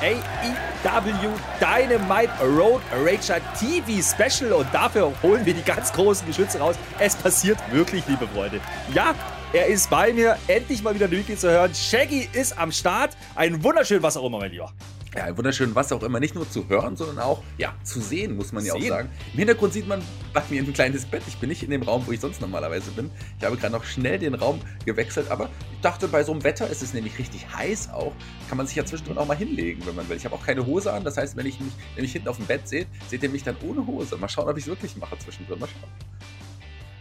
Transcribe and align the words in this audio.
AEW 0.00 1.30
Dynamite 1.60 2.30
Road 2.40 2.80
Rager 2.92 3.40
TV 3.58 4.02
Special 4.02 4.52
und 4.52 4.66
dafür 4.72 5.12
holen 5.22 5.44
wir 5.44 5.54
die 5.54 5.62
ganz 5.62 5.92
großen 5.92 6.26
Geschütze 6.26 6.58
raus. 6.58 6.76
Es 6.98 7.16
passiert 7.16 7.58
wirklich, 7.72 8.06
liebe 8.06 8.26
Freunde. 8.28 8.60
Ja, 8.94 9.14
er 9.52 9.66
ist 9.66 9.90
bei 9.90 10.12
mir, 10.12 10.36
endlich 10.46 10.82
mal 10.82 10.94
wieder 10.94 11.08
Niki 11.08 11.36
zu 11.36 11.50
hören. 11.50 11.74
Shaggy 11.74 12.28
ist 12.32 12.58
am 12.58 12.70
Start. 12.70 13.16
Ein 13.34 13.62
wunderschön, 13.64 14.02
was 14.02 14.16
auch 14.16 14.24
immer, 14.24 14.38
mein 14.38 14.50
Lieber. 14.50 14.72
Ja, 15.18 15.36
wunderschön, 15.36 15.74
was 15.74 15.90
auch 15.90 16.04
immer, 16.04 16.20
nicht 16.20 16.36
nur 16.36 16.48
zu 16.48 16.68
hören, 16.68 16.96
sondern 16.96 17.18
auch 17.18 17.42
ja, 17.56 17.74
zu 17.82 18.00
sehen, 18.00 18.36
muss 18.36 18.52
man 18.52 18.64
ja 18.64 18.74
Sehen. 18.74 18.84
auch 18.84 18.88
sagen. 18.88 19.08
Im 19.32 19.38
Hintergrund 19.40 19.72
sieht 19.72 19.88
man 19.88 20.00
bei 20.32 20.44
mir 20.48 20.62
ein 20.62 20.72
kleines 20.72 21.06
Bett. 21.06 21.24
Ich 21.26 21.38
bin 21.38 21.48
nicht 21.48 21.64
in 21.64 21.70
dem 21.70 21.82
Raum, 21.82 22.06
wo 22.06 22.12
ich 22.12 22.20
sonst 22.20 22.40
normalerweise 22.40 22.92
bin. 22.92 23.10
Ich 23.36 23.44
habe 23.44 23.56
gerade 23.56 23.72
noch 23.72 23.82
schnell 23.82 24.20
den 24.20 24.34
Raum 24.34 24.60
gewechselt, 24.84 25.28
aber 25.28 25.50
ich 25.72 25.80
dachte, 25.80 26.06
bei 26.06 26.22
so 26.22 26.30
einem 26.30 26.44
Wetter 26.44 26.70
ist 26.70 26.82
es 26.82 26.94
nämlich 26.94 27.18
richtig 27.18 27.52
heiß 27.52 27.90
auch, 27.90 28.12
kann 28.48 28.58
man 28.58 28.68
sich 28.68 28.76
ja 28.76 28.84
zwischendrin 28.84 29.18
auch 29.18 29.26
mal 29.26 29.36
hinlegen, 29.36 29.84
wenn 29.86 29.96
man 29.96 30.08
will. 30.08 30.16
Ich 30.16 30.24
habe 30.24 30.36
auch 30.36 30.46
keine 30.46 30.64
Hose 30.64 30.92
an, 30.92 31.02
das 31.02 31.16
heißt, 31.16 31.36
wenn 31.36 31.46
ich 31.46 31.58
mich, 31.58 31.72
wenn 31.96 32.04
ich 32.04 32.12
hinten 32.12 32.28
auf 32.28 32.36
dem 32.36 32.46
Bett 32.46 32.68
sehe, 32.68 32.86
seht 33.08 33.20
ihr 33.24 33.28
mich 33.28 33.42
dann 33.42 33.56
ohne 33.68 33.84
Hose. 33.84 34.16
Mal 34.18 34.28
schauen, 34.28 34.48
ob 34.48 34.56
ich 34.56 34.62
es 34.62 34.68
wirklich 34.68 34.96
mache 34.98 35.18
zwischendrin. 35.18 35.58
Mal 35.58 35.66
schauen. 35.66 35.90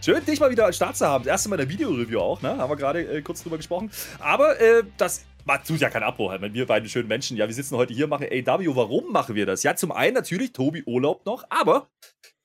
Schön, 0.07 0.23
dich 0.23 0.39
mal 0.39 0.49
wieder 0.49 0.65
am 0.65 0.71
Start 0.71 0.95
zu 0.95 1.05
haben. 1.05 1.25
Das 1.25 1.31
erste 1.31 1.49
Mal 1.49 1.59
in 1.59 1.67
der 1.67 1.69
Video-Review 1.69 2.21
auch, 2.21 2.41
ne? 2.41 2.57
Haben 2.57 2.71
wir 2.71 2.77
gerade 2.77 3.01
äh, 3.01 3.21
kurz 3.21 3.43
drüber 3.43 3.57
gesprochen. 3.57 3.91
Aber 4.19 4.57
äh, 4.57 4.85
das 4.95 5.25
macht, 5.43 5.67
tut 5.67 5.81
ja 5.81 5.89
keinen 5.89 6.03
Abbruch, 6.03 6.31
halt, 6.31 6.41
wenn 6.41 6.53
wir 6.53 6.65
beiden 6.65 6.87
schönen 6.87 7.09
Menschen, 7.09 7.35
ja, 7.35 7.45
wir 7.45 7.53
sitzen 7.53 7.75
heute 7.75 7.93
hier, 7.93 8.07
machen 8.07 8.25
AW. 8.25 8.73
Warum 8.73 9.11
machen 9.11 9.35
wir 9.35 9.45
das? 9.45 9.63
Ja, 9.63 9.75
zum 9.75 9.91
einen 9.91 10.13
natürlich 10.13 10.53
Tobi 10.53 10.83
Urlaub 10.85 11.25
noch, 11.25 11.43
aber 11.49 11.89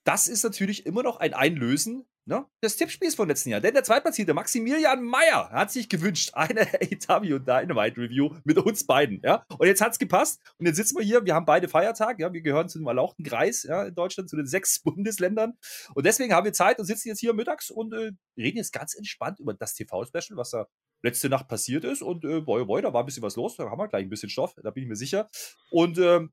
das 0.02 0.26
ist 0.26 0.42
natürlich 0.42 0.86
immer 0.86 1.04
noch 1.04 1.18
ein 1.18 1.34
Einlösen 1.34 2.04
ne, 2.24 2.46
des 2.62 2.76
Tippspiels 2.76 3.14
vom 3.14 3.28
letzten 3.28 3.50
Jahr. 3.50 3.60
Denn 3.60 3.74
der 3.74 3.84
Zweitplatzierte 3.84 4.34
Maximilian 4.34 5.02
Meyer 5.02 5.50
hat 5.50 5.70
sich 5.72 5.88
gewünscht, 5.88 6.30
eine 6.34 6.62
AW 7.08 7.38
Dynamite 7.38 8.00
Review 8.00 8.36
mit 8.44 8.58
uns 8.58 8.86
beiden. 8.86 9.20
Ja? 9.24 9.44
Und 9.58 9.66
jetzt 9.66 9.80
hat's 9.80 9.98
gepasst. 9.98 10.40
Und 10.58 10.66
jetzt 10.66 10.76
sitzen 10.76 10.96
wir 10.96 11.04
hier, 11.04 11.24
wir 11.24 11.34
haben 11.34 11.46
beide 11.46 11.68
Feiertag, 11.68 12.18
ja, 12.20 12.32
wir 12.32 12.42
gehören 12.42 12.68
zu 12.68 12.78
dem 12.78 12.86
erlauchten 12.86 13.24
Kreis 13.24 13.64
ja, 13.64 13.84
in 13.84 13.94
Deutschland, 13.94 14.30
zu 14.30 14.36
den 14.36 14.46
sechs 14.46 14.80
Bundesländern. 14.82 15.54
Und 15.94 16.06
deswegen 16.06 16.32
haben 16.32 16.44
wir 16.44 16.52
Zeit 16.52 16.78
und 16.78 16.84
sitzen 16.84 17.08
jetzt 17.08 17.20
hier 17.20 17.34
mittags 17.34 17.70
und 17.70 17.92
äh, 17.92 18.12
reden 18.36 18.58
jetzt 18.58 18.72
ganz 18.72 18.94
entspannt 18.94 19.40
über 19.40 19.54
das 19.54 19.74
TV-Special, 19.74 20.36
was 20.36 20.50
da 20.50 20.66
letzte 21.02 21.28
Nacht 21.28 21.48
passiert 21.48 21.82
ist. 21.84 22.02
Und 22.02 22.24
äh, 22.24 22.40
boy, 22.40 22.64
boy, 22.64 22.82
da 22.82 22.92
war 22.92 23.02
ein 23.02 23.06
bisschen 23.06 23.22
was 23.24 23.34
los. 23.36 23.56
Da 23.56 23.68
haben 23.68 23.78
wir 23.78 23.88
gleich 23.88 24.04
ein 24.04 24.10
bisschen 24.10 24.28
Stoff, 24.30 24.54
da 24.62 24.70
bin 24.70 24.84
ich 24.84 24.88
mir 24.88 24.96
sicher. 24.96 25.28
Und 25.70 25.98
ähm, 25.98 26.30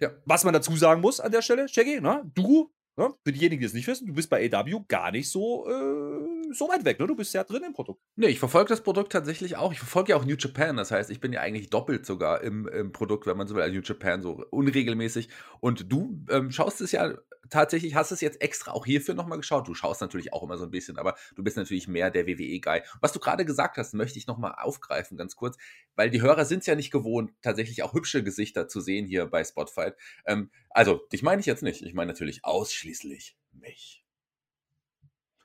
Ja. 0.00 0.10
was 0.26 0.44
man 0.44 0.52
dazu 0.52 0.76
sagen 0.76 1.00
muss 1.00 1.20
an 1.20 1.32
der 1.32 1.40
Stelle, 1.40 1.68
Shaggy, 1.68 2.00
ne? 2.00 2.22
du, 2.34 2.73
ne? 2.96 3.14
für 3.22 3.32
diejenigen, 3.32 3.60
die 3.60 3.66
es 3.66 3.74
nicht 3.74 3.86
wissen, 3.86 4.06
du 4.06 4.14
bist 4.14 4.30
bei 4.30 4.50
AW 4.52 4.84
gar 4.88 5.10
nicht 5.10 5.30
so, 5.30 5.68
äh, 5.68 6.52
so 6.52 6.68
weit 6.68 6.84
weg. 6.84 6.98
Ne? 7.00 7.06
Du 7.06 7.16
bist 7.16 7.34
ja 7.34 7.44
drin 7.44 7.62
im 7.64 7.72
Produkt. 7.72 8.00
Nee, 8.16 8.28
ich 8.28 8.38
verfolge 8.38 8.68
das 8.68 8.82
Produkt 8.82 9.12
tatsächlich 9.12 9.56
auch. 9.56 9.72
Ich 9.72 9.78
verfolge 9.78 10.10
ja 10.10 10.16
auch 10.16 10.24
New 10.24 10.36
Japan. 10.36 10.76
Das 10.76 10.90
heißt, 10.90 11.10
ich 11.10 11.20
bin 11.20 11.32
ja 11.32 11.40
eigentlich 11.40 11.70
doppelt 11.70 12.06
sogar 12.06 12.42
im, 12.42 12.68
im 12.68 12.92
Produkt, 12.92 13.26
wenn 13.26 13.36
man 13.36 13.46
so 13.46 13.54
will, 13.54 13.62
also 13.62 13.74
New 13.74 13.82
Japan 13.82 14.22
so 14.22 14.44
unregelmäßig. 14.50 15.28
Und 15.60 15.90
du 15.92 16.24
ähm, 16.30 16.50
schaust 16.50 16.80
es 16.80 16.92
ja 16.92 17.14
tatsächlich, 17.50 17.94
hast 17.94 18.10
es 18.10 18.20
jetzt 18.20 18.40
extra 18.40 18.72
auch 18.72 18.86
hierfür 18.86 19.14
nochmal 19.14 19.38
geschaut. 19.38 19.68
Du 19.68 19.74
schaust 19.74 20.00
natürlich 20.00 20.32
auch 20.32 20.42
immer 20.42 20.56
so 20.56 20.64
ein 20.64 20.70
bisschen, 20.70 20.98
aber 20.98 21.16
du 21.34 21.42
bist 21.42 21.56
natürlich 21.56 21.88
mehr 21.88 22.10
der 22.10 22.26
WWE-Guy. 22.26 22.82
Was 23.00 23.12
du 23.12 23.18
gerade 23.20 23.44
gesagt 23.44 23.76
hast, 23.76 23.94
möchte 23.94 24.18
ich 24.18 24.26
nochmal 24.26 24.54
aufgreifen, 24.56 25.16
ganz 25.16 25.36
kurz, 25.36 25.56
weil 25.94 26.10
die 26.10 26.22
Hörer 26.22 26.44
sind 26.44 26.60
es 26.60 26.66
ja 26.66 26.74
nicht 26.74 26.90
gewohnt, 26.90 27.32
tatsächlich 27.42 27.82
auch 27.82 27.94
hübsche 27.94 28.22
Gesichter 28.22 28.68
zu 28.68 28.80
sehen 28.80 29.06
hier 29.06 29.26
bei 29.26 29.44
Spotfight. 29.44 29.96
Ähm, 30.26 30.50
also, 30.70 31.00
dich 31.12 31.22
meine 31.22 31.40
ich 31.40 31.46
jetzt 31.46 31.62
nicht. 31.62 31.82
Ich 31.82 31.94
meine 31.94 32.12
natürlich 32.12 32.44
ausschließlich 32.44 33.36
mich. 33.52 34.04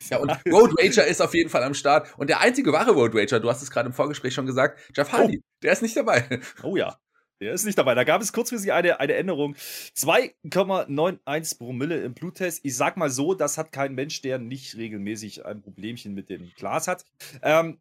Ja, 0.09 0.18
und 0.18 0.29
Road 0.52 0.73
Rager 0.79 1.06
ist 1.06 1.22
auf 1.22 1.34
jeden 1.34 1.50
Fall 1.50 1.63
am 1.63 1.73
Start. 1.73 2.18
Und 2.18 2.29
der 2.29 2.40
einzige 2.40 2.72
wahre 2.72 2.91
Road 2.91 3.16
Rager, 3.16 3.40
du 3.40 3.50
hast 3.50 3.62
es 3.62 3.72
gerade 3.72 3.88
im 3.88 3.94
Vorgespräch 3.94 4.34
schon 4.34 4.46
gesagt, 4.46 4.79
Jeff 4.96 5.12
Hardy, 5.12 5.41
der 5.62 5.73
ist 5.73 5.81
nicht 5.81 5.96
dabei. 5.96 6.40
Oh 6.63 6.75
ja. 6.75 6.97
Der 7.41 7.53
ist 7.53 7.66
nicht 7.66 7.77
dabei. 7.77 7.95
Da 7.95 8.03
gab 8.03 8.22
es 8.22 8.33
kurzfristig 8.33 8.73
eine, 8.73 9.00
eine 9.00 9.13
Änderung. 9.13 9.55
2,91 9.55 11.57
Promille 11.57 12.01
im 12.01 12.13
Bluttest. 12.13 12.59
Ich 12.63 12.75
sag 12.75 12.97
mal 12.97 13.09
so, 13.09 13.33
das 13.33 13.57
hat 13.57 13.72
kein 13.72 13.95
Mensch, 13.95 14.22
der 14.22 14.39
nicht 14.39 14.75
regelmäßig 14.75 15.45
ein 15.45 15.61
Problemchen 15.61 16.13
mit 16.13 16.29
dem 16.29 16.51
Glas 16.55 16.88
hat. 16.88 17.05
Ähm, 17.41 17.79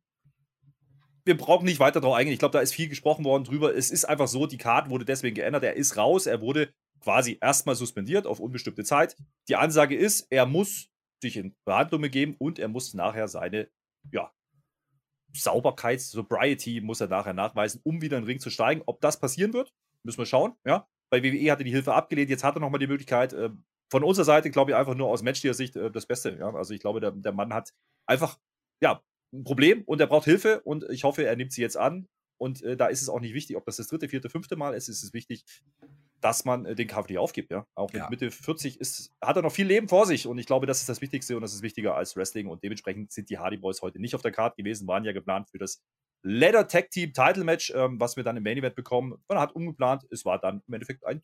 wir 1.25 1.37
brauchen 1.37 1.65
nicht 1.65 1.81
weiter 1.81 2.01
drauf 2.01 2.15
eingehen. 2.15 2.33
Ich 2.33 2.39
glaube, 2.39 2.53
da 2.53 2.61
ist 2.61 2.73
viel 2.73 2.89
gesprochen 2.89 3.25
worden 3.25 3.45
drüber. 3.45 3.75
Es 3.75 3.91
ist 3.91 4.05
einfach 4.05 4.29
so, 4.29 4.47
die 4.47 4.59
Karte 4.59 4.91
wurde 4.91 5.05
deswegen 5.05 5.35
geändert. 5.35 5.65
Er 5.65 5.75
ist 5.75 5.97
raus. 5.97 6.27
Er 6.27 6.41
wurde 6.41 6.73
quasi 7.01 7.39
erstmal 7.41 7.75
suspendiert 7.75 8.27
auf 8.27 8.41
unbestimmte 8.41 8.85
Zeit. 8.85 9.17
Die 9.49 9.57
Ansage 9.57 9.97
ist, 9.97 10.27
er 10.31 10.47
muss 10.47 10.89
sich 11.21 11.37
in 11.37 11.57
Behandlung 11.65 12.03
begeben 12.03 12.37
und 12.39 12.59
er 12.59 12.69
muss 12.69 12.95
nachher 12.95 13.29
seine, 13.29 13.69
ja, 14.13 14.33
Sauberkeit, 15.33 16.01
Sobriety 16.01 16.81
muss 16.81 17.01
er 17.01 17.09
nachher 17.09 17.35
nachweisen, 17.35 17.81
um 17.85 18.01
wieder 18.01 18.17
in 18.17 18.25
den 18.25 18.29
Ring 18.29 18.41
zu 18.41 18.51
steigen. 18.51 18.83
Ob 18.87 19.01
das 19.01 19.21
passieren 19.21 19.53
wird, 19.53 19.73
müssen 20.03 20.19
wir 20.19 20.27
schauen. 20.27 20.55
Ja? 20.65 20.87
Bei 21.11 21.23
WWE 21.23 21.51
hat 21.51 21.61
er 21.61 21.65
die 21.65 21.71
Hilfe 21.71 21.95
abgelehnt, 21.95 22.31
jetzt 22.31 22.45
hat 22.45 22.57
er 22.57 22.61
nochmal 22.61 22.81
die 22.81 22.87
Möglichkeit. 22.87 23.33
Äh, 23.33 23.51
von 23.91 24.05
unserer 24.05 24.25
Seite 24.25 24.51
glaube 24.51 24.73
ich 24.73 24.77
einfach 24.77 24.95
nur 24.95 25.09
aus 25.09 25.23
menschlicher 25.23 25.55
Sicht 25.55 25.77
äh, 25.77 25.91
das 25.91 26.07
Beste. 26.07 26.37
Ja? 26.39 26.55
Also 26.55 26.75
ich 26.75 26.81
glaube, 26.81 27.01
der, 27.01 27.13
der 27.13 27.33
Mann 27.33 27.53
hat 27.53 27.73
einfach 28.07 28.39
ja, 28.83 29.03
ein 29.33 29.45
Problem 29.45 29.83
und 29.85 30.01
er 30.01 30.07
braucht 30.07 30.25
Hilfe 30.25 30.61
und 30.61 30.85
ich 30.91 31.05
hoffe, 31.05 31.25
er 31.25 31.37
nimmt 31.37 31.53
sie 31.53 31.63
jetzt 31.63 31.77
an. 31.77 32.09
Und 32.41 32.63
äh, 32.63 32.77
da 32.77 32.87
ist 32.87 33.03
es 33.03 33.09
auch 33.09 33.21
nicht 33.21 33.35
wichtig, 33.35 33.57
ob 33.57 33.65
das 33.67 33.77
das 33.77 33.89
dritte, 33.89 34.09
vierte, 34.09 34.31
fünfte 34.31 34.57
Mal 34.57 34.75
ist, 34.75 34.89
ist 34.89 35.03
es 35.03 35.13
wichtig, 35.13 35.45
dass 36.21 36.45
man 36.45 36.65
äh, 36.67 36.75
den 36.75 36.89
Kampf 36.89 37.09
nicht 37.09 37.19
aufgibt. 37.19 37.51
Ja? 37.51 37.67
Auch 37.75 37.93
mit 37.93 38.03
Ja. 38.03 38.11
Mitte 38.11 38.31
40 38.31 38.81
ist, 38.81 39.13
hat 39.23 39.37
er 39.37 39.43
noch 39.43 39.53
viel 39.53 39.67
Leben 39.67 39.89
vor 39.89 40.07
sich 40.07 40.27
und 40.27 40.39
ich 40.39 40.47
glaube, 40.47 40.67
das 40.67 40.81
ist 40.81 40.89
das 40.89 41.01
Wichtigste 41.01 41.37
und 41.37 41.43
das 41.43 41.55
ist 41.55 41.63
wichtiger 41.63 41.95
als 41.95 42.17
Wrestling 42.17 42.49
und 42.49 42.63
dementsprechend 42.63 43.13
sind 43.13 43.31
die 43.31 43.39
Hardy 43.39 43.57
Boys 43.57 43.83
heute 43.83 44.01
nicht 44.01 44.15
auf 44.15 44.23
der 44.23 44.33
Karte 44.33 44.57
gewesen, 44.57 44.89
waren 44.89 45.05
ja 45.05 45.13
geplant 45.13 45.49
für 45.51 45.59
das 45.59 45.83
Leather 46.23 46.67
Tag 46.67 46.91
Team 46.91 47.13
Title 47.13 47.45
Match, 47.45 47.73
ähm, 47.75 48.01
was 48.01 48.17
wir 48.17 48.25
dann 48.25 48.37
im 48.37 48.43
Main 48.43 48.59
Event 48.59 48.75
bekommen. 48.75 49.15
Man 49.29 49.39
hat 49.39 49.55
umgeplant, 49.55 50.05
es 50.11 50.25
war 50.25 50.41
dann 50.41 50.63
im 50.67 50.75
Endeffekt 50.75 51.07
ein 51.07 51.23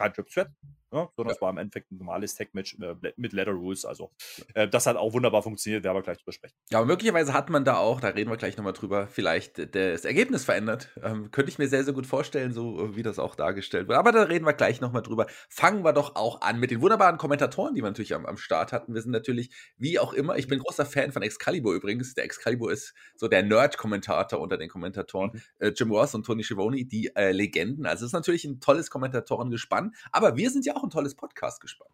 kein 0.00 0.12
Triple 0.12 0.32
Threat, 0.32 0.50
ja, 0.92 1.08
sondern 1.16 1.30
Ja. 1.30 1.34
es 1.36 1.40
war 1.40 1.50
im 1.50 1.58
Endeffekt 1.58 1.92
ein 1.92 1.98
normales 1.98 2.34
Tag 2.34 2.52
Match 2.54 2.76
äh, 2.80 2.94
mit 3.16 3.32
Leather 3.32 3.52
Rules. 3.52 3.84
Also 3.84 4.10
äh, 4.54 4.66
das 4.66 4.86
hat 4.86 4.96
auch 4.96 5.12
wunderbar 5.12 5.42
funktioniert, 5.42 5.84
werden 5.84 5.96
wir 5.96 6.02
gleich 6.02 6.18
drüber 6.18 6.32
sprechen. 6.32 6.54
Ja, 6.70 6.78
aber 6.78 6.86
möglicherweise 6.86 7.32
hat 7.32 7.48
man 7.48 7.64
da 7.64 7.76
auch, 7.76 8.00
da 8.00 8.08
reden 8.08 8.28
wir 8.30 8.36
gleich 8.36 8.56
nochmal 8.56 8.72
drüber, 8.72 9.06
vielleicht 9.06 9.74
das 9.74 10.04
Ergebnis 10.04 10.44
verändert. 10.44 10.88
Ähm, 11.02 11.30
könnte 11.30 11.50
ich 11.50 11.58
mir 11.58 11.68
sehr, 11.68 11.84
sehr 11.84 11.94
gut 11.94 12.06
vorstellen, 12.06 12.52
so 12.52 12.86
äh, 12.86 12.96
wie 12.96 13.02
das 13.04 13.20
auch 13.20 13.36
dargestellt 13.36 13.86
wird. 13.86 13.98
Aber 13.98 14.10
da 14.10 14.24
reden 14.24 14.44
wir 14.44 14.52
gleich 14.52 14.80
nochmal 14.80 15.02
drüber. 15.02 15.26
Fangen 15.48 15.84
wir 15.84 15.92
doch 15.92 16.16
auch 16.16 16.40
an 16.40 16.58
mit 16.58 16.72
den 16.72 16.80
wunderbaren 16.80 17.18
Kommentatoren, 17.18 17.74
die 17.74 17.82
wir 17.82 17.88
natürlich 17.88 18.14
am, 18.14 18.26
am 18.26 18.36
Start 18.36 18.72
hatten. 18.72 18.94
Wir 18.94 19.02
sind 19.02 19.12
natürlich, 19.12 19.50
wie 19.76 19.98
auch 20.00 20.12
immer, 20.12 20.36
ich 20.38 20.48
bin 20.48 20.58
großer 20.58 20.86
Fan 20.86 21.12
von 21.12 21.22
Excalibur 21.22 21.74
übrigens. 21.74 22.14
Der 22.14 22.24
Excalibur 22.24 22.72
ist 22.72 22.94
so 23.14 23.28
der 23.28 23.44
Nerd-Kommentator 23.44 24.40
unter 24.40 24.56
den 24.56 24.68
Kommentatoren. 24.68 25.30
Mhm. 25.34 25.40
Äh, 25.58 25.68
Jim 25.76 25.92
Ross 25.92 26.14
und 26.16 26.26
Tony 26.26 26.42
Schiavone, 26.42 26.84
die 26.84 27.14
äh, 27.14 27.30
Legenden. 27.30 27.86
Also 27.86 28.04
es 28.04 28.08
ist 28.08 28.14
natürlich 28.14 28.44
ein 28.44 28.58
tolles 28.60 28.90
Kommentatorengespann. 28.90 29.89
Aber 30.12 30.36
wir 30.36 30.50
sind 30.50 30.64
ja 30.66 30.76
auch 30.76 30.84
ein 30.84 30.90
tolles 30.90 31.14
Podcast-Gespann. 31.14 31.88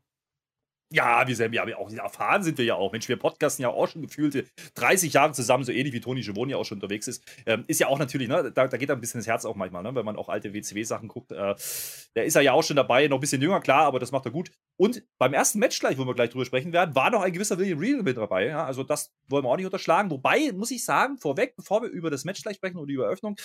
Ja, 0.93 1.27
wir 1.27 1.35
sind 1.35 1.53
ja 1.53 1.65
auch 1.77 1.91
erfahren 1.91 2.45
sind 2.45 2.59
wir 2.59 2.65
ja 2.65 2.77
auch. 2.77 2.93
Mensch, 2.93 3.09
wir 3.09 3.17
podcasten 3.19 3.63
ja 3.65 3.71
auch 3.71 3.89
schon 3.89 4.03
gefühlte 4.03 4.47
30 4.77 5.13
Jahre 5.15 5.33
zusammen, 5.33 5.65
so 5.65 5.73
ähnlich 5.73 5.93
wie 5.93 6.01
Toni 6.01 6.23
Schiavone 6.23 6.53
ja 6.53 6.59
auch 6.59 6.65
schon 6.65 6.77
unterwegs 6.77 7.09
ist. 7.09 7.25
Ähm, 7.45 7.65
ist 7.67 7.81
ja 7.81 7.89
auch 7.89 7.99
natürlich, 7.99 8.29
ne, 8.29 8.53
da, 8.53 8.69
da 8.69 8.77
geht 8.77 8.89
ein 8.93 9.01
bisschen 9.01 9.19
das 9.19 9.27
Herz 9.27 9.45
auch 9.45 9.57
manchmal, 9.57 9.83
ne, 9.83 9.97
wenn 9.97 10.05
man 10.05 10.15
auch 10.15 10.29
alte 10.29 10.55
WCW-Sachen 10.55 11.09
guckt. 11.09 11.33
Äh, 11.33 11.57
da 12.15 12.23
ist 12.23 12.37
er 12.37 12.43
ja 12.43 12.53
auch 12.53 12.63
schon 12.63 12.77
dabei, 12.77 13.09
noch 13.09 13.17
ein 13.17 13.21
bisschen 13.21 13.43
jünger, 13.43 13.61
klar, 13.61 13.85
aber 13.87 13.99
das 13.99 14.13
macht 14.13 14.27
er 14.27 14.31
gut. 14.31 14.53
Und 14.79 15.03
beim 15.19 15.33
ersten 15.33 15.59
Match 15.59 15.81
gleich, 15.81 15.97
wo 15.97 16.05
wir 16.05 16.15
gleich 16.15 16.31
drüber 16.31 16.45
sprechen 16.45 16.73
werden, 16.73 16.95
war 16.95 17.11
noch 17.11 17.23
ein 17.23 17.33
gewisser 17.33 17.59
William 17.59 17.79
Regal 17.79 18.03
mit 18.03 18.17
dabei. 18.17 18.47
Ja? 18.47 18.67
Also 18.67 18.83
das 18.83 19.11
wollen 19.29 19.45
wir 19.45 19.49
auch 19.49 19.57
nicht 19.57 19.65
unterschlagen. 19.65 20.11
Wobei, 20.11 20.53
muss 20.53 20.71
ich 20.71 20.85
sagen, 20.85 21.17
vorweg, 21.17 21.57
bevor 21.57 21.83
wir 21.83 21.89
über 21.89 22.11
das 22.11 22.25
Match 22.25 22.43
gleich 22.43 22.57
sprechen 22.57 22.77
oder 22.77 22.87
die 22.87 22.97
Eröffnung, 22.97 23.37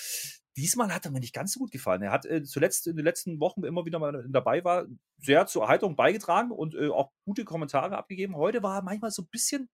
diesmal 0.58 0.94
hat 0.94 1.06
er 1.06 1.12
mir 1.12 1.22
nicht 1.22 1.34
ganz 1.34 1.54
so 1.54 1.60
gut 1.60 1.72
gefallen. 1.72 2.02
Er 2.02 2.12
hat 2.12 2.26
äh, 2.26 2.44
zuletzt 2.44 2.88
in 2.88 2.98
den 2.98 3.06
letzten 3.06 3.40
Wochen 3.40 3.64
immer 3.64 3.86
wieder 3.86 4.00
mal 4.00 4.26
dabei 4.30 4.64
war, 4.66 4.86
sehr 5.20 5.46
zur 5.48 5.64
Erheiterung 5.64 5.96
beigetragen 5.96 6.52
und 6.52 6.76
äh, 6.76 6.90
auch 6.90 7.12
gute 7.26 7.46
Kommentare 7.46 7.98
abgegeben. 7.98 8.36
Heute 8.36 8.62
war 8.62 8.80
er 8.80 8.84
manchmal 8.84 9.12
so 9.12 9.22
ein 9.22 9.30
bisschen 9.32 9.70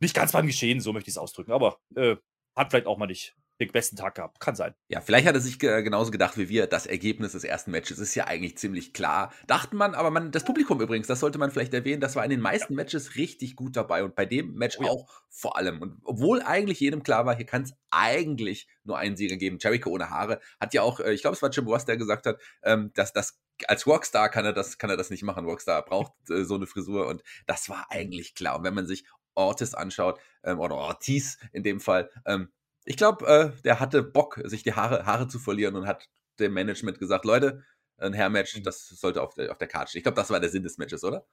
nicht 0.00 0.14
ganz 0.14 0.32
beim 0.32 0.46
Geschehen, 0.46 0.80
so 0.80 0.92
möchte 0.92 1.08
ich 1.08 1.14
es 1.14 1.18
ausdrücken, 1.18 1.52
aber 1.52 1.78
äh, 1.94 2.16
hat 2.54 2.70
vielleicht 2.70 2.86
auch 2.86 2.98
mal 2.98 3.06
nicht 3.06 3.34
den 3.68 3.72
besten 3.72 3.96
Tag 3.96 4.14
gehabt. 4.16 4.40
Kann 4.40 4.54
sein. 4.54 4.74
Ja, 4.88 5.00
vielleicht 5.00 5.26
hat 5.26 5.34
er 5.34 5.40
sich 5.40 5.58
genauso 5.58 6.10
gedacht 6.10 6.36
wie 6.38 6.48
wir. 6.48 6.66
Das 6.66 6.86
Ergebnis 6.86 7.32
des 7.32 7.44
ersten 7.44 7.70
Matches 7.70 7.98
ist 7.98 8.14
ja 8.14 8.26
eigentlich 8.26 8.58
ziemlich 8.58 8.92
klar. 8.92 9.32
Dachte 9.46 9.76
man, 9.76 9.94
aber 9.94 10.10
man, 10.10 10.30
das 10.30 10.44
Publikum 10.44 10.80
übrigens, 10.80 11.06
das 11.06 11.20
sollte 11.20 11.38
man 11.38 11.50
vielleicht 11.50 11.74
erwähnen, 11.74 12.00
das 12.00 12.16
war 12.16 12.24
in 12.24 12.30
den 12.30 12.40
meisten 12.40 12.74
Matches 12.74 13.16
richtig 13.16 13.56
gut 13.56 13.76
dabei 13.76 14.04
und 14.04 14.14
bei 14.14 14.26
dem 14.26 14.54
Match 14.54 14.78
oh, 14.78 14.84
ja. 14.84 14.90
auch 14.90 15.08
vor 15.28 15.56
allem. 15.56 15.80
Und 15.80 16.00
obwohl 16.04 16.42
eigentlich 16.42 16.80
jedem 16.80 17.02
klar 17.02 17.26
war, 17.26 17.36
hier 17.36 17.46
kann 17.46 17.62
es 17.62 17.72
eigentlich 17.90 18.68
nur 18.84 18.98
einen 18.98 19.16
Sieger 19.16 19.36
geben. 19.36 19.58
Jericho 19.60 19.90
ohne 19.90 20.10
Haare 20.10 20.40
hat 20.60 20.74
ja 20.74 20.82
auch, 20.82 21.00
äh, 21.00 21.12
ich 21.12 21.22
glaube, 21.22 21.36
es 21.36 21.42
war 21.42 21.50
Jim 21.50 21.66
Ross, 21.66 21.84
der 21.84 21.96
gesagt 21.96 22.26
hat, 22.26 22.40
ähm, 22.62 22.90
dass 22.94 23.12
das 23.12 23.38
als 23.68 23.86
Rockstar 23.86 24.28
kann 24.28 24.44
er 24.44 24.52
das, 24.52 24.78
kann 24.78 24.90
er 24.90 24.96
das 24.96 25.10
nicht 25.10 25.22
machen. 25.22 25.44
Rockstar 25.44 25.84
braucht 25.84 26.12
äh, 26.30 26.44
so 26.44 26.54
eine 26.54 26.66
Frisur 26.66 27.06
und 27.06 27.22
das 27.46 27.68
war 27.68 27.86
eigentlich 27.90 28.34
klar. 28.34 28.58
Und 28.58 28.64
wenn 28.64 28.74
man 28.74 28.86
sich 28.86 29.04
Ortiz 29.34 29.74
anschaut, 29.74 30.20
ähm, 30.44 30.60
oder 30.60 30.76
Ortiz 30.76 31.38
in 31.52 31.62
dem 31.62 31.80
Fall, 31.80 32.10
ähm, 32.26 32.50
ich 32.84 32.96
glaube, 32.96 33.26
äh, 33.26 33.62
der 33.62 33.80
hatte 33.80 34.02
Bock, 34.02 34.40
sich 34.44 34.62
die 34.62 34.74
Haare, 34.74 35.06
Haare 35.06 35.28
zu 35.28 35.38
verlieren 35.38 35.76
und 35.76 35.86
hat 35.86 36.08
dem 36.38 36.54
Management 36.54 36.98
gesagt, 36.98 37.24
Leute, 37.24 37.62
ein 37.98 38.14
Hair-Match, 38.14 38.56
mhm. 38.56 38.62
das 38.64 38.88
sollte 38.88 39.22
auf 39.22 39.34
der, 39.34 39.50
auf 39.52 39.58
der 39.58 39.68
Karte 39.68 39.90
stehen. 39.90 40.00
Ich 40.00 40.04
glaube, 40.04 40.16
das 40.16 40.30
war 40.30 40.40
der 40.40 40.50
Sinn 40.50 40.62
des 40.62 40.78
Matches, 40.78 41.04
oder? 41.04 41.26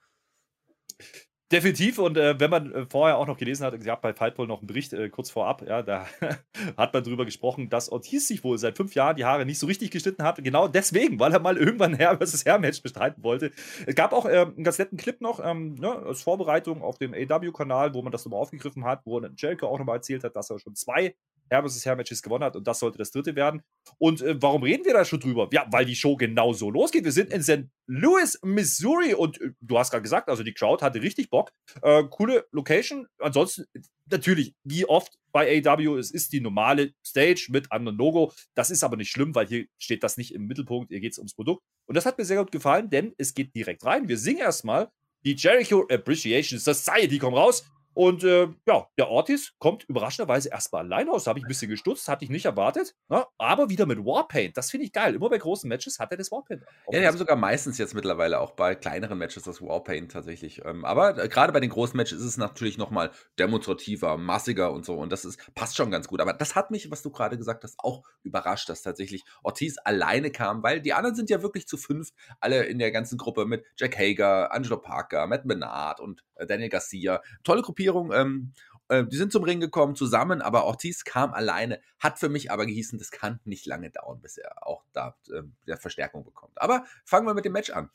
Definitiv. 1.51 1.97
Und 1.97 2.15
äh, 2.15 2.39
wenn 2.39 2.51
man 2.51 2.71
äh, 2.71 2.85
vorher 2.85 3.17
auch 3.17 3.25
noch 3.25 3.37
gelesen 3.37 3.65
hat, 3.65 3.73
es 3.73 3.83
gab 3.83 4.03
bei 4.03 4.13
Fightball 4.13 4.45
noch 4.45 4.59
einen 4.59 4.67
Bericht 4.67 4.93
äh, 4.93 5.09
kurz 5.09 5.31
vorab, 5.31 5.63
ja, 5.67 5.81
da 5.81 6.05
hat 6.77 6.93
man 6.93 7.03
drüber 7.03 7.25
gesprochen, 7.25 7.71
dass 7.71 7.89
Ortiz 7.89 8.27
sich 8.27 8.43
wohl 8.43 8.59
seit 8.59 8.77
fünf 8.77 8.93
Jahren 8.93 9.15
die 9.15 9.25
Haare 9.25 9.47
nicht 9.47 9.57
so 9.57 9.65
richtig 9.65 9.89
geschnitten 9.89 10.21
hat. 10.21 10.43
Genau 10.43 10.67
deswegen, 10.67 11.19
weil 11.19 11.33
er 11.33 11.39
mal 11.39 11.57
irgendwann 11.57 11.95
ein 11.95 11.97
Hair 11.97 12.19
vs. 12.19 12.45
Hair-Match 12.45 12.83
bestreiten 12.83 13.23
wollte. 13.23 13.51
Es 13.87 13.95
gab 13.95 14.13
auch 14.13 14.27
äh, 14.27 14.41
einen 14.41 14.63
ganz 14.63 14.77
netten 14.77 14.99
Clip 14.99 15.19
noch 15.21 15.43
ähm, 15.43 15.73
ne, 15.73 15.91
als 15.91 16.21
Vorbereitung 16.21 16.83
auf 16.83 16.99
dem 16.99 17.15
AW-Kanal, 17.15 17.95
wo 17.95 18.03
man 18.03 18.11
das 18.11 18.25
nochmal 18.25 18.41
aufgegriffen 18.41 18.85
hat, 18.85 19.01
wo 19.05 19.19
Jericho 19.19 19.67
auch 19.67 19.79
nochmal 19.79 19.95
erzählt 19.95 20.23
hat, 20.23 20.35
dass 20.35 20.51
er 20.51 20.59
schon 20.59 20.75
zwei 20.75 21.15
Hair 21.49 21.67
vs. 21.67 21.85
Hair 21.85 21.95
Matches 21.95 22.21
gewonnen 22.21 22.43
hat 22.43 22.55
und 22.55 22.67
das 22.67 22.79
sollte 22.79 22.97
das 22.97 23.11
dritte 23.11 23.35
werden. 23.35 23.61
Und 23.97 24.21
äh, 24.21 24.41
warum 24.41 24.63
reden 24.63 24.85
wir 24.85 24.93
da 24.93 25.05
schon 25.05 25.19
drüber? 25.19 25.49
Ja, 25.51 25.67
weil 25.71 25.85
die 25.85 25.95
Show 25.95 26.15
genau 26.15 26.53
so 26.53 26.69
losgeht. 26.69 27.03
Wir 27.03 27.11
sind 27.11 27.31
in 27.31 27.43
St. 27.43 27.65
Louis, 27.87 28.39
Missouri 28.43 29.13
und 29.13 29.39
äh, 29.41 29.51
du 29.61 29.77
hast 29.77 29.91
gerade 29.91 30.03
gesagt, 30.03 30.29
also 30.29 30.43
die 30.43 30.53
Crowd 30.53 30.83
hatte 30.83 31.01
richtig 31.01 31.29
Bock. 31.29 31.51
Äh, 31.81 32.03
coole 32.09 32.45
Location. 32.51 33.07
Ansonsten, 33.19 33.65
natürlich, 34.11 34.53
wie 34.63 34.85
oft 34.85 35.17
bei 35.31 35.61
AW, 35.65 35.97
es 35.97 36.11
ist 36.11 36.33
die 36.33 36.41
normale 36.41 36.93
Stage 37.05 37.47
mit 37.49 37.71
anderem 37.71 37.97
Logo. 37.97 38.33
Das 38.55 38.69
ist 38.69 38.83
aber 38.83 38.97
nicht 38.97 39.11
schlimm, 39.11 39.35
weil 39.35 39.47
hier 39.47 39.65
steht 39.77 40.03
das 40.03 40.17
nicht 40.17 40.33
im 40.33 40.47
Mittelpunkt. 40.47 40.89
Hier 40.89 40.99
geht 40.99 41.13
es 41.13 41.17
ums 41.17 41.33
Produkt. 41.33 41.63
Und 41.85 41.95
das 41.95 42.05
hat 42.05 42.17
mir 42.17 42.25
sehr 42.25 42.37
gut 42.37 42.51
gefallen, 42.51 42.89
denn 42.89 43.13
es 43.17 43.33
geht 43.33 43.55
direkt 43.55 43.85
rein. 43.85 44.07
Wir 44.07 44.17
singen 44.17 44.39
erstmal. 44.39 44.89
Die 45.25 45.35
Jericho 45.35 45.85
Appreciation 45.91 46.59
Society 46.59 47.19
kommt 47.19 47.35
raus 47.35 47.65
und 47.99 48.23
äh, 48.23 48.47
ja, 48.65 48.87
der 48.97 49.09
Ortiz 49.09 49.55
kommt 49.59 49.83
überraschenderweise 49.89 50.47
erstmal 50.47 50.85
allein 50.85 51.09
aus. 51.09 51.25
Da 51.25 51.31
habe 51.31 51.39
ich 51.39 51.43
ein 51.43 51.49
bisschen 51.49 51.69
gestutzt, 51.69 52.07
hatte 52.07 52.23
ich 52.23 52.31
nicht 52.31 52.45
erwartet. 52.45 52.95
Ne? 53.09 53.25
Aber 53.37 53.69
wieder 53.69 53.85
mit 53.85 54.05
Warpaint. 54.05 54.55
Das 54.55 54.71
finde 54.71 54.85
ich 54.85 54.93
geil. 54.93 55.15
Immer 55.15 55.29
bei 55.29 55.37
großen 55.37 55.67
Matches 55.67 55.99
hat 55.99 56.09
er 56.11 56.15
das 56.15 56.31
Warpaint. 56.31 56.63
Ja, 56.89 57.01
die 57.01 57.05
haben 57.05 57.17
sogar 57.17 57.35
meistens 57.35 57.77
jetzt 57.77 57.93
mittlerweile 57.93 58.39
auch 58.39 58.51
bei 58.51 58.73
kleineren 58.73 59.17
Matches 59.17 59.43
das 59.43 59.61
Warpaint 59.61 60.13
tatsächlich. 60.13 60.63
Ähm, 60.63 60.85
aber 60.85 61.21
äh, 61.21 61.27
gerade 61.27 61.51
bei 61.51 61.59
den 61.59 61.71
großen 61.71 61.97
Matches 61.97 62.19
ist 62.19 62.25
es 62.25 62.37
natürlich 62.37 62.77
nochmal 62.77 63.11
demonstrativer, 63.37 64.15
massiger 64.15 64.71
und 64.71 64.85
so. 64.85 64.95
Und 64.95 65.11
das 65.11 65.25
ist, 65.25 65.53
passt 65.53 65.75
schon 65.75 65.91
ganz 65.91 66.07
gut. 66.07 66.21
Aber 66.21 66.31
das 66.31 66.55
hat 66.55 66.71
mich, 66.71 66.89
was 66.89 67.01
du 67.01 67.11
gerade 67.11 67.37
gesagt 67.37 67.65
hast, 67.65 67.75
auch 67.79 68.03
überrascht, 68.23 68.69
dass 68.69 68.81
tatsächlich 68.81 69.25
Ortiz 69.43 69.75
alleine 69.83 70.31
kam, 70.31 70.63
weil 70.63 70.79
die 70.79 70.93
anderen 70.93 71.17
sind 71.17 71.29
ja 71.29 71.41
wirklich 71.41 71.67
zu 71.67 71.75
fünf, 71.75 72.11
alle 72.39 72.63
in 72.63 72.79
der 72.79 72.91
ganzen 72.91 73.17
Gruppe 73.17 73.45
mit 73.45 73.65
Jack 73.75 73.99
Hager, 73.99 74.53
Angelo 74.53 74.77
Parker, 74.77 75.27
Matt 75.27 75.43
Menard 75.43 75.99
und 75.99 76.23
äh, 76.35 76.47
Daniel 76.47 76.69
Garcia. 76.69 77.21
Tolle 77.43 77.61
Gruppierung 77.61 77.88
Gruppierung. 77.89 78.11
Ähm, 78.13 78.53
äh, 78.89 79.05
die 79.05 79.17
sind 79.17 79.31
zum 79.31 79.43
Ring 79.43 79.59
gekommen 79.59 79.95
zusammen, 79.95 80.41
aber 80.41 80.65
Ortiz 80.65 81.03
kam 81.03 81.33
alleine. 81.33 81.79
Hat 81.99 82.19
für 82.19 82.29
mich 82.29 82.51
aber 82.51 82.65
gehießen, 82.65 82.97
das 82.97 83.11
kann 83.11 83.39
nicht 83.45 83.65
lange 83.65 83.89
dauern, 83.89 84.21
bis 84.21 84.37
er 84.37 84.65
auch 84.65 84.83
da 84.93 85.15
äh, 85.31 85.43
der 85.67 85.77
Verstärkung 85.77 86.23
bekommt. 86.23 86.59
Aber 86.61 86.85
fangen 87.05 87.27
wir 87.27 87.33
mit 87.33 87.45
dem 87.45 87.53
Match 87.53 87.69
an. 87.69 87.89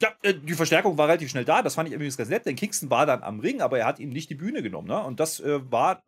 Ja, 0.00 0.14
äh, 0.22 0.34
die 0.34 0.54
Verstärkung 0.54 0.96
war 0.96 1.08
relativ 1.08 1.30
schnell 1.30 1.44
da. 1.44 1.62
Das 1.62 1.74
fand 1.74 1.88
ich 1.88 1.94
übrigens 1.94 2.16
ganz 2.16 2.30
nett, 2.30 2.46
denn 2.46 2.56
Kingston 2.56 2.90
war 2.90 3.06
dann 3.06 3.22
am 3.22 3.40
Ring, 3.40 3.60
aber 3.60 3.78
er 3.78 3.86
hat 3.86 3.98
ihm 3.98 4.10
nicht 4.10 4.30
die 4.30 4.36
Bühne 4.36 4.62
genommen. 4.62 4.88
Ne? 4.88 5.02
Und 5.02 5.20
das 5.20 5.40
äh, 5.40 5.60
war 5.70 6.02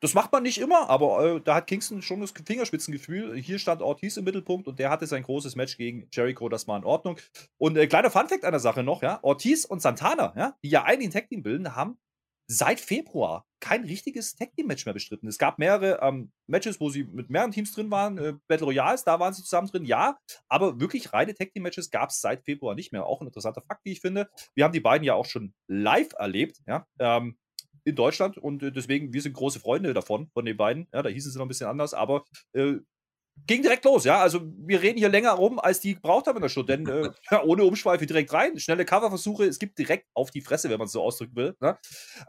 das 0.00 0.14
macht 0.14 0.32
man 0.32 0.42
nicht 0.42 0.58
immer, 0.58 0.88
aber 0.88 1.36
äh, 1.36 1.40
da 1.40 1.56
hat 1.56 1.66
Kingston 1.66 2.02
schon 2.02 2.20
das 2.20 2.32
Fingerspitzengefühl. 2.32 3.36
Hier 3.36 3.58
stand 3.58 3.82
Ortiz 3.82 4.16
im 4.16 4.24
Mittelpunkt 4.24 4.68
und 4.68 4.78
der 4.78 4.90
hatte 4.90 5.06
sein 5.06 5.22
großes 5.22 5.56
Match 5.56 5.76
gegen 5.76 6.08
Jericho, 6.12 6.48
das 6.48 6.66
war 6.68 6.76
in 6.76 6.84
Ordnung. 6.84 7.18
Und 7.58 7.76
äh, 7.76 7.86
kleiner 7.86 8.10
Funfact 8.10 8.44
an 8.44 8.52
der 8.52 8.60
Sache 8.60 8.82
noch, 8.82 9.02
ja, 9.02 9.18
Ortiz 9.22 9.64
und 9.64 9.80
Santana, 9.82 10.32
ja, 10.36 10.56
die 10.62 10.70
ja 10.70 10.84
eigentlich 10.84 11.08
ein 11.08 11.12
Tag 11.12 11.28
Team 11.28 11.42
bilden, 11.42 11.76
haben 11.76 11.98
seit 12.52 12.80
Februar 12.80 13.46
kein 13.60 13.84
richtiges 13.84 14.34
Tag 14.34 14.52
Team 14.56 14.66
Match 14.66 14.84
mehr 14.84 14.92
bestritten. 14.92 15.28
Es 15.28 15.38
gab 15.38 15.58
mehrere 15.60 16.00
ähm, 16.02 16.32
Matches, 16.48 16.80
wo 16.80 16.90
sie 16.90 17.04
mit 17.04 17.30
mehreren 17.30 17.52
Teams 17.52 17.72
drin 17.72 17.92
waren, 17.92 18.18
äh, 18.18 18.34
Battle 18.48 18.66
Royals, 18.66 19.04
da 19.04 19.20
waren 19.20 19.32
sie 19.32 19.42
zusammen 19.42 19.68
drin, 19.68 19.84
ja, 19.84 20.18
aber 20.48 20.80
wirklich 20.80 21.12
reine 21.12 21.32
Tag 21.32 21.52
Team 21.52 21.62
Matches 21.62 21.90
gab 21.90 22.10
es 22.10 22.20
seit 22.20 22.42
Februar 22.44 22.74
nicht 22.74 22.90
mehr. 22.90 23.06
Auch 23.06 23.20
ein 23.20 23.28
interessanter 23.28 23.62
Fakt, 23.62 23.84
wie 23.84 23.92
ich 23.92 24.00
finde. 24.00 24.28
Wir 24.56 24.64
haben 24.64 24.72
die 24.72 24.80
beiden 24.80 25.04
ja 25.04 25.14
auch 25.14 25.26
schon 25.26 25.54
live 25.68 26.12
erlebt, 26.18 26.60
ja. 26.66 26.86
Ähm, 26.98 27.38
in 27.84 27.96
Deutschland 27.96 28.38
und 28.38 28.62
äh, 28.62 28.72
deswegen, 28.72 29.12
wir 29.12 29.22
sind 29.22 29.34
große 29.34 29.60
Freunde 29.60 29.94
davon, 29.94 30.28
von 30.32 30.44
den 30.44 30.56
beiden. 30.56 30.86
Ja, 30.92 31.02
da 31.02 31.08
hießen 31.08 31.30
sie 31.32 31.38
noch 31.38 31.46
ein 31.46 31.48
bisschen 31.48 31.68
anders, 31.68 31.94
aber 31.94 32.24
äh, 32.52 32.76
ging 33.46 33.62
direkt 33.62 33.84
los, 33.84 34.04
ja. 34.04 34.20
Also 34.20 34.40
wir 34.58 34.82
reden 34.82 34.98
hier 34.98 35.08
länger 35.08 35.32
rum, 35.32 35.58
als 35.58 35.80
die 35.80 35.94
gebraucht 35.94 36.26
haben 36.26 36.36
in 36.36 36.42
der 36.42 36.48
Show, 36.48 36.62
denn 36.62 36.86
äh, 36.86 37.10
ja, 37.30 37.42
ohne 37.42 37.64
Umschweife 37.64 38.06
direkt 38.06 38.32
rein, 38.32 38.58
schnelle 38.58 38.84
Coverversuche, 38.84 39.44
es 39.44 39.58
gibt 39.58 39.78
direkt 39.78 40.08
auf 40.14 40.30
die 40.30 40.40
Fresse, 40.40 40.70
wenn 40.70 40.78
man 40.78 40.86
es 40.86 40.92
so 40.92 41.02
ausdrücken 41.02 41.36
will. 41.36 41.56
Ne? 41.60 41.78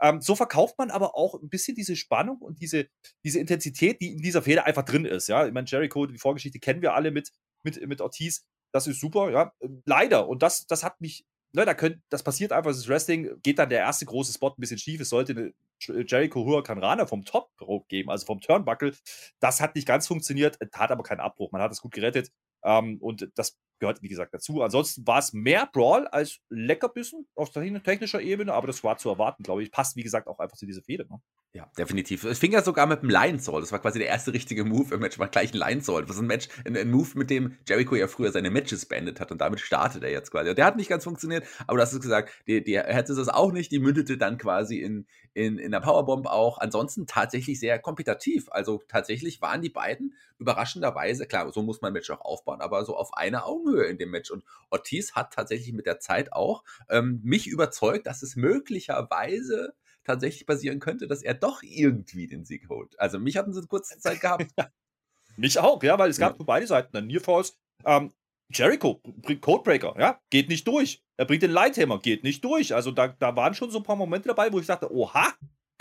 Ähm, 0.00 0.20
so 0.20 0.34
verkauft 0.34 0.78
man 0.78 0.90
aber 0.90 1.16
auch 1.16 1.40
ein 1.40 1.48
bisschen 1.48 1.74
diese 1.74 1.96
Spannung 1.96 2.38
und 2.38 2.60
diese, 2.60 2.86
diese 3.24 3.40
Intensität, 3.40 4.00
die 4.00 4.12
in 4.12 4.22
dieser 4.22 4.42
Feder 4.42 4.66
einfach 4.66 4.84
drin 4.84 5.04
ist, 5.04 5.28
ja. 5.28 5.46
Ich 5.46 5.52
meine, 5.52 5.66
Jericho, 5.66 6.06
die 6.06 6.18
Vorgeschichte 6.18 6.58
kennen 6.58 6.82
wir 6.82 6.94
alle 6.94 7.10
mit, 7.10 7.30
mit, 7.62 7.86
mit 7.86 8.00
Ortiz. 8.00 8.44
Das 8.72 8.86
ist 8.86 9.00
super, 9.00 9.30
ja. 9.30 9.52
Leider. 9.84 10.28
Und 10.28 10.42
das, 10.42 10.66
das 10.66 10.82
hat 10.82 11.00
mich 11.00 11.26
ne, 11.52 11.64
da 11.64 11.74
könnt, 11.74 12.02
das 12.08 12.22
passiert 12.22 12.52
einfach, 12.52 12.70
das 12.70 12.88
Wrestling, 12.88 13.40
geht 13.42 13.58
dann 13.58 13.68
der 13.68 13.80
erste 13.80 14.06
große 14.06 14.32
Spot 14.32 14.48
ein 14.48 14.60
bisschen 14.60 14.78
schief. 14.78 15.00
Es 15.00 15.10
sollte 15.10 15.32
eine 15.32 16.04
Jericho 16.06 16.44
Huracan 16.44 16.78
Rana 16.78 17.06
vom 17.06 17.24
Top 17.24 17.50
geben, 17.88 18.10
also 18.10 18.26
vom 18.26 18.40
Turnbuckle. 18.40 18.94
Das 19.40 19.60
hat 19.60 19.74
nicht 19.74 19.86
ganz 19.86 20.06
funktioniert, 20.06 20.58
hat 20.74 20.90
aber 20.90 21.02
keinen 21.02 21.20
Abbruch. 21.20 21.52
Man 21.52 21.62
hat 21.62 21.72
es 21.72 21.80
gut 21.80 21.92
gerettet. 21.92 22.30
Ähm, 22.64 22.98
und 23.00 23.28
das 23.34 23.58
gehört, 23.82 24.00
wie 24.00 24.08
gesagt, 24.08 24.32
dazu. 24.32 24.62
Ansonsten 24.62 25.06
war 25.06 25.18
es 25.18 25.32
mehr 25.32 25.68
Brawl 25.70 26.06
als 26.06 26.38
Leckerbissen 26.48 27.26
auf 27.34 27.50
technischer 27.50 28.20
Ebene, 28.20 28.54
aber 28.54 28.68
das 28.68 28.82
war 28.84 28.96
zu 28.96 29.10
erwarten, 29.10 29.42
glaube 29.42 29.62
ich. 29.62 29.72
Passt, 29.72 29.96
wie 29.96 30.04
gesagt, 30.04 30.28
auch 30.28 30.38
einfach 30.38 30.56
zu 30.56 30.66
dieser 30.66 30.82
Fehde. 30.82 31.04
Ne? 31.10 31.20
Ja, 31.52 31.68
definitiv. 31.76 32.24
Es 32.24 32.38
fing 32.38 32.52
ja 32.52 32.62
sogar 32.62 32.86
mit 32.86 33.02
dem 33.02 33.10
Lion 33.10 33.40
Soul. 33.40 33.60
Das 33.60 33.72
war 33.72 33.80
quasi 33.80 33.98
der 33.98 34.08
erste 34.08 34.32
richtige 34.32 34.64
Move 34.64 34.94
im 34.94 35.00
Match. 35.00 35.18
War 35.18 35.28
gleich 35.28 35.52
ein 35.52 35.58
Lion 35.58 35.82
Soul. 35.82 36.06
Das 36.06 36.16
ist 36.16 36.22
ein 36.22 36.26
Match, 36.26 36.48
ein, 36.64 36.76
ein, 36.76 36.90
Move, 36.90 37.10
mit 37.14 37.28
dem 37.28 37.58
Jericho 37.68 37.96
ja 37.96 38.06
früher 38.06 38.30
seine 38.30 38.50
Matches 38.50 38.86
beendet 38.86 39.20
hat 39.20 39.32
und 39.32 39.40
damit 39.40 39.60
startet 39.60 40.04
er 40.04 40.10
jetzt 40.10 40.30
quasi. 40.30 40.48
Und 40.48 40.56
der 40.56 40.64
hat 40.64 40.76
nicht 40.76 40.88
ganz 40.88 41.04
funktioniert, 41.04 41.44
aber 41.66 41.76
du 41.76 41.82
hast 41.82 41.92
es 41.92 42.00
gesagt, 42.00 42.32
die, 42.46 42.62
die 42.62 42.78
hätte 42.78 43.14
das 43.14 43.28
auch 43.28 43.52
nicht. 43.52 43.72
Die 43.72 43.80
mündete 43.80 44.16
dann 44.16 44.38
quasi 44.38 44.78
in, 44.78 45.06
in, 45.34 45.58
in 45.58 45.72
der 45.72 45.80
Powerbomb 45.80 46.26
auch. 46.26 46.58
Ansonsten 46.58 47.06
tatsächlich 47.06 47.58
sehr 47.58 47.80
kompetitiv. 47.80 48.46
Also 48.50 48.80
tatsächlich 48.88 49.42
waren 49.42 49.60
die 49.60 49.70
beiden 49.70 50.14
überraschenderweise, 50.42 51.26
klar, 51.26 51.50
so 51.52 51.62
muss 51.62 51.80
man 51.80 51.90
ein 51.90 51.94
Match 51.94 52.10
auch 52.10 52.20
aufbauen, 52.20 52.60
aber 52.60 52.84
so 52.84 52.96
auf 52.96 53.14
einer 53.14 53.46
Augenhöhe 53.46 53.86
in 53.86 53.98
dem 53.98 54.10
Match. 54.10 54.30
Und 54.30 54.44
Ortiz 54.70 55.12
hat 55.12 55.32
tatsächlich 55.32 55.72
mit 55.72 55.86
der 55.86 56.00
Zeit 56.00 56.32
auch 56.32 56.64
ähm, 56.90 57.20
mich 57.22 57.46
überzeugt, 57.46 58.06
dass 58.06 58.22
es 58.22 58.36
möglicherweise 58.36 59.74
tatsächlich 60.04 60.46
passieren 60.46 60.80
könnte, 60.80 61.06
dass 61.06 61.22
er 61.22 61.34
doch 61.34 61.62
irgendwie 61.62 62.26
den 62.26 62.44
Sieg 62.44 62.68
holt. 62.68 62.98
Also 62.98 63.18
mich 63.18 63.36
hatten 63.36 63.52
sie 63.52 63.60
eine 63.60 63.68
kurze 63.68 63.98
Zeit 63.98 64.20
gehabt. 64.20 64.46
mich 65.36 65.58
auch, 65.58 65.82
ja, 65.82 65.98
weil 65.98 66.10
es 66.10 66.18
gab 66.18 66.32
ja. 66.32 66.36
für 66.38 66.44
beide 66.44 66.66
Seiten 66.66 66.90
dann 66.92 67.06
Nearfalls. 67.06 67.56
Ähm, 67.84 68.12
Jericho 68.52 69.00
bringt 69.04 69.40
Codebreaker, 69.40 69.94
ja, 69.98 70.20
geht 70.28 70.48
nicht 70.48 70.66
durch. 70.66 71.02
Er 71.16 71.24
bringt 71.24 71.42
den 71.42 71.52
Lighthammer, 71.52 71.98
geht 72.00 72.22
nicht 72.22 72.44
durch. 72.44 72.74
Also 72.74 72.90
da, 72.90 73.08
da 73.08 73.34
waren 73.34 73.54
schon 73.54 73.70
so 73.70 73.78
ein 73.78 73.84
paar 73.84 73.96
Momente 73.96 74.28
dabei, 74.28 74.52
wo 74.52 74.60
ich 74.60 74.66
dachte, 74.66 74.92
oha, 74.92 75.32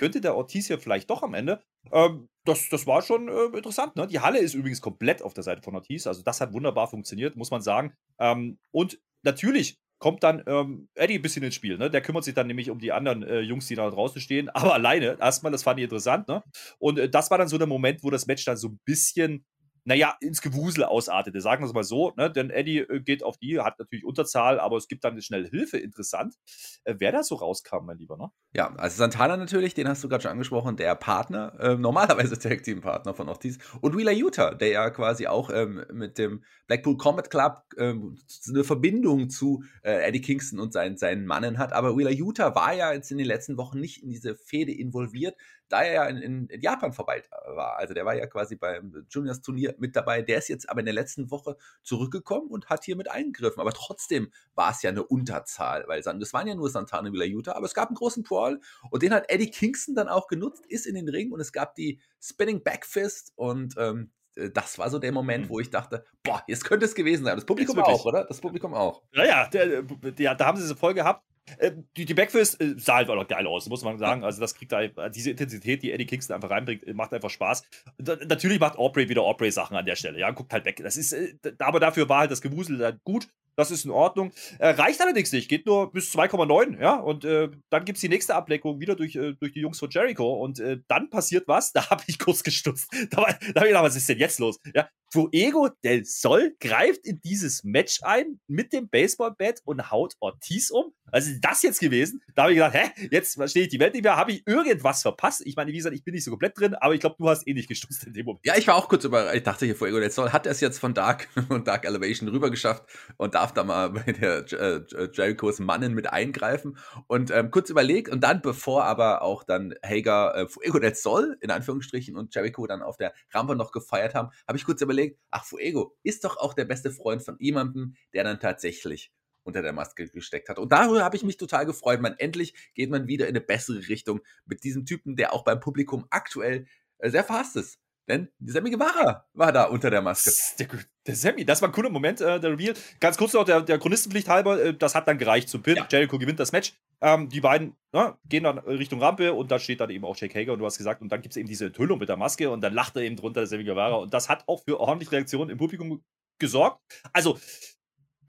könnte 0.01 0.20
der 0.20 0.36
Ortiz 0.36 0.65
hier 0.65 0.79
vielleicht 0.79 1.12
doch 1.12 1.22
am 1.22 1.36
Ende. 1.36 1.62
Ähm, 1.91 2.27
das, 2.43 2.70
das 2.70 2.88
war 2.88 3.03
schon 3.03 3.27
äh, 3.27 3.55
interessant. 3.55 3.96
Ne? 3.96 4.08
Die 4.08 4.20
Halle 4.20 4.39
ist 4.39 4.55
übrigens 4.55 4.81
komplett 4.81 5.22
auf 5.22 5.36
der 5.36 5.43
Seite 5.43 5.62
von 5.62 5.75
Ortiz. 5.75 6.08
Also 6.08 6.24
das 6.24 6.41
hat 6.41 6.53
wunderbar 6.53 6.88
funktioniert, 6.88 7.36
muss 7.36 7.51
man 7.51 7.62
sagen. 7.62 7.93
Ähm, 8.20 8.58
und 8.72 9.00
natürlich 9.22 9.77
kommt 10.00 10.24
dann 10.24 10.43
ähm, 10.48 10.89
Eddie 10.96 11.20
ein 11.20 11.22
bisschen 11.22 11.43
ins 11.43 11.53
Spiel. 11.53 11.77
Ne? 11.77 11.91
Der 11.91 12.01
kümmert 12.01 12.24
sich 12.24 12.34
dann 12.34 12.48
nämlich 12.48 12.72
um 12.72 12.79
die 12.79 12.91
anderen 12.91 13.22
äh, 13.22 13.41
Jungs, 13.41 13.67
die 13.67 13.75
da 13.75 13.88
draußen 13.91 14.20
stehen, 14.20 14.50
aber 14.55 14.74
alleine. 14.74 15.20
Erstmal, 15.20 15.51
das 15.51 15.62
fand 15.62 15.79
ich 15.79 15.84
interessant. 15.84 16.27
Ne? 16.27 16.41
Und 16.79 16.98
äh, 16.98 17.08
das 17.08 17.29
war 17.29 17.38
dann 17.38 17.48
so 17.48 17.60
der 17.60 17.67
Moment, 17.67 18.03
wo 18.03 18.10
das 18.10 18.25
Match 18.25 18.43
dann 18.43 18.58
so 18.58 18.70
ein 18.70 18.79
bisschen 18.84 19.46
naja, 19.84 20.16
ins 20.22 20.42
Gewusel 20.42 20.84
ausartete, 20.84 21.42
sagen 21.42 21.64
wir 21.64 21.68
es 21.68 21.74
mal 21.74 21.84
so. 21.84 22.14
Ne? 22.16 22.32
Denn 22.32 22.50
Eddie 22.50 22.80
äh, 22.80 23.00
geht 23.02 23.24
auf 23.24 23.38
die, 23.38 23.60
hat 23.60 23.80
natürlich 23.80 24.06
Unterzahl, 24.06 24.60
aber 24.60 24.78
es 24.78 24.88
gibt 24.88 25.04
dann 25.04 25.14
eine 25.14 25.22
schnelle 25.22 25.48
Hilfe. 25.48 25.78
Interessant, 25.78 26.36
äh, 26.84 26.96
wer 27.00 27.12
da 27.12 27.24
so 27.24 27.36
rauskam, 27.36 27.86
mein 27.86 27.98
Lieber. 27.98 28.18
Ne? 28.18 28.30
Ja, 28.54 28.74
also 28.76 28.98
Santana 28.98 29.38
natürlich, 29.38 29.74
den 29.74 29.88
hast 29.88 30.04
du 30.04 30.10
gerade 30.10 30.24
schon 30.24 30.32
angesprochen, 30.32 30.76
der 30.78 30.96
Partner, 30.96 31.60
äh, 31.60 31.76
normalerweise 31.76 32.38
Tag 32.38 32.64
Team 32.64 32.82
Partner 32.82 33.14
von 33.14 33.28
Ortiz. 33.30 33.58
Und 33.82 33.98
Wheeler 33.98 34.12
Utah, 34.12 34.54
der 34.54 34.70
ja 34.70 34.90
quasi 34.92 35.28
auch 35.28 35.50
ähm, 35.50 35.84
mit 35.92 36.18
dem 36.18 36.44
Blackpool 36.68 36.98
Combat 36.98 37.30
Club 37.30 37.64
ähm, 37.78 38.18
eine 38.50 38.64
Verbindung 38.64 39.30
zu 39.30 39.64
äh, 39.84 40.08
Eddie 40.08 40.22
Kingston 40.22 40.60
und 40.60 40.74
seinen, 40.74 40.98
seinen 40.98 41.26
Mannen 41.26 41.58
hat. 41.58 41.74
Aber 41.74 41.98
Wheeler 41.98 42.12
Utah 42.12 42.56
war 42.56 42.74
ja 42.74 42.94
jetzt 42.94 43.12
in 43.12 43.18
den 43.18 43.28
letzten 43.28 43.58
Wochen 43.58 43.80
nicht 43.80 44.04
in 44.04 44.10
diese 44.10 44.36
Fehde 44.36 44.72
involviert 44.72 45.36
da 45.72 45.84
er 45.84 45.94
ja 45.94 46.06
in, 46.06 46.48
in, 46.50 46.62
Japan 46.62 46.92
vorbei 46.92 47.24
war. 47.46 47.78
Also 47.78 47.94
der 47.94 48.06
war 48.06 48.13
ja 48.13 48.28
quasi 48.28 48.56
beim 48.56 49.06
Juniors-Turnier 49.10 49.75
mit 49.78 49.96
dabei. 49.96 50.22
Der 50.22 50.38
ist 50.38 50.50
jetzt 50.50 50.70
aber 50.70 50.82
in 50.82 50.86
der 50.86 50.94
letzten 50.94 51.32
Woche 51.32 51.56
zurückgekommen 51.82 52.50
und 52.50 52.70
hat 52.70 52.84
hier 52.84 52.98
mit 52.98 53.10
eingegriffen. 53.10 53.62
Aber 53.62 53.72
trotzdem 53.72 54.32
war 54.54 54.72
es 54.72 54.82
ja 54.82 54.90
eine 54.90 55.04
Unterzahl, 55.04 55.86
weil 55.88 56.01
das 56.01 56.34
waren 56.34 56.48
ja 56.48 56.56
nur 56.56 56.70
Santana 56.70 57.12
Villa 57.12 57.25
Utah, 57.25 57.54
aber 57.54 57.66
es 57.66 57.74
gab 57.74 57.88
einen 57.88 57.96
großen 57.96 58.24
Brawl 58.24 58.60
und 58.90 59.01
den 59.01 59.13
hat 59.13 59.30
Eddie 59.30 59.50
Kingston 59.50 59.96
dann 59.96 60.10
auch 60.10 60.28
genutzt, 60.28 60.66
ist 60.68 60.86
in 60.86 60.96
den 60.96 61.08
Ring 61.08 61.32
und 61.32 61.40
es 61.40 61.54
gab 61.54 61.75
die 61.75 62.00
Spinning 62.20 62.63
Backfist 62.63 63.32
und 63.36 63.75
ähm, 63.78 64.12
äh, 64.36 64.50
das 64.50 64.78
war 64.78 64.90
so 64.90 65.00
der 65.00 65.12
Moment, 65.12 65.46
mhm. 65.46 65.50
wo 65.50 65.60
ich 65.60 65.70
dachte, 65.70 66.04
boah, 66.24 66.44
jetzt 66.48 66.66
könnte 66.66 66.86
es 66.86 66.96
gewesen 66.96 67.25
sein. 67.25 67.36
Das 67.36 67.46
Publikum 67.46 67.80
auch, 67.80 68.06
oder? 68.06 68.25
Das 68.25 68.42
Publikum 68.42 68.74
auch. 68.74 69.04
Ja, 69.13 69.25
ja, 69.25 69.48
der, 69.48 69.84
der, 69.84 70.36
da 70.36 70.46
haben 70.46 70.58
sie 70.58 70.63
diese 70.63 70.75
Folge 70.75 71.01
gehabt. 71.01 71.25
Äh, 71.58 71.72
die, 71.98 72.06
die 72.06 72.14
Backfist 72.14 72.62
äh, 72.62 72.76
sah 72.78 72.96
halt 72.96 73.10
auch 73.10 73.28
geil 73.28 73.48
aus, 73.48 73.68
muss 73.68 73.84
man 73.84 73.98
sagen. 73.98 74.24
Also, 74.24 74.40
das 74.40 74.56
kriegt 74.56 74.72
da 74.72 74.88
diese 75.10 75.32
Intensität, 75.32 75.84
die 75.84 75.92
Eddie 75.92 76.06
Kingston 76.06 76.36
einfach 76.36 76.50
reinbringt, 76.50 76.94
macht 76.96 77.14
einfach 77.14 77.30
Spaß. 77.30 77.64
Da, 77.98 78.18
natürlich 78.28 78.60
macht 78.60 78.78
Aubrey 78.78 79.10
wieder 79.10 79.24
Aubrey-Sachen 79.24 79.76
an 79.76 79.86
der 79.86 79.96
Stelle. 79.96 80.20
Ja, 80.20 80.32
guckt 80.32 80.54
halt 80.54 80.66
weg. 80.66 80.82
Das 80.84 80.98
ist, 80.98 81.16
aber 81.60 81.80
dafür 81.80 82.10
war 82.10 82.20
halt 82.20 82.32
das 82.32 82.42
Gewusel 82.42 82.84
halt 82.84 83.04
gut. 83.04 83.28
Das 83.56 83.70
ist 83.70 83.86
in 83.86 83.92
Ordnung. 83.92 84.32
Äh, 84.60 84.70
reicht 84.70 85.02
allerdings 85.02 85.32
nicht, 85.32 85.50
geht 85.50 85.66
nur 85.66 85.92
bis 85.92 86.16
2,9, 86.16 86.80
ja. 86.82 86.96
Und 86.96 87.26
äh, 87.26 87.50
dann 87.70 87.86
gibt 87.86 87.98
es 87.98 88.02
die 88.02 88.10
nächste 88.10 88.36
Ableckung 88.36 88.80
wieder 88.80 88.96
durch, 88.96 89.16
äh, 89.16 89.34
durch 89.34 89.52
die 89.52 89.60
Jungs 89.60 89.78
von 89.78 89.90
Jericho. 89.90 90.34
Und 90.34 90.60
äh, 90.60 90.80
dann 90.88 91.10
passiert 91.10 91.48
was, 91.48 91.72
da 91.74 91.90
habe 91.90 92.04
ich 92.08 92.18
kurz 92.18 92.44
gestutzt. 92.44 92.92
Da, 93.10 93.22
da 93.22 93.26
habe 93.26 93.38
ich 93.40 93.54
gedacht, 93.54 93.84
was 93.84 93.96
ist 93.96 94.08
denn 94.08 94.20
jetzt 94.20 94.40
los? 94.40 94.60
Ja, 94.74 94.88
Fuego 95.12 95.70
del 95.84 96.06
Sol 96.06 96.56
greift 96.60 97.06
in 97.06 97.20
dieses 97.22 97.63
Match 97.63 98.00
ein 98.03 98.39
mit 98.48 98.72
dem 98.72 98.89
Baseballbat 98.89 99.62
und 99.65 99.91
haut 99.91 100.15
Ortiz 100.20 100.72
um. 100.72 100.94
Also 101.12 101.32
das 101.41 101.62
jetzt 101.63 101.80
gewesen. 101.80 102.22
Da 102.36 102.44
habe 102.44 102.53
ich 102.53 102.58
gedacht, 102.58 102.74
hä, 102.74 103.08
jetzt 103.12 103.36
verstehe 103.36 103.63
ich 103.63 103.70
die 103.70 103.80
Welt 103.80 103.94
nicht 103.94 104.03
mehr. 104.03 104.15
Habe 104.15 104.32
ich 104.32 104.48
irgendwas 104.48 105.01
verpasst? 105.01 105.41
Ich 105.46 105.56
meine, 105.58 105.72
wie 105.72 105.77
gesagt, 105.77 105.96
ich 105.96 106.06
bin 106.06 106.13
nicht 106.13 106.24
so 106.24 106.32
komplett 106.32 106.58
drin, 106.58 106.75
aber 106.75 106.94
ich 106.94 107.01
glaube, 107.01 107.18
du 107.20 107.27
hast 107.27 107.46
eh 107.48 107.53
nicht 107.53 107.68
gestutzt 107.68 108.06
in 108.06 108.13
dem 108.13 108.25
Moment. 108.25 108.46
Ja, 108.46 108.56
ich 108.58 108.68
war 108.68 108.75
auch 108.75 108.88
kurz 108.88 109.03
über, 109.03 109.34
ich 109.36 109.44
dachte 109.44 109.65
hier, 109.65 109.75
Fuego 109.75 110.00
del 110.00 110.12
Sol 110.12 110.32
hat 110.32 110.48
es 110.48 110.62
jetzt 110.62 110.80
von 110.80 110.94
Dark 110.94 111.27
und 111.50 111.68
Dark 111.68 111.86
Elevation 111.86 112.30
rüber 112.30 112.50
geschafft 112.50 112.86
und 113.18 113.36
darf 113.36 113.53
da 113.53 113.65
mal 113.65 113.89
bei 113.89 114.13
der 114.13 114.46
äh, 114.53 115.10
Jerichos 115.12 115.60
Mannen 115.60 115.94
mit 115.94 116.08
eingreifen 116.12 116.77
und 117.08 117.32
ähm, 117.32 117.51
kurz 117.51 117.70
überlegt 117.70 118.08
und 118.10 118.24
dann, 118.24 118.41
bevor 118.41 118.86
aber 118.86 119.22
auch 119.22 119.44
dann 119.44 119.74
Hager 119.84 120.36
äh, 120.36 120.48
Fuego 120.48 120.80
del 120.80 120.96
Sol 120.96 121.38
in 121.41 121.51
Anführungsstrichen 121.51 122.15
und 122.15 122.34
Jericho 122.34 122.65
dann 122.68 122.82
auf 122.82 122.96
der 122.96 123.13
Rampe 123.32 123.58
noch 123.58 123.74
gefeiert 123.74 124.15
haben, 124.15 124.30
habe 124.48 124.58
ich 124.58 124.63
kurz 124.63 124.82
überlegt, 124.82 125.00
überlegt, 125.01 125.20
ach, 125.31 125.46
Fuego 125.46 125.96
ist 126.03 126.24
doch 126.24 126.38
auch 126.38 126.53
der 126.53 126.65
beste 126.65 126.91
Freund 126.91 127.24
von 127.24 127.38
jemandem, 127.39 127.96
der 128.13 128.24
dann 128.24 128.39
tatsächlich 128.39 129.12
unter 129.43 129.62
der 129.62 129.74
Maske 129.74 130.08
gesteckt 130.08 130.50
hat. 130.50 130.60
Und 130.60 130.72
darüber 130.72 131.03
habe 131.03 131.15
ich 131.15 131.24
mich 131.24 131.38
total 131.38 131.65
gefreut. 131.65 132.00
Man 132.00 132.15
endlich 132.17 132.53
geht 132.75 132.91
man 132.91 133.08
wieder 133.08 133.25
in 133.27 133.36
eine 133.36 133.41
bessere 133.41 133.88
Richtung 133.88 134.22
mit 134.46 134.63
diesem 134.63 134.86
Typen, 134.86 135.15
der 135.15 135.34
auch 135.34 135.43
beim 135.43 135.60
Publikum 135.60 136.05
aktuell 136.10 136.67
äh, 137.00 137.10
sehr 137.10 137.24
verhasst 137.24 137.55
ist. 137.55 137.79
Denn 138.08 138.29
Sammy 138.46 138.72
Guevara 138.72 139.25
war 139.34 139.51
da 139.51 139.65
unter 139.65 139.89
der 139.89 140.01
Maske. 140.01 140.31
Der, 140.60 140.67
der 141.08 141.15
Sammy, 141.15 141.46
das 141.46 141.62
war 141.62 141.70
ein 141.70 141.72
cooler 141.72 141.89
Moment, 141.89 142.22
äh, 142.22 142.39
der 142.39 142.51
Reveal. 142.51 142.75
Ganz 143.00 143.17
kurz 143.17 143.34
noch, 143.34 143.46
der, 143.46 143.62
der 143.62 143.79
Chronistenpflicht 143.79 144.27
halber, 144.27 144.62
äh, 144.62 144.77
das 144.77 144.96
hat 144.96 145.08
dann 145.08 145.17
gereicht 145.17 145.50
zum 145.50 145.63
Pin. 145.63 145.77
Ja. 145.77 145.88
Jericho 145.89 146.20
gewinnt 146.20 146.39
das 146.39 146.51
Match. 146.51 146.74
Ähm, 147.01 147.29
die 147.29 147.41
beiden 147.41 147.75
na, 147.93 148.17
gehen 148.25 148.43
dann 148.43 148.58
Richtung 148.60 149.01
Rampe 149.01 149.34
und 149.34 149.51
da 149.51 149.60
steht 149.60 149.81
dann 149.81 149.89
eben 149.89 150.05
auch 150.05 150.15
Jake 150.15 150.38
Hager 150.39 150.53
und 150.53 150.60
du 150.60 150.65
hast 150.65 150.77
gesagt, 150.77 151.01
und 151.01 151.12
dann 151.12 151.22
gibt 151.22 151.34
es 151.34 151.38
eben 151.38 151.48
diese 151.48 151.65
Enthüllung 151.65 152.00
mit 152.00 152.08
der 152.08 152.17
Maske 152.17 152.50
und 152.50 152.62
dann 152.62 152.74
lacht 152.74 152.96
er 152.96 153.01
eben 153.01 153.17
drunter, 153.17 153.41
der 153.41 153.48
Sammy 153.48 153.65
Guevara. 153.65 153.96
Und 153.96 154.13
das 154.13 154.29
hat 154.29 154.48
auch 154.48 154.63
für 154.63 154.79
ordentliche 154.79 155.12
Reaktionen 155.12 155.50
im 155.50 155.58
Publikum 155.58 156.03
gesorgt. 156.39 156.81
Also, 157.12 157.38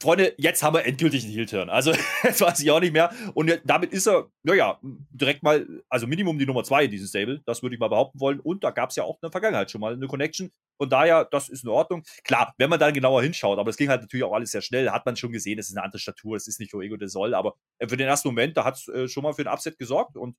Freunde, 0.02 0.34
jetzt 0.36 0.62
haben 0.62 0.74
wir 0.74 0.84
endgültig 0.84 1.24
einen 1.24 1.32
Heel-Turn. 1.32 1.70
Also, 1.70 1.92
jetzt 2.22 2.40
weiß 2.40 2.60
ich 2.60 2.70
auch 2.70 2.80
nicht 2.80 2.92
mehr. 2.92 3.10
Und 3.34 3.60
damit 3.64 3.92
ist 3.92 4.06
er, 4.06 4.28
naja, 4.42 4.78
direkt 4.82 5.42
mal, 5.42 5.66
also 5.88 6.06
Minimum 6.06 6.38
die 6.38 6.46
Nummer 6.46 6.64
zwei 6.64 6.84
in 6.84 6.90
diesem 6.90 7.08
Stable. 7.08 7.40
Das 7.46 7.62
würde 7.62 7.74
ich 7.74 7.80
mal 7.80 7.88
behaupten 7.88 8.20
wollen. 8.20 8.40
Und 8.40 8.64
da 8.64 8.70
gab 8.70 8.90
es 8.90 8.96
ja 8.96 9.04
auch 9.04 9.14
in 9.14 9.20
der 9.22 9.30
Vergangenheit 9.30 9.70
schon 9.70 9.80
mal 9.80 9.94
eine 9.94 10.06
Connection. 10.06 10.50
Von 10.78 10.90
daher, 10.90 11.24
das 11.30 11.48
ist 11.48 11.62
in 11.62 11.70
Ordnung. 11.70 12.02
Klar, 12.24 12.54
wenn 12.58 12.68
man 12.68 12.80
dann 12.80 12.92
genauer 12.92 13.22
hinschaut, 13.22 13.58
aber 13.58 13.70
es 13.70 13.76
ging 13.76 13.88
halt 13.88 14.00
natürlich 14.00 14.24
auch 14.24 14.32
alles 14.32 14.50
sehr 14.50 14.62
schnell, 14.62 14.90
hat 14.90 15.06
man 15.06 15.14
schon 15.14 15.30
gesehen, 15.30 15.58
es 15.58 15.68
ist 15.68 15.76
eine 15.76 15.84
andere 15.84 16.00
Statur, 16.00 16.36
es 16.36 16.48
ist 16.48 16.58
nicht 16.58 16.74
Ego 16.74 16.96
de 16.96 17.06
Soll, 17.06 17.34
aber 17.34 17.54
für 17.80 17.96
den 17.96 18.08
ersten 18.08 18.28
Moment, 18.28 18.56
da 18.56 18.64
hat 18.64 18.76
es 18.76 18.88
äh, 18.88 19.06
schon 19.06 19.22
mal 19.22 19.32
für 19.32 19.42
ein 19.42 19.52
Upset 19.52 19.78
gesorgt. 19.78 20.16
Und 20.16 20.36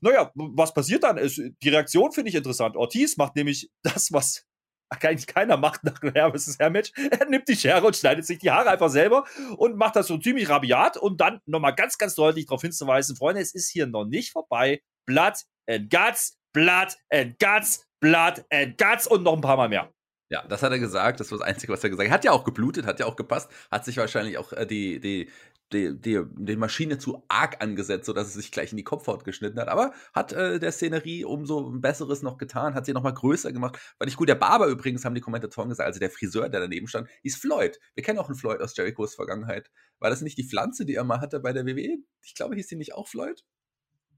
naja, 0.00 0.32
was 0.34 0.72
passiert 0.72 1.02
dann? 1.02 1.18
Ist, 1.18 1.38
die 1.62 1.68
Reaktion 1.68 2.12
finde 2.12 2.30
ich 2.30 2.34
interessant. 2.34 2.76
Ortiz 2.76 3.18
macht 3.18 3.36
nämlich 3.36 3.70
das, 3.82 4.10
was 4.12 4.46
eigentlich 5.02 5.26
keiner 5.26 5.56
macht 5.56 5.84
nach 5.84 6.00
einem 6.02 6.14
Hair 6.14 6.70
Match. 6.70 6.92
Er 7.10 7.26
nimmt 7.26 7.48
die 7.48 7.56
Schere 7.56 7.86
und 7.86 7.96
schneidet 7.96 8.26
sich 8.26 8.38
die 8.38 8.50
Haare 8.50 8.70
einfach 8.70 8.90
selber 8.90 9.24
und 9.56 9.76
macht 9.76 9.96
das 9.96 10.06
so 10.06 10.18
ziemlich 10.18 10.48
rabiat 10.48 10.96
und 10.96 11.20
dann 11.20 11.40
nochmal 11.46 11.74
ganz, 11.74 11.98
ganz 11.98 12.14
deutlich 12.14 12.46
darauf 12.46 12.62
hinzuweisen, 12.62 13.16
Freunde, 13.16 13.40
es 13.40 13.54
ist 13.54 13.70
hier 13.70 13.86
noch 13.86 14.04
nicht 14.04 14.32
vorbei. 14.32 14.80
Blood 15.06 15.34
and 15.68 15.90
Guts, 15.90 16.38
Blood 16.52 16.96
and 17.10 17.38
Guts, 17.38 17.86
Blood 18.00 18.44
and 18.50 18.78
Guts 18.78 19.06
und 19.06 19.22
noch 19.22 19.34
ein 19.34 19.40
paar 19.40 19.56
Mal 19.56 19.68
mehr. 19.68 19.90
Ja, 20.30 20.42
das 20.48 20.62
hat 20.62 20.72
er 20.72 20.78
gesagt. 20.78 21.20
Das 21.20 21.30
war 21.30 21.38
das 21.38 21.46
Einzige, 21.46 21.72
was 21.72 21.84
er 21.84 21.90
gesagt 21.90 22.08
hat. 22.08 22.14
Hat 22.14 22.24
ja 22.24 22.32
auch 22.32 22.44
geblutet, 22.44 22.86
hat 22.86 22.98
ja 22.98 23.06
auch 23.06 23.16
gepasst. 23.16 23.50
Hat 23.70 23.84
sich 23.84 23.98
wahrscheinlich 23.98 24.38
auch 24.38 24.52
äh, 24.52 24.66
die, 24.66 24.98
die, 24.98 25.30
die, 25.72 25.98
die, 25.98 26.22
die 26.36 26.56
Maschine 26.56 26.98
zu 26.98 27.24
arg 27.28 27.62
angesetzt, 27.62 28.06
sodass 28.06 28.28
es 28.28 28.34
sich 28.34 28.50
gleich 28.50 28.70
in 28.70 28.76
die 28.76 28.84
Kopfhaut 28.84 29.24
geschnitten 29.24 29.58
hat. 29.58 29.68
Aber 29.68 29.92
hat 30.12 30.32
äh, 30.32 30.58
der 30.58 30.72
Szenerie 30.72 31.24
umso 31.24 31.70
ein 31.70 31.80
Besseres 31.80 32.22
noch 32.22 32.38
getan, 32.38 32.74
hat 32.74 32.86
sie 32.86 32.92
nochmal 32.92 33.14
größer 33.14 33.52
gemacht. 33.52 33.78
Weil 33.98 34.08
ich 34.08 34.16
gut, 34.16 34.28
der 34.28 34.34
Barber 34.34 34.66
übrigens, 34.66 35.04
haben 35.04 35.14
die 35.14 35.20
Kommentatoren 35.20 35.68
gesagt, 35.68 35.86
also 35.86 36.00
der 36.00 36.10
Friseur, 36.10 36.48
der 36.48 36.60
daneben 36.60 36.86
stand, 36.86 37.08
ist 37.22 37.36
Floyd. 37.36 37.78
Wir 37.94 38.04
kennen 38.04 38.18
auch 38.18 38.28
einen 38.28 38.36
Floyd 38.36 38.60
aus 38.60 38.76
Jerichos 38.76 39.14
Vergangenheit. 39.14 39.70
War 39.98 40.10
das 40.10 40.20
nicht 40.20 40.38
die 40.38 40.44
Pflanze, 40.44 40.84
die 40.84 40.94
er 40.94 41.04
mal 41.04 41.20
hatte 41.20 41.40
bei 41.40 41.52
der 41.52 41.66
WWE? 41.66 41.98
Ich 42.22 42.34
glaube, 42.34 42.54
hieß 42.54 42.66
die 42.68 42.76
nicht 42.76 42.94
auch 42.94 43.08
Floyd? 43.08 43.44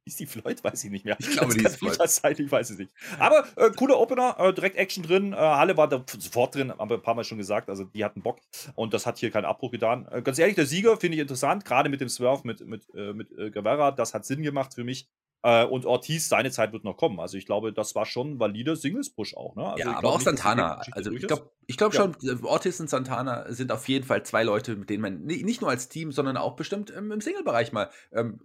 Ist 0.06 0.20
die 0.20 0.26
Floyd? 0.26 0.62
Weiß 0.62 0.84
ich 0.84 0.90
nicht 0.90 1.04
mehr. 1.04 1.16
Ich 1.18 1.30
glaube, 1.32 1.52
das 1.52 1.56
die 1.56 1.64
ist 1.64 1.76
Floyd. 1.78 2.08
Sein, 2.08 2.36
ich 2.38 2.50
weiß 2.50 2.70
es 2.70 2.78
nicht. 2.78 2.92
Aber 3.18 3.44
äh, 3.56 3.72
cooler 3.72 3.98
Opener, 3.98 4.36
äh, 4.38 4.54
direkt 4.54 4.76
Action 4.76 5.02
drin. 5.02 5.32
Äh, 5.32 5.36
Halle 5.36 5.76
war 5.76 5.88
da 5.88 6.04
sofort 6.16 6.54
drin, 6.54 6.70
haben 6.70 6.88
wir 6.88 6.98
ein 6.98 7.02
paar 7.02 7.16
Mal 7.16 7.24
schon 7.24 7.38
gesagt. 7.38 7.68
Also 7.68 7.82
die 7.82 8.04
hatten 8.04 8.22
Bock 8.22 8.38
und 8.76 8.94
das 8.94 9.04
hat 9.04 9.18
hier 9.18 9.32
keinen 9.32 9.46
Abbruch 9.46 9.72
getan. 9.72 10.06
Äh, 10.12 10.22
ganz 10.22 10.38
ehrlich, 10.38 10.54
der 10.54 10.66
Sieger 10.66 10.96
finde 10.96 11.16
ich 11.16 11.22
interessant, 11.22 11.64
gerade 11.64 11.88
mit 11.88 12.00
dem 12.00 12.08
Swerve 12.08 12.42
mit, 12.44 12.64
mit, 12.64 12.86
äh, 12.94 13.14
mit 13.14 13.36
äh, 13.36 13.50
Guevara. 13.50 13.90
Das 13.90 14.14
hat 14.14 14.24
Sinn 14.24 14.42
gemacht 14.42 14.74
für 14.74 14.84
mich. 14.84 15.08
und 15.42 15.86
Ortiz, 15.86 16.28
seine 16.28 16.50
Zeit 16.50 16.72
wird 16.72 16.82
noch 16.82 16.96
kommen. 16.96 17.20
Also 17.20 17.36
ich 17.36 17.46
glaube, 17.46 17.72
das 17.72 17.94
war 17.94 18.04
schon 18.04 18.32
ein 18.32 18.40
valider 18.40 18.74
Singles-Push 18.74 19.36
auch. 19.36 19.54
Ne? 19.54 19.64
Also 19.64 19.88
ja, 19.88 19.96
aber 19.96 20.08
auch 20.08 20.20
Santana. 20.20 20.80
Also 20.90 21.12
ich 21.12 21.26
glaube 21.26 21.50
ich 21.66 21.76
glaub 21.76 21.94
schon, 21.94 22.16
ja. 22.20 22.34
Ortiz 22.42 22.80
und 22.80 22.90
Santana 22.90 23.52
sind 23.52 23.70
auf 23.70 23.86
jeden 23.88 24.04
Fall 24.04 24.24
zwei 24.24 24.42
Leute, 24.42 24.74
mit 24.74 24.90
denen 24.90 25.02
man 25.02 25.24
nicht 25.24 25.60
nur 25.60 25.70
als 25.70 25.88
Team, 25.88 26.10
sondern 26.10 26.36
auch 26.36 26.56
bestimmt 26.56 26.90
im, 26.90 27.12
im 27.12 27.20
Single-Bereich 27.20 27.72
mal 27.72 27.90
ähm, 28.12 28.40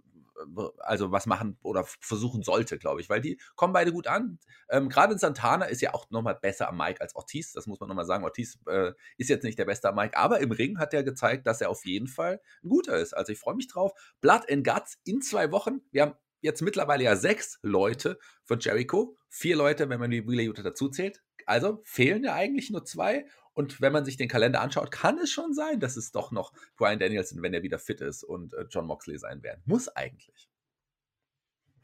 also 0.78 1.12
was 1.12 1.26
machen 1.26 1.58
oder 1.62 1.84
versuchen 1.84 2.42
sollte, 2.42 2.78
glaube 2.78 3.00
ich, 3.00 3.08
weil 3.08 3.20
die 3.20 3.40
kommen 3.54 3.72
beide 3.72 3.92
gut 3.92 4.06
an. 4.06 4.38
Ähm, 4.68 4.88
Gerade 4.88 5.14
in 5.14 5.18
Santana 5.18 5.66
ist 5.66 5.82
ja 5.82 5.94
auch 5.94 6.10
nochmal 6.10 6.34
besser 6.34 6.68
am 6.68 6.76
Mike 6.76 7.00
als 7.00 7.14
Ortiz, 7.14 7.52
das 7.52 7.66
muss 7.66 7.80
man 7.80 7.88
nochmal 7.88 8.06
sagen. 8.06 8.24
Ortiz 8.24 8.58
äh, 8.66 8.92
ist 9.18 9.30
jetzt 9.30 9.44
nicht 9.44 9.58
der 9.58 9.64
beste 9.64 9.88
am 9.88 9.96
Mike, 9.96 10.16
aber 10.16 10.40
im 10.40 10.52
Ring 10.52 10.78
hat 10.78 10.94
er 10.94 11.02
gezeigt, 11.02 11.46
dass 11.46 11.60
er 11.60 11.70
auf 11.70 11.84
jeden 11.84 12.06
Fall 12.06 12.40
ein 12.62 12.68
guter 12.68 12.96
ist. 12.98 13.14
Also 13.14 13.32
ich 13.32 13.38
freue 13.38 13.54
mich 13.54 13.68
drauf. 13.68 13.92
Blood 14.20 14.50
and 14.50 14.66
Guts 14.66 14.98
in 15.04 15.22
zwei 15.22 15.52
Wochen. 15.52 15.80
Wir 15.90 16.02
haben 16.02 16.14
jetzt 16.40 16.62
mittlerweile 16.62 17.04
ja 17.04 17.16
sechs 17.16 17.58
Leute 17.62 18.18
von 18.44 18.58
Jericho, 18.60 19.16
vier 19.28 19.56
Leute, 19.56 19.88
wenn 19.88 20.00
man 20.00 20.10
die 20.10 20.26
Wheeler 20.26 20.42
Utah 20.42 20.62
dazu 20.62 20.88
zählt. 20.88 21.22
Also 21.46 21.80
fehlen 21.84 22.24
ja 22.24 22.34
eigentlich 22.34 22.70
nur 22.70 22.84
zwei 22.84 23.26
und 23.54 23.80
wenn 23.80 23.92
man 23.92 24.04
sich 24.04 24.16
den 24.16 24.28
Kalender 24.28 24.60
anschaut, 24.60 24.90
kann 24.90 25.18
es 25.18 25.30
schon 25.30 25.52
sein, 25.54 25.80
dass 25.80 25.96
es 25.96 26.10
doch 26.10 26.30
noch 26.30 26.52
Brian 26.76 26.98
Danielson, 26.98 27.42
wenn 27.42 27.54
er 27.54 27.62
wieder 27.62 27.78
fit 27.78 28.00
ist, 28.00 28.24
und 28.24 28.54
äh, 28.54 28.66
John 28.70 28.86
Moxley 28.86 29.18
sein 29.18 29.42
werden. 29.42 29.62
Muss 29.66 29.88
eigentlich. 29.88 30.48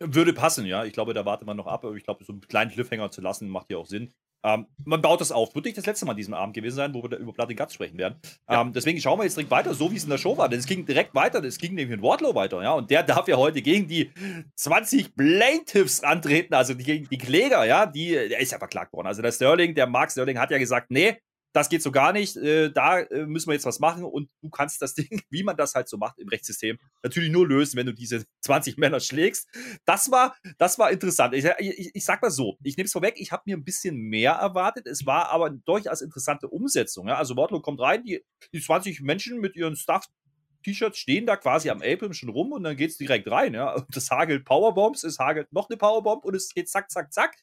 Würde 0.01 0.33
passen, 0.33 0.65
ja. 0.65 0.85
Ich 0.85 0.93
glaube, 0.93 1.13
da 1.13 1.25
wartet 1.25 1.47
man 1.47 1.57
noch 1.57 1.67
ab. 1.67 1.85
Aber 1.85 1.95
ich 1.97 2.05
glaube, 2.05 2.25
so 2.25 2.33
einen 2.33 2.41
kleinen 2.43 2.71
Cliffhanger 2.71 3.11
zu 3.11 3.21
lassen, 3.21 3.49
macht 3.49 3.71
ja 3.71 3.79
auch 3.79 3.87
Sinn. 3.87 4.13
Ähm, 4.45 4.67
man 4.85 5.03
baut 5.03 5.21
das 5.21 5.33
auf. 5.33 5.55
Wird 5.57 5.65
nicht 5.65 5.77
das 5.77 5.87
letzte 5.87 6.07
Mal 6.07 6.13
an 6.13 6.17
diesem 6.17 6.35
Abend 6.35 6.55
gewesen 6.55 6.77
sein, 6.77 6.95
wo 6.95 7.03
wir 7.03 7.09
da 7.09 7.17
über 7.17 7.33
Blood 7.33 7.57
Guts 7.57 7.75
sprechen 7.75 7.99
werden. 7.99 8.21
Ja. 8.49 8.61
Ähm, 8.61 8.73
deswegen 8.73 9.01
schauen 9.01 9.19
wir 9.19 9.25
jetzt 9.25 9.37
direkt 9.37 9.51
weiter, 9.51 9.75
so 9.75 9.91
wie 9.91 9.97
es 9.97 10.05
in 10.05 10.11
der 10.11 10.19
Show 10.19 10.37
war. 10.39 10.49
Denn 10.49 10.61
es 10.61 10.67
ging 10.67 10.87
direkt 10.87 11.15
weiter. 11.17 11.43
Es 11.43 11.59
ging 11.59 11.75
nämlich 11.75 11.99
in 11.99 12.03
Wardlow 12.03 12.35
weiter, 12.37 12.63
ja. 12.63 12.75
Und 12.75 12.91
der 12.91 13.03
darf 13.03 13.27
ja 13.27 13.37
heute 13.37 13.61
gegen 13.61 13.89
die 13.89 14.13
20 14.55 15.17
Plaintiffs 15.17 16.05
antreten, 16.05 16.55
also 16.55 16.77
gegen 16.77 17.09
die 17.09 17.19
Kläger, 17.19 17.65
ja. 17.65 17.87
Die, 17.87 18.11
der 18.11 18.39
ist 18.39 18.53
ja 18.53 18.59
verklagt 18.59 18.93
worden. 18.93 19.09
Also 19.09 19.23
der 19.23 19.33
Sterling, 19.33 19.75
der 19.75 19.89
Mark 19.89 20.13
Sterling 20.13 20.39
hat 20.39 20.53
ja 20.53 20.59
gesagt, 20.59 20.93
nee, 20.93 21.17
das 21.59 21.69
geht 21.69 21.83
so 21.83 21.91
gar 21.91 22.12
nicht, 22.12 22.37
äh, 22.37 22.71
da 22.71 23.00
äh, 23.00 23.27
müssen 23.27 23.49
wir 23.49 23.55
jetzt 23.55 23.67
was 23.67 23.81
machen 23.81 24.05
und 24.05 24.31
du 24.43 24.49
kannst 24.49 24.81
das 24.81 24.95
Ding, 24.95 25.23
wie 25.31 25.43
man 25.43 25.57
das 25.57 25.75
halt 25.75 25.88
so 25.88 25.97
macht 25.97 26.19
im 26.19 26.29
Rechtssystem, 26.29 26.79
natürlich 27.03 27.31
nur 27.31 27.47
lösen, 27.47 27.77
wenn 27.77 27.87
du 27.87 27.93
diese 27.93 28.25
20 28.43 28.79
Männer 28.79 29.00
schlägst. 29.00 29.49
Das 29.85 30.11
war, 30.11 30.37
das 30.59 30.79
war 30.79 30.91
interessant. 30.91 31.35
Ich, 31.35 31.45
ich, 31.59 31.91
ich 31.95 32.05
sag 32.05 32.23
mal 32.23 32.31
so, 32.31 32.57
ich 32.62 32.77
nehme 32.77 32.87
es 32.87 32.93
vorweg, 32.93 33.15
ich 33.17 33.33
habe 33.33 33.43
mir 33.47 33.57
ein 33.57 33.65
bisschen 33.65 33.97
mehr 33.97 34.33
erwartet, 34.33 34.87
es 34.87 35.05
war 35.05 35.31
aber 35.31 35.50
durchaus 35.50 36.00
interessante 36.00 36.49
Umsetzung. 36.49 37.09
Ja? 37.09 37.17
Also 37.17 37.37
Wardlow 37.37 37.61
kommt 37.61 37.81
rein, 37.81 38.05
die, 38.05 38.25
die 38.53 38.61
20 38.61 39.00
Menschen 39.00 39.41
mit 39.41 39.57
ihren 39.57 39.77
Stuff 39.77 40.07
T-Shirts 40.69 40.99
stehen 40.99 41.27
da 41.27 41.37
quasi 41.37 41.71
am 41.71 41.81
Apron 41.83 42.13
schon 42.13 42.29
rum 42.29 42.53
und 42.53 42.63
dann 42.63 42.77
geht 42.77 42.91
es 42.91 42.99
direkt 42.99 43.31
rein. 43.31 43.55
Ja? 43.55 43.75
Und 43.75 43.87
das 43.95 44.11
hagelt 44.11 44.45
Powerbombs, 44.45 45.05
es 45.05 45.19
hagelt 45.19 45.53
noch 45.53 45.69
eine 45.71 45.77
Powerbomb 45.77 46.25
und 46.25 46.35
es 46.35 46.53
geht 46.55 46.69
zack, 46.69 46.91
zack, 46.91 47.13
zack. 47.13 47.37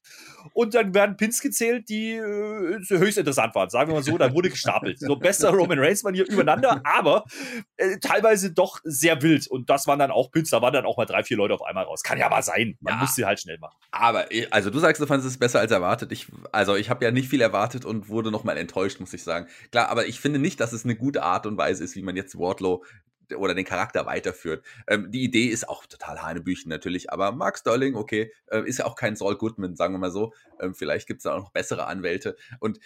Und 0.53 0.73
dann 0.73 0.93
werden 0.93 1.17
Pins 1.17 1.41
gezählt, 1.41 1.89
die 1.89 2.11
äh, 2.13 2.79
höchst 2.89 3.17
interessant 3.17 3.55
waren. 3.55 3.69
Sagen 3.69 3.89
wir 3.89 3.95
mal 3.95 4.03
so, 4.03 4.17
da 4.17 4.33
wurde 4.33 4.49
gestapelt. 4.49 4.99
So 4.99 5.15
bester 5.15 5.49
Roman 5.49 5.79
Reigns 5.79 6.03
man 6.03 6.13
hier 6.13 6.27
übereinander, 6.27 6.81
aber 6.83 7.25
äh, 7.77 7.97
teilweise 7.99 8.51
doch 8.53 8.79
sehr 8.83 9.21
wild. 9.21 9.47
Und 9.47 9.69
das 9.69 9.87
waren 9.87 9.99
dann 9.99 10.11
auch 10.11 10.31
Pins, 10.31 10.49
da 10.49 10.61
waren 10.61 10.73
dann 10.73 10.85
auch 10.85 10.97
mal 10.97 11.05
drei, 11.05 11.23
vier 11.23 11.37
Leute 11.37 11.53
auf 11.53 11.63
einmal 11.63 11.85
raus. 11.85 12.03
Kann 12.03 12.17
ja 12.17 12.29
mal 12.29 12.43
sein. 12.43 12.77
Man 12.81 12.93
Ja. 12.95 12.99
muss 12.99 13.15
sie 13.15 13.25
halt 13.25 13.39
schnell 13.39 13.57
machen. 13.57 13.77
Aber, 13.91 14.31
eh, 14.31 14.47
also 14.51 14.69
du 14.69 14.79
sagst, 14.79 15.01
du 15.01 15.07
fandest 15.07 15.29
es 15.29 15.37
besser 15.39 15.59
als 15.59 15.71
erwartet. 15.71 16.11
Ich, 16.11 16.27
also 16.51 16.75
ich 16.75 16.89
habe 16.89 17.03
ja 17.03 17.11
nicht 17.11 17.29
viel 17.29 17.41
erwartet 17.41 17.85
und 17.85 18.09
wurde 18.09 18.31
nochmal 18.31 18.57
enttäuscht, 18.57 18.99
muss 18.99 19.13
ich 19.13 19.23
sagen. 19.23 19.47
Klar, 19.71 19.89
aber 19.89 20.05
ich 20.07 20.19
finde 20.19 20.39
nicht, 20.39 20.59
dass 20.59 20.73
es 20.73 20.83
eine 20.83 20.95
gute 20.95 21.23
Art 21.23 21.45
und 21.45 21.57
Weise 21.57 21.83
ist, 21.83 21.95
wie 21.95 22.01
man 22.01 22.15
jetzt 22.15 22.37
Wardlow 22.37 22.83
oder 23.35 23.53
den 23.53 23.65
Charakter 23.65 24.05
weiterführt. 24.05 24.65
Ähm, 24.87 25.11
die 25.11 25.23
Idee 25.23 25.47
ist 25.47 25.67
auch 25.67 25.85
total 25.85 26.21
Hanebüchen 26.21 26.69
natürlich, 26.69 27.11
aber 27.11 27.31
Mark 27.31 27.57
Sterling, 27.57 27.95
okay, 27.95 28.31
äh, 28.47 28.61
ist 28.67 28.79
ja 28.79 28.85
auch 28.85 28.95
kein 28.95 29.15
Saul 29.15 29.37
Goodman, 29.37 29.75
sagen 29.75 29.93
wir 29.93 29.99
mal 29.99 30.11
so. 30.11 30.33
Ähm, 30.59 30.75
vielleicht 30.75 31.07
gibt 31.07 31.19
es 31.19 31.23
da 31.23 31.33
auch 31.33 31.39
noch 31.39 31.51
bessere 31.51 31.87
Anwälte. 31.87 32.35
Und 32.59 32.79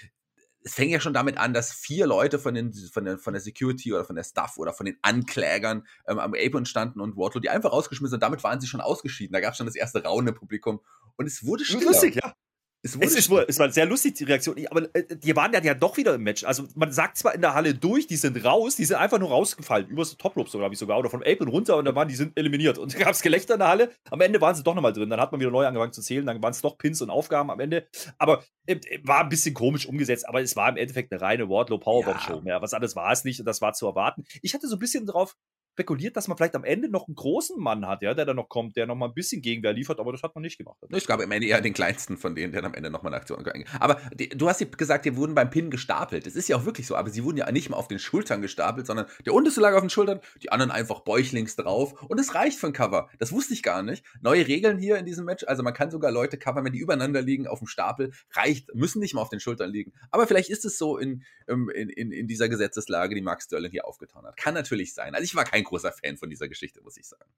es 0.63 0.73
fängt 0.73 0.91
ja 0.91 0.99
schon 0.99 1.13
damit 1.13 1.37
an, 1.37 1.53
dass 1.53 1.71
vier 1.71 2.05
Leute 2.05 2.37
von, 2.37 2.53
den, 2.53 2.73
von, 2.73 3.05
der, 3.05 3.17
von 3.17 3.33
der 3.33 3.41
Security 3.41 3.93
oder 3.93 4.03
von 4.03 4.15
der 4.15 4.23
Staff 4.23 4.57
oder 4.57 4.73
von 4.73 4.85
den 4.85 4.97
Anklägern 5.01 5.85
ähm, 6.07 6.19
am 6.19 6.33
Apron 6.33 6.65
standen 6.65 6.99
und 6.99 7.15
Wardlow 7.15 7.39
die 7.39 7.49
einfach 7.49 7.71
rausgeschmissen 7.71 8.15
und 8.15 8.23
damit 8.23 8.43
waren 8.43 8.59
sie 8.59 8.67
schon 8.67 8.81
ausgeschieden. 8.81 9.33
Da 9.33 9.39
gab 9.39 9.51
es 9.51 9.57
schon 9.57 9.65
das 9.65 9.75
erste 9.75 10.03
Raunen 10.03 10.29
im 10.29 10.35
Publikum 10.35 10.81
und 11.15 11.25
es 11.25 11.45
wurde 11.45 11.63
stiller. 11.63 11.85
Lustig, 11.85 12.15
ja. 12.15 12.33
Es 12.81 12.95
Es, 12.95 13.13
ist, 13.15 13.29
es 13.29 13.59
war 13.59 13.71
sehr 13.71 13.85
lustig, 13.85 14.13
die 14.13 14.23
Reaktion. 14.23 14.55
Aber 14.69 14.83
äh, 14.93 15.03
die 15.17 15.35
waren 15.35 15.51
ja, 15.51 15.61
ja 15.61 15.73
doch 15.73 15.97
wieder 15.97 16.15
im 16.15 16.23
Match. 16.23 16.45
Also 16.45 16.63
man 16.75 16.91
sagt 16.93 17.17
zwar 17.17 17.35
in 17.35 17.41
der 17.41 17.53
Halle 17.53 17.73
durch, 17.73 18.07
die 18.07 18.15
sind 18.15 18.43
raus, 18.45 18.77
die 18.77 18.85
sind 18.85 18.97
einfach 18.97 19.19
nur 19.19 19.29
rausgefallen. 19.29 19.87
Übers 19.87 20.15
Top 20.15 20.37
Rope, 20.37 20.49
so 20.49 20.59
glaube 20.59 20.73
ich 20.73 20.79
sogar. 20.79 20.97
Oder 20.97 21.09
vom 21.09 21.21
Apron 21.21 21.49
runter 21.49 21.75
und 21.75 21.85
da 21.85 21.93
waren 21.93 22.07
die 22.07 22.15
sind 22.15 22.37
eliminiert. 22.37 22.77
Und 22.77 22.93
da 22.95 22.99
gab 22.99 23.09
es 23.09 23.21
Gelächter 23.21 23.55
in 23.55 23.59
der 23.59 23.67
Halle. 23.67 23.91
Am 24.09 24.21
Ende 24.21 24.39
waren 24.39 24.55
sie 24.55 24.63
doch 24.63 24.75
nochmal 24.75 24.93
drin. 24.93 25.09
Dann 25.09 25.19
hat 25.19 25.31
man 25.31 25.41
wieder 25.41 25.51
neu 25.51 25.65
angefangen 25.65 25.91
zu 25.91 26.01
zählen. 26.01 26.25
Dann 26.25 26.41
waren 26.41 26.51
es 26.51 26.61
doch 26.61 26.77
Pins 26.77 27.01
und 27.01 27.09
Aufgaben 27.09 27.51
am 27.51 27.59
Ende. 27.59 27.87
Aber 28.17 28.43
äh, 28.65 28.77
war 29.03 29.23
ein 29.23 29.29
bisschen 29.29 29.53
komisch 29.53 29.85
umgesetzt. 29.85 30.27
Aber 30.29 30.41
es 30.41 30.55
war 30.55 30.69
im 30.69 30.77
Endeffekt 30.77 31.11
eine 31.11 31.21
reine 31.21 31.49
Wardlow 31.49 31.79
Powerbomb 31.79 32.21
Show. 32.21 32.41
Mehr. 32.41 32.61
Was 32.61 32.73
anderes 32.73 32.95
war 32.95 33.11
es 33.11 33.25
nicht 33.25 33.41
und 33.41 33.45
das 33.45 33.61
war 33.61 33.73
zu 33.73 33.87
erwarten. 33.87 34.23
Ich 34.41 34.53
hatte 34.53 34.67
so 34.67 34.77
ein 34.77 34.79
bisschen 34.79 35.05
drauf 35.05 35.35
spekuliert, 35.73 36.17
dass 36.17 36.27
man 36.27 36.37
vielleicht 36.37 36.55
am 36.55 36.63
Ende 36.63 36.89
noch 36.89 37.07
einen 37.07 37.15
großen 37.15 37.59
Mann 37.59 37.87
hat, 37.87 38.01
ja, 38.01 38.13
der 38.13 38.25
dann 38.25 38.35
noch 38.35 38.49
kommt, 38.49 38.75
der 38.75 38.85
noch 38.85 38.95
mal 38.95 39.07
ein 39.07 39.13
bisschen 39.13 39.41
Gegenwehr 39.41 39.73
liefert, 39.73 39.99
aber 39.99 40.11
das 40.11 40.23
hat 40.23 40.35
man 40.35 40.41
nicht 40.41 40.57
gemacht. 40.57 40.77
Es 40.89 41.07
gab 41.07 41.21
am 41.21 41.31
Ende 41.31 41.47
eher 41.47 41.61
den 41.61 41.73
kleinsten 41.73 42.17
von 42.17 42.35
denen, 42.35 42.51
der 42.51 42.63
am 42.63 42.73
Ende 42.73 42.89
nochmal 42.89 43.13
eine 43.13 43.21
Aktion 43.21 43.43
gegangen 43.43 43.65
Aber 43.79 44.01
die, 44.13 44.29
du 44.29 44.49
hast 44.49 44.77
gesagt, 44.77 45.05
die 45.05 45.15
wurden 45.15 45.35
beim 45.35 45.49
Pin 45.49 45.69
gestapelt. 45.69 46.25
Das 46.25 46.35
ist 46.35 46.49
ja 46.49 46.57
auch 46.57 46.65
wirklich 46.65 46.87
so, 46.87 46.95
aber 46.95 47.09
sie 47.09 47.23
wurden 47.23 47.37
ja 47.37 47.51
nicht 47.51 47.69
mal 47.69 47.77
auf 47.77 47.87
den 47.87 47.99
Schultern 47.99 48.41
gestapelt, 48.41 48.87
sondern 48.87 49.05
der 49.25 49.33
unterste 49.33 49.61
lag 49.61 49.73
auf 49.73 49.81
den 49.81 49.89
Schultern, 49.89 50.19
die 50.43 50.51
anderen 50.51 50.71
einfach 50.71 51.01
bäuchlings 51.01 51.55
drauf 51.55 52.03
und 52.09 52.19
es 52.19 52.35
reicht 52.35 52.59
für 52.59 52.67
ein 52.67 52.73
Cover. 52.73 53.09
Das 53.19 53.31
wusste 53.31 53.53
ich 53.53 53.63
gar 53.63 53.83
nicht. 53.83 54.03
Neue 54.21 54.47
Regeln 54.47 54.77
hier 54.77 54.97
in 54.97 55.05
diesem 55.05 55.25
Match, 55.25 55.45
also 55.47 55.63
man 55.63 55.73
kann 55.73 55.91
sogar 55.91 56.11
Leute 56.11 56.37
covern, 56.37 56.65
wenn 56.65 56.73
die 56.73 56.79
übereinander 56.79 57.21
liegen 57.21 57.47
auf 57.47 57.59
dem 57.59 57.67
Stapel, 57.67 58.11
reicht, 58.31 58.73
müssen 58.75 58.99
nicht 58.99 59.13
mal 59.13 59.21
auf 59.21 59.29
den 59.29 59.39
Schultern 59.39 59.71
liegen. 59.71 59.93
Aber 60.11 60.27
vielleicht 60.27 60.49
ist 60.49 60.65
es 60.65 60.77
so 60.77 60.97
in, 60.97 61.23
ähm, 61.47 61.69
in, 61.73 61.89
in, 61.89 62.11
in 62.11 62.27
dieser 62.27 62.49
Gesetzeslage, 62.49 63.15
die 63.15 63.21
Mark 63.21 63.41
Sterling 63.41 63.71
hier 63.71 63.85
aufgetan 63.85 64.25
hat. 64.25 64.37
Kann 64.37 64.53
natürlich 64.53 64.93
sein. 64.93 65.15
Also 65.15 65.23
ich 65.23 65.35
war 65.35 65.45
kein 65.45 65.63
großer 65.69 65.91
Fan 65.91 66.17
von 66.17 66.29
dieser 66.29 66.47
Geschichte, 66.47 66.81
muss 66.81 66.97
ich 66.97 67.07
sagen. 67.07 67.31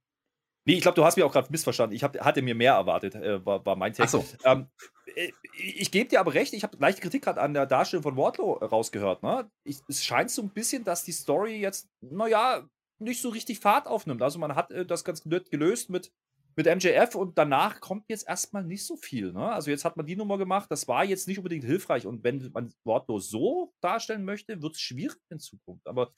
Nee, 0.66 0.76
ich 0.76 0.82
glaube, 0.82 0.96
du 0.96 1.04
hast 1.04 1.16
mich 1.16 1.24
auch 1.24 1.32
gerade 1.32 1.52
missverstanden. 1.52 1.96
Ich 1.96 2.04
hab, 2.04 2.20
hatte 2.20 2.42
mir 2.42 2.54
mehr 2.54 2.74
erwartet, 2.74 3.16
äh, 3.16 3.44
war, 3.46 3.66
war 3.66 3.76
mein 3.76 3.94
Text. 3.94 4.12
So. 4.12 4.26
Ähm, 4.44 4.68
äh, 5.16 5.32
ich 5.54 5.92
gebe 5.92 6.08
dir 6.08 6.20
aber 6.20 6.34
recht, 6.34 6.54
ich 6.54 6.64
habe 6.64 6.78
leichte 6.80 7.02
Kritik 7.02 7.24
gerade 7.24 7.42
an 7.42 7.54
der 7.54 7.66
Darstellung 7.66 8.04
von 8.04 8.18
Wardlow 8.18 8.58
äh, 8.60 8.66
rausgehört. 8.66 9.24
Ne? 9.24 9.50
Ich, 9.64 9.80
es 9.88 10.04
scheint 10.04 10.30
so 10.30 10.42
ein 10.44 10.50
bisschen, 10.50 10.84
dass 10.84 11.04
die 11.04 11.14
Story 11.14 11.60
jetzt, 11.60 11.90
naja, 12.02 12.68
nicht 13.00 13.22
so 13.22 13.30
richtig 13.30 13.60
Fahrt 13.60 13.88
aufnimmt. 13.88 14.22
Also 14.22 14.38
man 14.38 14.56
hat 14.56 14.72
äh, 14.72 14.86
das 14.86 15.04
ganz 15.04 15.26
nett 15.26 15.50
gelöst 15.50 15.90
mit, 15.90 16.12
mit 16.56 16.66
MJF 16.66 17.16
und 17.16 17.38
danach 17.38 17.80
kommt 17.80 18.06
jetzt 18.10 18.28
erstmal 18.28 18.64
nicht 18.64 18.86
so 18.86 18.96
viel. 18.96 19.32
Ne? 19.32 19.52
Also 19.52 19.72
jetzt 19.72 19.86
hat 19.86 19.98
man 19.98 20.06
die 20.06 20.16
Nummer 20.16 20.38
gemacht, 20.38 20.70
das 20.70 20.88
war 20.88 21.04
jetzt 21.06 21.28
nicht 21.28 21.38
unbedingt 21.38 21.64
hilfreich. 21.64 22.06
Und 22.06 22.24
wenn 22.24 22.50
man 22.54 22.74
Wardlow 22.84 23.20
so 23.20 23.74
darstellen 23.82 24.26
möchte, 24.26 24.62
wird 24.62 24.76
es 24.76 24.82
schwierig 24.82 25.20
in 25.30 25.40
Zukunft. 25.40 25.88
Aber 25.88 26.12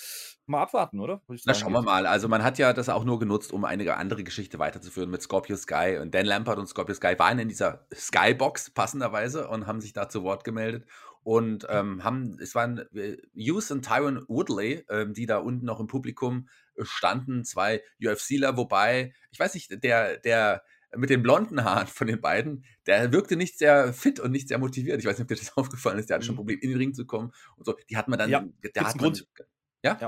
mal 0.46 0.64
abwarten, 0.64 1.00
oder? 1.00 1.22
Na, 1.46 1.54
schauen 1.54 1.74
wir 1.74 1.82
mal. 1.82 2.06
Also 2.06 2.28
man 2.28 2.44
hat 2.44 2.58
ja 2.58 2.74
das 2.74 2.90
auch 2.90 3.04
nur 3.04 3.20
genutzt, 3.20 3.52
um 3.52 3.66
eine 3.66 3.96
andere 3.96 4.24
Geschichte 4.24 4.60
weiterzuführen 4.60 5.10
mit 5.10 5.22
Scorpio 5.22 5.56
Sky. 5.56 6.00
Und 6.02 6.14
Dan 6.14 6.26
Lampert 6.26 6.58
und 6.58 6.68
Scorpio 6.68 6.96
Sky 6.96 7.18
waren 7.18 7.40
in 7.40 7.50
dieser 7.50 7.86
Skybox 7.94 8.72
passenderweise 8.72 9.48
und 9.48 9.68
haben 9.68 9.82
sich 9.82 9.94
da 9.94 10.10
zu 10.10 10.24
Wort 10.24 10.44
gemeldet. 10.44 10.88
Und 11.24 11.66
ähm, 11.70 12.04
haben, 12.04 12.38
es 12.42 12.54
waren 12.56 12.80
äh, 12.96 13.18
Hughes 13.36 13.72
und 13.72 13.86
Tyron 13.86 14.26
Woodley, 14.28 14.86
ähm, 14.90 15.14
die 15.14 15.26
da 15.26 15.38
unten 15.38 15.66
noch 15.66 15.80
im 15.80 15.88
Publikum 15.88 16.50
äh, 16.76 16.84
standen, 16.86 17.46
zwei 17.46 17.82
UFCler, 18.04 18.58
wobei, 18.58 19.14
ich 19.32 19.40
weiß 19.40 19.54
nicht, 19.54 19.84
der, 19.84 20.18
der 20.18 20.64
mit 20.96 21.10
den 21.10 21.24
blonden 21.24 21.64
Haaren 21.64 21.88
von 21.88 22.08
den 22.08 22.22
beiden, 22.22 22.66
der 22.86 23.12
wirkte 23.12 23.36
nicht 23.36 23.58
sehr 23.58 23.94
fit 23.94 24.20
und 24.20 24.32
nicht 24.32 24.48
sehr 24.48 24.60
motiviert. 24.60 25.00
Ich 25.00 25.06
weiß 25.06 25.18
nicht, 25.18 25.24
ob 25.24 25.28
dir 25.30 25.36
das 25.44 25.58
aufgefallen 25.58 25.98
ist, 26.00 26.10
der 26.10 26.16
hatte 26.16 26.26
schon 26.26 26.34
ein 26.34 26.36
Mhm. 26.36 26.38
Problem, 26.38 26.60
in 26.60 26.70
den 26.70 26.78
Ring 26.78 26.94
zu 26.94 27.06
kommen 27.06 27.32
und 27.56 27.66
so. 27.66 27.76
Die 27.90 27.98
hat 27.98 28.08
man 28.08 28.20
dann, 28.20 28.30
Ja, 28.30 28.44
der 28.76 28.84
hat 28.88 28.96
man, 28.96 28.98
Grund? 28.98 29.28
Ja? 29.84 30.06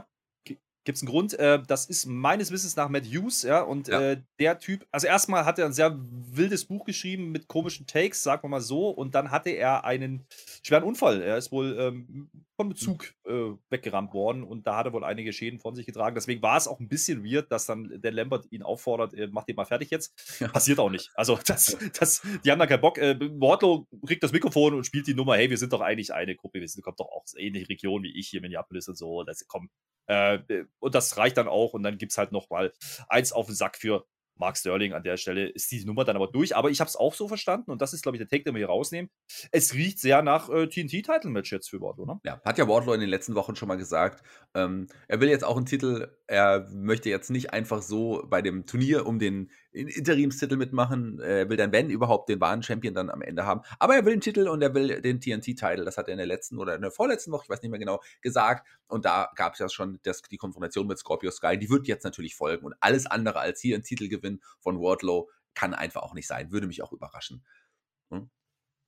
Gibt 0.86 0.98
es 0.98 1.02
einen 1.02 1.10
Grund? 1.10 1.38
Äh, 1.38 1.62
das 1.68 1.88
ist 1.88 2.06
meines 2.06 2.52
Wissens 2.52 2.76
nach 2.76 2.90
Matt 2.90 3.06
Hughes, 3.06 3.42
ja. 3.42 3.62
Und 3.62 3.88
Ja. 3.88 4.00
Äh, 4.00 4.22
der 4.40 4.60
Typ, 4.60 4.86
also 4.92 5.08
erstmal 5.08 5.44
hat 5.44 5.60
er 5.60 5.66
ein 5.66 5.74
sehr 5.74 5.98
wildes 6.00 6.66
Buch 6.66 6.86
geschrieben 6.86 7.32
mit 7.32 7.48
komischen 7.48 7.88
Takes, 7.88 8.24
sagen 8.24 8.44
wir 8.44 8.50
mal 8.50 8.62
so. 8.62 8.90
Und 8.90 9.16
dann 9.16 9.32
hatte 9.32 9.50
er 9.50 9.84
einen 9.84 10.26
schweren 10.64 10.84
Unfall. 10.84 11.22
Er 11.22 11.38
ist 11.38 11.52
wohl 11.52 11.76
ähm, 11.80 12.30
vom 12.56 12.70
Bezug 12.70 13.14
äh, 13.26 13.52
weggerammt 13.70 14.14
worden 14.14 14.44
und 14.44 14.66
da 14.66 14.78
hat 14.78 14.86
er 14.86 14.94
wohl 14.94 15.04
einige 15.04 15.34
Schäden 15.34 15.60
von 15.60 15.76
sich 15.76 15.86
getragen. 15.86 16.16
Deswegen 16.16 16.42
war 16.42 16.58
es 16.58 16.68
auch 16.68 16.80
ein 16.80 16.88
bisschen 16.88 17.26
weird, 17.26 17.52
dass 17.52 17.66
dann 17.66 18.02
der 18.02 18.12
Lambert 18.12 18.46
ihn 18.52 18.64
auffordert, 18.64 19.14
äh, 19.14 19.28
mach 19.28 19.44
den 19.44 19.56
mal 19.56 19.66
fertig 19.66 19.92
jetzt. 19.92 20.14
Ja. 20.46 20.50
Passiert 20.50 20.80
auch 20.80 20.90
nicht. 20.90 21.12
Also 21.16 21.40
das, 21.46 21.78
das, 21.98 22.22
die 22.44 22.52
haben 22.52 22.60
da 22.60 22.68
keinen 22.68 22.82
Bock. 22.82 22.98
Äh, 22.98 23.18
Wardlow 23.20 23.88
kriegt 24.06 24.22
das 24.22 24.34
Mikrofon 24.34 24.74
und 24.74 24.86
spielt 24.86 25.08
die 25.08 25.14
Nummer, 25.14 25.38
hey, 25.38 25.50
wir 25.50 25.58
sind 25.58 25.72
doch 25.72 25.80
eigentlich 25.80 26.14
eine 26.14 26.36
Gruppe, 26.36 26.60
wir 26.60 26.68
sind, 26.68 26.84
kommt 26.84 27.00
doch 27.00 27.08
auch 27.08 27.24
aus 27.24 27.36
ähnliche 27.38 27.70
Region 27.70 28.04
wie 28.04 28.20
ich 28.20 28.28
hier, 28.28 28.42
Minneapolis 28.42 28.90
und 28.90 28.98
so. 28.98 29.24
Das, 29.24 29.48
komm, 29.48 29.70
äh, 30.08 30.40
und 30.80 30.96
das 30.96 31.18
reicht 31.18 31.38
dann 31.38 31.48
auch. 31.48 31.74
Und 31.74 31.84
dann 31.84 31.98
gibt 31.98 32.12
es 32.12 32.18
halt 32.18 32.32
noch 32.32 32.50
mal 32.50 32.74
eins 33.08 33.32
auf 33.32 33.46
den 33.46 33.56
Sack 33.56 33.78
für 33.78 34.06
Mark 34.38 34.58
Sterling 34.58 34.94
an 34.94 35.04
der 35.04 35.18
Stelle. 35.18 35.48
Ist 35.48 35.72
die 35.72 35.84
Nummer 35.86 36.04
dann 36.04 36.16
aber 36.16 36.28
durch. 36.28 36.56
Aber 36.56 36.70
ich 36.70 36.80
habe 36.80 36.90
es 36.90 36.96
auch 36.96 37.14
so 37.14 37.28
verstanden. 37.28 37.72
Und 37.72 37.82
das 37.82 37.94
ist, 37.94 38.04
glaube 38.04 38.18
ich, 38.18 38.20
der 38.20 38.28
Take, 38.28 38.44
den 38.44 38.54
wir 38.54 38.60
hier 38.60 38.68
rausnehmen. 38.68 39.10
Es 39.52 39.74
riecht 39.74 40.00
sehr 40.00 40.22
nach 40.22 40.50
äh, 40.50 40.68
TNT-Title-Match 40.68 41.52
jetzt 41.52 41.70
für 41.70 41.82
Wardlow, 41.82 42.06
ne? 42.06 42.20
Ja, 42.24 42.42
hat 42.44 42.58
ja 42.58 42.68
Wardlow 42.68 42.94
in 42.94 43.02
den 43.02 43.10
letzten 43.10 43.36
Wochen 43.36 43.56
schon 43.56 43.68
mal 43.68 43.78
gesagt. 43.78 44.24
Ähm, 44.54 44.88
er 45.08 45.20
will 45.22 45.30
jetzt 45.30 45.44
auch 45.44 45.58
einen 45.58 45.66
Titel. 45.66 46.10
Er 46.28 46.68
möchte 46.72 47.10
jetzt 47.10 47.30
nicht 47.30 47.54
einfach 47.54 47.82
so 47.82 48.26
bei 48.28 48.42
dem 48.42 48.66
Turnier 48.66 49.06
um 49.06 49.20
den 49.20 49.52
Interimstitel 49.76 50.56
mitmachen. 50.56 51.20
Er 51.20 51.50
will 51.50 51.58
dann, 51.58 51.72
wenn 51.72 51.90
überhaupt, 51.90 52.30
den 52.30 52.40
wahren 52.40 52.64
Champion 52.64 52.94
dann 52.94 53.10
am 53.10 53.22
Ende 53.22 53.46
haben. 53.46 53.62
Aber 53.80 53.96
er 53.96 54.06
will 54.06 54.14
den 54.14 54.22
Titel 54.22 54.48
und 54.48 54.62
er 54.62 54.74
will 54.74 55.02
den 55.02 55.20
TNT-Titel. 55.20 55.84
Das 55.84 55.98
hat 55.98 56.08
er 56.08 56.14
in 56.14 56.18
der 56.18 56.28
letzten 56.28 56.58
oder 56.58 56.76
in 56.76 56.82
der 56.82 56.92
vorletzten 56.92 57.32
Woche, 57.32 57.44
ich 57.44 57.50
weiß 57.50 57.62
nicht 57.62 57.72
mehr 57.72 57.80
genau, 57.80 58.02
gesagt. 58.22 58.68
Und 58.88 59.06
da 59.06 59.32
gab 59.36 59.54
es 59.54 59.60
ja 59.60 59.68
schon 59.70 60.00
das, 60.04 60.22
die 60.22 60.38
Konfrontation 60.38 60.88
mit 60.88 60.98
Scorpio 60.98 61.32
Sky. 61.32 61.58
Die 61.58 61.70
wird 61.70 61.88
jetzt 61.88 62.04
natürlich 62.04 62.36
folgen. 62.36 62.66
Und 62.66 62.76
alles 62.80 63.06
andere 63.06 63.40
als 63.40 63.60
hier 63.60 63.76
ein 63.76 63.84
Titelgewinn 63.84 64.42
von 64.60 64.80
Wardlow 64.80 65.30
kann 65.54 65.74
einfach 65.74 66.04
auch 66.04 66.14
nicht 66.14 66.28
sein. 66.28 66.52
Würde 66.52 66.68
mich 66.68 66.82
auch 66.82 66.92
überraschen. 66.92 67.44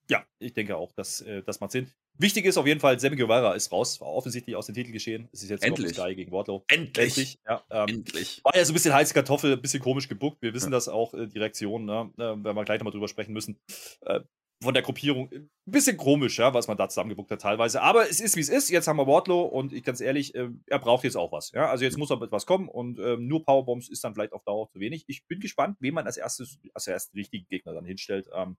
Ja, 0.09 0.25
ich 0.39 0.53
denke 0.53 0.77
auch, 0.77 0.91
dass, 0.93 1.21
äh, 1.21 1.43
das 1.43 1.59
macht 1.59 1.71
Sinn. 1.71 1.91
Wichtig 2.19 2.45
ist 2.45 2.57
auf 2.57 2.65
jeden 2.65 2.79
Fall, 2.79 2.99
Sammy 2.99 3.15
Guevara 3.15 3.53
ist 3.53 3.71
raus. 3.71 4.01
War 4.01 4.07
offensichtlich 4.07 4.55
aus 4.55 4.65
dem 4.65 4.75
Titel 4.75 4.91
geschehen. 4.91 5.29
Es 5.31 5.43
ist 5.43 5.49
jetzt 5.49 5.63
Endlich. 5.63 5.95
Sky 5.95 6.15
gegen 6.15 6.31
Wardlow. 6.31 6.63
Endlich! 6.67 7.37
Ja, 7.45 7.63
ähm, 7.69 7.87
Endlich! 7.89 8.41
War 8.43 8.55
ja 8.55 8.65
so 8.65 8.71
ein 8.71 8.73
bisschen 8.73 8.93
heiße 8.93 9.13
Kartoffel, 9.13 9.53
ein 9.53 9.61
bisschen 9.61 9.81
komisch 9.81 10.07
gebuckt. 10.07 10.41
Wir 10.41 10.53
wissen 10.53 10.71
das 10.71 10.87
auch, 10.87 11.13
äh, 11.13 11.27
die 11.27 11.37
Reaktion, 11.37 11.85
ne? 11.85 12.09
äh, 12.15 12.19
werden 12.19 12.43
wir 12.43 12.65
gleich 12.65 12.79
nochmal 12.79 12.93
drüber 12.93 13.07
sprechen 13.07 13.33
müssen. 13.33 13.59
Äh, 14.01 14.21
von 14.61 14.73
der 14.73 14.83
Gruppierung. 14.83 15.29
Ein 15.31 15.49
bisschen 15.65 15.97
komisch, 15.97 16.39
ja, 16.39 16.53
was 16.53 16.67
man 16.67 16.77
da 16.77 16.89
zusammengebuckt 16.89 17.29
hat 17.29 17.41
teilweise. 17.41 17.81
Aber 17.81 18.09
es 18.09 18.19
ist, 18.19 18.35
wie 18.35 18.41
es 18.41 18.49
ist. 18.49 18.69
Jetzt 18.69 18.87
haben 18.87 18.97
wir 18.97 19.05
Wardlow 19.05 19.43
und 19.43 19.73
ich 19.73 19.83
ganz 19.83 20.01
ehrlich, 20.01 20.33
äh, 20.33 20.49
er 20.65 20.79
braucht 20.79 21.03
jetzt 21.03 21.15
auch 21.15 21.31
was. 21.31 21.51
Ja? 21.51 21.69
Also 21.69 21.83
jetzt 21.83 21.97
muss 21.97 22.11
aber 22.11 22.25
etwas 22.25 22.45
kommen 22.45 22.67
und 22.67 22.97
ähm, 22.99 23.27
nur 23.27 23.43
Powerbombs 23.43 23.89
ist 23.89 24.03
dann 24.03 24.13
vielleicht 24.13 24.33
auf 24.33 24.43
Dauer 24.43 24.67
zu 24.69 24.79
wenig. 24.79 25.03
Ich 25.07 25.25
bin 25.27 25.39
gespannt, 25.39 25.77
wen 25.79 25.93
man 25.93 26.07
als 26.07 26.17
erstes, 26.17 26.57
als 26.73 26.87
ersten 26.87 27.17
richtigen 27.17 27.45
Gegner 27.47 27.73
dann 27.73 27.85
hinstellt, 27.85 28.27
ähm, 28.33 28.57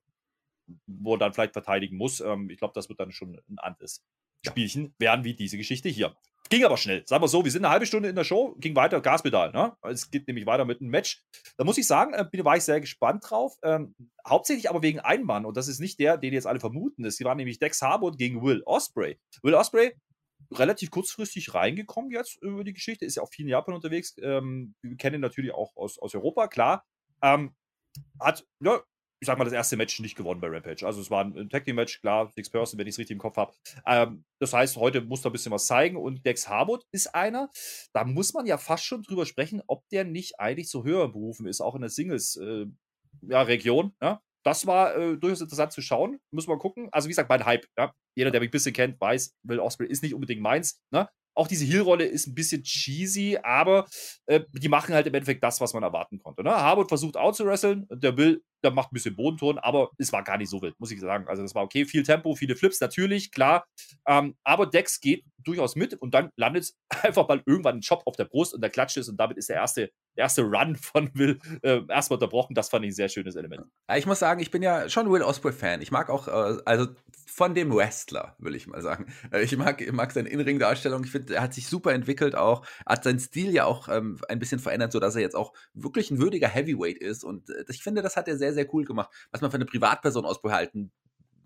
wo 0.87 1.15
er 1.15 1.19
dann 1.19 1.33
vielleicht 1.33 1.53
verteidigen 1.53 1.97
muss. 1.97 2.21
Ähm, 2.21 2.51
ich 2.51 2.59
glaube, 2.59 2.75
das 2.75 2.89
wird 2.89 3.01
dann 3.01 3.13
schon 3.13 3.41
ein 3.49 3.59
anderes 3.59 4.05
Spielchen 4.47 4.95
werden 4.99 5.25
wie 5.25 5.35
diese 5.35 5.57
Geschichte 5.57 5.89
hier. 5.89 6.15
Ging 6.51 6.65
aber 6.65 6.79
schnell. 6.79 7.07
Sagen 7.07 7.23
wir 7.23 7.29
so, 7.29 7.45
wir 7.45 7.51
sind 7.51 7.65
eine 7.65 7.73
halbe 7.73 7.85
Stunde 7.85 8.09
in 8.09 8.17
der 8.17 8.25
Show, 8.25 8.55
ging 8.59 8.75
weiter, 8.75 9.01
Gaspedal. 9.03 9.53
Ne? 9.53 9.77
Es 9.83 10.11
geht 10.11 10.27
nämlich 10.27 10.47
weiter 10.47 10.65
mit 10.65 10.81
einem 10.81 10.91
Match. 10.91 11.23
Da 11.59 11.65
muss 11.65 11.77
ich 11.77 11.87
sagen, 11.87 12.15
äh, 12.15 12.25
bin, 12.31 12.45
war 12.45 12.57
ich 12.57 12.63
sehr 12.63 12.81
gespannt 12.81 13.25
drauf. 13.29 13.57
Ähm, 13.63 13.95
hauptsächlich 14.27 14.71
aber 14.71 14.83
wegen 14.83 15.01
einem 15.01 15.27
Mann. 15.27 15.45
Und 15.45 15.57
das 15.59 15.69
ist 15.69 15.79
nicht 15.79 15.99
der, 15.99 16.17
den 16.17 16.33
jetzt 16.33 16.47
alle 16.47 16.61
vermuten. 16.61 17.05
Es 17.05 17.23
war 17.23 17.35
nämlich 17.35 17.59
Dex 17.59 17.83
Harwood 17.83 18.17
gegen 18.17 18.43
Will 18.43 18.63
Osprey. 18.65 19.19
Will 19.43 19.55
Osprey 19.55 19.95
relativ 20.53 20.91
kurzfristig 20.91 21.53
reingekommen 21.53 22.11
jetzt 22.11 22.41
über 22.43 22.65
die 22.65 22.73
Geschichte, 22.73 23.05
ist 23.05 23.17
ja 23.17 23.23
auch 23.23 23.31
viel 23.31 23.45
in 23.45 23.51
Japan 23.51 23.75
unterwegs. 23.75 24.17
Ähm, 24.23 24.75
wir 24.83 24.97
kennen 24.97 25.17
ihn 25.17 25.21
natürlich 25.21 25.53
auch 25.53 25.77
aus, 25.77 25.99
aus 25.99 26.15
Europa, 26.15 26.49
klar. 26.49 26.87
Ähm, 27.23 27.55
hat 28.21 28.47
ja, 28.61 28.81
ich 29.21 29.27
sag 29.27 29.39
mal, 29.39 29.45
das 29.45 29.53
erste 29.53 29.77
Match 29.77 29.99
nicht 30.01 30.17
gewonnen 30.17 30.41
bei 30.41 30.49
Rampage. 30.49 30.87
Also 30.87 31.01
es 31.01 31.11
war 31.11 31.25
ein 31.25 31.49
Tag 31.49 31.65
Team 31.65 31.77
Match, 31.77 32.01
klar, 32.01 32.31
Six 32.35 32.51
Person, 32.51 32.79
wenn 32.79 32.87
ich 32.87 32.95
es 32.95 32.99
richtig 32.99 33.15
im 33.15 33.21
Kopf 33.21 33.37
habe. 33.37 33.53
Ähm, 33.87 34.25
das 34.41 34.53
heißt, 34.53 34.77
heute 34.77 35.01
muss 35.01 35.25
er 35.25 35.31
ein 35.31 35.33
bisschen 35.33 35.53
was 35.53 35.67
zeigen 35.67 35.97
und 35.97 36.25
Dex 36.25 36.49
Harwood 36.49 36.85
ist 36.93 37.15
einer, 37.15 37.51
da 37.93 38.05
muss 38.05 38.33
man 38.33 38.47
ja 38.47 38.59
fast 38.59 38.85
schon 38.85 39.03
drüber 39.03 39.27
sprechen, 39.27 39.63
ob 39.67 39.89
der 39.89 40.05
nicht 40.05 40.39
eigentlich 40.39 40.71
so 40.71 40.85
höher 40.85 41.09
berufen 41.09 41.47
ist, 41.47 41.61
auch 41.61 41.75
in 41.75 41.81
der 41.81 41.91
Singles 41.91 42.37
äh, 42.37 42.67
ja, 43.23 43.43
Region. 43.43 43.93
Ja? 44.01 44.23
Das 44.45 44.67
war 44.67 44.97
äh, 44.97 45.17
durchaus 45.19 45.41
interessant 45.41 45.73
zu 45.73 45.83
schauen. 45.83 46.21
Muss 46.31 46.47
man 46.47 46.59
gucken. 46.59 46.89
Also, 46.93 47.07
wie 47.07 47.11
gesagt, 47.11 47.29
mein 47.29 47.45
Hype. 47.45 47.67
Ja? 47.77 47.93
Jeder, 48.17 48.31
der 48.31 48.41
mich 48.41 48.49
ein 48.49 48.53
bisschen 48.53 48.73
kennt, 48.73 49.01
weiß, 49.01 49.37
Will 49.43 49.61
Osprey 49.61 49.89
ist 49.89 50.03
nicht 50.03 50.15
unbedingt 50.15 50.41
meins. 50.41 50.81
Ne? 50.91 51.09
Auch 51.39 51.47
diese 51.47 51.65
Heal-Rolle 51.65 52.05
ist 52.05 52.27
ein 52.27 52.35
bisschen 52.35 52.65
cheesy, 52.65 53.39
aber 53.43 53.87
äh, 54.27 54.41
die 54.53 54.69
machen 54.69 54.93
halt 54.93 55.07
im 55.07 55.15
Endeffekt 55.15 55.43
das, 55.45 55.61
was 55.61 55.73
man 55.73 55.85
erwarten 55.85 56.19
konnte. 56.19 56.43
Ne? 56.43 56.51
Harwood 56.51 56.89
versucht 56.89 57.17
out 57.17 57.37
zu 57.37 57.47
wresteln, 57.47 57.87
der 57.91 58.17
Will, 58.17 58.43
der 58.65 58.73
macht 58.73 58.91
ein 58.91 58.95
bisschen 58.95 59.15
Bodenton, 59.15 59.59
aber 59.59 59.91
es 59.99 60.13
war 60.13 60.25
gar 60.25 60.37
nicht 60.37 60.51
so 60.51 60.61
wild, 60.61 60.75
muss 60.81 60.91
ich 60.91 61.01
sagen. 61.01 61.29
Also 61.29 61.43
das 61.43 61.55
war 61.55 61.63
okay, 61.63 61.85
viel 61.85 62.03
Tempo, 62.03 62.35
viele 62.35 62.57
Flips, 62.57 62.81
natürlich, 62.81 63.31
klar. 63.31 63.67
Ähm, 64.07 64.35
aber 64.43 64.67
Dex 64.67 64.99
geht 64.99 65.25
durchaus 65.45 65.77
mit 65.77 65.95
und 65.95 66.13
dann 66.13 66.31
landet 66.37 66.65
es 66.65 66.77
einfach 67.05 67.29
mal 67.29 67.41
irgendwann 67.47 67.77
ein 67.77 67.83
Chop 67.87 68.03
auf 68.07 68.17
der 68.17 68.25
Brust 68.25 68.55
und 68.55 68.61
der 68.61 68.71
klatscht 68.71 68.97
ist 68.97 69.09
und 69.09 69.17
damit 69.17 69.37
ist 69.37 69.49
der 69.49 69.57
erste, 69.57 69.91
erste 70.19 70.43
Run 70.43 70.77
von 70.81 71.11
Will 71.15 71.39
äh, 71.63 71.81
erstmal 71.89 72.17
unterbrochen. 72.17 72.55
Das 72.55 72.69
fand 72.69 72.85
ich 72.85 72.91
ein 72.91 72.95
sehr 72.95 73.09
schönes 73.09 73.37
Element. 73.37 73.67
Ich 73.97 74.07
muss 74.07 74.19
sagen, 74.19 74.41
ich 74.41 74.51
bin 74.51 74.63
ja 74.63 74.89
schon 74.89 75.11
Will 75.11 75.23
Osprey-Fan. 75.23 75.81
Ich 75.81 75.91
mag 75.91 76.11
auch, 76.11 76.29
äh, 76.29 76.59
also 76.65 76.89
von 77.27 77.55
dem 77.55 77.73
Wrestler, 77.73 78.35
will 78.39 78.55
ich 78.55 78.67
mal 78.67 78.83
sagen. 78.83 79.07
Äh, 79.33 79.43
ich 79.43 79.57
mag, 79.57 79.81
ich 79.81 79.93
mag 79.93 80.13
seine 80.13 80.29
Innenring-Darstellung. 80.29 81.05
Ich 81.05 81.13
finde, 81.13 81.35
er 81.35 81.43
hat 81.43 81.55
sich 81.55 81.69
super 81.69 81.93
entwickelt 81.93 82.35
auch. 82.35 82.67
Hat 82.85 83.05
seinen 83.05 83.21
Stil 83.21 83.53
ja 83.53 83.65
auch 83.65 83.89
ähm, 83.89 84.19
ein 84.29 84.39
bisschen 84.39 84.59
verändert, 84.59 84.93
sodass 84.93 85.15
er 85.15 85.23
jetzt 85.23 85.37
auch 85.37 85.53
wirklich 85.73 86.11
ein 86.11 86.19
würdiger 86.19 86.49
Heavyweight 86.49 86.99
ist. 86.99 87.25
Und 87.25 87.49
äh, 87.51 87.65
ich 87.69 87.83
finde, 87.83 88.03
das 88.03 88.17
hat 88.17 88.29
er 88.29 88.37
sehr, 88.37 88.53
sehr 88.53 88.73
cool 88.75 88.85
gemacht. 88.85 89.11
Was 89.31 89.41
man 89.41 89.51
für 89.51 89.57
eine 89.57 89.67
Privatperson 89.67 90.25
ausbehalten 90.25 90.93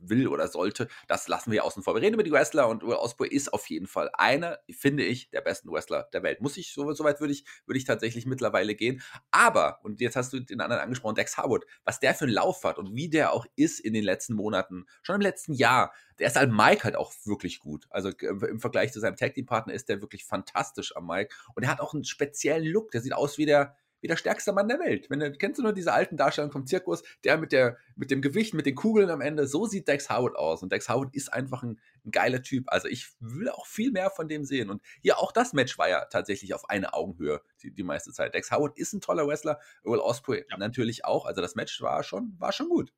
will 0.09 0.29
oder 0.29 0.49
sollte, 0.49 0.89
das 1.09 1.29
lassen 1.29 1.53
wir 1.53 1.65
außen 1.65 1.83
vor. 1.83 1.95
Wir 1.95 2.03
reden 2.03 2.15
über 2.15 2.23
die 2.23 2.33
Wrestler 2.33 2.69
und 2.69 2.83
Will 2.83 2.95
Osprey 2.95 3.29
ist 3.29 3.53
auf 3.53 3.69
jeden 3.69 3.87
Fall 3.87 4.11
einer, 4.15 4.59
finde 4.71 5.05
ich, 5.05 5.31
der 5.31 5.41
besten 5.41 5.71
Wrestler 5.71 6.09
der 6.13 6.23
Welt. 6.23 6.41
Muss 6.41 6.57
ich, 6.57 6.73
so, 6.73 6.93
so 6.93 7.05
weit 7.05 7.21
würde 7.21 7.33
ich, 7.33 7.45
würde 7.67 7.79
ich 7.79 7.85
tatsächlich 7.85 8.27
mittlerweile 8.27 8.75
gehen. 8.75 9.03
Aber, 9.31 9.81
und 9.83 10.01
jetzt 10.01 10.17
hast 10.17 10.33
du 10.33 10.41
den 10.41 10.61
anderen 10.61 10.83
angesprochen, 10.83 11.15
Dex 11.15 11.37
Harwood, 11.37 11.65
was 11.85 12.01
der 12.01 12.15
für 12.15 12.25
einen 12.25 12.35
Lauf 12.35 12.65
hat 12.65 12.79
und 12.79 12.95
wie 12.95 13.09
der 13.09 13.33
auch 13.33 13.47
ist 13.57 13.81
in 13.81 13.95
den 13.95 14.05
letzten 14.05 14.35
Monaten, 14.35 14.87
schon 15.03 15.17
im 15.17 15.21
letzten 15.21 15.55
Jahr, 15.55 15.93
der 16.19 16.29
ist 16.29 16.37
als 16.37 16.53
Mike 16.53 16.85
halt 16.85 16.97
auch 16.97 17.13
wirklich 17.25 17.59
gut. 17.59 17.87
Also 17.91 18.11
im 18.11 18.61
Vergleich 18.61 18.93
zu 18.93 19.01
seinem 19.01 19.17
Tag 19.17 19.35
Team 19.35 19.47
Partner 19.47 19.75
ist 19.75 19.89
der 19.89 20.01
wirklich 20.01 20.25
fantastisch 20.25 20.95
am 20.97 21.07
Mike 21.07 21.35
und 21.55 21.63
er 21.63 21.71
hat 21.71 21.81
auch 21.81 21.95
einen 21.95 22.05
speziellen 22.05 22.67
Look. 22.67 22.91
Der 22.91 23.01
sieht 23.01 23.13
aus 23.13 23.39
wie 23.39 23.47
der, 23.47 23.77
wie 24.03 24.09
der 24.09 24.17
stärkste 24.17 24.53
Mann 24.53 24.69
der 24.69 24.81
Welt. 24.81 25.09
Wenn 25.09 25.21
du, 25.21 25.33
kennst 25.33 25.59
du 25.59 25.63
nur 25.63 25.73
diese 25.73 25.93
alten 25.93 26.17
Darstellungen 26.17 26.53
vom 26.53 26.67
Zirkus, 26.67 27.03
der 27.25 27.39
mit, 27.39 27.53
der 27.53 27.79
mit 27.97 28.11
dem 28.11 28.21
Gewicht, 28.21 28.53
mit 28.53 28.67
den 28.67 28.75
Kugeln 28.75 29.09
am 29.09 29.21
Ende, 29.21 29.47
so 29.47 29.65
sieht 29.65 29.89
Dex 29.89 30.11
Howard 30.11 30.37
aus. 30.37 30.63
Und 30.63 30.73
Dex 30.73 30.89
Howard 30.89 31.15
ist 31.15 31.33
einfach 31.33 31.63
ein, 31.63 31.81
ein, 32.05 32.11
geiler 32.11 32.43
Typ. 32.43 32.65
Also 32.67 32.89
ich 32.89 33.13
will 33.21 33.49
auch 33.49 33.67
viel 33.67 33.93
mehr 33.93 34.11
von 34.11 34.29
dem 34.29 34.45
sehen. 34.45 34.69
Und 34.71 34.83
hier 35.01 35.19
auch 35.19 35.33
das 35.33 35.53
Match 35.53 35.79
war 35.79 35.89
ja 35.89 36.05
tatsächlich 36.07 36.53
auf 36.53 36.69
eine 36.69 36.93
Augenhöhe 36.95 37.41
die, 37.63 37.73
die 37.73 37.85
meiste 37.85 38.13
Zeit. 38.13 38.35
Dex 38.35 38.51
Howard 38.51 38.77
ist 38.77 38.93
ein 38.93 39.01
toller 39.01 39.27
Wrestler, 39.27 39.61
Will 39.85 40.01
Osprey 40.01 40.45
ja. 40.51 40.59
natürlich 40.59 41.05
auch. 41.05 41.25
Also 41.25 41.41
das 41.41 41.55
Match 41.55 41.81
war 41.81 42.03
schon, 42.03 42.35
war 42.39 42.53
schon 42.53 42.69
gut. 42.69 42.93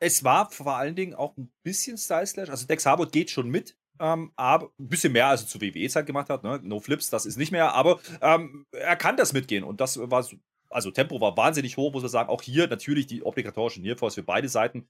Es 0.00 0.24
war 0.24 0.50
vor 0.50 0.76
allen 0.76 0.94
Dingen 0.94 1.14
auch 1.14 1.36
ein 1.36 1.52
bisschen 1.62 1.98
Style 1.98 2.26
Slash. 2.26 2.50
Also 2.50 2.66
Dex 2.66 2.84
Harwood 2.84 3.12
geht 3.12 3.30
schon 3.30 3.48
mit, 3.48 3.76
ähm, 4.00 4.32
aber 4.36 4.70
ein 4.78 4.88
bisschen 4.88 5.12
mehr, 5.12 5.28
als 5.28 5.42
er 5.42 5.48
zu 5.48 5.60
WWE-Zeit 5.60 6.06
gemacht 6.06 6.28
hat. 6.30 6.42
Ne? 6.42 6.60
No 6.62 6.80
Flips, 6.80 7.10
das 7.10 7.26
ist 7.26 7.36
nicht 7.36 7.52
mehr, 7.52 7.74
aber 7.74 8.00
ähm, 8.20 8.66
er 8.72 8.96
kann 8.96 9.16
das 9.16 9.32
mitgehen 9.32 9.64
und 9.64 9.80
das 9.80 9.98
war 9.98 10.22
so, 10.22 10.36
also 10.70 10.90
Tempo 10.90 11.20
war 11.20 11.36
wahnsinnig 11.36 11.76
hoch, 11.76 11.92
muss 11.92 12.02
man 12.02 12.10
sagen. 12.10 12.28
Auch 12.28 12.42
hier 12.42 12.68
natürlich 12.68 13.06
die 13.06 13.22
obligatorischen 13.22 13.82
Nearfalls 13.82 14.14
für 14.14 14.22
beide 14.22 14.48
Seiten. 14.48 14.88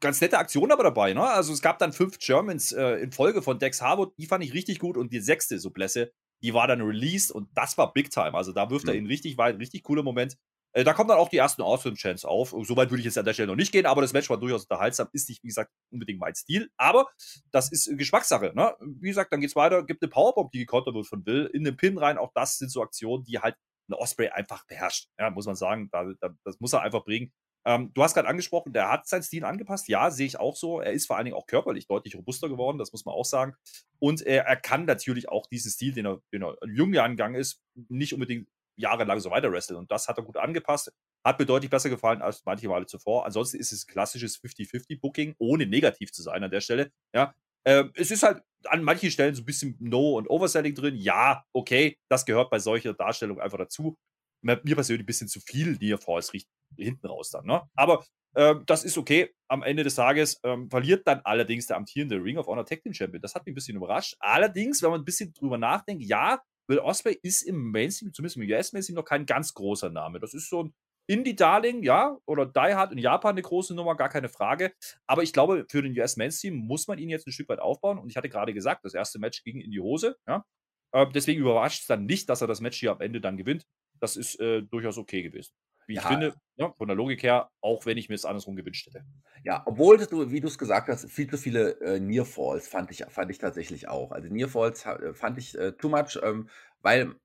Ganz 0.00 0.20
nette 0.20 0.38
Aktion 0.38 0.72
aber 0.72 0.82
dabei, 0.82 1.12
ne? 1.12 1.22
Also 1.22 1.52
es 1.52 1.60
gab 1.60 1.78
dann 1.78 1.92
fünf 1.92 2.18
Germans 2.18 2.72
äh, 2.72 2.94
in 2.96 3.12
Folge 3.12 3.42
von 3.42 3.58
Dex 3.58 3.82
Harwood, 3.82 4.14
die 4.18 4.26
fand 4.26 4.42
ich 4.42 4.54
richtig 4.54 4.78
gut 4.78 4.96
und 4.96 5.12
die 5.12 5.20
sechste 5.20 5.58
Sublesse, 5.58 6.12
die 6.42 6.54
war 6.54 6.66
dann 6.66 6.80
released 6.80 7.30
und 7.30 7.48
das 7.54 7.76
war 7.76 7.92
Big 7.92 8.10
Time. 8.10 8.34
Also 8.34 8.52
da 8.52 8.70
wirft 8.70 8.86
mhm. 8.86 8.90
er 8.90 8.96
ihn 8.96 9.06
richtig 9.06 9.36
weit, 9.36 9.58
richtig 9.58 9.82
cooler 9.82 10.02
Moment. 10.02 10.38
Äh, 10.72 10.84
da 10.84 10.92
kommen 10.92 11.08
dann 11.08 11.18
auch 11.18 11.28
die 11.28 11.38
ersten 11.38 11.62
Awesome-Chants 11.62 12.24
auf. 12.24 12.54
Soweit 12.62 12.90
würde 12.90 13.00
ich 13.00 13.04
jetzt 13.04 13.18
an 13.18 13.24
der 13.24 13.32
Stelle 13.32 13.48
noch 13.48 13.56
nicht 13.56 13.72
gehen, 13.72 13.86
aber 13.86 14.02
das 14.02 14.12
Match 14.12 14.30
war 14.30 14.38
durchaus 14.38 14.62
unterhaltsam. 14.62 15.08
Ist 15.12 15.28
nicht, 15.28 15.42
wie 15.42 15.48
gesagt, 15.48 15.70
unbedingt 15.90 16.20
mein 16.20 16.34
Stil. 16.34 16.70
Aber 16.76 17.06
das 17.50 17.72
ist 17.72 17.90
Geschmackssache. 17.96 18.52
Ne? 18.54 18.74
Wie 18.80 19.08
gesagt, 19.08 19.32
dann 19.32 19.40
geht's 19.40 19.56
weiter. 19.56 19.84
Gibt 19.84 20.02
eine 20.02 20.10
Powerbomb, 20.10 20.52
die 20.52 20.60
gekontert 20.60 20.94
wird 20.94 21.06
von 21.06 21.24
Will. 21.26 21.50
In 21.52 21.64
den 21.64 21.76
Pin 21.76 21.98
rein. 21.98 22.18
Auch 22.18 22.30
das 22.34 22.58
sind 22.58 22.70
so 22.70 22.82
Aktionen, 22.82 23.24
die 23.24 23.38
halt 23.38 23.56
eine 23.88 23.98
Osprey 23.98 24.28
einfach 24.28 24.64
beherrscht. 24.66 25.08
Ja, 25.18 25.30
muss 25.30 25.46
man 25.46 25.56
sagen. 25.56 25.88
Da, 25.90 26.04
da, 26.20 26.30
das 26.44 26.60
muss 26.60 26.72
er 26.72 26.82
einfach 26.82 27.04
bringen. 27.04 27.32
Ähm, 27.66 27.92
du 27.92 28.02
hast 28.02 28.14
gerade 28.14 28.28
angesprochen, 28.28 28.72
der 28.72 28.90
hat 28.90 29.06
seinen 29.06 29.22
Stil 29.22 29.44
angepasst. 29.44 29.88
Ja, 29.88 30.10
sehe 30.10 30.26
ich 30.26 30.38
auch 30.38 30.56
so. 30.56 30.80
Er 30.80 30.92
ist 30.92 31.06
vor 31.06 31.16
allen 31.16 31.26
Dingen 31.26 31.36
auch 31.36 31.46
körperlich 31.46 31.86
deutlich 31.86 32.16
robuster 32.16 32.48
geworden, 32.48 32.78
das 32.78 32.92
muss 32.92 33.04
man 33.04 33.14
auch 33.14 33.24
sagen. 33.24 33.54
Und 33.98 34.22
er, 34.22 34.46
er 34.46 34.56
kann 34.56 34.86
natürlich 34.86 35.28
auch 35.28 35.46
diesen 35.46 35.70
Stil, 35.70 35.92
den 35.92 36.06
er, 36.06 36.22
den 36.32 36.42
er 36.42 36.56
in 36.62 36.74
jungen 36.74 36.94
Jahren 36.94 37.12
gegangen 37.12 37.34
ist, 37.34 37.60
nicht 37.88 38.14
unbedingt 38.14 38.48
jahrelang 38.76 39.20
so 39.20 39.30
weiter 39.30 39.52
wresteln. 39.52 39.78
Und 39.78 39.90
das 39.90 40.08
hat 40.08 40.18
er 40.18 40.24
gut 40.24 40.36
angepasst. 40.36 40.92
Hat 41.24 41.38
mir 41.38 41.46
deutlich 41.46 41.70
besser 41.70 41.90
gefallen 41.90 42.22
als 42.22 42.44
manche 42.44 42.68
Male 42.68 42.86
zuvor. 42.86 43.26
Ansonsten 43.26 43.58
ist 43.58 43.72
es 43.72 43.86
klassisches 43.86 44.40
50-50-Booking, 44.42 45.34
ohne 45.38 45.66
negativ 45.66 46.12
zu 46.12 46.22
sein 46.22 46.42
an 46.42 46.50
der 46.50 46.60
Stelle. 46.60 46.90
Ja, 47.14 47.34
ähm, 47.64 47.92
es 47.94 48.10
ist 48.10 48.22
halt 48.22 48.42
an 48.64 48.82
manchen 48.82 49.10
Stellen 49.10 49.34
so 49.34 49.42
ein 49.42 49.46
bisschen 49.46 49.76
No- 49.80 50.16
und 50.16 50.28
Overselling 50.28 50.74
drin. 50.74 50.96
Ja, 50.96 51.44
okay, 51.52 51.98
das 52.08 52.24
gehört 52.24 52.50
bei 52.50 52.58
solcher 52.58 52.94
Darstellung 52.94 53.40
einfach 53.40 53.58
dazu. 53.58 53.96
Mir 54.42 54.56
persönlich 54.56 55.02
ein 55.02 55.06
bisschen 55.06 55.28
zu 55.28 55.40
viel 55.40 55.76
Near 55.80 55.98
Falls 55.98 56.32
riecht 56.32 56.48
hinten 56.76 57.06
raus 57.06 57.30
dann. 57.30 57.44
Ne? 57.44 57.62
Aber 57.74 58.04
ähm, 58.36 58.62
das 58.66 58.84
ist 58.84 58.96
okay. 58.96 59.34
Am 59.48 59.62
Ende 59.62 59.82
des 59.82 59.96
Tages 59.96 60.40
ähm, 60.44 60.70
verliert 60.70 61.06
dann 61.06 61.20
allerdings 61.24 61.66
der 61.66 61.76
amtierende 61.76 62.22
Ring 62.22 62.38
of 62.38 62.46
Honor 62.46 62.64
Tag 62.64 62.82
Team 62.82 62.94
Champion. 62.94 63.20
Das 63.20 63.34
hat 63.34 63.44
mich 63.44 63.52
ein 63.52 63.56
bisschen 63.56 63.76
überrascht. 63.76 64.16
Allerdings, 64.20 64.82
wenn 64.82 64.90
man 64.90 65.00
ein 65.00 65.04
bisschen 65.04 65.32
drüber 65.34 65.58
nachdenkt, 65.58 66.04
ja, 66.04 66.40
Will 66.70 66.78
Osprey 66.78 67.18
ist 67.22 67.42
im 67.42 67.70
Mainstream, 67.70 68.14
zumindest 68.14 68.36
im 68.36 68.48
US-Mainstream, 68.48 68.94
noch 68.94 69.04
kein 69.04 69.26
ganz 69.26 69.52
großer 69.52 69.90
Name. 69.90 70.20
Das 70.20 70.32
ist 70.32 70.48
so 70.48 70.64
ein 70.64 70.74
Indie-Darling, 71.08 71.82
ja, 71.82 72.16
oder 72.24 72.46
Die 72.46 72.74
Hard 72.74 72.92
in 72.92 72.98
Japan 72.98 73.32
eine 73.32 73.42
große 73.42 73.74
Nummer, 73.74 73.96
gar 73.96 74.08
keine 74.08 74.28
Frage. 74.28 74.72
Aber 75.06 75.22
ich 75.22 75.32
glaube, 75.32 75.66
für 75.68 75.82
den 75.82 75.98
US-Mainstream 75.98 76.54
muss 76.54 76.86
man 76.86 76.98
ihn 76.98 77.08
jetzt 77.08 77.26
ein 77.26 77.32
Stück 77.32 77.48
weit 77.48 77.58
aufbauen. 77.58 77.98
Und 77.98 78.08
ich 78.08 78.16
hatte 78.16 78.28
gerade 78.28 78.54
gesagt, 78.54 78.84
das 78.84 78.94
erste 78.94 79.18
Match 79.18 79.42
ging 79.42 79.60
in 79.60 79.70
die 79.70 79.80
Hose, 79.80 80.16
ja. 80.26 80.44
Äh, 80.92 81.06
deswegen 81.12 81.40
überrascht 81.40 81.82
es 81.82 81.86
dann 81.86 82.06
nicht, 82.06 82.28
dass 82.28 82.40
er 82.40 82.46
das 82.46 82.60
Match 82.60 82.78
hier 82.78 82.92
am 82.92 83.00
Ende 83.00 83.20
dann 83.20 83.36
gewinnt. 83.36 83.66
Das 84.00 84.16
ist 84.16 84.40
äh, 84.40 84.62
durchaus 84.62 84.96
okay 84.96 85.22
gewesen 85.22 85.52
wie 85.90 85.96
ja. 85.96 86.02
ich 86.02 86.06
finde, 86.06 86.34
ja, 86.56 86.72
von 86.78 86.88
der 86.88 86.96
Logik 86.96 87.22
her, 87.22 87.50
auch 87.60 87.84
wenn 87.84 87.98
ich 87.98 88.08
mir 88.08 88.14
es 88.14 88.24
andersrum 88.24 88.56
gewünscht 88.56 88.86
hätte. 88.86 89.04
Ja, 89.44 89.62
obwohl 89.66 89.98
du, 89.98 90.30
wie 90.30 90.40
du 90.40 90.46
es 90.46 90.56
gesagt 90.56 90.88
hast, 90.88 91.10
viel 91.10 91.28
zu 91.28 91.36
viele 91.36 91.80
äh, 91.80 92.00
Nearfalls 92.00 92.68
fand 92.68 92.90
ich, 92.90 93.04
fand 93.08 93.30
ich 93.30 93.38
tatsächlich 93.38 93.88
auch. 93.88 94.12
Also 94.12 94.28
Nearfalls 94.28 94.86
äh, 94.86 95.12
fand 95.12 95.38
ich 95.38 95.58
äh, 95.58 95.72
too 95.72 95.88
much, 95.88 96.18
ähm, 96.22 96.48
weil 96.80 97.16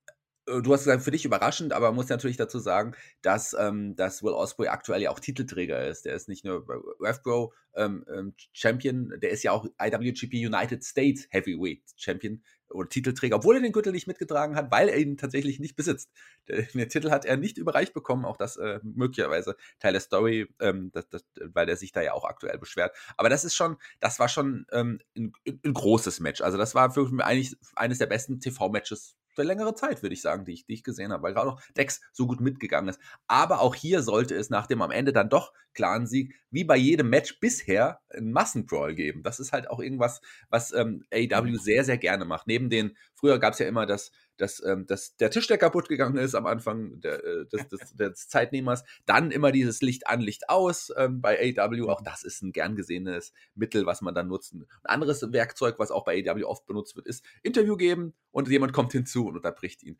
äh, 0.47 0.61
du 0.61 0.73
hast 0.73 0.85
gesagt, 0.85 1.03
für 1.03 1.11
dich 1.11 1.25
überraschend, 1.25 1.73
aber 1.73 1.87
man 1.87 1.95
muss 1.95 2.09
natürlich 2.09 2.37
dazu 2.37 2.59
sagen, 2.59 2.95
dass, 3.21 3.55
ähm, 3.59 3.95
dass 3.95 4.23
Will 4.23 4.33
Osprey 4.33 4.67
aktuell 4.67 5.01
ja 5.01 5.11
auch 5.11 5.19
Titelträger 5.19 5.85
ist. 5.87 6.05
Der 6.05 6.15
ist 6.15 6.29
nicht 6.29 6.45
nur 6.45 6.65
RevPro 6.99 7.53
ähm, 7.75 8.05
ähm, 8.13 8.33
Champion, 8.53 9.13
der 9.21 9.31
ist 9.31 9.43
ja 9.43 9.51
auch 9.51 9.65
IWGP 9.81 10.33
United 10.45 10.83
States 10.83 11.27
Heavyweight 11.29 11.83
Champion 11.95 12.41
oder 12.75 12.89
Titelträger, 12.89 13.37
obwohl 13.37 13.55
er 13.55 13.61
den 13.61 13.71
Gürtel 13.71 13.91
nicht 13.91 14.07
mitgetragen 14.07 14.55
hat, 14.55 14.71
weil 14.71 14.89
er 14.89 14.97
ihn 14.97 15.17
tatsächlich 15.17 15.59
nicht 15.59 15.75
besitzt. 15.75 16.11
Den, 16.47 16.67
den 16.73 16.89
Titel 16.89 17.11
hat 17.11 17.25
er 17.25 17.37
nicht 17.37 17.57
überreicht 17.57 17.93
bekommen, 17.93 18.25
auch 18.25 18.37
das 18.37 18.57
äh, 18.57 18.79
möglicherweise 18.83 19.55
Teil 19.79 19.93
der 19.93 20.01
Story, 20.01 20.47
ähm, 20.59 20.91
das, 20.93 21.09
das, 21.09 21.25
weil 21.53 21.69
er 21.69 21.77
sich 21.77 21.91
da 21.91 22.01
ja 22.01 22.13
auch 22.13 22.25
aktuell 22.25 22.57
beschwert. 22.57 22.95
Aber 23.17 23.29
das 23.29 23.45
ist 23.45 23.55
schon, 23.55 23.77
das 23.99 24.19
war 24.19 24.29
schon 24.29 24.65
ähm, 24.71 24.99
ein, 25.15 25.33
ein, 25.47 25.73
großes 25.73 26.19
Match. 26.19 26.41
Also 26.41 26.57
das 26.57 26.75
war 26.75 26.91
für 26.91 27.05
mich 27.09 27.25
eigentlich 27.25 27.57
eines 27.75 27.97
der 27.97 28.07
besten 28.07 28.39
TV-Matches 28.39 29.15
für 29.35 29.43
längere 29.43 29.75
Zeit, 29.75 30.01
würde 30.01 30.13
ich 30.13 30.21
sagen, 30.21 30.45
die 30.45 30.53
ich, 30.53 30.65
die 30.65 30.73
ich 30.73 30.83
gesehen 30.83 31.11
habe, 31.11 31.23
weil 31.23 31.33
gerade 31.33 31.51
auch 31.51 31.61
Dex 31.77 32.01
so 32.13 32.25
gut 32.25 32.39
mitgegangen 32.39 32.89
ist. 32.89 32.99
Aber 33.27 33.61
auch 33.61 33.75
hier 33.75 34.01
sollte 34.01 34.35
es 34.35 34.49
nach 34.49 34.67
dem 34.67 34.81
am 34.81 34.91
Ende 34.91 35.13
dann 35.13 35.29
doch 35.29 35.53
klaren 35.73 36.07
Sieg, 36.07 36.33
wie 36.49 36.63
bei 36.63 36.77
jedem 36.77 37.09
Match 37.09 37.39
bisher, 37.39 37.99
einen 38.09 38.31
Massenbrawl 38.31 38.95
geben. 38.95 39.23
Das 39.23 39.39
ist 39.39 39.51
halt 39.51 39.69
auch 39.69 39.79
irgendwas, 39.79 40.21
was 40.49 40.71
ähm, 40.71 41.03
AEW 41.13 41.57
sehr, 41.57 41.83
sehr 41.83 41.97
gerne 41.97 42.25
macht. 42.25 42.47
Neben 42.47 42.69
den, 42.69 42.95
früher 43.13 43.39
gab 43.39 43.53
es 43.53 43.59
ja 43.59 43.67
immer 43.67 43.85
das, 43.85 44.11
dass, 44.37 44.63
ähm, 44.63 44.85
dass 44.85 45.15
der 45.17 45.31
Tisch, 45.31 45.47
der 45.47 45.57
kaputt 45.57 45.89
gegangen 45.89 46.17
ist 46.17 46.35
am 46.35 46.45
Anfang 46.45 46.99
der, 47.01 47.23
äh, 47.23 47.45
des, 47.45 47.67
des, 47.67 47.93
des 47.95 48.27
Zeitnehmers, 48.27 48.83
dann 49.05 49.31
immer 49.31 49.51
dieses 49.51 49.81
Licht 49.81 50.07
an, 50.07 50.21
Licht 50.21 50.49
aus 50.49 50.91
ähm, 50.97 51.21
bei 51.21 51.55
AEW. 51.57 51.89
Auch 51.89 52.01
das 52.01 52.23
ist 52.23 52.41
ein 52.41 52.51
gern 52.51 52.75
gesehenes 52.75 53.33
Mittel, 53.53 53.85
was 53.85 54.01
man 54.01 54.15
dann 54.15 54.27
nutzen. 54.27 54.67
Ein 54.83 54.95
anderes 54.95 55.31
Werkzeug, 55.31 55.79
was 55.79 55.91
auch 55.91 56.05
bei 56.05 56.23
AEW 56.25 56.45
oft 56.45 56.65
benutzt 56.65 56.95
wird, 56.95 57.07
ist 57.07 57.25
Interview 57.43 57.77
geben 57.77 58.13
und 58.31 58.47
jemand 58.49 58.73
kommt 58.73 58.91
hinzu 58.91 59.27
und 59.27 59.35
unterbricht 59.35 59.83
ihn. 59.83 59.97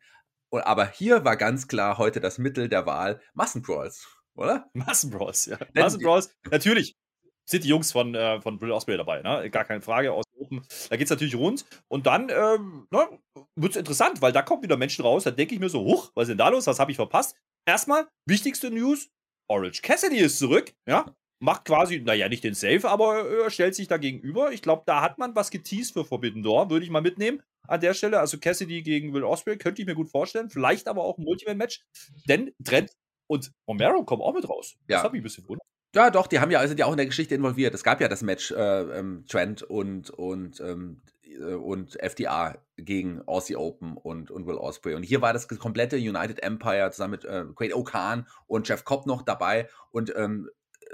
Und, 0.48 0.62
aber 0.62 0.86
hier 0.88 1.24
war 1.24 1.36
ganz 1.36 1.68
klar 1.68 1.98
heute 1.98 2.20
das 2.20 2.38
Mittel 2.38 2.68
der 2.68 2.86
Wahl 2.86 3.20
Massencrawls, 3.34 4.08
oder? 4.34 4.70
Massenbrawls, 4.74 5.46
ja. 5.46 5.58
Massenbrawls, 5.74 6.30
natürlich 6.50 6.96
sind 7.44 7.64
die 7.64 7.68
Jungs 7.68 7.92
von, 7.92 8.14
äh, 8.14 8.40
von 8.40 8.58
Brill 8.58 8.72
Osprey 8.72 8.96
dabei, 8.96 9.22
ne? 9.22 9.48
Gar 9.50 9.64
keine 9.64 9.80
Frage, 9.80 10.12
Open. 10.46 10.62
Da 10.88 10.96
geht 10.96 11.06
es 11.06 11.10
natürlich 11.10 11.36
rund. 11.36 11.64
Und 11.88 12.06
dann 12.06 12.30
ähm, 12.30 12.86
ne, 12.90 13.08
wird 13.56 13.72
es 13.72 13.76
interessant, 13.76 14.22
weil 14.22 14.32
da 14.32 14.42
kommen 14.42 14.62
wieder 14.62 14.76
Menschen 14.76 15.04
raus, 15.04 15.24
da 15.24 15.30
denke 15.30 15.54
ich 15.54 15.60
mir 15.60 15.68
so, 15.68 15.84
huch, 15.84 16.10
was 16.14 16.24
ist 16.24 16.30
denn 16.30 16.38
da 16.38 16.48
los? 16.48 16.66
Was 16.66 16.78
habe 16.78 16.90
ich 16.90 16.96
verpasst? 16.96 17.36
Erstmal, 17.66 18.06
wichtigste 18.26 18.70
News, 18.70 19.10
Orange 19.48 19.82
Cassidy 19.82 20.18
ist 20.18 20.38
zurück, 20.38 20.72
ja. 20.88 21.14
Macht 21.38 21.66
quasi, 21.66 22.00
naja, 22.00 22.30
nicht 22.30 22.44
den 22.44 22.54
Safe, 22.54 22.88
aber 22.88 23.28
er 23.28 23.50
stellt 23.50 23.74
sich 23.74 23.88
da 23.88 23.98
gegenüber. 23.98 24.52
Ich 24.52 24.62
glaube, 24.62 24.84
da 24.86 25.02
hat 25.02 25.18
man 25.18 25.36
was 25.36 25.50
geteased 25.50 25.92
für 25.92 26.04
Forbidden 26.04 26.42
Door, 26.42 26.70
würde 26.70 26.84
ich 26.84 26.90
mal 26.90 27.02
mitnehmen 27.02 27.42
an 27.68 27.80
der 27.80 27.92
Stelle. 27.92 28.20
Also 28.20 28.38
Cassidy 28.38 28.82
gegen 28.82 29.12
Will 29.12 29.22
Osprey 29.24 29.58
könnte 29.58 29.82
ich 29.82 29.86
mir 29.86 29.94
gut 29.94 30.08
vorstellen. 30.08 30.48
Vielleicht 30.48 30.88
aber 30.88 31.04
auch 31.04 31.18
ein 31.18 31.24
Multiman-Match. 31.24 31.84
Denn 32.26 32.54
Trent 32.64 32.92
und 33.28 33.52
Romero 33.68 34.02
kommen 34.04 34.22
auch 34.22 34.32
mit 34.32 34.48
raus. 34.48 34.76
Ja. 34.88 34.96
Das 34.96 35.04
hat 35.04 35.12
mich 35.12 35.20
ein 35.20 35.24
bisschen 35.24 35.46
wundert. 35.46 35.66
Ja, 35.96 36.10
doch, 36.10 36.26
die 36.26 36.40
haben 36.40 36.50
ja, 36.50 36.68
sind 36.68 36.78
ja 36.78 36.84
auch 36.84 36.90
in 36.90 36.98
der 36.98 37.06
Geschichte 37.06 37.34
involviert. 37.34 37.74
Es 37.74 37.82
gab 37.82 38.02
ja 38.02 38.08
das 38.08 38.20
Match 38.20 38.50
äh, 38.50 38.98
ähm, 38.98 39.24
Trent 39.26 39.62
und, 39.62 40.10
und, 40.10 40.60
ähm, 40.60 41.00
äh, 41.24 41.54
und 41.54 41.98
FDA 41.98 42.58
gegen 42.76 43.22
Aussie 43.22 43.56
Open 43.56 43.96
und, 43.96 44.30
und 44.30 44.46
Will 44.46 44.56
Osprey. 44.56 44.94
Und 44.94 45.04
hier 45.04 45.22
war 45.22 45.32
das 45.32 45.48
komplette 45.48 45.96
United 45.96 46.42
Empire 46.42 46.90
zusammen 46.90 47.12
mit 47.12 47.24
äh, 47.24 47.46
Great 47.54 47.72
O'Khan 47.72 48.26
und 48.46 48.68
Jeff 48.68 48.84
Cobb 48.84 49.06
noch 49.06 49.22
dabei. 49.22 49.70
Und 49.90 50.12
ähm, 50.14 50.50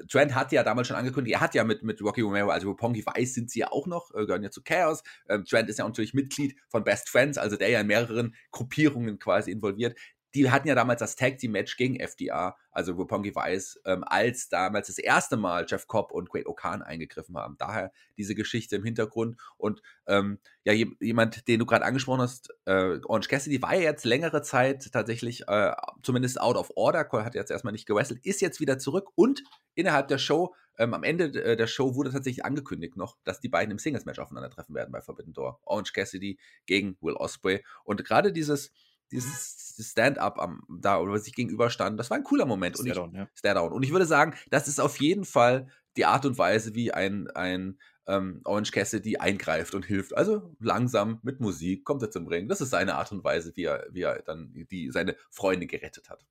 Trent 0.09 0.37
hat 0.37 0.53
ja 0.53 0.62
damals 0.62 0.87
schon 0.87 0.97
angekündigt, 0.97 1.35
er 1.35 1.41
hat 1.41 1.57
ja 1.57 1.65
mit, 1.65 1.83
mit 1.83 2.01
Rocky 2.01 2.21
Romero, 2.21 2.51
also 2.51 2.69
Roppongi 2.69 3.05
Weiß 3.05 3.35
sind 3.35 3.51
sie 3.51 3.59
ja 3.59 3.73
auch 3.73 3.88
noch, 3.88 4.15
äh, 4.15 4.25
gehören 4.25 4.45
ja 4.45 4.53
zu 4.53 4.62
Chaos. 4.62 5.03
Ähm, 5.29 5.45
Trent 5.45 5.69
ist 5.69 5.81
ja 5.81 5.85
natürlich 5.85 6.15
Mitglied 6.15 6.55
von 6.69 6.85
Best 6.85 7.09
Friends, 7.09 7.38
also 7.38 7.57
der 7.57 7.71
ja 7.71 7.81
in 7.81 7.88
mehreren 7.88 8.37
Gruppierungen 8.53 9.19
quasi 9.19 9.51
involviert 9.51 9.99
die 10.35 10.51
hatten 10.51 10.68
ja 10.68 10.75
damals 10.75 11.01
das 11.01 11.16
Tag 11.16 11.38
Team 11.38 11.53
Match 11.53 11.77
gegen 11.77 11.97
FDA, 11.97 12.57
also 12.71 12.92
Roppongi 12.95 13.35
Weiß, 13.35 13.81
ähm, 13.85 14.05
als 14.07 14.49
damals 14.49 14.87
das 14.87 14.99
erste 14.99 15.37
Mal 15.37 15.66
Jeff 15.68 15.87
Cobb 15.87 16.12
und 16.12 16.31
Great 16.31 16.47
O'Khan 16.47 16.83
eingegriffen 16.83 17.37
haben. 17.37 17.57
Daher 17.59 17.92
diese 18.16 18.35
Geschichte 18.35 18.77
im 18.77 18.85
Hintergrund. 18.85 19.40
Und 19.59 19.83
ähm, 20.07 20.38
ja, 20.64 20.73
jemand, 20.73 21.49
den 21.49 21.59
du 21.59 21.66
gerade 21.66 21.85
angesprochen 21.85 22.23
hast, 22.23 22.51
äh, 22.64 22.99
Orange 23.05 23.29
Cassidy, 23.29 23.61
war 23.62 23.75
ja 23.75 23.83
jetzt 23.83 24.05
längere 24.05 24.42
Zeit 24.42 24.90
tatsächlich 24.92 25.49
äh, 25.49 25.73
zumindest 26.03 26.40
out 26.40 26.57
of 26.57 26.73
order, 26.77 27.09
hat 27.25 27.35
jetzt 27.35 27.51
erstmal 27.51 27.73
nicht 27.73 27.87
gewrestelt, 27.87 28.25
ist 28.25 28.40
jetzt 28.40 28.61
wieder 28.61 28.79
zurück 28.79 29.11
und 29.14 29.42
innerhalb 29.75 30.09
der 30.09 30.18
Show, 30.18 30.55
ähm, 30.79 30.95
am 30.95 31.03
Ende 31.03 31.25
äh, 31.42 31.57
der 31.57 31.66
Show 31.66 31.95
wurde 31.95 32.11
tatsächlich 32.11 32.45
angekündigt 32.45 32.97
noch, 32.97 33.16
dass 33.25 33.40
die 33.40 33.49
beiden 33.49 33.73
im 33.73 33.79
Singles-Match 33.79 34.18
aufeinandertreffen 34.18 34.75
werden 34.75 34.92
bei 34.92 35.01
Forbidden 35.01 35.33
Door. 35.35 35.61
Orange 35.64 35.92
Cassidy 35.92 36.38
gegen 36.66 36.97
Will 37.01 37.14
Osprey. 37.14 37.62
Und 37.85 38.05
gerade 38.05 38.33
dieses 38.33 38.73
dieses 39.12 39.77
Stand-up 39.79 40.38
da 40.68 40.98
oder 40.98 41.18
sich 41.18 41.35
gegenüberstanden, 41.35 41.96
das 41.96 42.11
war 42.11 42.16
ein 42.16 42.25
cooler 42.25 42.46
Moment. 42.46 42.79
Und 42.79 42.87
ich, 42.87 42.94
ja. 42.94 43.29
Stare-down. 43.35 43.72
Und 43.72 43.83
ich 43.83 43.92
würde 43.92 44.07
sagen, 44.07 44.35
das 44.51 44.68
ist 44.68 44.81
auf 44.81 45.01
jeden 45.01 45.25
Fall 45.25 45.68
die 45.96 46.07
Art 46.07 46.25
und 46.25 46.38
Weise, 46.38 46.75
wie 46.75 46.92
ein, 46.92 47.29
ein 47.31 47.79
ähm, 48.07 48.40
Orange 48.44 48.72
Cassidy 48.72 49.18
eingreift 49.18 49.75
und 49.75 49.85
hilft. 49.85 50.16
Also 50.16 50.55
langsam 50.59 51.20
mit 51.22 51.40
Musik 51.40 51.85
kommt 51.85 52.03
er 52.03 52.11
zum 52.11 52.27
Ring. 52.27 52.48
Das 52.48 52.61
ist 52.61 52.70
seine 52.70 52.96
Art 52.96 53.12
und 53.12 53.22
Weise, 53.22 53.53
wie 53.55 53.64
er, 53.64 53.87
wie 53.90 54.03
er 54.03 54.22
dann 54.22 54.53
die, 54.70 54.90
seine 54.90 55.16
Freunde 55.31 55.66
gerettet 55.66 56.11
hat. 56.11 56.25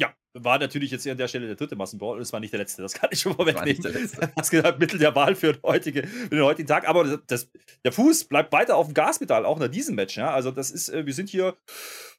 Ja, 0.00 0.12
war 0.34 0.58
natürlich 0.58 0.90
jetzt 0.90 1.04
hier 1.04 1.12
an 1.12 1.18
der 1.18 1.28
Stelle 1.28 1.46
der 1.46 1.56
dritte 1.56 1.76
Massenball. 1.76 2.20
Es 2.20 2.32
war 2.32 2.40
nicht 2.40 2.52
der 2.52 2.58
letzte, 2.58 2.82
das 2.82 2.94
kann 2.94 3.10
ich 3.12 3.20
schon 3.20 3.34
vorwegnehmen. 3.34 3.82
Das 4.36 4.50
gesagt, 4.50 4.78
Mittel 4.80 4.98
der 4.98 5.14
Wahl 5.14 5.36
für, 5.36 5.56
heutige, 5.62 6.06
für 6.06 6.30
den 6.30 6.42
heutigen 6.42 6.66
Tag. 6.66 6.88
Aber 6.88 7.04
das, 7.04 7.20
das, 7.26 7.50
der 7.84 7.92
Fuß 7.92 8.24
bleibt 8.24 8.52
weiter 8.52 8.76
auf 8.76 8.86
dem 8.86 8.94
Gaspedal, 8.94 9.44
auch 9.44 9.58
nach 9.58 9.68
diesem 9.68 9.94
Match. 9.94 10.16
Ja? 10.16 10.32
Also, 10.32 10.50
das 10.50 10.70
ist, 10.70 10.88
äh, 10.88 11.06
wir 11.06 11.14
sind 11.14 11.28
hier, 11.28 11.56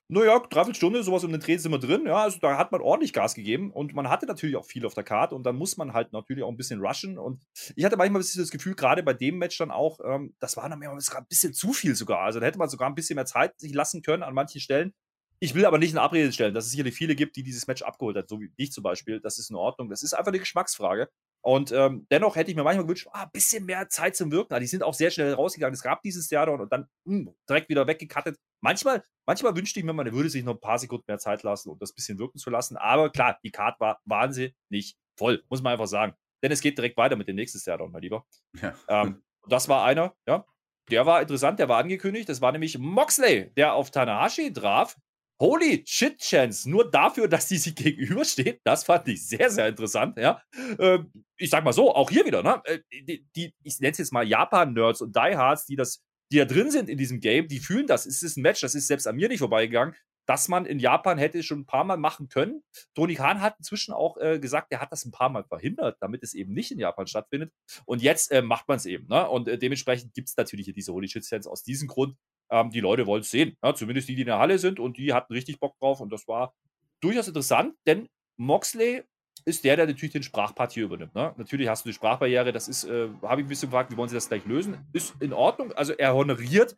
naja, 0.08 0.40
dreiviertel 0.40 0.76
Stunde, 0.76 1.04
sowas 1.04 1.24
um 1.24 1.32
den 1.32 1.42
Dreh 1.42 1.58
sind 1.58 1.72
wir 1.72 1.80
drin. 1.80 2.06
Ja, 2.06 2.18
also 2.18 2.38
da 2.40 2.58
hat 2.58 2.72
man 2.72 2.82
ordentlich 2.82 3.12
Gas 3.12 3.34
gegeben 3.34 3.72
und 3.72 3.96
man 3.96 4.08
hatte 4.08 4.28
natürlich 4.28 4.56
auch 4.56 4.66
viel 4.66 4.86
auf 4.86 4.94
der 4.94 5.04
Karte 5.04 5.34
und 5.34 5.44
dann 5.44 5.56
muss 5.56 5.78
man 5.78 5.94
halt 5.94 6.14
natürlich 6.14 6.44
auch 6.44 6.50
ein 6.50 6.58
bisschen 6.58 6.80
rushen. 6.80 7.18
Und 7.18 7.44
ich 7.76 7.84
hatte 7.86 7.98
manchmal 7.98 8.22
das 8.22 8.52
Gefühl, 8.52 8.76
gerade 8.76 9.02
bei 9.02 9.14
dem 9.14 9.40
Match 9.40 9.58
dann 9.58 9.72
auch, 9.72 10.00
ähm, 10.06 10.36
das 10.40 10.58
war 10.58 10.70
dann 10.70 10.82
ein 10.82 11.26
bisschen 11.28 11.54
zu 11.54 11.74
viel 11.74 11.96
sogar. 11.96 12.20
Also 12.20 12.40
da 12.40 12.46
hätte 12.46 12.60
man 12.60 12.70
sogar 12.70 12.88
ein 12.88 12.96
bisschen 12.96 13.16
mehr 13.16 13.26
Zeit 13.26 13.60
sich 13.60 13.74
lassen 13.74 14.04
können 14.04 14.22
an 14.22 14.36
manchen 14.36 14.62
Stellen. 14.62 14.94
Ich 15.40 15.54
will 15.54 15.66
aber 15.66 15.78
nicht 15.78 15.92
in 15.92 15.98
Abrede 15.98 16.32
stellen, 16.32 16.54
dass 16.54 16.66
es 16.66 16.72
sicherlich 16.72 16.96
viele 16.96 17.16
gibt, 17.16 17.36
die 17.36 17.44
dieses 17.44 17.68
Match 17.68 17.82
abgeholt 17.82 18.16
hat, 18.16 18.30
so 18.30 18.40
wie 18.40 18.52
ich 18.56 18.72
zum 18.72 18.84
Beispiel. 18.84 19.20
Das 19.20 19.38
ist 19.38 19.50
in 19.50 19.56
Ordnung. 19.56 19.90
Das 19.90 20.04
ist 20.04 20.14
einfach 20.14 20.32
eine 20.32 20.40
Geschmacksfrage. 20.40 21.10
Und 21.42 21.72
ähm, 21.72 22.08
dennoch 22.10 22.36
hätte 22.36 22.50
ich 22.50 22.58
mir 22.58 22.64
manchmal 22.64 22.86
gewünscht, 22.86 23.08
ah, 23.12 23.24
ein 23.24 23.32
bisschen 23.32 23.66
mehr 23.66 23.88
Zeit 23.90 24.16
zum 24.16 24.32
Wirken. 24.32 24.60
Die 24.60 24.66
sind 24.66 24.82
auch 24.82 24.96
sehr 24.96 25.12
schnell 25.12 25.34
rausgegangen. 25.34 25.76
Es 25.76 25.84
gab 25.84 26.02
dieses 26.02 26.30
Jahr 26.32 26.50
und 26.50 26.72
dann 26.72 26.88
mh, 27.04 27.18
hm, 27.18 27.36
direkt 27.48 27.70
wieder 27.70 27.86
weggekattet. 27.86 28.40
Manchmal, 28.62 29.04
manchmal 29.28 29.56
wünschte 29.56 29.80
ich 29.80 29.86
mir, 29.86 29.94
man 29.94 30.12
würde 30.12 30.30
sich 30.30 30.44
noch 30.44 30.56
ein 30.56 30.60
paar 30.60 30.80
Sekunden 30.80 31.06
mehr 31.08 31.20
Zeit 31.20 31.44
lassen, 31.44 31.70
um 31.70 31.78
das 31.78 31.92
ein 31.92 31.96
bisschen 31.96 32.18
wirken 32.18 32.40
zu 32.40 32.50
lassen. 32.50 32.78
Aber 32.78 33.12
klar, 33.12 33.38
die 33.44 33.52
Card 33.52 33.80
war 33.80 34.02
wahnsinnig 34.06 34.98
voll, 35.18 35.44
muss 35.50 35.62
man 35.62 35.74
einfach 35.74 35.88
sagen. 35.88 36.16
Denn 36.42 36.52
es 36.52 36.62
geht 36.62 36.78
direkt 36.78 36.98
weiter 36.98 37.16
mit 37.16 37.28
dem 37.28 37.36
nächsten 37.36 37.60
Jahr, 37.70 37.88
mein 37.88 38.02
Lieber. 38.02 38.26
Ja. 38.60 38.74
Ähm, 38.88 39.24
das 39.48 39.70
war 39.70 39.86
einer, 39.86 40.16
ja. 40.28 40.46
Der 40.90 41.06
war 41.06 41.22
interessant, 41.22 41.60
der 41.60 41.70
war 41.70 41.80
angekündigt. 41.80 42.30
Das 42.30 42.42
war 42.42 42.52
nämlich 42.52 42.78
Moxley, 42.78 43.52
der 43.56 43.74
auf 43.74 43.92
Tanahashi 43.92 44.54
traf. 44.54 44.96
Holy 45.40 45.84
shit 45.86 46.18
Chance, 46.20 46.70
nur 46.70 46.90
dafür, 46.90 47.28
dass 47.28 47.48
die 47.48 47.58
sich 47.58 47.76
gegenübersteht, 47.76 48.62
das 48.64 48.84
fand 48.84 49.08
ich 49.08 49.28
sehr, 49.28 49.50
sehr 49.50 49.68
interessant, 49.68 50.18
ja. 50.18 50.42
Ähm, 50.80 51.12
ich 51.38 51.50
sag 51.50 51.64
mal 51.64 51.74
so, 51.74 51.94
auch 51.94 52.10
hier 52.10 52.26
wieder, 52.26 52.42
ne? 52.42 52.62
Äh, 52.66 52.80
die, 52.92 53.28
die 53.36 53.54
ich 53.64 53.80
nenne 53.80 53.92
es 53.92 53.98
jetzt 53.98 54.14
mal 54.14 54.26
Japan-Nerds 54.26 55.02
und 55.02 55.16
Diehards, 55.16 55.66
die 55.66 55.76
das, 55.76 56.02
die 56.32 56.38
da 56.38 56.46
drin 56.46 56.72
sind 56.72 56.90
in 56.90 56.98
diesem 56.98 57.20
Game, 57.20 57.48
die 57.48 57.60
fühlen 57.60 57.88
das. 57.88 58.06
Es 58.06 58.24
ist 58.24 58.38
ein 58.38 58.42
Match, 58.42 58.62
das 58.62 58.76
ist 58.76 58.88
selbst 58.88 59.08
an 59.08 59.16
mir 59.16 59.28
nicht 59.28 59.40
vorbeigegangen, 59.40 59.96
dass 60.26 60.48
man 60.48 60.66
in 60.66 60.80
Japan 60.80 61.18
hätte 61.18 61.44
schon 61.44 61.60
ein 61.60 61.66
paar 61.66 61.84
Mal 61.84 61.98
machen 61.98 62.30
können. 62.30 62.64
Tony 62.96 63.16
Khan 63.16 63.42
hat 63.42 63.56
inzwischen 63.58 63.94
auch 63.94 64.18
äh, 64.18 64.40
gesagt, 64.40 64.72
er 64.72 64.82
hat 64.82 64.92
das 64.92 65.06
ein 65.06 65.12
paar 65.12 65.30
Mal 65.30 65.44
verhindert, 65.44 65.98
damit 66.00 66.24
es 66.24 66.34
eben 66.34 66.54
nicht 66.54 66.72
in 66.72 66.80
Japan 66.80 67.08
stattfindet. 67.08 67.52
Und 67.86 68.02
jetzt 68.02 68.32
äh, 68.32 68.42
macht 68.42 68.68
man 68.68 68.78
es 68.78 68.86
eben, 68.86 69.08
ne? 69.08 69.30
Und 69.30 69.48
äh, 69.48 69.58
dementsprechend 69.58 70.14
gibt 70.14 70.30
es 70.30 70.38
natürlich 70.38 70.72
diese 70.74 70.94
Holy 70.94 71.08
Shit 71.08 71.26
Chance 71.26 71.50
aus 71.50 71.64
diesem 71.64 71.88
Grund. 71.88 72.16
Ähm, 72.52 72.70
die 72.70 72.80
Leute 72.80 73.06
wollen 73.08 73.22
es 73.22 73.32
sehen. 73.32 73.58
Ja, 73.64 73.74
zumindest 73.74 74.08
die, 74.10 74.16
die 74.16 74.22
in 74.22 74.28
der 74.28 74.40
Halle 74.40 74.60
sind 74.60 74.80
und 74.80 74.98
die 74.98 75.14
hatten 75.14 75.34
richtig 75.34 75.60
Bock 75.60 75.78
drauf 75.80 76.00
und 76.00 76.12
das 76.12 76.28
war 76.28 76.54
durchaus 77.02 77.28
interessant, 77.28 77.76
denn 77.86 78.08
Moxley 78.38 79.04
ist 79.46 79.64
der, 79.64 79.76
der 79.76 79.88
natürlich 79.88 80.14
den 80.14 80.24
Sprachpart 80.24 80.72
hier 80.72 80.86
übernimmt. 80.86 81.14
Ne? 81.14 81.34
Natürlich 81.38 81.68
hast 81.70 81.86
du 81.86 81.90
die 81.90 81.94
Sprachbarriere, 81.94 82.52
das 82.52 82.68
ist, 82.68 82.86
äh, 82.86 83.10
habe 83.22 83.42
ich 83.42 83.46
ein 83.46 83.50
bisschen 83.50 83.70
gefragt, 83.70 83.92
wie 83.92 83.98
wollen 83.98 84.10
sie 84.10 84.16
das 84.16 84.28
gleich 84.28 84.46
lösen? 84.46 84.88
Ist 84.94 85.14
in 85.20 85.34
Ordnung. 85.34 85.72
Also 85.74 85.94
er 85.94 86.14
honoriert 86.16 86.76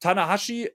Tanahashi, 0.00 0.70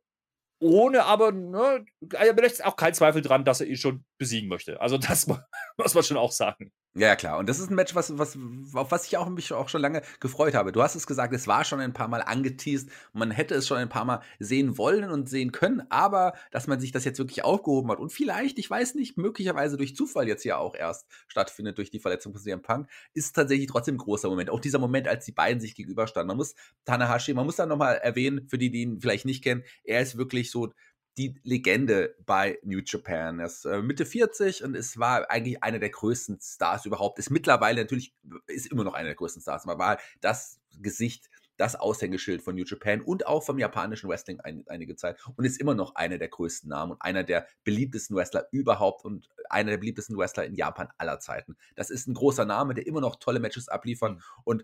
ohne 0.62 1.06
aber, 1.06 1.32
ne, 1.32 1.86
er 2.14 2.34
lässt 2.34 2.66
auch 2.66 2.76
keinen 2.76 2.94
Zweifel 2.94 3.22
dran, 3.22 3.46
dass 3.46 3.62
er 3.62 3.68
ihn 3.68 3.78
schon 3.78 4.04
besiegen 4.18 4.50
möchte. 4.50 4.82
Also 4.82 4.98
das 4.98 5.28
muss 5.78 5.94
man 5.94 6.04
schon 6.04 6.18
auch 6.18 6.32
sagen. 6.32 6.72
Ja, 7.00 7.16
klar. 7.16 7.38
Und 7.38 7.48
das 7.48 7.60
ist 7.60 7.70
ein 7.70 7.76
Match, 7.76 7.96
was, 7.96 8.18
was, 8.18 8.38
auf 8.74 8.92
was 8.92 9.06
ich 9.06 9.16
auch, 9.16 9.30
mich 9.30 9.54
auch 9.54 9.70
schon 9.70 9.80
lange 9.80 10.02
gefreut 10.20 10.54
habe. 10.54 10.74
Du 10.74 10.82
hast 10.84 10.96
es 10.96 11.08
gesagt, 11.08 11.34
es 11.34 11.48
war 11.48 11.64
schon 11.64 11.80
ein 11.80 11.94
paar 11.94 12.10
Mal 12.10 12.22
angeteased. 12.22 12.90
Man 13.14 13.32
hätte 13.32 13.56
es 13.56 13.68
schon 13.68 13.78
ein 13.78 13.88
paar 13.88 14.04
Mal 14.04 14.22
sehen 14.40 14.78
wollen 14.78 15.10
und 15.10 15.30
sehen 15.30 15.54
können. 15.54 15.82
Aber, 15.90 16.34
dass 16.52 16.68
man 16.68 16.82
sich 16.82 16.92
das 16.92 17.06
jetzt 17.06 17.18
wirklich 17.18 17.46
aufgehoben 17.46 17.90
hat 17.90 18.00
und 18.00 18.12
vielleicht, 18.12 18.60
ich 18.60 18.70
weiß 18.70 18.96
nicht, 18.96 19.18
möglicherweise 19.18 19.78
durch 19.78 19.96
Zufall 19.96 20.28
jetzt 20.28 20.44
ja 20.44 20.58
auch 20.58 20.76
erst 20.76 21.08
stattfindet 21.30 21.78
durch 21.78 21.90
die 21.90 22.00
Verletzung 22.00 22.34
von 22.34 22.42
CM 22.42 22.62
Punk, 22.62 22.90
ist 23.14 23.34
tatsächlich 23.34 23.68
trotzdem 23.68 23.96
ein 23.96 24.00
großer 24.00 24.28
Moment. 24.28 24.50
Auch 24.50 24.60
dieser 24.60 24.80
Moment, 24.80 25.08
als 25.08 25.24
die 25.24 25.32
beiden 25.32 25.62
sich 25.62 25.76
gegenüberstanden. 25.76 26.28
Man 26.28 26.38
muss 26.38 26.54
Tanahashi, 26.84 27.34
man 27.34 27.46
muss 27.46 27.56
da 27.56 27.66
nochmal 27.66 27.96
erwähnen, 27.96 28.46
für 28.50 28.58
die, 28.58 28.72
die 28.72 28.82
ihn 28.82 29.00
vielleicht 29.00 29.24
nicht 29.26 29.42
kennen, 29.42 29.64
er 29.86 30.02
ist 30.02 30.18
wirklich 30.18 30.52
so 30.52 30.74
die 31.18 31.40
Legende 31.44 32.16
bei 32.26 32.60
New 32.64 32.80
Japan. 32.86 33.40
Er 33.40 33.48
ist 33.48 33.66
äh, 33.66 33.82
Mitte 33.82 34.06
40 34.06 34.64
und 34.64 34.76
es 34.76 34.98
war 34.98 35.30
eigentlich 35.30 35.64
einer 35.64 35.80
der 35.80 35.90
größten 35.90 36.40
Stars 36.42 36.86
überhaupt. 36.86 37.20
Ist 37.20 37.30
mittlerweile 37.30 37.82
natürlich, 37.82 38.16
ist 38.48 38.72
immer 38.72 38.84
noch 38.84 38.94
einer 38.94 39.10
der 39.10 39.16
größten 39.16 39.42
Stars, 39.42 39.68
aber 39.68 39.80
war 39.80 40.00
das 40.22 40.60
Gesicht, 40.80 41.30
das 41.60 41.76
Aushängeschild 41.76 42.42
von 42.42 42.56
New 42.56 42.64
Japan 42.64 43.02
und 43.02 43.28
auch 43.28 43.44
vom 43.44 43.60
japanischen 43.60 44.10
Wrestling 44.10 44.40
ein, 44.40 44.64
einige 44.68 44.96
Zeit 44.96 45.20
und 45.36 45.44
ist 45.44 45.60
immer 45.60 45.76
noch 45.76 45.96
einer 45.96 46.18
der 46.18 46.30
größten 46.30 46.70
Namen 46.70 46.94
und 46.94 47.02
einer 47.02 47.24
der 47.24 47.48
beliebtesten 47.66 48.16
Wrestler 48.16 48.48
überhaupt 48.52 49.04
und 49.04 49.28
einer 49.50 49.72
der 49.72 49.78
beliebtesten 49.78 50.18
Wrestler 50.18 50.46
in 50.46 50.56
Japan 50.56 50.88
aller 50.98 51.20
Zeiten. 51.20 51.58
Das 51.76 51.90
ist 51.90 52.08
ein 52.08 52.14
großer 52.14 52.46
Name, 52.46 52.76
der 52.76 52.88
immer 52.88 53.02
noch 53.02 53.18
tolle 53.18 53.42
Matches 53.42 53.68
abliefert 53.68 54.16
mhm. 54.16 54.22
und 54.46 54.64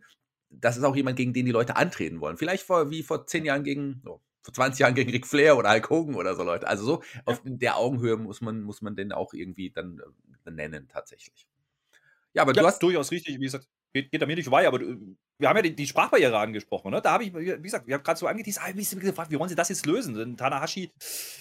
das 0.49 0.77
ist 0.77 0.83
auch 0.83 0.95
jemand, 0.95 1.17
gegen 1.17 1.33
den 1.33 1.45
die 1.45 1.51
Leute 1.51 1.75
antreten 1.75 2.21
wollen. 2.21 2.37
Vielleicht 2.37 2.63
vor, 2.63 2.89
wie 2.89 3.03
vor 3.03 3.27
zehn 3.27 3.43
Jahren 3.43 3.63
gegen, 3.63 4.01
oh, 4.05 4.21
vor 4.45 4.53
20 4.53 4.79
Jahren 4.79 4.93
gegen 4.93 5.09
Ric 5.09 5.25
Flair 5.25 5.57
oder 5.57 5.71
Hulk 5.71 5.89
Hogan 5.89 6.15
oder 6.15 6.35
so 6.35 6.43
Leute. 6.43 6.67
Also 6.67 6.85
so 6.85 7.03
ja. 7.15 7.21
auf 7.25 7.41
der 7.43 7.77
Augenhöhe 7.77 8.15
muss 8.15 8.41
man, 8.41 8.61
muss 8.61 8.81
man 8.81 8.95
den 8.95 9.11
auch 9.11 9.33
irgendwie 9.33 9.71
dann 9.71 10.01
äh, 10.45 10.51
nennen 10.51 10.87
tatsächlich. 10.87 11.47
Ja, 12.33 12.43
aber 12.43 12.53
ja, 12.53 12.61
du 12.61 12.67
hast 12.67 12.83
durchaus 12.83 13.11
richtig, 13.11 13.39
wie 13.39 13.45
gesagt, 13.45 13.67
geht, 13.91 14.11
geht 14.11 14.21
mir 14.21 14.35
nicht 14.35 14.45
vorbei, 14.45 14.67
aber 14.67 14.79
du, 14.79 15.17
wir 15.39 15.49
haben 15.49 15.55
ja 15.55 15.63
die, 15.63 15.75
die 15.75 15.87
Sprachbarriere 15.87 16.37
angesprochen, 16.37 16.91
ne? 16.91 17.01
Da 17.01 17.13
habe 17.13 17.23
ich, 17.23 17.33
wie 17.33 17.61
gesagt, 17.61 17.87
wir 17.87 17.95
haben 17.95 18.03
gerade 18.03 18.19
so 18.19 18.27
angeteased, 18.27 18.61
ah, 18.61 18.69
ich 18.69 18.89
gefragt, 18.89 19.31
wie 19.31 19.39
wollen 19.39 19.49
sie 19.49 19.55
das 19.55 19.69
jetzt 19.69 19.85
lösen? 19.85 20.13
Denn 20.13 20.37
Tanahashi, 20.37 20.91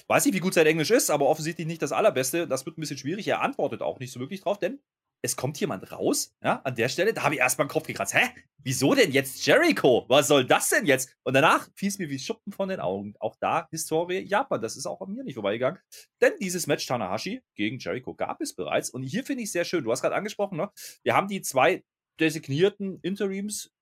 weiß 0.08 0.24
nicht, 0.24 0.34
wie 0.34 0.40
gut 0.40 0.54
sein 0.54 0.66
Englisch 0.66 0.90
ist, 0.90 1.10
aber 1.10 1.26
offensichtlich 1.26 1.66
nicht 1.66 1.82
das 1.82 1.92
allerbeste. 1.92 2.48
Das 2.48 2.64
wird 2.64 2.78
ein 2.78 2.80
bisschen 2.80 2.98
schwierig. 2.98 3.28
Er 3.28 3.42
antwortet 3.42 3.82
auch 3.82 3.98
nicht 3.98 4.12
so 4.12 4.20
wirklich 4.20 4.40
drauf, 4.40 4.58
denn 4.58 4.80
es 5.24 5.36
kommt 5.36 5.58
jemand 5.58 5.90
raus, 5.90 6.36
ja, 6.42 6.60
an 6.64 6.74
der 6.74 6.90
Stelle, 6.90 7.14
da 7.14 7.22
habe 7.22 7.34
ich 7.34 7.40
erstmal 7.40 7.66
den 7.66 7.70
Kopf 7.70 7.86
gekratzt. 7.86 8.12
Hä? 8.12 8.28
Wieso 8.58 8.94
denn 8.94 9.10
jetzt 9.10 9.46
Jericho? 9.46 10.04
Was 10.08 10.28
soll 10.28 10.44
das 10.44 10.68
denn 10.68 10.84
jetzt? 10.84 11.16
Und 11.22 11.32
danach 11.32 11.66
fiel 11.74 11.88
es 11.88 11.98
mir 11.98 12.10
wie 12.10 12.18
Schuppen 12.18 12.52
von 12.52 12.68
den 12.68 12.78
Augen. 12.78 13.14
Auch 13.20 13.34
da 13.40 13.66
Historie 13.70 14.18
Japan, 14.18 14.60
das 14.60 14.76
ist 14.76 14.84
auch 14.84 15.00
an 15.00 15.14
mir 15.14 15.24
nicht 15.24 15.34
vorbeigegangen. 15.34 15.80
Denn 16.20 16.34
dieses 16.42 16.66
Match 16.66 16.86
Tanahashi 16.86 17.42
gegen 17.54 17.78
Jericho 17.78 18.14
gab 18.14 18.42
es 18.42 18.54
bereits. 18.54 18.90
Und 18.90 19.02
hier 19.02 19.24
finde 19.24 19.44
ich 19.44 19.50
sehr 19.50 19.64
schön, 19.64 19.82
du 19.82 19.90
hast 19.90 20.02
gerade 20.02 20.14
angesprochen, 20.14 20.58
ne? 20.58 20.70
wir 21.02 21.14
haben 21.14 21.28
die 21.28 21.40
zwei 21.40 21.82
designierten 22.20 23.00
Interims 23.00 23.72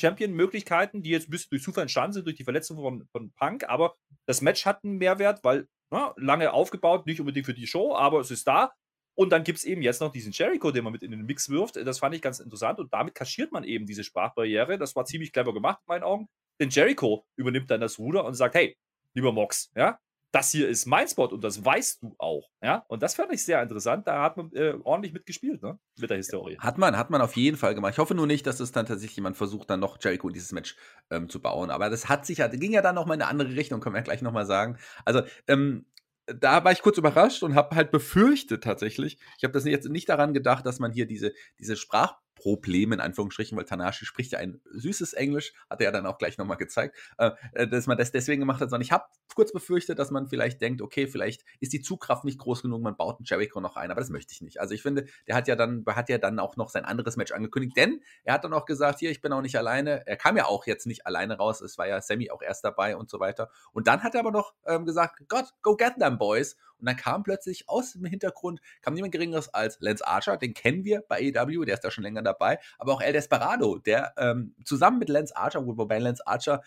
Champion-Möglichkeiten, 0.00 1.02
die 1.02 1.10
jetzt 1.10 1.28
ein 1.28 1.30
bisschen 1.30 1.50
durch 1.50 1.62
Zufall 1.62 1.82
entstanden 1.82 2.14
sind, 2.14 2.26
durch 2.26 2.36
die 2.36 2.44
Verletzung 2.44 2.78
von, 2.78 3.06
von 3.12 3.32
Punk, 3.32 3.68
aber 3.68 3.94
das 4.24 4.40
Match 4.40 4.64
hat 4.64 4.82
einen 4.82 4.96
Mehrwert, 4.96 5.44
weil 5.44 5.68
ne, 5.90 6.14
lange 6.16 6.54
aufgebaut, 6.54 7.04
nicht 7.04 7.20
unbedingt 7.20 7.44
für 7.44 7.52
die 7.52 7.66
Show, 7.66 7.94
aber 7.94 8.20
es 8.20 8.30
ist 8.30 8.48
da. 8.48 8.72
Und 9.16 9.30
dann 9.30 9.42
gibt 9.42 9.58
es 9.58 9.64
eben 9.64 9.82
jetzt 9.82 10.00
noch 10.00 10.12
diesen 10.12 10.30
Jericho, 10.30 10.70
den 10.70 10.84
man 10.84 10.92
mit 10.92 11.02
in 11.02 11.10
den 11.10 11.24
Mix 11.24 11.48
wirft. 11.48 11.76
Das 11.76 11.98
fand 11.98 12.14
ich 12.14 12.22
ganz 12.22 12.38
interessant. 12.38 12.78
Und 12.78 12.92
damit 12.92 13.14
kaschiert 13.14 13.50
man 13.50 13.64
eben 13.64 13.86
diese 13.86 14.04
Sprachbarriere. 14.04 14.78
Das 14.78 14.94
war 14.94 15.04
ziemlich 15.06 15.32
clever 15.32 15.54
gemacht, 15.54 15.80
in 15.80 15.88
meinen 15.88 16.02
Augen. 16.04 16.28
Denn 16.60 16.68
Jericho 16.68 17.26
übernimmt 17.34 17.70
dann 17.70 17.80
das 17.80 17.98
Ruder 17.98 18.24
und 18.24 18.34
sagt: 18.34 18.54
Hey, 18.54 18.76
lieber 19.14 19.32
Mox, 19.32 19.72
ja, 19.74 19.98
das 20.32 20.50
hier 20.50 20.68
ist 20.68 20.84
mein 20.84 21.08
Spot 21.08 21.28
und 21.28 21.42
das 21.42 21.64
weißt 21.64 22.02
du 22.02 22.14
auch. 22.18 22.50
Ja, 22.62 22.84
und 22.88 23.02
das 23.02 23.14
fand 23.14 23.32
ich 23.32 23.42
sehr 23.42 23.62
interessant. 23.62 24.06
Da 24.06 24.22
hat 24.22 24.36
man 24.36 24.52
äh, 24.52 24.74
ordentlich 24.84 25.14
mitgespielt, 25.14 25.62
ne? 25.62 25.78
Mit 25.98 26.10
der 26.10 26.18
Historie. 26.18 26.58
Hat 26.58 26.76
man, 26.76 26.98
hat 26.98 27.08
man 27.08 27.22
auf 27.22 27.36
jeden 27.36 27.56
Fall 27.56 27.74
gemacht. 27.74 27.94
Ich 27.94 27.98
hoffe 27.98 28.14
nur 28.14 28.26
nicht, 28.26 28.46
dass 28.46 28.60
es 28.60 28.70
dann 28.70 28.84
tatsächlich 28.84 29.16
jemand 29.16 29.38
versucht, 29.38 29.70
dann 29.70 29.80
noch 29.80 29.96
Jericho 29.98 30.28
in 30.28 30.34
dieses 30.34 30.52
Match 30.52 30.76
ähm, 31.10 31.30
zu 31.30 31.40
bauen. 31.40 31.70
Aber 31.70 31.88
das 31.88 32.10
hat 32.10 32.26
sich 32.26 32.38
ja, 32.38 32.48
ging 32.48 32.72
ja 32.72 32.82
dann 32.82 32.96
noch 32.96 33.06
mal 33.06 33.14
in 33.14 33.22
eine 33.22 33.30
andere 33.30 33.56
Richtung, 33.56 33.80
können 33.80 33.94
wir 33.94 34.00
ja 34.00 34.04
gleich 34.04 34.20
nochmal 34.20 34.44
sagen. 34.44 34.78
Also, 35.06 35.22
ähm, 35.48 35.86
da 36.26 36.64
war 36.64 36.72
ich 36.72 36.82
kurz 36.82 36.98
überrascht 36.98 37.42
und 37.42 37.54
habe 37.54 37.76
halt 37.76 37.90
befürchtet 37.90 38.64
tatsächlich. 38.64 39.18
Ich 39.38 39.44
habe 39.44 39.52
das 39.52 39.64
jetzt 39.64 39.88
nicht 39.88 40.08
daran 40.08 40.34
gedacht, 40.34 40.66
dass 40.66 40.78
man 40.78 40.92
hier 40.92 41.06
diese, 41.06 41.32
diese 41.58 41.76
Sprach 41.76 42.16
Problem 42.36 42.92
in 42.92 43.00
Anführungsstrichen, 43.00 43.58
weil 43.58 43.64
Tanashi 43.64 44.04
spricht 44.04 44.32
ja 44.32 44.38
ein 44.38 44.60
süßes 44.70 45.14
Englisch, 45.14 45.52
hat 45.68 45.80
er 45.80 45.86
ja 45.86 45.90
dann 45.90 46.06
auch 46.06 46.18
gleich 46.18 46.38
nochmal 46.38 46.58
gezeigt, 46.58 46.96
äh, 47.18 47.32
äh, 47.52 47.66
dass 47.66 47.88
man 47.88 47.98
das 47.98 48.12
deswegen 48.12 48.40
gemacht 48.40 48.60
hat, 48.60 48.70
sondern 48.70 48.84
ich 48.84 48.92
habe 48.92 49.04
kurz 49.34 49.52
befürchtet, 49.52 49.98
dass 49.98 50.10
man 50.10 50.28
vielleicht 50.28 50.60
denkt, 50.60 50.82
okay, 50.82 51.08
vielleicht 51.08 51.44
ist 51.60 51.72
die 51.72 51.80
Zugkraft 51.80 52.24
nicht 52.24 52.38
groß 52.38 52.62
genug, 52.62 52.82
man 52.82 52.96
baut 52.96 53.18
einen 53.18 53.26
Jericho 53.26 53.60
noch 53.60 53.76
ein, 53.76 53.90
aber 53.90 54.00
das 54.00 54.10
möchte 54.10 54.32
ich 54.32 54.42
nicht. 54.42 54.60
Also 54.60 54.74
ich 54.74 54.82
finde, 54.82 55.06
der 55.26 55.34
hat 55.34 55.48
ja 55.48 55.56
dann, 55.56 55.84
hat 55.86 56.08
ja 56.08 56.18
dann 56.18 56.38
auch 56.38 56.56
noch 56.56 56.68
sein 56.68 56.84
anderes 56.84 57.16
Match 57.16 57.32
angekündigt, 57.32 57.76
denn 57.76 58.02
er 58.24 58.34
hat 58.34 58.44
dann 58.44 58.52
auch 58.52 58.66
gesagt, 58.66 59.00
hier, 59.00 59.10
ich 59.10 59.20
bin 59.20 59.32
auch 59.32 59.42
nicht 59.42 59.56
alleine, 59.56 60.06
er 60.06 60.16
kam 60.16 60.36
ja 60.36 60.44
auch 60.44 60.66
jetzt 60.66 60.86
nicht 60.86 61.06
alleine 61.06 61.38
raus, 61.38 61.60
es 61.60 61.78
war 61.78 61.88
ja 61.88 62.00
Sammy 62.00 62.30
auch 62.30 62.42
erst 62.42 62.64
dabei 62.64 62.96
und 62.96 63.10
so 63.10 63.18
weiter. 63.18 63.50
Und 63.72 63.88
dann 63.88 64.02
hat 64.02 64.14
er 64.14 64.20
aber 64.20 64.30
noch 64.30 64.54
ähm, 64.66 64.84
gesagt, 64.84 65.20
Gott, 65.28 65.46
go 65.62 65.74
get 65.76 65.94
them, 65.98 66.18
boys. 66.18 66.56
Und 66.78 66.86
dann 66.86 66.96
kam 66.96 67.22
plötzlich 67.22 67.68
aus 67.68 67.92
dem 67.92 68.04
Hintergrund, 68.04 68.60
kam 68.82 68.94
niemand 68.94 69.12
Geringeres 69.12 69.52
als 69.52 69.78
Lance 69.80 70.06
Archer, 70.06 70.36
den 70.36 70.52
kennen 70.52 70.84
wir 70.84 71.02
bei 71.08 71.32
AEW, 71.34 71.64
der 71.64 71.74
ist 71.74 71.84
da 71.84 71.90
schon 71.90 72.04
länger 72.04 72.22
dabei, 72.26 72.58
aber 72.78 72.92
auch 72.92 73.00
El 73.00 73.14
Desperado, 73.14 73.78
der 73.78 74.12
ähm, 74.18 74.54
zusammen 74.64 74.98
mit 74.98 75.08
Lance 75.08 75.34
Archer, 75.34 75.66
wobei 75.66 75.98
Lance 75.98 76.26
Archer 76.26 76.62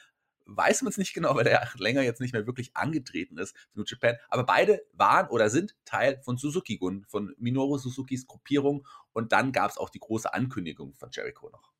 weiß 0.50 0.82
man 0.82 0.90
es 0.90 0.98
nicht 0.98 1.14
genau, 1.14 1.36
weil 1.36 1.44
der 1.44 1.70
länger 1.78 2.02
jetzt 2.02 2.22
nicht 2.22 2.34
mehr 2.34 2.48
wirklich 2.48 2.76
angetreten 2.76 3.38
ist 3.38 3.56
für 3.72 3.80
New 3.80 3.86
Japan. 3.86 4.18
Aber 4.30 4.46
beide 4.46 4.82
waren 4.94 5.28
oder 5.28 5.50
sind 5.50 5.76
Teil 5.86 6.20
von 6.24 6.38
Suzuki 6.38 6.78
Gun, 6.78 7.06
von 7.08 7.36
Minoru 7.38 7.78
Suzukis 7.78 8.26
Gruppierung. 8.26 8.88
Und 9.14 9.32
dann 9.32 9.52
gab 9.52 9.70
es 9.70 9.78
auch 9.78 9.90
die 9.90 10.00
große 10.00 10.34
Ankündigung 10.34 10.96
von 10.96 11.10
Jericho 11.12 11.50
noch 11.50 11.72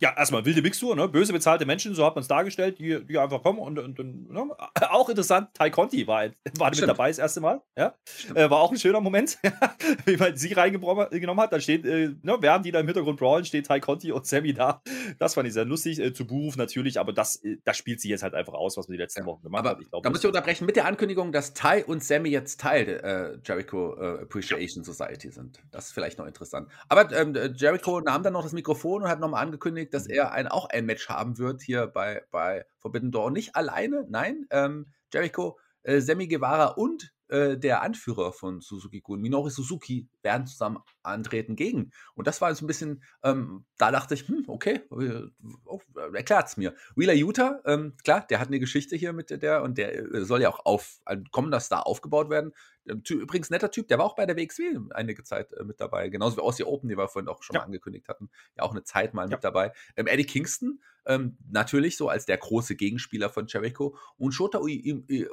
ja, 0.00 0.14
erstmal 0.16 0.44
wilde 0.44 0.62
Mixtur, 0.62 0.96
ne? 0.96 1.08
böse 1.08 1.32
bezahlte 1.32 1.66
Menschen, 1.66 1.94
so 1.94 2.04
hat 2.04 2.14
man 2.14 2.22
es 2.22 2.28
dargestellt, 2.28 2.78
die, 2.78 3.04
die 3.04 3.18
einfach 3.18 3.42
kommen 3.42 3.58
und, 3.58 3.78
und, 3.78 4.00
und 4.00 4.30
ne? 4.30 4.48
auch 4.90 5.08
interessant, 5.08 5.50
Tai 5.54 5.70
Conti 5.70 6.06
war, 6.06 6.30
war 6.58 6.70
mit 6.70 6.82
dabei 6.82 7.08
das 7.08 7.18
erste 7.18 7.40
Mal, 7.40 7.60
ja, 7.76 7.94
äh, 8.34 8.48
war 8.48 8.60
auch 8.60 8.72
ein 8.72 8.78
schöner 8.78 9.00
Moment, 9.00 9.38
wie 10.06 10.16
man 10.16 10.36
sie 10.36 10.52
reingenommen 10.54 11.40
hat, 11.40 11.52
da 11.52 11.60
steht, 11.60 11.84
äh, 11.84 12.14
ne, 12.22 12.36
während 12.40 12.64
die 12.64 12.72
da 12.72 12.80
im 12.80 12.86
Hintergrund 12.86 13.18
brawlen, 13.18 13.44
steht 13.44 13.66
Tai 13.66 13.78
Conti 13.80 14.10
und 14.10 14.26
Sammy 14.26 14.54
da, 14.54 14.82
das 15.18 15.34
fand 15.34 15.46
ich 15.48 15.54
sehr 15.54 15.66
lustig, 15.66 15.98
äh, 16.00 16.12
zu 16.12 16.26
Beruf 16.26 16.56
natürlich, 16.56 16.98
aber 16.98 17.12
das, 17.12 17.36
äh, 17.44 17.58
das 17.64 17.76
spielt 17.76 18.00
sie 18.00 18.08
jetzt 18.08 18.22
halt 18.22 18.34
einfach 18.34 18.54
aus, 18.54 18.76
was 18.76 18.88
wir 18.88 18.94
die 18.94 19.02
letzten 19.02 19.20
ja. 19.20 19.26
Wochen 19.26 19.42
gemacht 19.42 19.60
aber 19.60 19.70
haben. 19.70 19.82
Ich 19.82 19.90
glaub, 19.90 20.02
da 20.02 20.10
muss 20.10 20.20
ich 20.20 20.26
unterbrechen 20.26 20.64
mit 20.64 20.76
der 20.76 20.86
Ankündigung, 20.86 21.30
dass 21.30 21.52
Tai 21.52 21.84
und 21.84 22.02
Sammy 22.02 22.30
jetzt 22.30 22.58
Teil 22.60 22.86
der 22.86 23.04
äh, 23.04 23.38
Jericho 23.44 23.96
äh, 23.96 24.22
Appreciation 24.22 24.82
Society 24.82 25.30
sind, 25.30 25.60
das 25.70 25.86
ist 25.86 25.92
vielleicht 25.92 26.18
noch 26.18 26.26
interessant, 26.26 26.68
aber 26.88 27.12
ähm, 27.12 27.36
Jericho 27.54 28.00
nahm 28.00 28.22
dann 28.22 28.32
noch 28.32 28.42
das 28.42 28.52
Mikrofon 28.52 29.02
und 29.02 29.08
hat 29.08 29.20
nochmal 29.20 29.42
angekündigt, 29.42 29.73
angekündigt, 29.74 29.94
dass 29.94 30.06
er 30.06 30.32
ein, 30.32 30.48
auch 30.48 30.66
ein 30.66 30.86
Match 30.86 31.08
haben 31.08 31.38
wird 31.38 31.62
hier 31.62 31.86
bei, 31.86 32.22
bei 32.30 32.64
Forbidden 32.78 33.10
Door. 33.10 33.30
Nicht 33.30 33.56
alleine, 33.56 34.06
nein. 34.08 34.46
Ähm, 34.50 34.86
Jericho, 35.12 35.58
äh, 35.82 36.00
Sammy 36.00 36.28
Guevara 36.28 36.66
und 36.66 37.12
äh, 37.28 37.56
der 37.56 37.82
Anführer 37.82 38.32
von 38.32 38.60
Suzuki 38.60 39.00
Gun, 39.00 39.20
Minori 39.20 39.50
Suzuki, 39.50 40.08
werden 40.22 40.46
zusammen 40.46 40.78
antreten 41.02 41.56
gegen. 41.56 41.90
Und 42.14 42.26
das 42.26 42.40
war 42.40 42.50
jetzt 42.50 42.62
ein 42.62 42.66
bisschen, 42.66 43.02
ähm, 43.22 43.64
da 43.78 43.90
dachte 43.90 44.14
ich, 44.14 44.28
hm, 44.28 44.44
okay, 44.46 44.82
äh, 44.90 45.22
oh, 45.64 45.80
erklärt's 46.12 46.56
mir. 46.56 46.74
Wheeler 46.96 47.14
Utah, 47.14 47.60
ähm, 47.64 47.94
klar, 48.04 48.26
der 48.28 48.40
hat 48.40 48.48
eine 48.48 48.60
Geschichte 48.60 48.96
hier 48.96 49.12
mit 49.12 49.30
der 49.30 49.62
und 49.62 49.78
der 49.78 49.94
äh, 49.96 50.24
soll 50.24 50.42
ja 50.42 50.50
auch 50.50 50.64
auf 50.64 51.00
ein 51.04 51.24
kommender 51.30 51.60
Star 51.60 51.86
aufgebaut 51.86 52.30
werden. 52.30 52.52
Ähm, 52.88 53.02
übrigens 53.08 53.50
netter 53.50 53.70
Typ, 53.70 53.88
der 53.88 53.98
war 53.98 54.06
auch 54.06 54.16
bei 54.16 54.26
der 54.26 54.36
WXW 54.36 54.78
einige 54.90 55.24
Zeit 55.24 55.52
äh, 55.52 55.64
mit 55.64 55.80
dabei, 55.80 56.08
genauso 56.08 56.36
wie 56.36 56.40
Aussie 56.40 56.64
Open, 56.64 56.88
die 56.88 56.96
wir 56.96 57.08
vorhin 57.08 57.28
auch 57.28 57.42
schon 57.42 57.54
ja. 57.54 57.60
mal 57.60 57.66
angekündigt 57.66 58.08
hatten, 58.08 58.30
ja 58.56 58.62
auch 58.62 58.72
eine 58.72 58.84
Zeit 58.84 59.14
mal 59.14 59.28
ja. 59.28 59.36
mit 59.36 59.44
dabei. 59.44 59.72
Ähm, 59.96 60.06
Eddie 60.06 60.26
Kingston, 60.26 60.80
ähm, 61.06 61.36
natürlich 61.50 61.96
so 61.96 62.08
als 62.08 62.26
der 62.26 62.38
große 62.38 62.76
Gegenspieler 62.76 63.28
von 63.28 63.46
Jericho 63.46 63.96
und 64.16 64.32
Shota 64.32 64.58
äh, 64.58 65.24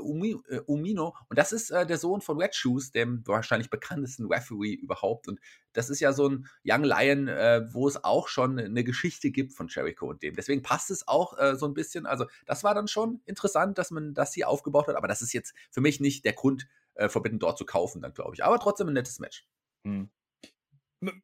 Umino, 0.65 1.15
und 1.29 1.39
das 1.39 1.51
ist 1.51 1.71
äh, 1.71 1.85
der 1.85 1.97
Sohn 1.97 2.21
von 2.21 2.37
Red 2.37 2.55
Shoes, 2.55 2.91
dem 2.91 3.25
wahrscheinlich 3.25 3.69
bekanntesten 3.69 4.25
Referee 4.25 4.73
überhaupt. 4.73 5.27
Und 5.27 5.39
das 5.73 5.89
ist 5.89 5.99
ja 5.99 6.13
so 6.13 6.27
ein 6.27 6.47
Young 6.65 6.83
Lion, 6.83 7.27
äh, 7.27 7.61
wo 7.71 7.87
es 7.87 8.03
auch 8.03 8.27
schon 8.27 8.59
eine 8.59 8.83
Geschichte 8.83 9.31
gibt 9.31 9.53
von 9.53 9.67
Jericho 9.67 10.09
und 10.09 10.23
dem. 10.23 10.35
Deswegen 10.35 10.61
passt 10.61 10.91
es 10.91 11.07
auch 11.07 11.37
äh, 11.37 11.55
so 11.55 11.67
ein 11.67 11.73
bisschen. 11.73 12.05
Also, 12.05 12.25
das 12.45 12.63
war 12.63 12.75
dann 12.75 12.87
schon 12.87 13.21
interessant, 13.25 13.77
dass 13.77 13.91
man 13.91 14.13
das 14.13 14.33
hier 14.33 14.49
aufgebaut 14.49 14.87
hat, 14.87 14.95
aber 14.95 15.07
das 15.07 15.21
ist 15.21 15.33
jetzt 15.33 15.53
für 15.69 15.81
mich 15.81 15.99
nicht 15.99 16.25
der 16.25 16.33
Grund, 16.33 16.67
äh, 16.95 17.09
Forbidden 17.09 17.39
dort 17.39 17.57
zu 17.57 17.65
kaufen, 17.65 18.01
dann 18.01 18.13
glaube 18.13 18.33
ich. 18.35 18.43
Aber 18.43 18.59
trotzdem 18.59 18.87
ein 18.87 18.93
nettes 18.93 19.19
Match. 19.19 19.47
Hm. 19.85 20.09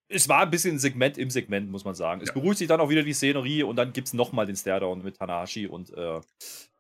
Es 0.08 0.28
war 0.28 0.42
ein 0.42 0.50
bisschen 0.50 0.80
Segment 0.80 1.18
im 1.18 1.30
Segment, 1.30 1.70
muss 1.70 1.86
man 1.86 1.94
sagen. 1.94 2.22
Es 2.22 2.30
ja. 2.30 2.34
beruhigt 2.34 2.58
sich 2.58 2.68
dann 2.68 2.80
auch 2.80 2.90
wieder 2.90 3.04
die 3.04 3.14
Szenerie 3.14 3.62
und 3.64 3.76
dann 3.76 3.94
gibt 3.94 4.08
es 4.08 4.14
nochmal 4.14 4.48
den 4.48 4.56
Stairdown 4.56 5.04
mit 5.04 5.18
Tanahashi 5.18 5.68
und, 5.68 5.94
äh, 5.94 6.20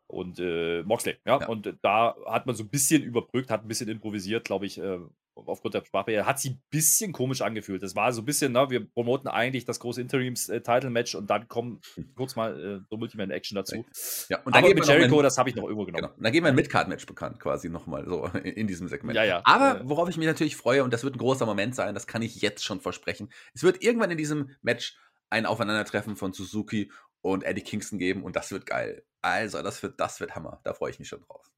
und 0.07 0.39
äh, 0.39 0.81
Moxley. 0.81 1.17
Ja? 1.25 1.39
ja? 1.39 1.47
Und 1.47 1.77
da 1.83 2.15
hat 2.25 2.47
man 2.47 2.55
so 2.55 2.63
ein 2.63 2.69
bisschen 2.69 3.03
überbrückt, 3.03 3.51
hat 3.51 3.63
ein 3.63 3.67
bisschen 3.67 3.89
improvisiert, 3.89 4.45
glaube 4.45 4.65
ich, 4.65 4.79
äh, 4.79 4.99
aufgrund 5.45 5.73
der 5.73 5.85
Sprachbarriere, 5.85 6.25
hat 6.25 6.39
sie 6.39 6.51
ein 6.51 6.61
bisschen 6.69 7.11
komisch 7.11 7.41
angefühlt. 7.41 7.83
Das 7.83 7.95
war 7.95 8.11
so 8.11 8.21
ein 8.21 8.25
bisschen, 8.25 8.53
ne, 8.53 8.69
wir 8.69 8.85
promoten 8.85 9.27
eigentlich 9.29 9.65
das 9.65 9.79
große 9.79 10.01
Interims-Title-Match 10.01 11.15
und 11.15 11.29
dann 11.29 11.47
kommen 11.47 11.81
kurz 12.15 12.35
mal 12.35 12.59
äh, 12.59 12.79
so 12.89 12.97
Multiman-Action 12.97 13.55
dazu. 13.55 13.85
Ja, 14.29 14.39
und 14.43 14.55
dann 14.55 14.63
Aber 14.63 14.73
mit 14.73 14.85
Jericho, 14.85 15.17
ein, 15.17 15.23
das 15.23 15.37
habe 15.37 15.49
ich 15.49 15.55
noch 15.55 15.63
irgendwo 15.63 15.85
genommen. 15.85 16.03
Genau. 16.03 16.15
Und 16.15 16.23
dann 16.23 16.33
geben 16.33 16.45
wir 16.45 16.49
ein 16.49 16.55
Midcard-Match 16.55 17.05
bekannt, 17.05 17.39
quasi 17.39 17.69
nochmal 17.69 18.05
so 18.05 18.25
in, 18.43 18.53
in, 18.53 18.67
diesem 18.67 18.87
Segment. 18.87 19.15
Ja, 19.15 19.23
ja. 19.23 19.41
Aber 19.43 19.81
worauf 19.83 20.09
ich 20.09 20.17
mich 20.17 20.27
natürlich 20.27 20.55
freue, 20.55 20.83
und 20.83 20.93
das 20.93 21.03
wird 21.03 21.15
ein 21.15 21.19
großer 21.19 21.45
Moment 21.45 21.75
sein, 21.75 21.93
das 21.93 22.07
kann 22.07 22.21
ich 22.21 22.41
jetzt 22.41 22.63
schon 22.63 22.81
versprechen, 22.81 23.29
es 23.53 23.63
wird 23.63 23.83
irgendwann 23.83 24.11
in 24.11 24.17
diesem 24.17 24.51
Match 24.61 24.97
ein 25.29 25.45
Aufeinandertreffen 25.45 26.15
von 26.15 26.33
Suzuki 26.33 26.91
und 27.21 27.43
Eddie 27.43 27.61
Kingston 27.61 27.99
geben 27.99 28.23
und 28.23 28.35
das 28.35 28.51
wird 28.51 28.65
geil. 28.65 29.03
Also, 29.21 29.61
das 29.61 29.83
wird, 29.83 29.99
das 29.99 30.19
wird 30.19 30.35
Hammer. 30.35 30.61
Da 30.63 30.73
freue 30.73 30.91
ich 30.91 30.99
mich 30.99 31.07
schon 31.09 31.21
drauf. 31.21 31.51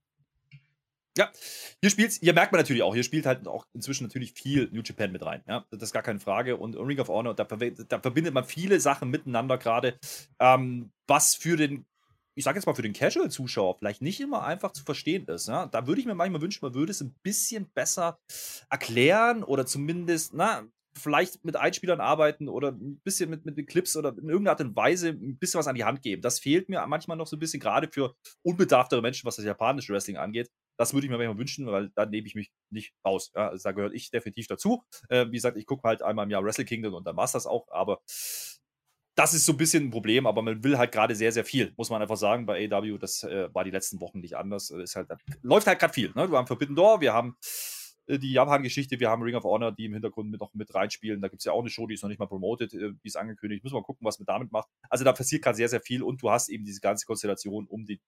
Ja, 1.20 1.30
hier 1.82 1.90
spielt, 1.90 2.14
hier 2.14 2.34
merkt 2.34 2.54
man 2.54 2.62
natürlich 2.62 2.82
auch, 2.82 2.94
hier 2.94 3.04
spielt 3.04 3.26
halt 3.26 3.46
auch 3.46 3.66
inzwischen 3.74 4.06
natürlich 4.06 4.32
viel 4.32 4.70
New 4.72 4.82
Japan 4.82 5.12
mit 5.12 5.26
rein. 5.26 5.44
Ja, 5.50 5.66
das 5.70 5.84
ist 5.84 5.92
gar 5.92 6.02
keine 6.02 6.22
Frage. 6.22 6.56
Und 6.56 6.78
Ring 6.78 6.98
of 6.98 7.10
Honor, 7.10 7.36
da, 7.36 7.44
da 7.44 8.00
verbindet 8.00 8.34
man 8.34 8.46
viele 8.46 8.80
Sachen 8.80 9.10
miteinander 9.10 9.58
gerade, 9.58 10.00
ähm, 10.40 10.94
was 11.08 11.36
für 11.36 11.58
den, 11.58 11.86
ich 12.36 12.46
sag 12.46 12.56
jetzt 12.56 12.68
mal 12.68 12.74
für 12.74 12.84
den 12.84 12.94
Casual-Zuschauer 12.94 13.80
vielleicht 13.80 14.02
nicht 14.02 14.22
immer 14.22 14.46
einfach 14.46 14.72
zu 14.72 14.86
verstehen 14.86 15.26
ist. 15.26 15.50
Ja? 15.50 15.66
Da 15.66 15.88
würde 15.88 16.00
ich 16.00 16.08
mir 16.08 16.16
manchmal 16.16 16.42
wünschen, 16.42 16.60
man 16.62 16.74
würde 16.74 16.92
es 16.92 17.02
ein 17.02 17.14
bisschen 17.22 17.70
besser 17.74 18.18
erklären 18.70 19.44
oder 19.44 19.66
zumindest, 19.66 20.34
na, 20.34 20.70
vielleicht 20.94 21.44
mit 21.44 21.58
Einspielern 21.58 22.00
arbeiten 22.00 22.48
oder 22.48 22.70
ein 22.70 23.02
bisschen 23.04 23.30
mit, 23.30 23.44
mit 23.44 23.68
Clips 23.68 23.98
oder 23.98 24.12
in 24.12 24.30
irgendeiner 24.30 24.52
Art 24.52 24.62
und 24.62 24.76
Weise 24.78 25.10
ein 25.10 25.38
bisschen 25.38 25.60
was 25.60 25.68
an 25.68 25.76
die 25.76 25.84
Hand 25.84 26.02
geben. 26.02 26.22
Das 26.22 26.40
fehlt 26.40 26.70
mir 26.70 26.86
manchmal 26.88 27.18
noch 27.18 27.28
so 27.28 27.36
ein 27.36 27.40
bisschen, 27.40 27.60
gerade 27.60 27.90
für 27.92 28.16
unbedarftere 28.42 29.02
Menschen, 29.02 29.28
was 29.28 29.36
das 29.36 29.44
japanische 29.44 29.92
Wrestling 29.92 30.16
angeht. 30.16 30.50
Das 30.80 30.94
würde 30.94 31.06
ich 31.06 31.12
mir 31.12 31.18
manchmal 31.18 31.38
wünschen, 31.38 31.68
weil 31.68 31.90
dann 31.90 32.10
nehme 32.10 32.26
ich 32.26 32.36
mich 32.36 32.52
nicht 32.70 32.94
raus. 33.06 33.34
Ja, 33.36 33.50
also 33.50 33.62
da 33.62 33.74
gehört 33.74 33.94
ich 33.94 34.12
definitiv 34.12 34.48
dazu. 34.48 34.86
Äh, 35.10 35.26
wie 35.28 35.34
gesagt, 35.34 35.58
ich 35.58 35.66
gucke 35.66 35.86
halt 35.86 36.02
einmal 36.02 36.24
im 36.24 36.32
Jahr 36.32 36.42
Wrestle 36.42 36.64
Kingdom 36.64 36.94
und 36.94 37.06
dann 37.06 37.18
war 37.18 37.26
es 37.26 37.34
das 37.34 37.46
auch, 37.46 37.68
aber 37.70 38.00
das 39.16 39.34
ist 39.34 39.46
so 39.46 39.52
ein 39.52 39.58
bisschen 39.58 39.88
ein 39.88 39.92
Problem, 39.92 40.26
aber 40.26 40.42
man 40.42 40.64
will 40.64 40.78
halt 40.78 40.94
gerade 40.94 41.16
sehr, 41.16 41.34
sehr 41.34 41.44
viel, 41.44 41.74
muss 41.76 41.90
man 41.90 42.02
einfach 42.02 42.16
sagen. 42.16 42.46
Bei 42.46 42.66
AW, 42.72 42.98
das 42.98 43.24
äh, 43.24 43.54
war 43.54 43.66
die 43.66 43.72
letzten 43.72 44.00
Wochen 44.00 44.22
nicht 44.22 44.38
anders. 44.38 44.70
Ist 44.70 44.96
halt, 44.96 45.10
läuft 45.42 45.68
halt 45.68 45.80
gerade 45.80 45.94
viel. 45.94 46.14
Ne? 46.16 46.32
Wir 46.32 46.38
haben 46.38 46.48
Forbidden 46.48 46.78
Door, 46.78 47.02
wir 47.02 47.12
haben 47.12 47.36
äh, 48.08 48.18
die 48.18 48.32
Japan-Geschichte, 48.32 49.02
wir 49.02 49.10
haben 49.10 49.22
Ring 49.22 49.36
of 49.36 49.44
Honor, 49.44 49.74
die 49.74 49.84
im 49.84 49.94
Hintergrund 49.94 50.32
mit, 50.32 50.40
noch 50.40 50.54
mit 50.54 50.74
reinspielen. 50.74 51.20
Da 51.20 51.28
gibt 51.28 51.42
es 51.42 51.46
ja 51.46 51.52
auch 51.52 51.60
eine 51.60 51.70
Show, 51.70 51.88
die 51.88 51.96
ist 51.96 52.04
noch 52.04 52.08
nicht 52.08 52.20
mal 52.20 52.28
promoted, 52.28 52.74
äh, 52.74 52.94
wie 53.02 53.08
es 53.10 53.18
angekündigt. 53.18 53.66
Müssen 53.66 53.76
wir 53.76 53.82
mal 53.82 53.86
gucken, 53.86 54.08
was 54.08 54.18
man 54.20 54.26
damit 54.28 54.54
macht. 54.54 54.70
Also 54.90 55.04
da 55.04 55.12
passiert 55.12 55.44
gerade 55.44 55.58
sehr, 55.58 55.68
sehr 55.68 55.82
viel 55.82 56.02
und 56.02 56.22
du 56.22 56.32
hast 56.32 56.48
eben 56.48 56.64
diese 56.64 56.80
ganze 56.80 57.06
Konstellation 57.06 57.68
um 57.68 57.86
die 57.86 58.00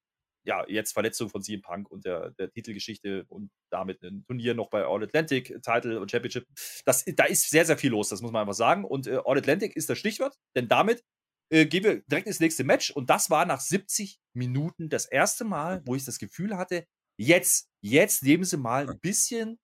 ja, 0.44 0.66
jetzt 0.68 0.94
Verletzung 0.94 1.30
von 1.30 1.42
CM 1.44 1.62
Punk 1.62 1.90
und 1.90 2.06
der, 2.06 2.32
der 2.32 2.52
Titelgeschichte 2.52 3.26
und 3.28 3.52
damit 3.70 4.02
ein 4.04 4.24
Turnier 4.26 4.54
noch 4.54 4.70
bei 4.70 4.84
All 4.84 5.04
Atlantic, 5.04 5.62
Title 5.62 6.00
und 6.00 6.10
Championship. 6.10 6.48
Das, 6.86 7.06
da 7.06 7.26
ist 7.26 7.50
sehr, 7.50 7.66
sehr 7.66 7.78
viel 7.78 7.92
los, 7.92 8.10
das 8.10 8.22
muss 8.22 8.32
man 8.32 8.42
einfach 8.42 8.54
sagen. 8.54 8.84
Und 8.86 9.08
äh, 9.08 9.20
All 9.26 9.38
Atlantic 9.38 9.76
ist 9.76 9.90
das 9.90 9.98
Stichwort, 9.98 10.38
denn 10.56 10.68
damit 10.68 11.04
äh, 11.52 11.66
gehen 11.66 11.84
wir 11.84 12.02
direkt 12.02 12.28
ins 12.28 12.40
nächste 12.40 12.64
Match. 12.64 12.92
Und 12.92 13.10
das 13.10 13.30
war 13.30 13.46
nach 13.46 13.60
70 13.60 14.20
Minuten 14.34 14.90
das 14.90 15.06
erste 15.06 15.44
Mal, 15.44 15.82
wo 15.86 15.96
ich 15.96 16.06
das 16.06 16.18
Gefühl 16.18 16.58
hatte, 16.58 16.86
jetzt, 17.18 17.70
jetzt 17.82 18.24
nehmen 18.24 18.44
sie 18.44 18.58
mal 18.58 18.90
ein 18.90 19.00
bisschen 19.00 19.60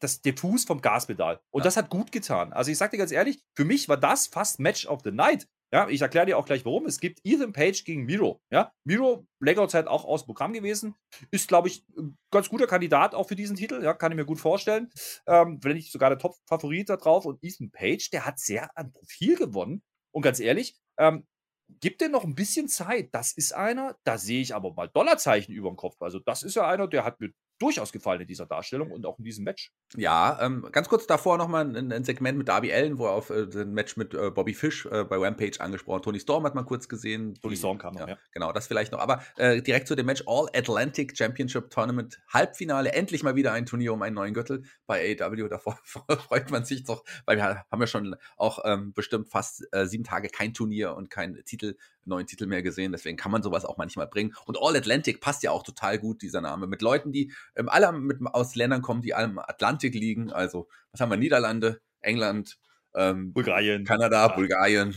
das, 0.00 0.22
den 0.22 0.36
Fuß 0.36 0.64
vom 0.64 0.80
Gaspedal. 0.80 1.40
Und 1.50 1.60
ja. 1.60 1.64
das 1.64 1.76
hat 1.76 1.90
gut 1.90 2.10
getan. 2.10 2.52
Also 2.52 2.70
ich 2.70 2.78
sag 2.78 2.90
dir 2.90 2.98
ganz 2.98 3.12
ehrlich, 3.12 3.42
für 3.54 3.64
mich 3.64 3.88
war 3.88 3.98
das 3.98 4.26
fast 4.28 4.60
Match 4.60 4.86
of 4.86 5.02
the 5.04 5.10
Night 5.10 5.46
Ja, 5.72 5.88
ich 5.88 6.00
erkläre 6.00 6.26
dir 6.26 6.38
auch 6.38 6.46
gleich 6.46 6.64
warum. 6.64 6.86
Es 6.86 6.98
gibt 6.98 7.20
Ethan 7.22 7.52
Page 7.52 7.84
gegen 7.84 8.04
Miro. 8.04 8.40
Ja, 8.50 8.72
Miro, 8.84 9.26
längere 9.38 9.68
Zeit 9.68 9.86
auch 9.86 10.04
aus 10.04 10.26
Programm 10.26 10.52
gewesen. 10.52 10.96
Ist, 11.30 11.46
glaube 11.46 11.68
ich, 11.68 11.84
ein 11.96 12.18
ganz 12.32 12.48
guter 12.48 12.66
Kandidat 12.66 13.14
auch 13.14 13.28
für 13.28 13.36
diesen 13.36 13.56
Titel. 13.56 13.82
Ja, 13.82 13.94
kann 13.94 14.10
ich 14.10 14.16
mir 14.16 14.24
gut 14.24 14.40
vorstellen. 14.40 14.90
Ähm, 15.26 15.58
wenn 15.62 15.76
nicht 15.76 15.92
sogar 15.92 16.10
der 16.10 16.18
Top-Favorit 16.18 16.88
da 16.88 16.96
drauf. 16.96 17.24
Und 17.24 17.38
Ethan 17.42 17.70
Page, 17.70 18.10
der 18.10 18.26
hat 18.26 18.40
sehr 18.40 18.76
an 18.76 18.92
Profil 18.92 19.36
gewonnen. 19.36 19.82
Und 20.12 20.22
ganz 20.22 20.40
ehrlich, 20.40 20.76
ähm, 20.98 21.24
gib 21.80 21.98
dir 21.98 22.08
noch 22.08 22.24
ein 22.24 22.34
bisschen 22.34 22.66
Zeit. 22.66 23.10
Das 23.12 23.32
ist 23.32 23.54
einer, 23.54 23.96
da 24.04 24.18
sehe 24.18 24.40
ich 24.40 24.54
aber 24.56 24.74
mal 24.74 24.88
Dollarzeichen 24.88 25.54
über 25.54 25.68
dem 25.68 25.76
Kopf. 25.76 25.96
Also, 26.00 26.18
das 26.18 26.42
ist 26.42 26.56
ja 26.56 26.66
einer, 26.66 26.88
der 26.88 27.04
hat 27.04 27.20
mir 27.20 27.30
durchaus 27.60 27.92
gefallen 27.92 28.22
in 28.22 28.26
dieser 28.26 28.46
Darstellung 28.46 28.90
und 28.90 29.06
auch 29.06 29.18
in 29.18 29.24
diesem 29.24 29.44
Match. 29.44 29.72
Ja, 29.96 30.38
ähm, 30.40 30.66
ganz 30.72 30.88
kurz 30.88 31.06
davor 31.06 31.38
nochmal 31.38 31.76
ein, 31.76 31.92
ein 31.92 32.04
Segment 32.04 32.38
mit 32.38 32.48
Darby 32.48 32.72
Allen, 32.72 32.98
wo 32.98 33.06
er 33.06 33.12
auf 33.12 33.30
äh, 33.30 33.46
ein 33.54 33.72
Match 33.72 33.96
mit 33.96 34.14
äh, 34.14 34.30
Bobby 34.30 34.54
Fish 34.54 34.86
äh, 34.86 35.04
bei 35.04 35.16
Rampage 35.16 35.60
angesprochen 35.60 36.02
Tony 36.02 36.20
Storm 36.20 36.44
hat 36.44 36.54
man 36.54 36.64
kurz 36.64 36.88
gesehen. 36.88 37.34
Tony 37.42 37.56
Storm 37.56 37.78
kam 37.78 37.94
noch, 37.94 38.00
ja, 38.00 38.08
ja. 38.08 38.18
Genau, 38.32 38.52
das 38.52 38.66
vielleicht 38.66 38.92
noch. 38.92 39.00
Aber 39.00 39.22
äh, 39.36 39.60
direkt 39.62 39.88
zu 39.88 39.94
dem 39.94 40.06
Match 40.06 40.24
All 40.26 40.48
Atlantic 40.54 41.16
Championship 41.16 41.70
Tournament 41.70 42.20
Halbfinale. 42.28 42.92
Endlich 42.92 43.22
mal 43.22 43.36
wieder 43.36 43.52
ein 43.52 43.66
Turnier 43.66 43.92
um 43.92 44.02
einen 44.02 44.14
neuen 44.14 44.34
Gürtel 44.34 44.64
bei 44.86 45.16
AEW. 45.20 45.48
Davor 45.50 45.78
freut 45.84 46.50
man 46.50 46.64
sich 46.64 46.84
doch, 46.84 47.04
weil 47.26 47.36
wir 47.36 47.64
haben 47.70 47.80
ja 47.80 47.86
schon 47.86 48.16
auch 48.36 48.60
ähm, 48.64 48.92
bestimmt 48.92 49.28
fast 49.28 49.66
äh, 49.72 49.86
sieben 49.86 50.04
Tage 50.04 50.28
kein 50.28 50.54
Turnier 50.54 50.94
und 50.94 51.10
kein 51.10 51.42
Titel 51.44 51.76
neuen 52.04 52.26
Titel 52.26 52.46
mehr 52.46 52.62
gesehen. 52.62 52.92
Deswegen 52.92 53.16
kann 53.16 53.32
man 53.32 53.42
sowas 53.42 53.64
auch 53.64 53.76
manchmal 53.76 54.06
bringen. 54.06 54.34
Und 54.46 54.58
All 54.60 54.76
Atlantic 54.76 55.20
passt 55.20 55.42
ja 55.42 55.50
auch 55.50 55.62
total 55.62 55.98
gut, 55.98 56.22
dieser 56.22 56.40
Name. 56.40 56.66
Mit 56.66 56.82
Leuten, 56.82 57.12
die 57.12 57.32
ähm, 57.56 57.68
alle 57.68 57.92
mit, 57.92 58.18
aus 58.22 58.54
Ländern 58.54 58.82
kommen, 58.82 59.02
die 59.02 59.14
am 59.14 59.38
Atlantik 59.38 59.94
liegen. 59.94 60.32
Also, 60.32 60.68
was 60.92 61.00
haben 61.00 61.10
wir? 61.10 61.16
Niederlande, 61.16 61.80
England, 62.00 62.58
ähm, 62.94 63.32
Bulgarien, 63.32 63.84
Kanada, 63.84 64.26
ja. 64.26 64.34
Bulgarien, 64.34 64.94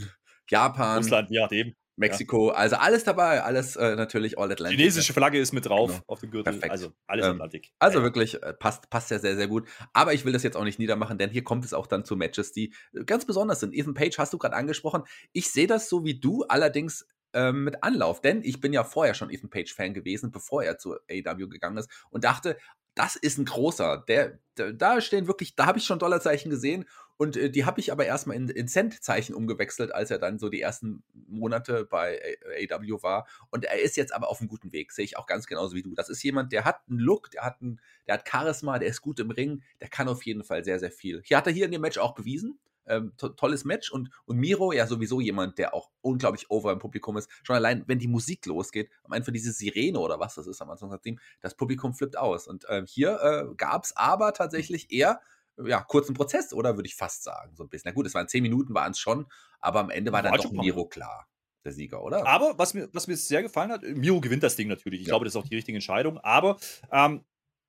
Japan. 0.47 0.97
Russland, 0.97 1.29
je 1.29 1.39
nachdem. 1.39 1.75
Mexiko, 1.95 2.49
ja. 2.49 2.55
also 2.55 2.75
alles 2.77 3.03
dabei, 3.03 3.43
alles 3.43 3.75
äh, 3.75 3.95
natürlich 3.95 4.37
All 4.39 4.51
Atlantic. 4.51 4.79
Chinesische 4.79 5.13
Flagge 5.13 5.39
ist 5.39 5.53
mit 5.53 5.65
drauf 5.65 5.91
genau. 5.91 6.03
auf 6.07 6.19
dem 6.19 6.31
Gürtel, 6.31 6.53
Perfekt. 6.53 6.71
also 6.71 6.93
alles 7.05 7.25
ähm, 7.25 7.33
Atlantik. 7.33 7.71
Also 7.79 7.99
ja. 7.99 8.03
wirklich, 8.03 8.41
äh, 8.41 8.53
passt, 8.53 8.89
passt 8.89 9.11
ja 9.11 9.19
sehr, 9.19 9.35
sehr 9.35 9.47
gut. 9.47 9.67
Aber 9.93 10.13
ich 10.13 10.25
will 10.25 10.33
das 10.33 10.43
jetzt 10.43 10.57
auch 10.57 10.63
nicht 10.63 10.79
niedermachen, 10.79 11.17
denn 11.17 11.29
hier 11.29 11.43
kommt 11.43 11.65
es 11.65 11.73
auch 11.73 11.85
dann 11.85 12.03
zu 12.03 12.15
Matches, 12.15 12.51
die 12.51 12.73
äh, 12.93 13.03
ganz 13.03 13.25
besonders 13.25 13.59
sind. 13.59 13.75
Ethan 13.75 13.93
Page 13.93 14.17
hast 14.17 14.33
du 14.33 14.37
gerade 14.37 14.55
angesprochen. 14.55 15.03
Ich 15.33 15.51
sehe 15.51 15.67
das 15.67 15.87
so 15.87 16.03
wie 16.03 16.19
du, 16.19 16.43
allerdings 16.43 17.07
ähm, 17.33 17.63
mit 17.63 17.83
Anlauf. 17.83 18.21
Denn 18.21 18.41
ich 18.43 18.59
bin 18.59 18.73
ja 18.73 18.83
vorher 18.83 19.13
schon 19.13 19.29
Ethan 19.29 19.49
Page-Fan 19.49 19.93
gewesen, 19.93 20.31
bevor 20.31 20.63
er 20.63 20.77
zu 20.77 20.95
AW 21.09 21.47
gegangen 21.47 21.77
ist 21.77 21.89
und 22.09 22.23
dachte, 22.23 22.57
das 22.95 23.15
ist 23.15 23.37
ein 23.37 23.45
großer. 23.45 24.03
Der, 24.07 24.39
der 24.57 24.73
da 24.73 25.01
stehen 25.01 25.27
wirklich, 25.27 25.55
da 25.55 25.65
habe 25.65 25.79
ich 25.79 25.85
schon 25.85 25.99
Dollarzeichen 25.99 26.51
gesehen 26.51 26.85
und 27.17 27.37
äh, 27.37 27.49
die 27.49 27.65
habe 27.65 27.79
ich 27.79 27.91
aber 27.91 28.05
erstmal 28.05 28.35
in, 28.35 28.49
in 28.49 28.67
Centzeichen 28.67 29.35
umgewechselt, 29.35 29.93
als 29.93 30.11
er 30.11 30.19
dann 30.19 30.39
so 30.39 30.49
die 30.49 30.61
ersten 30.61 31.03
Monate 31.13 31.85
bei 31.85 32.37
AW 32.71 33.03
war. 33.03 33.27
Und 33.49 33.65
er 33.65 33.79
ist 33.81 33.97
jetzt 33.97 34.13
aber 34.13 34.29
auf 34.29 34.39
einem 34.39 34.49
guten 34.49 34.71
Weg, 34.71 34.91
sehe 34.91 35.05
ich 35.05 35.17
auch 35.17 35.25
ganz 35.25 35.45
genauso 35.47 35.75
wie 35.75 35.83
du. 35.83 35.93
Das 35.95 36.09
ist 36.09 36.23
jemand, 36.23 36.51
der 36.51 36.65
hat 36.65 36.81
einen 36.89 36.99
Look, 36.99 37.31
der 37.31 37.43
hat, 37.43 37.61
einen, 37.61 37.79
der 38.07 38.15
hat 38.15 38.27
Charisma, 38.27 38.79
der 38.79 38.89
ist 38.89 39.01
gut 39.01 39.19
im 39.19 39.31
Ring, 39.31 39.63
der 39.81 39.89
kann 39.89 40.07
auf 40.07 40.23
jeden 40.25 40.43
Fall 40.43 40.63
sehr, 40.63 40.79
sehr 40.79 40.91
viel. 40.91 41.21
Hier 41.23 41.37
hat 41.37 41.47
er 41.47 41.53
hier 41.53 41.65
in 41.65 41.71
dem 41.71 41.81
Match 41.81 41.97
auch 41.97 42.15
bewiesen. 42.15 42.59
Ähm, 42.85 43.13
to 43.15 43.29
tolles 43.29 43.63
Match 43.63 43.89
und, 43.93 44.09
und 44.25 44.35
Miro 44.35 44.73
ja 44.73 44.85
sowieso 44.85 45.21
jemand, 45.21 45.57
der 45.57 45.73
auch 45.73 45.89
unglaublich 46.01 46.49
over 46.49 46.73
im 46.73 46.79
Publikum 46.79 47.15
ist. 47.15 47.29
Schon 47.43 47.55
allein, 47.55 47.85
wenn 47.87 47.97
die 47.97 48.09
Musik 48.09 48.45
losgeht, 48.45 48.89
am 49.03 49.13
Ende 49.13 49.23
für 49.23 49.31
diese 49.31 49.53
Sirene 49.53 49.97
oder 49.97 50.19
was 50.19 50.35
das 50.35 50.47
ist 50.47 50.61
am 50.61 50.69
Anfang 50.69 50.99
das 51.39 51.55
Publikum 51.55 51.93
flippt 51.93 52.17
aus. 52.17 52.45
Und 52.45 52.65
ähm, 52.67 52.85
hier 52.85 53.21
äh, 53.21 53.55
gab 53.55 53.85
es 53.85 53.95
aber 53.95 54.33
tatsächlich 54.33 54.91
eher 54.91 55.21
ja, 55.65 55.81
kurzen 55.81 56.13
Prozess, 56.13 56.53
oder 56.53 56.75
würde 56.75 56.87
ich 56.87 56.95
fast 56.95 57.23
sagen, 57.23 57.55
so 57.55 57.63
ein 57.63 57.69
bisschen. 57.69 57.89
Na 57.89 57.95
gut, 57.95 58.07
es 58.07 58.13
waren 58.13 58.27
zehn 58.27 58.43
Minuten, 58.43 58.73
waren 58.73 58.91
es 58.91 58.99
schon, 58.99 59.27
aber 59.59 59.79
am 59.79 59.89
Ende 59.89 60.11
war 60.11 60.21
dann 60.21 60.33
doch 60.33 60.51
Miro 60.51 60.85
klar 60.85 61.27
der 61.63 61.71
Sieger, 61.71 62.03
oder? 62.03 62.27
Aber 62.27 62.57
was 62.57 62.73
mir, 62.73 62.89
was 62.93 63.07
mir 63.07 63.15
sehr 63.15 63.41
gefallen 63.41 63.71
hat, 63.71 63.83
Miro 63.83 64.19
gewinnt 64.19 64.43
das 64.43 64.55
Ding 64.55 64.67
natürlich. 64.67 65.01
Ich 65.01 65.07
ja. 65.07 65.11
glaube, 65.11 65.25
das 65.25 65.35
ist 65.35 65.41
auch 65.41 65.47
die 65.47 65.55
richtige 65.55 65.77
Entscheidung. 65.77 66.17
Aber 66.17 66.57
ähm, 66.91 67.23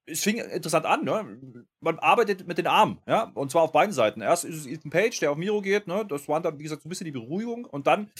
es 0.06 0.22
fing 0.22 0.36
interessant 0.36 0.84
an, 0.84 1.04
ne? 1.04 1.64
Man 1.80 1.98
arbeitet 1.98 2.46
mit 2.46 2.58
den 2.58 2.66
Armen, 2.66 3.00
ja, 3.06 3.30
und 3.34 3.50
zwar 3.50 3.62
auf 3.62 3.72
beiden 3.72 3.92
Seiten. 3.92 4.20
Erst 4.20 4.44
ist 4.44 4.56
es 4.56 4.66
Ethan 4.66 4.90
Page, 4.90 5.18
der 5.20 5.30
auf 5.30 5.38
Miro 5.38 5.62
geht, 5.62 5.86
ne? 5.86 6.04
Das 6.06 6.28
war 6.28 6.40
dann, 6.40 6.58
wie 6.58 6.62
gesagt, 6.62 6.82
so 6.82 6.88
ein 6.88 6.90
bisschen 6.90 7.06
die 7.06 7.12
Beruhigung. 7.12 7.64
Und 7.64 7.86
dann 7.86 8.10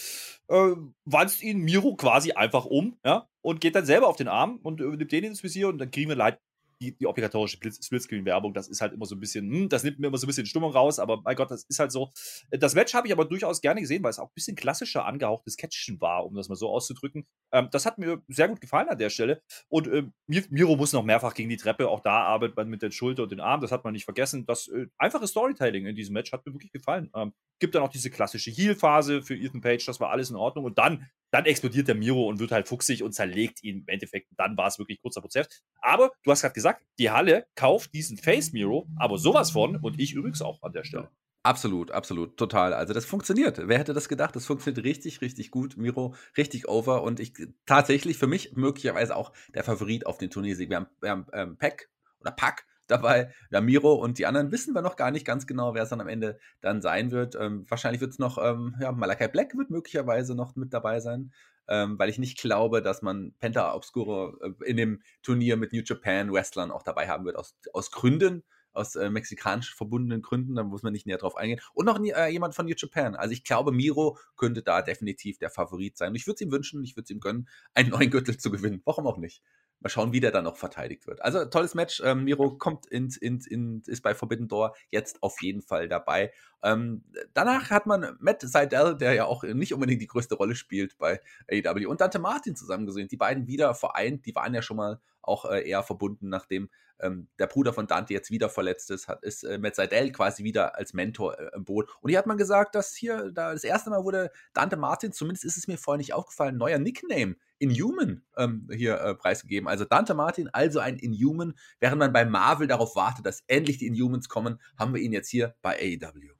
äh, 0.48 0.72
wanzt 1.04 1.42
ihn 1.42 1.58
Miro 1.58 1.94
quasi 1.96 2.32
einfach 2.32 2.64
um, 2.64 2.96
ja, 3.04 3.28
und 3.42 3.60
geht 3.60 3.74
dann 3.74 3.84
selber 3.84 4.08
auf 4.08 4.16
den 4.16 4.28
Arm 4.28 4.60
und 4.62 4.80
äh, 4.80 4.84
nimmt 4.84 5.12
den 5.12 5.24
ins 5.24 5.42
Visier 5.42 5.68
und 5.68 5.78
dann 5.78 5.90
kriegen 5.90 6.08
wir 6.08 6.16
leid, 6.16 6.38
die, 6.84 6.96
die 6.96 7.06
obligatorische 7.06 7.56
Splitscreen-Werbung, 7.56 8.52
das 8.54 8.68
ist 8.68 8.80
halt 8.80 8.92
immer 8.92 9.06
so 9.06 9.14
ein 9.14 9.20
bisschen, 9.20 9.50
hm, 9.50 9.68
das 9.68 9.84
nimmt 9.84 9.98
mir 9.98 10.08
immer 10.08 10.18
so 10.18 10.26
ein 10.26 10.28
bisschen 10.28 10.46
Stimmung 10.46 10.72
raus, 10.72 10.98
aber 10.98 11.22
mein 11.22 11.36
Gott, 11.36 11.50
das 11.50 11.64
ist 11.64 11.78
halt 11.78 11.92
so. 11.92 12.10
Das 12.50 12.74
Match 12.74 12.94
habe 12.94 13.06
ich 13.06 13.12
aber 13.12 13.24
durchaus 13.24 13.60
gerne 13.60 13.80
gesehen, 13.80 14.02
weil 14.02 14.10
es 14.10 14.18
auch 14.18 14.28
ein 14.28 14.34
bisschen 14.34 14.56
klassischer 14.56 15.06
angehauchtes 15.06 15.56
Catchen 15.56 16.00
war, 16.00 16.26
um 16.26 16.34
das 16.34 16.48
mal 16.48 16.56
so 16.56 16.68
auszudrücken. 16.68 17.26
Ähm, 17.52 17.68
das 17.70 17.86
hat 17.86 17.98
mir 17.98 18.22
sehr 18.28 18.48
gut 18.48 18.60
gefallen 18.60 18.88
an 18.88 18.98
der 18.98 19.10
Stelle. 19.10 19.42
Und 19.68 19.86
äh, 19.88 20.04
Miro 20.26 20.76
muss 20.76 20.92
noch 20.92 21.04
mehrfach 21.04 21.34
gegen 21.34 21.48
die 21.48 21.56
Treppe, 21.56 21.88
auch 21.88 22.00
da 22.00 22.24
arbeitet 22.24 22.56
man 22.56 22.68
mit 22.68 22.82
der 22.82 22.90
Schulter 22.90 23.24
und 23.24 23.32
den 23.32 23.40
Arm, 23.40 23.60
das 23.60 23.72
hat 23.72 23.84
man 23.84 23.92
nicht 23.92 24.04
vergessen. 24.04 24.46
Das 24.46 24.68
äh, 24.68 24.86
einfache 24.98 25.26
Storytelling 25.26 25.86
in 25.86 25.96
diesem 25.96 26.14
Match 26.14 26.32
hat 26.32 26.44
mir 26.46 26.52
wirklich 26.52 26.72
gefallen. 26.72 27.10
Ähm, 27.14 27.32
gibt 27.60 27.74
dann 27.74 27.82
auch 27.82 27.88
diese 27.88 28.10
klassische 28.10 28.50
Heal-Phase 28.50 29.22
für 29.22 29.36
Ethan 29.36 29.60
Page, 29.60 29.84
das 29.86 30.00
war 30.00 30.10
alles 30.10 30.30
in 30.30 30.36
Ordnung. 30.36 30.64
Und 30.64 30.78
dann 30.78 31.06
dann 31.34 31.46
explodiert 31.46 31.88
der 31.88 31.96
Miro 31.96 32.28
und 32.28 32.38
wird 32.38 32.52
halt 32.52 32.68
fuchsig 32.68 33.02
und 33.02 33.12
zerlegt 33.12 33.64
ihn 33.64 33.78
im 33.78 33.88
Endeffekt. 33.88 34.28
Dann 34.36 34.56
war 34.56 34.68
es 34.68 34.78
wirklich 34.78 35.02
kurzer 35.02 35.20
Prozess. 35.20 35.48
Aber 35.80 36.12
du 36.22 36.30
hast 36.30 36.42
gerade 36.42 36.54
gesagt, 36.54 36.86
die 36.96 37.10
Halle 37.10 37.48
kauft 37.56 37.92
diesen 37.92 38.16
Face 38.16 38.52
Miro, 38.52 38.86
aber 38.96 39.18
sowas 39.18 39.50
von 39.50 39.74
und 39.74 39.98
ich 39.98 40.12
übrigens 40.12 40.42
auch 40.42 40.62
an 40.62 40.72
der 40.72 40.84
Stelle. 40.84 41.10
Absolut, 41.42 41.90
absolut, 41.90 42.36
total. 42.36 42.72
Also 42.72 42.94
das 42.94 43.04
funktioniert. 43.04 43.60
Wer 43.66 43.80
hätte 43.80 43.92
das 43.92 44.08
gedacht? 44.08 44.36
Das 44.36 44.46
funktioniert 44.46 44.84
richtig, 44.84 45.22
richtig 45.22 45.50
gut. 45.50 45.76
Miro 45.76 46.14
richtig 46.36 46.68
over 46.68 47.02
und 47.02 47.18
ich 47.18 47.32
tatsächlich 47.66 48.16
für 48.16 48.28
mich 48.28 48.52
möglicherweise 48.52 49.16
auch 49.16 49.32
der 49.54 49.64
Favorit 49.64 50.06
auf 50.06 50.18
den 50.18 50.30
Turniersieg. 50.30 50.70
Wir 50.70 50.76
haben, 50.76 50.86
wir 51.00 51.10
haben 51.10 51.26
ähm, 51.32 51.58
Pack 51.58 51.90
oder 52.20 52.30
Pack 52.30 52.64
dabei. 52.86 53.32
Ja, 53.50 53.60
Miro 53.60 53.94
und 53.94 54.18
die 54.18 54.26
anderen 54.26 54.52
wissen 54.52 54.74
wir 54.74 54.82
noch 54.82 54.96
gar 54.96 55.10
nicht 55.10 55.26
ganz 55.26 55.46
genau, 55.46 55.74
wer 55.74 55.84
es 55.84 55.88
dann 55.88 56.00
am 56.00 56.08
Ende 56.08 56.38
dann 56.60 56.82
sein 56.82 57.10
wird. 57.10 57.34
Ähm, 57.34 57.64
wahrscheinlich 57.68 58.00
wird 58.00 58.12
es 58.12 58.18
noch, 58.18 58.38
ähm, 58.38 58.76
ja, 58.80 58.92
Malakai 58.92 59.28
Black 59.28 59.56
wird 59.56 59.70
möglicherweise 59.70 60.34
noch 60.34 60.56
mit 60.56 60.72
dabei 60.72 61.00
sein, 61.00 61.32
ähm, 61.68 61.98
weil 61.98 62.08
ich 62.10 62.18
nicht 62.18 62.38
glaube, 62.38 62.82
dass 62.82 63.02
man 63.02 63.34
Penta 63.38 63.74
Obscuro 63.74 64.36
äh, 64.40 64.52
in 64.64 64.76
dem 64.76 65.02
Turnier 65.22 65.56
mit 65.56 65.72
New 65.72 65.82
Japan 65.84 66.32
Wrestlern 66.32 66.70
auch 66.70 66.82
dabei 66.82 67.08
haben 67.08 67.24
wird, 67.24 67.36
aus, 67.36 67.56
aus 67.72 67.90
Gründen, 67.90 68.42
aus 68.74 68.96
äh, 68.96 69.08
mexikanisch 69.08 69.74
verbundenen 69.74 70.20
Gründen, 70.20 70.56
da 70.56 70.64
muss 70.64 70.82
man 70.82 70.92
nicht 70.92 71.06
näher 71.06 71.18
drauf 71.18 71.36
eingehen. 71.36 71.60
Und 71.72 71.86
noch 71.86 71.98
äh, 72.02 72.28
jemand 72.28 72.54
von 72.54 72.66
New 72.66 72.74
Japan. 72.76 73.14
Also 73.14 73.32
ich 73.32 73.44
glaube, 73.44 73.72
Miro 73.72 74.18
könnte 74.36 74.62
da 74.62 74.82
definitiv 74.82 75.38
der 75.38 75.50
Favorit 75.50 75.96
sein. 75.96 76.10
Und 76.10 76.16
ich 76.16 76.26
würde 76.26 76.34
es 76.36 76.40
ihm 76.40 76.50
wünschen, 76.50 76.82
ich 76.84 76.96
würde 76.96 77.04
es 77.04 77.10
ihm 77.10 77.20
gönnen, 77.20 77.48
einen 77.72 77.90
neuen 77.90 78.10
Gürtel 78.10 78.36
zu 78.36 78.50
gewinnen. 78.50 78.82
Warum 78.84 79.06
auch 79.06 79.18
nicht? 79.18 79.42
Mal 79.84 79.90
schauen, 79.90 80.12
wie 80.14 80.20
der 80.20 80.30
dann 80.30 80.44
noch 80.44 80.56
verteidigt 80.56 81.06
wird. 81.06 81.22
Also 81.22 81.44
tolles 81.44 81.74
Match. 81.74 82.02
Ähm, 82.02 82.24
Miro 82.24 82.56
kommt 82.56 82.86
ins, 82.86 83.18
ins, 83.18 83.46
ins, 83.46 83.86
ist 83.86 84.02
bei 84.02 84.14
Forbidden 84.14 84.48
Door 84.48 84.74
jetzt 84.90 85.22
auf 85.22 85.42
jeden 85.42 85.60
Fall 85.60 85.88
dabei. 85.88 86.32
Ähm, 86.62 87.04
danach 87.34 87.68
hat 87.68 87.84
man 87.84 88.16
Matt 88.18 88.40
Seidel, 88.40 88.96
der 88.96 89.12
ja 89.12 89.26
auch 89.26 89.42
nicht 89.42 89.74
unbedingt 89.74 90.00
die 90.00 90.06
größte 90.06 90.36
Rolle 90.36 90.54
spielt 90.54 90.96
bei 90.96 91.20
AEW, 91.52 91.86
und 91.86 92.00
Dante 92.00 92.18
Martin 92.18 92.56
zusammen 92.56 92.86
gesehen. 92.86 93.08
Die 93.08 93.18
beiden 93.18 93.46
wieder 93.46 93.74
vereint. 93.74 94.24
Die 94.24 94.34
waren 94.34 94.54
ja 94.54 94.62
schon 94.62 94.78
mal 94.78 95.00
auch 95.20 95.44
äh, 95.44 95.68
eher 95.68 95.82
verbunden, 95.82 96.30
nachdem 96.30 96.70
ähm, 97.00 97.28
der 97.38 97.46
Bruder 97.46 97.72
von 97.72 97.86
Dante 97.86 98.12
jetzt 98.12 98.30
wieder 98.30 98.48
verletzt 98.48 98.90
ist, 98.90 99.08
hat, 99.08 99.22
ist 99.22 99.42
äh, 99.42 99.58
Matt 99.58 99.76
Seidel 99.76 100.12
quasi 100.12 100.44
wieder 100.44 100.76
als 100.76 100.92
Mentor 100.92 101.38
äh, 101.38 101.50
im 101.54 101.64
Boot. 101.64 101.88
Und 102.00 102.10
hier 102.10 102.18
hat 102.18 102.26
man 102.26 102.36
gesagt, 102.36 102.74
dass 102.74 102.94
hier 102.94 103.30
da 103.32 103.52
das 103.52 103.64
erste 103.64 103.90
Mal 103.90 104.04
wurde 104.04 104.30
Dante 104.52 104.76
Martin, 104.76 105.12
zumindest 105.12 105.44
ist 105.44 105.56
es 105.56 105.66
mir 105.66 105.78
vorher 105.78 105.98
nicht 105.98 106.14
aufgefallen, 106.14 106.56
neuer 106.56 106.78
Nickname 106.78 107.36
Inhuman 107.58 108.22
ähm, 108.36 108.68
hier 108.72 109.00
äh, 109.00 109.14
preisgegeben. 109.14 109.68
Also 109.68 109.84
Dante 109.84 110.14
Martin, 110.14 110.48
also 110.52 110.80
ein 110.80 110.98
Inhuman. 110.98 111.54
Während 111.80 111.98
man 111.98 112.12
bei 112.12 112.24
Marvel 112.24 112.66
darauf 112.66 112.96
wartet, 112.96 113.26
dass 113.26 113.42
endlich 113.46 113.78
die 113.78 113.86
Inhumans 113.86 114.28
kommen, 114.28 114.60
haben 114.78 114.94
wir 114.94 115.00
ihn 115.00 115.12
jetzt 115.12 115.28
hier 115.28 115.54
bei 115.62 115.76
AEW. 115.78 116.34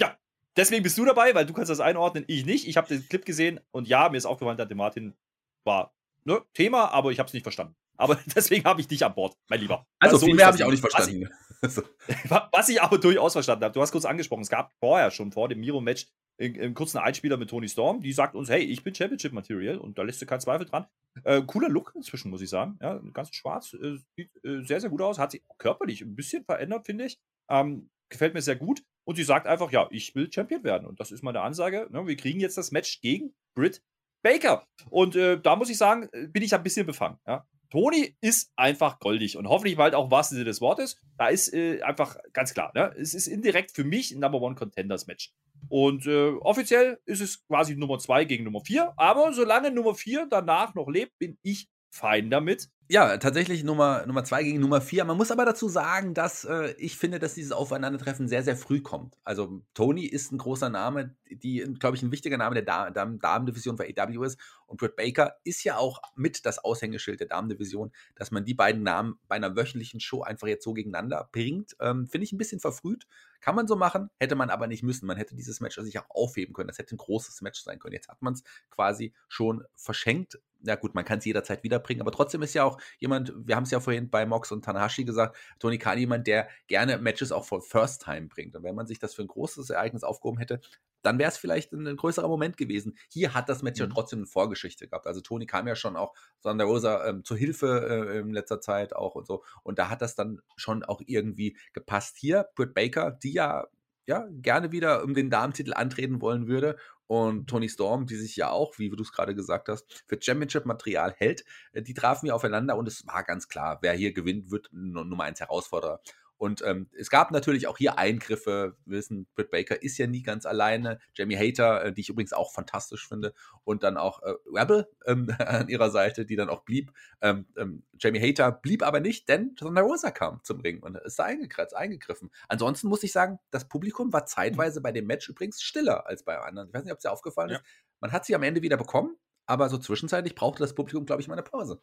Ja, 0.00 0.16
deswegen 0.56 0.82
bist 0.82 0.98
du 0.98 1.04
dabei, 1.04 1.34
weil 1.34 1.46
du 1.46 1.54
kannst 1.54 1.70
das 1.70 1.80
einordnen, 1.80 2.24
ich 2.28 2.46
nicht. 2.46 2.68
Ich 2.68 2.76
habe 2.76 2.88
den 2.88 3.06
Clip 3.08 3.24
gesehen 3.24 3.60
und 3.70 3.88
ja, 3.88 4.08
mir 4.08 4.16
ist 4.16 4.26
aufgefallen, 4.26 4.58
Dante 4.58 4.74
Martin 4.74 5.16
war 5.64 5.94
ne, 6.24 6.42
Thema, 6.54 6.92
aber 6.92 7.10
ich 7.10 7.18
habe 7.18 7.26
es 7.26 7.32
nicht 7.32 7.42
verstanden. 7.42 7.74
Aber 7.98 8.18
deswegen 8.34 8.64
habe 8.64 8.80
ich 8.80 8.88
dich 8.88 9.04
an 9.04 9.14
Bord, 9.14 9.36
mein 9.48 9.60
Lieber. 9.60 9.86
Also, 9.98 10.14
also 10.14 10.18
so 10.18 10.26
viel 10.26 10.34
mehr 10.34 10.46
habe 10.46 10.56
ich 10.56 10.64
auch 10.64 10.70
nicht 10.70 10.80
verstanden. 10.80 11.28
Was 11.60 11.76
ich, 11.76 11.84
was 12.52 12.68
ich, 12.68 12.82
aber 12.82 12.98
durchaus 12.98 13.32
verstanden 13.32 13.64
habe, 13.64 13.74
du 13.74 13.80
hast 13.80 13.92
kurz 13.92 14.04
angesprochen, 14.04 14.42
es 14.42 14.48
gab 14.48 14.72
vorher 14.80 15.10
schon 15.10 15.32
vor 15.32 15.48
dem 15.48 15.60
Miro-Match 15.60 16.06
einen 16.40 16.74
kurzen 16.74 16.98
Einspieler 16.98 17.36
mit 17.36 17.50
Tony 17.50 17.68
Storm, 17.68 18.00
die 18.00 18.12
sagt 18.12 18.36
uns, 18.36 18.48
hey, 18.48 18.62
ich 18.62 18.84
bin 18.84 18.94
Championship 18.94 19.32
Material 19.32 19.76
und 19.76 19.98
da 19.98 20.02
lässt 20.02 20.22
du 20.22 20.26
keinen 20.26 20.40
Zweifel 20.40 20.66
dran. 20.66 20.86
Äh, 21.24 21.42
cooler 21.42 21.68
Look 21.68 21.92
inzwischen, 21.96 22.30
muss 22.30 22.42
ich 22.42 22.48
sagen. 22.48 22.78
Ja, 22.80 23.00
ganz 23.12 23.34
schwarz, 23.34 23.74
äh, 23.74 23.96
sieht 24.16 24.30
äh, 24.44 24.62
sehr, 24.62 24.80
sehr 24.80 24.90
gut 24.90 25.02
aus, 25.02 25.18
hat 25.18 25.32
sich 25.32 25.42
körperlich 25.58 26.02
ein 26.02 26.14
bisschen 26.14 26.44
verändert, 26.44 26.86
finde 26.86 27.06
ich. 27.06 27.18
Ähm, 27.50 27.90
gefällt 28.08 28.34
mir 28.34 28.42
sehr 28.42 28.56
gut. 28.56 28.82
Und 29.04 29.16
sie 29.16 29.24
sagt 29.24 29.46
einfach, 29.46 29.72
ja, 29.72 29.88
ich 29.90 30.14
will 30.14 30.30
Champion 30.32 30.62
werden. 30.64 30.86
Und 30.86 31.00
das 31.00 31.10
ist 31.10 31.22
meine 31.22 31.40
Ansage. 31.40 31.88
Ne? 31.90 32.06
Wir 32.06 32.16
kriegen 32.16 32.40
jetzt 32.40 32.58
das 32.58 32.70
Match 32.70 33.00
gegen 33.00 33.34
Britt 33.56 33.82
Baker. 34.22 34.66
Und 34.90 35.16
äh, 35.16 35.40
da 35.40 35.56
muss 35.56 35.70
ich 35.70 35.78
sagen, 35.78 36.08
äh, 36.12 36.26
bin 36.26 36.42
ich 36.42 36.54
ein 36.54 36.62
bisschen 36.62 36.86
befangen. 36.86 37.18
Ja? 37.26 37.46
Toni 37.70 38.16
ist 38.20 38.50
einfach 38.56 38.98
goldig 38.98 39.36
und 39.36 39.48
hoffentlich 39.48 39.76
bald 39.76 39.94
auch 39.94 40.06
im 40.06 40.10
wahrsten 40.10 40.36
Sinne 40.36 40.46
des 40.46 40.60
Wortes. 40.60 41.00
Da 41.16 41.28
ist 41.28 41.52
äh, 41.52 41.82
einfach 41.82 42.16
ganz 42.32 42.54
klar, 42.54 42.72
ne? 42.74 42.94
es 42.98 43.14
ist 43.14 43.26
indirekt 43.26 43.72
für 43.72 43.84
mich 43.84 44.10
ein 44.12 44.20
Number 44.20 44.40
One 44.40 44.54
Contenders 44.54 45.06
Match. 45.06 45.32
Und 45.68 46.06
äh, 46.06 46.30
offiziell 46.40 46.98
ist 47.04 47.20
es 47.20 47.44
quasi 47.46 47.76
Nummer 47.76 47.98
2 47.98 48.24
gegen 48.24 48.44
Nummer 48.44 48.60
4. 48.60 48.94
Aber 48.96 49.32
solange 49.32 49.70
Nummer 49.70 49.94
4 49.94 50.26
danach 50.30 50.74
noch 50.74 50.88
lebt, 50.88 51.18
bin 51.18 51.36
ich 51.42 51.68
fein 51.90 52.30
damit. 52.30 52.68
Ja, 52.90 53.18
tatsächlich 53.18 53.64
Nummer, 53.64 54.06
Nummer 54.06 54.24
zwei 54.24 54.42
gegen 54.42 54.60
Nummer 54.60 54.80
vier. 54.80 55.04
Man 55.04 55.18
muss 55.18 55.30
aber 55.30 55.44
dazu 55.44 55.68
sagen, 55.68 56.14
dass 56.14 56.46
äh, 56.46 56.74
ich 56.78 56.96
finde, 56.96 57.18
dass 57.18 57.34
dieses 57.34 57.52
Aufeinandertreffen 57.52 58.28
sehr, 58.28 58.42
sehr 58.42 58.56
früh 58.56 58.80
kommt. 58.80 59.18
Also 59.24 59.60
Tony 59.74 60.06
ist 60.06 60.32
ein 60.32 60.38
großer 60.38 60.70
Name, 60.70 61.14
die, 61.30 61.66
glaube 61.78 61.98
ich, 61.98 62.02
ein 62.02 62.10
wichtiger 62.12 62.38
Name 62.38 62.62
der 62.62 62.90
Damen-Division 62.90 63.76
für 63.76 63.84
AW 63.84 64.24
ist. 64.24 64.38
Und 64.64 64.78
Britt 64.78 64.96
Baker 64.96 65.34
ist 65.44 65.64
ja 65.64 65.76
auch 65.76 66.00
mit 66.14 66.46
das 66.46 66.64
Aushängeschild 66.64 67.20
der 67.20 67.26
Damen-Division, 67.26 67.92
dass 68.14 68.30
man 68.30 68.46
die 68.46 68.54
beiden 68.54 68.82
Namen 68.82 69.18
bei 69.28 69.36
einer 69.36 69.54
wöchentlichen 69.54 70.00
Show 70.00 70.22
einfach 70.22 70.46
jetzt 70.46 70.64
so 70.64 70.72
gegeneinander 70.72 71.28
bringt. 71.30 71.76
Ähm, 71.80 72.06
finde 72.06 72.24
ich 72.24 72.32
ein 72.32 72.38
bisschen 72.38 72.58
verfrüht. 72.58 73.06
Kann 73.42 73.54
man 73.54 73.68
so 73.68 73.76
machen, 73.76 74.08
hätte 74.18 74.34
man 74.34 74.48
aber 74.48 74.66
nicht 74.66 74.82
müssen. 74.82 75.06
Man 75.06 75.18
hätte 75.18 75.36
dieses 75.36 75.60
Match 75.60 75.76
sich 75.76 75.98
auch 75.98 76.08
aufheben 76.08 76.54
können. 76.54 76.68
Das 76.68 76.78
hätte 76.78 76.94
ein 76.94 76.98
großes 76.98 77.42
Match 77.42 77.62
sein 77.62 77.78
können. 77.78 77.94
Jetzt 77.94 78.08
hat 78.08 78.22
man 78.22 78.32
es 78.32 78.42
quasi 78.70 79.12
schon 79.28 79.62
verschenkt. 79.76 80.38
Ja 80.62 80.74
gut, 80.74 80.94
man 80.94 81.04
kann 81.04 81.18
es 81.18 81.24
jederzeit 81.24 81.62
wiederbringen, 81.62 82.00
aber 82.00 82.10
trotzdem 82.10 82.42
ist 82.42 82.54
ja 82.54 82.64
auch 82.64 82.80
jemand, 82.98 83.32
wir 83.36 83.54
haben 83.54 83.64
es 83.64 83.70
ja 83.70 83.80
vorhin 83.80 84.10
bei 84.10 84.26
Mox 84.26 84.50
und 84.50 84.64
Tanahashi 84.64 85.04
gesagt, 85.04 85.36
Tony 85.58 85.78
Khan 85.78 85.98
jemand, 85.98 86.26
der 86.26 86.48
gerne 86.66 86.98
Matches 86.98 87.30
auch 87.30 87.44
for 87.44 87.62
First 87.62 88.02
Time 88.02 88.26
bringt. 88.26 88.56
Und 88.56 88.64
wenn 88.64 88.74
man 88.74 88.86
sich 88.86 88.98
das 88.98 89.14
für 89.14 89.22
ein 89.22 89.28
großes 89.28 89.70
Ereignis 89.70 90.02
aufgehoben 90.02 90.38
hätte, 90.38 90.60
dann 91.02 91.18
wäre 91.18 91.30
es 91.30 91.38
vielleicht 91.38 91.72
ein, 91.72 91.86
ein, 91.86 91.96
größerer 91.96 92.28
Moment 92.28 92.56
gewesen. 92.56 92.98
Hier 93.08 93.34
hat 93.34 93.48
das 93.48 93.62
Match 93.62 93.80
mhm. 93.80 93.86
ja 93.86 93.92
trotzdem 93.94 94.20
eine 94.20 94.26
Vorgeschichte 94.26 94.88
gehabt. 94.88 95.06
Also 95.06 95.20
Tony 95.20 95.46
kam 95.46 95.68
ja 95.68 95.76
schon 95.76 95.96
auch 95.96 96.14
Sander 96.40 96.64
Rosa 96.64 97.06
ähm, 97.06 97.24
zur 97.24 97.36
Hilfe 97.36 98.08
äh, 98.10 98.18
in 98.18 98.30
letzter 98.30 98.60
Zeit 98.60 98.94
auch 98.94 99.14
und 99.14 99.26
so. 99.26 99.44
Und 99.62 99.78
da 99.78 99.90
hat 99.90 100.02
das 100.02 100.14
dann 100.14 100.40
schon 100.56 100.84
auch 100.84 101.00
irgendwie 101.06 101.56
gepasst. 101.72 102.16
Hier, 102.18 102.48
Britt 102.54 102.74
Baker, 102.74 103.12
die 103.12 103.32
ja, 103.32 103.66
ja 104.06 104.26
gerne 104.30 104.72
wieder 104.72 105.04
um 105.04 105.14
den 105.14 105.30
Damentitel 105.30 105.74
antreten 105.74 106.20
wollen 106.20 106.48
würde. 106.48 106.76
Und 107.08 107.48
Tony 107.48 107.68
Storm, 107.70 108.06
die 108.06 108.16
sich 108.16 108.36
ja 108.36 108.50
auch, 108.50 108.78
wie 108.78 108.90
du 108.90 109.02
es 109.02 109.12
gerade 109.12 109.34
gesagt 109.34 109.68
hast, 109.68 110.04
für 110.06 110.18
Championship-Material 110.20 111.14
hält, 111.16 111.44
äh, 111.72 111.82
die 111.82 111.94
trafen 111.94 112.26
ja 112.26 112.34
aufeinander 112.34 112.76
und 112.76 112.86
es 112.86 113.06
war 113.06 113.24
ganz 113.24 113.48
klar, 113.48 113.78
wer 113.80 113.94
hier 113.94 114.12
gewinnt, 114.12 114.50
wird 114.50 114.68
Nummer 114.72 115.24
1 115.24 115.40
Herausforderer. 115.40 116.00
Und 116.38 116.62
ähm, 116.62 116.88
es 116.96 117.10
gab 117.10 117.32
natürlich 117.32 117.66
auch 117.66 117.76
hier 117.76 117.98
Eingriffe. 117.98 118.76
Wir 118.86 118.98
wissen, 118.98 119.26
Britt 119.34 119.50
Baker 119.50 119.82
ist 119.82 119.98
ja 119.98 120.06
nie 120.06 120.22
ganz 120.22 120.46
alleine. 120.46 121.00
Jamie 121.14 121.36
Hater, 121.36 121.84
äh, 121.84 121.92
die 121.92 122.00
ich 122.00 122.08
übrigens 122.08 122.32
auch 122.32 122.52
fantastisch 122.52 123.08
finde. 123.08 123.34
Und 123.64 123.82
dann 123.82 123.96
auch 123.96 124.22
äh, 124.22 124.34
Rebel 124.46 124.88
ähm, 125.04 125.28
an 125.38 125.68
ihrer 125.68 125.90
Seite, 125.90 126.24
die 126.24 126.36
dann 126.36 126.48
auch 126.48 126.62
blieb. 126.62 126.92
Ähm, 127.20 127.46
ähm 127.56 127.82
Jamie 127.98 128.20
Hater 128.20 128.52
blieb 128.52 128.84
aber 128.84 129.00
nicht, 129.00 129.28
denn 129.28 129.56
Thunder 129.56 129.82
Rosa 129.82 130.12
kam 130.12 130.40
zum 130.44 130.60
Ring 130.60 130.80
und 130.80 130.96
ist 130.98 131.18
da 131.18 131.24
eingekratzt, 131.24 131.74
eingegriffen. 131.74 132.30
Ansonsten 132.46 132.86
muss 132.86 133.02
ich 133.02 133.10
sagen, 133.10 133.40
das 133.50 133.68
Publikum 133.68 134.12
war 134.12 134.24
zeitweise 134.24 134.80
bei 134.80 134.92
dem 134.92 135.06
Match 135.06 135.28
übrigens 135.28 135.60
stiller 135.60 136.06
als 136.06 136.22
bei 136.22 136.38
anderen. 136.38 136.68
Ich 136.68 136.74
weiß 136.74 136.84
nicht, 136.84 136.92
ob 136.92 136.98
es 136.98 137.02
dir 137.02 137.12
aufgefallen 137.12 137.50
ja. 137.50 137.56
ist. 137.56 137.64
Man 137.98 138.12
hat 138.12 138.24
sie 138.24 138.36
am 138.36 138.44
Ende 138.44 138.62
wieder 138.62 138.76
bekommen, 138.76 139.16
aber 139.46 139.68
so 139.68 139.78
zwischenzeitlich 139.78 140.36
brauchte 140.36 140.62
das 140.62 140.76
Publikum, 140.76 141.04
glaube 141.04 141.20
ich, 141.20 141.26
mal 141.26 141.34
eine 141.34 141.42
Pause 141.42 141.82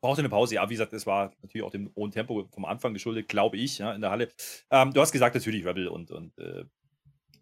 brauchte 0.00 0.20
eine 0.20 0.28
Pause. 0.28 0.56
Ja, 0.56 0.68
wie 0.68 0.74
gesagt, 0.74 0.92
es 0.92 1.06
war 1.06 1.32
natürlich 1.42 1.66
auch 1.66 1.70
dem 1.70 1.92
hohen 1.96 2.10
Tempo 2.10 2.48
vom 2.52 2.64
Anfang 2.64 2.92
geschuldet, 2.92 3.28
glaube 3.28 3.56
ich, 3.56 3.78
ja, 3.78 3.92
in 3.92 4.00
der 4.00 4.10
Halle. 4.10 4.28
Ähm, 4.70 4.92
du 4.92 5.00
hast 5.00 5.12
gesagt, 5.12 5.34
natürlich 5.34 5.64
Rebel 5.64 5.88
und, 5.88 6.10
und 6.10 6.36
äh, 6.38 6.64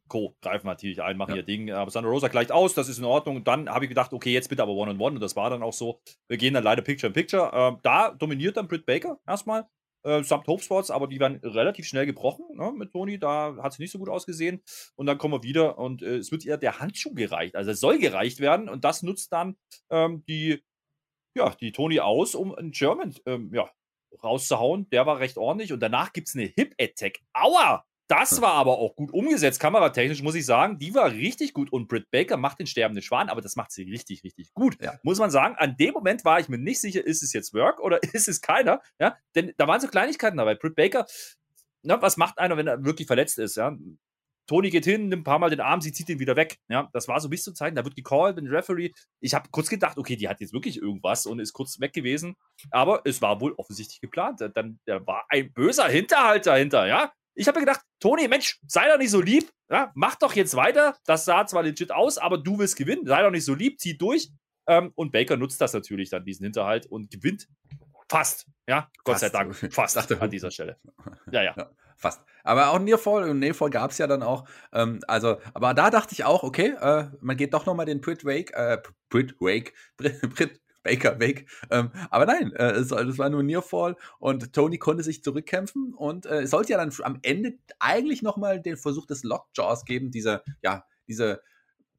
Co. 0.09 0.37
greifen 0.41 0.67
natürlich 0.67 1.03
ein, 1.03 1.17
machen 1.17 1.33
ja. 1.33 1.39
ihr 1.39 1.43
Ding. 1.43 1.71
Aber 1.71 1.91
Sandra 1.91 2.11
Rosa 2.11 2.29
gleicht 2.29 2.53
aus, 2.53 2.75
das 2.75 2.89
ist 2.89 2.99
in 2.99 3.05
Ordnung. 3.05 3.37
Und 3.37 3.49
dann 3.49 3.69
habe 3.69 3.85
ich 3.85 3.89
gedacht, 3.89 4.13
okay, 4.13 4.33
jetzt 4.33 4.49
bitte 4.49 4.63
aber 4.63 4.73
One-on-One. 4.73 4.97
-on 4.97 5.11
-one. 5.11 5.15
Und 5.15 5.21
das 5.21 5.37
war 5.37 5.51
dann 5.51 5.63
auch 5.63 5.73
so. 5.73 6.01
Wir 6.29 6.37
gehen 6.37 6.55
dann 6.55 6.65
leider 6.65 6.83
Picture-in-Picture. 6.83 7.51
-Picture. 7.51 7.69
Ähm, 7.69 7.79
da 7.83 8.11
dominiert 8.13 8.57
dann 8.57 8.69
Britt 8.69 8.87
Baker 8.87 9.19
erstmal. 9.27 9.67
Äh, 10.05 10.23
samt 10.23 10.47
Hope 10.47 10.63
Spots, 10.63 10.93
aber 10.93 11.09
die 11.09 11.19
werden 11.19 11.41
relativ 11.43 11.85
schnell 11.87 12.07
gebrochen 12.07 12.45
ne, 12.55 12.73
mit 12.73 12.93
Toni. 12.93 13.19
Da 13.19 13.57
hat 13.61 13.73
es 13.73 13.81
nicht 13.81 13.91
so 13.91 13.99
gut 13.99 14.09
ausgesehen. 14.09 14.63
Und 14.95 15.07
dann 15.07 15.19
kommen 15.19 15.35
wir 15.35 15.43
wieder 15.43 15.79
und 15.79 16.03
äh, 16.03 16.19
es 16.19 16.31
wird 16.31 16.45
ihr 16.45 16.57
der 16.57 16.79
Handschuh 16.79 17.13
gereicht. 17.13 17.57
Also 17.57 17.73
es 17.73 17.81
soll 17.81 17.99
gereicht 17.99 18.39
werden. 18.39 18.69
Und 18.69 18.85
das 18.85 19.03
nutzt 19.03 19.33
dann 19.33 19.57
ähm, 19.91 20.23
die 20.29 20.63
ja, 21.37 21.51
die 21.61 21.73
Toni 21.73 22.01
aus, 22.01 22.35
um 22.35 22.55
einen 22.55 22.71
German 22.73 23.15
ähm, 23.27 23.51
ja, 23.53 23.71
rauszuhauen. 24.23 24.89
Der 24.91 25.07
war 25.07 25.21
recht 25.21 25.37
ordentlich. 25.37 25.73
Und 25.73 25.81
danach 25.81 26.13
gibt 26.13 26.29
es 26.29 26.35
eine 26.35 26.45
Hip-Attack. 26.47 27.21
Aua! 27.33 27.85
Das 28.09 28.37
hm. 28.37 28.43
war 28.43 28.55
aber 28.55 28.79
auch 28.79 28.95
gut 28.95 29.13
umgesetzt, 29.13 29.61
kameratechnisch, 29.61 30.23
muss 30.23 30.37
ich 30.37 30.47
sagen. 30.47 30.79
Die 30.79 30.95
war 30.95 31.11
richtig 31.11 31.53
gut. 31.53 31.73
Und 31.73 31.89
Britt 31.89 32.11
Baker 32.11 32.37
macht 32.37 32.61
den 32.61 32.67
sterbenden 32.67 33.03
Schwan, 33.03 33.29
aber 33.29 33.41
das 33.41 33.57
macht 33.57 33.73
sie 33.73 33.83
richtig, 33.83 34.23
richtig 34.25 34.55
gut. 34.55 34.81
Ja. 34.81 34.99
Muss 35.03 35.19
man 35.19 35.31
sagen. 35.31 35.57
An 35.57 35.77
dem 35.77 35.93
Moment 35.93 36.25
war 36.25 36.41
ich 36.41 36.49
mir 36.49 36.59
nicht 36.59 36.81
sicher, 36.81 37.05
ist 37.05 37.23
es 37.23 37.33
jetzt 37.33 37.53
Work 37.53 37.81
oder 37.81 38.03
ist 38.15 38.29
es 38.29 38.41
keiner? 38.41 38.81
Ja, 39.01 39.17
denn 39.35 39.53
da 39.57 39.67
waren 39.67 39.81
so 39.81 39.89
Kleinigkeiten 39.89 40.37
dabei. 40.37 40.55
Britt 40.55 40.77
Baker, 40.77 41.07
na, 41.83 42.01
was 42.01 42.17
macht 42.17 42.39
einer, 42.39 42.57
wenn 42.57 42.67
er 42.67 42.85
wirklich 42.85 43.07
verletzt 43.07 43.39
ist? 43.39 43.57
Ja, 43.57 43.77
Toni 44.47 44.71
geht 44.71 44.85
hin, 44.85 45.09
nimmt 45.09 45.23
ein 45.23 45.25
paar 45.25 45.39
Mal 45.39 45.51
den 45.51 45.61
Arm, 45.61 45.81
sie 45.81 45.93
zieht 45.93 46.09
ihn 46.09 46.19
wieder 46.19 46.37
weg. 46.37 46.59
Ja, 46.69 46.89
das 46.93 47.09
war 47.09 47.21
so 47.21 47.29
bis 47.29 47.43
zu 47.43 47.53
Zeiten, 47.53 47.77
da 47.77 47.85
wird 47.85 47.97
gecallt, 47.97 48.39
den 48.39 48.47
Referee. 48.47 48.93
Ich 49.21 49.35
habe 49.35 49.49
kurz 49.51 49.69
gedacht, 49.69 49.99
okay, 49.99 50.17
die 50.17 50.29
hat 50.29 50.41
jetzt 50.41 50.53
wirklich 50.53 50.81
irgendwas 50.81 51.27
und 51.27 51.41
ist 51.41 51.53
kurz 51.53 51.81
weg 51.81 51.93
gewesen. 51.93 52.37
Aber 52.71 53.03
es 53.05 53.21
war 53.23 53.41
wohl 53.41 53.55
offensichtlich 53.57 54.01
geplant. 54.01 54.41
Dann 54.55 54.79
da 54.87 55.07
war 55.07 55.25
ein 55.29 55.53
böser 55.53 55.89
Hinterhalt 55.89 56.47
dahinter, 56.47 56.87
ja. 56.87 57.13
Ich 57.35 57.49
habe 57.49 57.61
mir 57.61 57.67
gedacht, 57.67 57.83
Toni, 58.01 58.29
Mensch, 58.29 58.59
sei 58.67 58.89
doch 58.89 58.97
nicht 58.97 59.11
so 59.11 59.21
lieb, 59.21 59.51
ja, 59.71 59.93
mach 59.95 60.15
doch 60.17 60.35
jetzt 60.35 60.57
weiter. 60.57 60.97
Das 61.05 61.27
sah 61.27 61.47
zwar 61.47 61.65
legit 61.65 61.93
aus, 61.93 62.17
aber 62.17 62.39
du 62.39 62.59
willst 62.59 62.77
gewinnen. 62.77 63.07
Sei 63.07 63.23
doch 63.23 63.31
nicht 63.31 63.45
so 63.45 63.55
lieb, 63.55 63.79
zieh 63.79 63.99
durch. 63.99 64.31
Ähm, 64.69 64.93
und 64.95 65.13
Baker 65.13 65.37
nutzt 65.37 65.61
das 65.61 65.75
natürlich 65.75 66.11
dann, 66.11 66.25
diesen 66.25 66.45
Hinterhalt, 66.45 66.87
und 66.87 67.11
gewinnt 67.11 67.47
fast. 68.09 68.47
Ja, 68.67 68.91
Gott 69.05 69.19
sei 69.19 69.29
Dank, 69.29 69.55
fast 69.73 70.11
an 70.13 70.31
dieser 70.31 70.51
Stelle. 70.51 70.79
Ja, 71.31 71.43
ja. 71.43 71.55
ja 71.57 71.71
fast. 71.97 72.23
Aber 72.45 72.71
auch 72.71 72.79
Nearfall 72.79 73.29
und 73.29 73.41
Nearfall 73.41 73.71
gab 73.71 73.91
es 73.91 73.99
ja 73.99 74.07
dann 74.07 74.23
auch. 74.23 74.49
Ähm, 74.73 75.01
also, 75.09 75.39
aber 75.55 75.75
da 75.75 75.91
dachte 75.91 76.13
ich 76.13 76.25
auch, 76.25 76.43
okay, 76.43 76.75
äh, 76.81 77.07
man 77.21 77.37
geht 77.37 77.55
doch 77.55 77.67
nochmal 77.67 77.87
den 77.87 78.01
Brit 78.01 78.25
Wake, 78.25 78.53
äh, 78.55 78.79
Brit 79.09 79.35
Wake, 79.41 79.73
Brit, 79.97 80.61
Baker 80.87 81.19
Wake. 81.19 81.47
Ähm, 81.71 81.91
aber 82.11 82.27
nein, 82.27 82.53
äh, 82.53 82.71
es, 82.73 82.91
war 82.93 83.29
nur 83.29 83.43
Nearfall 83.43 83.97
und 84.21 84.53
Tony 84.53 84.79
konnte 84.79 85.03
sich 85.03 85.25
zurückkämpfen 85.25 85.93
und 85.93 86.27
äh, 86.27 86.43
es 86.43 86.51
sollte 86.51 86.73
ja 86.73 86.79
dann 86.79 86.93
am 87.03 87.19
Ende 87.23 87.59
eigentlich 87.81 88.23
nochmal 88.23 88.63
den 88.63 88.77
Versuch 88.77 89.07
des 89.07 89.25
Lockjaws 89.25 89.85
geben, 89.85 90.13
dieser, 90.13 90.45
ja, 90.63 90.85
diese 91.09 91.43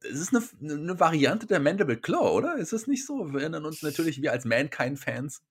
es 0.03 0.19
ist 0.19 0.33
eine, 0.33 0.43
eine, 0.73 0.99
Variante 0.99 1.47
der 1.47 1.59
Mandible 1.59 1.97
Claw, 1.97 2.31
oder? 2.31 2.55
Ist 2.57 2.71
es 2.71 2.85
nicht 2.85 3.05
so? 3.05 3.33
Wir 3.33 3.41
erinnern 3.41 3.65
uns 3.65 3.81
natürlich, 3.81 4.21
wir 4.21 4.31
als 4.31 4.45
Mankind-Fans 4.45 5.41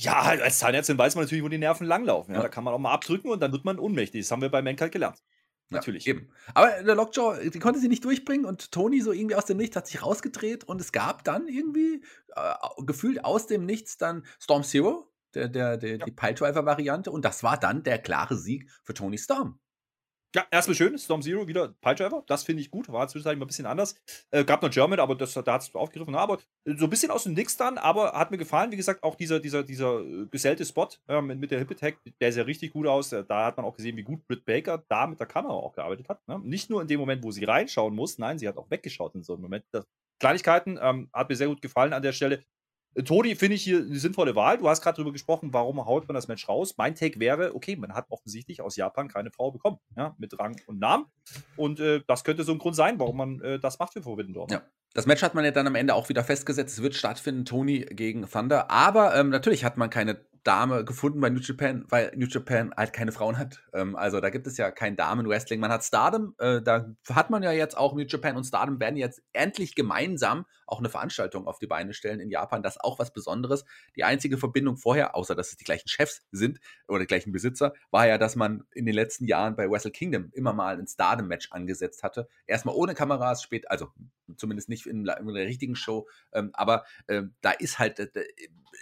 ja, 0.00 0.24
halt 0.24 0.40
als 0.40 0.58
Zahnärztin 0.58 0.96
weiß 0.96 1.14
man 1.14 1.24
natürlich, 1.24 1.44
wo 1.44 1.48
die 1.48 1.58
Nerven 1.58 1.86
langlaufen. 1.86 2.34
Ja? 2.34 2.40
ja? 2.40 2.42
Da 2.44 2.48
kann 2.48 2.64
man 2.64 2.72
auch 2.74 2.78
mal 2.78 2.92
abdrücken 2.92 3.30
und 3.30 3.40
dann 3.40 3.52
wird 3.52 3.64
man 3.64 3.78
ohnmächtig. 3.78 4.22
Das 4.22 4.30
haben 4.30 4.42
wir 4.42 4.48
bei 4.48 4.62
Mankind 4.62 4.92
gelernt. 4.92 5.22
Natürlich. 5.68 6.04
Ja, 6.04 6.14
eben. 6.14 6.30
Aber 6.54 6.82
der 6.82 6.94
Lockjaw, 6.96 7.48
die 7.48 7.58
konnte 7.60 7.78
sie 7.78 7.88
nicht 7.88 8.04
durchbringen 8.04 8.44
und 8.44 8.72
Tony 8.72 9.00
so 9.00 9.12
irgendwie 9.12 9.36
aus 9.36 9.44
dem 9.44 9.56
Nichts 9.56 9.76
hat 9.76 9.86
sich 9.86 10.02
rausgedreht 10.02 10.64
und 10.64 10.80
es 10.80 10.90
gab 10.90 11.22
dann 11.22 11.46
irgendwie 11.46 12.02
äh, 12.34 12.82
gefühlt 12.84 13.24
aus 13.24 13.46
dem 13.46 13.66
Nichts 13.66 13.96
dann 13.96 14.24
Storm 14.40 14.64
Zero, 14.64 15.12
der, 15.34 15.48
der, 15.48 15.76
der 15.76 15.98
die 15.98 16.10
Piledriver-Variante 16.10 17.12
und 17.12 17.24
das 17.24 17.44
war 17.44 17.56
dann 17.56 17.84
der 17.84 17.98
klare 17.98 18.36
Sieg 18.36 18.68
für 18.82 18.94
Tony 18.94 19.16
Storm. 19.16 19.60
Ja, 20.32 20.46
erstmal 20.52 20.76
schön, 20.76 20.96
Storm 20.96 21.22
Zero 21.22 21.48
wieder 21.48 21.74
Piledriver, 21.80 22.22
das 22.28 22.44
finde 22.44 22.62
ich 22.62 22.70
gut, 22.70 22.88
war 22.88 23.08
zwischenzeitlich 23.08 23.40
mal 23.40 23.46
ein 23.46 23.48
bisschen 23.48 23.66
anders. 23.66 23.96
Äh, 24.30 24.44
gab 24.44 24.62
noch 24.62 24.70
German, 24.70 25.00
aber 25.00 25.16
das, 25.16 25.34
da 25.34 25.44
hat 25.52 25.62
es 25.62 25.74
aufgegriffen. 25.74 26.14
Aber 26.14 26.38
so 26.64 26.84
ein 26.84 26.90
bisschen 26.90 27.10
aus 27.10 27.24
dem 27.24 27.34
Nix 27.34 27.56
dann, 27.56 27.78
aber 27.78 28.12
hat 28.12 28.30
mir 28.30 28.38
gefallen, 28.38 28.70
wie 28.70 28.76
gesagt, 28.76 29.02
auch 29.02 29.16
dieser, 29.16 29.40
dieser, 29.40 29.64
dieser 29.64 30.00
äh, 30.00 30.26
gesellte 30.30 30.64
Spot 30.64 30.88
äh, 31.08 31.20
mit, 31.20 31.40
mit 31.40 31.50
der 31.50 31.58
Hip 31.58 31.72
Attack, 31.72 31.98
der 32.20 32.32
sah 32.32 32.42
richtig 32.42 32.72
gut 32.72 32.86
aus. 32.86 33.10
Da 33.10 33.44
hat 33.44 33.56
man 33.56 33.66
auch 33.66 33.74
gesehen, 33.74 33.96
wie 33.96 34.04
gut 34.04 34.24
Britt 34.28 34.44
Baker 34.44 34.84
da 34.88 35.08
mit 35.08 35.18
der 35.18 35.26
Kamera 35.26 35.52
auch 35.52 35.72
gearbeitet 35.72 36.08
hat. 36.08 36.20
Ne? 36.28 36.38
Nicht 36.44 36.70
nur 36.70 36.80
in 36.80 36.86
dem 36.86 37.00
Moment, 37.00 37.24
wo 37.24 37.32
sie 37.32 37.44
reinschauen 37.44 37.94
muss, 37.96 38.18
nein, 38.18 38.38
sie 38.38 38.46
hat 38.46 38.56
auch 38.56 38.70
weggeschaut 38.70 39.16
in 39.16 39.24
so 39.24 39.32
einem 39.32 39.42
Moment. 39.42 39.64
Das, 39.72 39.84
Kleinigkeiten 40.20 40.78
ähm, 40.80 41.08
hat 41.12 41.28
mir 41.28 41.34
sehr 41.34 41.48
gut 41.48 41.62
gefallen 41.62 41.92
an 41.92 42.02
der 42.02 42.12
Stelle. 42.12 42.44
Äh, 42.94 43.02
Todi 43.02 43.34
finde 43.34 43.56
ich 43.56 43.64
hier 43.64 43.78
eine 43.78 43.98
sinnvolle 43.98 44.34
Wahl. 44.34 44.58
Du 44.58 44.68
hast 44.68 44.82
gerade 44.82 44.96
darüber 44.96 45.12
gesprochen, 45.12 45.52
warum 45.52 45.84
haut 45.84 46.08
man 46.08 46.14
das 46.14 46.28
Match 46.28 46.48
raus. 46.48 46.74
Mein 46.76 46.94
Take 46.94 47.20
wäre, 47.20 47.54
okay, 47.54 47.76
man 47.76 47.94
hat 47.94 48.06
offensichtlich 48.08 48.60
aus 48.60 48.76
Japan 48.76 49.08
keine 49.08 49.30
Frau 49.30 49.50
bekommen, 49.50 49.78
ja, 49.96 50.14
mit 50.18 50.38
Rang 50.38 50.56
und 50.66 50.78
Namen. 50.78 51.06
Und 51.56 51.80
äh, 51.80 52.02
das 52.06 52.24
könnte 52.24 52.44
so 52.44 52.52
ein 52.52 52.58
Grund 52.58 52.76
sein, 52.76 52.98
warum 52.98 53.16
man 53.16 53.40
äh, 53.40 53.58
das 53.58 53.78
macht 53.78 53.92
für 53.92 54.02
Forbidden 54.02 54.34
Door. 54.34 54.48
Ja. 54.50 54.62
Das 54.92 55.06
Match 55.06 55.22
hat 55.22 55.34
man 55.34 55.44
ja 55.44 55.52
dann 55.52 55.68
am 55.68 55.76
Ende 55.76 55.94
auch 55.94 56.08
wieder 56.08 56.24
festgesetzt. 56.24 56.76
Es 56.76 56.82
wird 56.82 56.96
stattfinden, 56.96 57.44
Tony 57.44 57.86
gegen 57.90 58.28
Thunder. 58.28 58.70
Aber 58.72 59.14
ähm, 59.14 59.30
natürlich 59.30 59.64
hat 59.64 59.76
man 59.76 59.88
keine 59.88 60.20
Dame 60.44 60.84
gefunden 60.84 61.20
bei 61.20 61.30
New 61.30 61.40
Japan, 61.40 61.84
weil 61.88 62.12
New 62.16 62.26
Japan 62.26 62.72
halt 62.76 62.92
keine 62.92 63.12
Frauen 63.12 63.38
hat. 63.38 63.62
Ähm, 63.72 63.96
also 63.96 64.20
da 64.20 64.30
gibt 64.30 64.46
es 64.46 64.56
ja 64.56 64.70
kein 64.70 64.96
Damen-Wrestling. 64.96 65.60
Man 65.60 65.70
hat 65.70 65.84
Stardom, 65.84 66.34
äh, 66.38 66.62
da 66.62 66.94
hat 67.10 67.30
man 67.30 67.42
ja 67.42 67.52
jetzt 67.52 67.76
auch 67.76 67.94
New 67.94 68.04
Japan 68.06 68.36
und 68.36 68.44
Stardom 68.44 68.80
werden 68.80 68.96
jetzt 68.96 69.22
endlich 69.32 69.74
gemeinsam 69.74 70.46
auch 70.66 70.78
eine 70.78 70.88
Veranstaltung 70.88 71.46
auf 71.46 71.58
die 71.58 71.66
Beine 71.66 71.92
stellen 71.92 72.20
in 72.20 72.30
Japan. 72.30 72.62
Das 72.62 72.76
ist 72.76 72.84
auch 72.84 72.98
was 72.98 73.12
Besonderes. 73.12 73.64
Die 73.96 74.04
einzige 74.04 74.38
Verbindung 74.38 74.76
vorher, 74.76 75.14
außer 75.14 75.34
dass 75.34 75.50
es 75.50 75.56
die 75.56 75.64
gleichen 75.64 75.88
Chefs 75.88 76.22
sind 76.30 76.60
oder 76.88 77.00
die 77.00 77.06
gleichen 77.06 77.32
Besitzer, 77.32 77.74
war 77.90 78.06
ja, 78.06 78.18
dass 78.18 78.36
man 78.36 78.64
in 78.72 78.86
den 78.86 78.94
letzten 78.94 79.26
Jahren 79.26 79.56
bei 79.56 79.68
Wrestle 79.68 79.90
Kingdom 79.90 80.30
immer 80.32 80.52
mal 80.52 80.78
ein 80.78 80.86
Stardom-Match 80.86 81.48
angesetzt 81.50 82.02
hatte. 82.02 82.28
Erstmal 82.46 82.74
ohne 82.74 82.94
Kameras, 82.94 83.42
spät, 83.42 83.70
also 83.70 83.88
zumindest 84.36 84.68
nicht 84.68 84.86
in, 84.86 85.06
in 85.06 85.06
der 85.06 85.46
richtigen 85.46 85.76
Show. 85.76 86.08
Ähm, 86.32 86.50
aber 86.52 86.84
ähm, 87.08 87.34
da 87.40 87.50
ist 87.50 87.78
halt, 87.78 87.98
äh, 87.98 88.08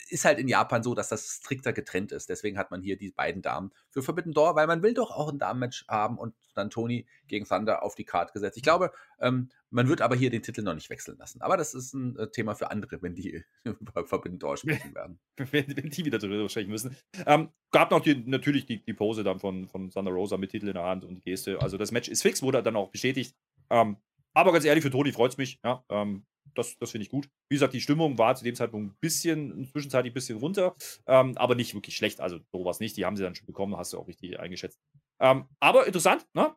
ist 0.08 0.24
halt 0.24 0.38
in 0.38 0.48
Japan 0.48 0.82
so, 0.82 0.94
dass 0.94 1.08
das 1.08 1.26
strikter 1.28 1.72
getrennt 1.72 2.12
ist. 2.12 2.28
Deswegen 2.28 2.58
hat 2.58 2.70
man 2.70 2.82
hier 2.82 2.96
die 2.96 3.10
beiden 3.10 3.42
Damen 3.42 3.72
für 3.90 4.02
Forbidden 4.02 4.32
Door, 4.32 4.56
weil 4.56 4.66
man 4.66 4.82
will 4.82 4.94
doch 4.94 5.10
auch 5.10 5.30
ein 5.30 5.38
Damenmatch 5.38 5.86
haben 5.88 6.18
und 6.18 6.34
dann 6.54 6.70
Tony 6.70 7.06
gegen 7.26 7.46
Thunder 7.46 7.82
auf 7.82 7.94
die 7.94 8.04
Karte 8.04 8.32
gesetzt. 8.32 8.56
Ich 8.56 8.62
glaube, 8.62 8.92
ähm, 9.20 9.50
man 9.70 9.88
wird 9.88 10.00
aber 10.00 10.16
hier 10.16 10.30
den 10.30 10.42
Titel 10.42 10.62
noch 10.62 10.74
nicht 10.74 10.90
wechseln 10.90 11.18
lassen. 11.18 11.40
Aber 11.42 11.56
das 11.56 11.74
ist 11.74 11.92
ein 11.94 12.16
äh, 12.16 12.30
Thema 12.30 12.54
für 12.54 12.70
andere, 12.70 13.02
wenn 13.02 13.14
die 13.14 13.44
über 13.64 14.04
Forbidden 14.04 14.38
Door 14.38 14.56
sprechen 14.58 14.94
werden. 14.94 15.18
wenn, 15.36 15.76
wenn, 15.76 15.90
die 15.90 16.04
wieder 16.04 16.18
darüber 16.18 16.48
sprechen 16.48 16.70
müssen. 16.70 16.96
Ähm, 17.26 17.50
gab 17.70 17.90
noch 17.90 18.00
die, 18.00 18.14
natürlich 18.14 18.66
die, 18.66 18.84
die 18.84 18.94
Pose 18.94 19.24
dann 19.24 19.38
von, 19.38 19.68
von 19.68 19.90
Thunder 19.90 20.10
Rosa 20.10 20.36
mit 20.36 20.50
Titel 20.50 20.68
in 20.68 20.74
der 20.74 20.84
Hand 20.84 21.04
und 21.04 21.22
Geste. 21.24 21.60
Also 21.60 21.76
das 21.76 21.92
Match 21.92 22.08
ist 22.08 22.22
fix, 22.22 22.42
wurde 22.42 22.62
dann 22.62 22.76
auch 22.76 22.90
bestätigt. 22.90 23.36
Ähm, 23.70 23.98
aber 24.34 24.52
ganz 24.52 24.64
ehrlich, 24.64 24.82
für 24.82 24.90
Toni 24.90 25.12
freut 25.12 25.32
es 25.32 25.38
mich. 25.38 25.58
Ja, 25.64 25.84
ähm, 25.88 26.24
das, 26.54 26.76
das 26.78 26.90
finde 26.90 27.04
ich 27.04 27.10
gut. 27.10 27.28
Wie 27.48 27.56
gesagt, 27.56 27.74
die 27.74 27.80
Stimmung 27.80 28.18
war 28.18 28.34
zu 28.34 28.44
dem 28.44 28.54
Zeitpunkt 28.54 28.92
ein 28.92 28.96
bisschen, 29.00 29.66
zwischenzeitlich 29.70 30.12
ein 30.12 30.14
bisschen 30.14 30.38
runter, 30.38 30.74
ähm, 31.06 31.36
aber 31.36 31.54
nicht 31.54 31.74
wirklich 31.74 31.96
schlecht. 31.96 32.20
Also 32.20 32.38
sowas 32.52 32.80
nicht. 32.80 32.96
Die 32.96 33.04
haben 33.04 33.16
sie 33.16 33.22
dann 33.22 33.34
schon 33.34 33.46
bekommen, 33.46 33.76
hast 33.76 33.92
du 33.92 33.98
auch 33.98 34.08
richtig 34.08 34.38
eingeschätzt. 34.38 34.78
Ähm, 35.20 35.46
aber 35.60 35.86
interessant, 35.86 36.26
ne? 36.34 36.54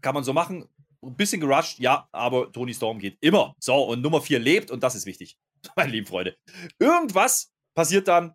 Kann 0.00 0.14
man 0.14 0.24
so 0.24 0.32
machen. 0.32 0.68
Ein 1.02 1.16
bisschen 1.16 1.40
gerusht, 1.40 1.78
ja, 1.78 2.08
aber 2.12 2.50
Tony 2.52 2.74
Storm 2.74 2.98
geht 2.98 3.18
immer. 3.20 3.54
So, 3.60 3.74
und 3.84 4.02
Nummer 4.02 4.20
4 4.20 4.38
lebt 4.38 4.70
und 4.70 4.82
das 4.82 4.94
ist 4.94 5.06
wichtig, 5.06 5.36
meine 5.76 5.92
lieben 5.92 6.06
Freunde. 6.06 6.36
Irgendwas 6.78 7.52
passiert 7.74 8.08
dann 8.08 8.34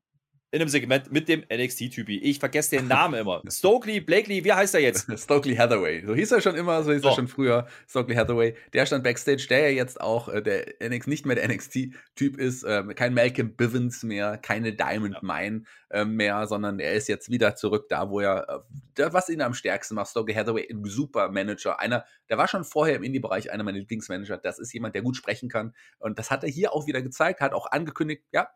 in 0.51 0.59
einem 0.59 0.69
Segment 0.69 1.11
mit 1.13 1.29
dem 1.29 1.45
NXT-Typi. 1.49 2.19
Ich 2.19 2.39
vergesse 2.39 2.75
den 2.75 2.87
Namen 2.89 3.21
immer. 3.21 3.41
Stokely, 3.49 4.01
Blakely, 4.01 4.43
wie 4.43 4.51
heißt 4.51 4.75
er 4.75 4.81
jetzt? 4.81 5.07
Stokely 5.17 5.55
Hathaway. 5.55 6.05
So 6.05 6.13
hieß 6.13 6.31
er 6.33 6.41
schon 6.41 6.55
immer, 6.55 6.83
so 6.83 6.91
hieß 6.91 7.05
oh. 7.05 7.07
er 7.07 7.15
schon 7.15 7.29
früher. 7.29 7.67
Stokely 7.87 8.15
Hathaway. 8.15 8.55
Der 8.73 8.85
stand 8.85 9.05
Backstage, 9.05 9.45
der 9.49 9.59
ja 9.59 9.69
jetzt 9.69 10.01
auch 10.01 10.27
äh, 10.27 10.41
der 10.41 10.81
NX, 10.81 11.07
nicht 11.07 11.25
mehr 11.25 11.37
der 11.37 11.47
NXT-Typ 11.47 12.37
ist. 12.37 12.65
Ähm, 12.67 12.93
kein 12.95 13.13
Malcolm 13.13 13.55
Bivens 13.55 14.03
mehr, 14.03 14.37
keine 14.37 14.73
Diamond 14.73 15.15
ja. 15.15 15.19
Mine 15.21 15.63
äh, 15.89 16.03
mehr, 16.03 16.45
sondern 16.47 16.79
er 16.79 16.93
ist 16.95 17.07
jetzt 17.07 17.31
wieder 17.31 17.55
zurück 17.55 17.87
da, 17.87 18.09
wo 18.09 18.19
er, 18.19 18.65
äh, 18.97 19.09
was 19.13 19.29
ihn 19.29 19.41
am 19.41 19.53
stärksten 19.53 19.95
macht. 19.95 20.09
Stokely 20.09 20.33
Hathaway, 20.33 20.67
ein 20.69 20.83
super 20.83 21.29
Manager. 21.29 21.79
Einer, 21.79 22.03
der 22.29 22.37
war 22.37 22.49
schon 22.49 22.65
vorher 22.65 22.97
im 22.97 23.03
Indie-Bereich 23.03 23.53
einer 23.53 23.63
meiner 23.63 23.79
Lieblingsmanager. 23.79 24.37
Das 24.37 24.59
ist 24.59 24.73
jemand, 24.73 24.95
der 24.95 25.01
gut 25.01 25.15
sprechen 25.15 25.47
kann. 25.47 25.73
Und 25.99 26.19
das 26.19 26.29
hat 26.29 26.43
er 26.43 26.49
hier 26.49 26.73
auch 26.73 26.87
wieder 26.87 27.01
gezeigt, 27.01 27.39
hat 27.39 27.53
auch 27.53 27.71
angekündigt, 27.71 28.23
ja, 28.33 28.49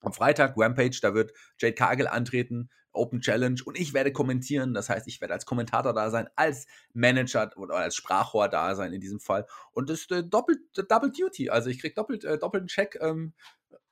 am 0.00 0.12
Freitag 0.12 0.54
Rampage, 0.56 0.98
da 1.02 1.14
wird 1.14 1.32
Jade 1.58 1.74
Cargill 1.74 2.06
antreten, 2.06 2.70
Open 2.92 3.20
Challenge 3.20 3.60
und 3.64 3.78
ich 3.78 3.94
werde 3.94 4.12
kommentieren. 4.12 4.74
Das 4.74 4.88
heißt, 4.88 5.06
ich 5.06 5.20
werde 5.20 5.34
als 5.34 5.46
Kommentator 5.46 5.92
da 5.92 6.10
sein, 6.10 6.28
als 6.34 6.66
Manager 6.94 7.50
oder 7.56 7.76
als 7.76 7.94
Sprachrohr 7.94 8.48
da 8.48 8.74
sein 8.74 8.92
in 8.92 9.00
diesem 9.00 9.20
Fall. 9.20 9.46
Und 9.72 9.90
das 9.90 10.00
ist 10.00 10.12
äh, 10.12 10.24
doppelt, 10.24 10.60
Double 10.88 11.12
Duty. 11.12 11.50
Also 11.50 11.70
ich 11.70 11.80
kriege 11.80 11.94
doppelt, 11.94 12.24
äh, 12.24 12.38
doppelten 12.38 12.68
Check. 12.68 12.98
Ähm, 13.00 13.34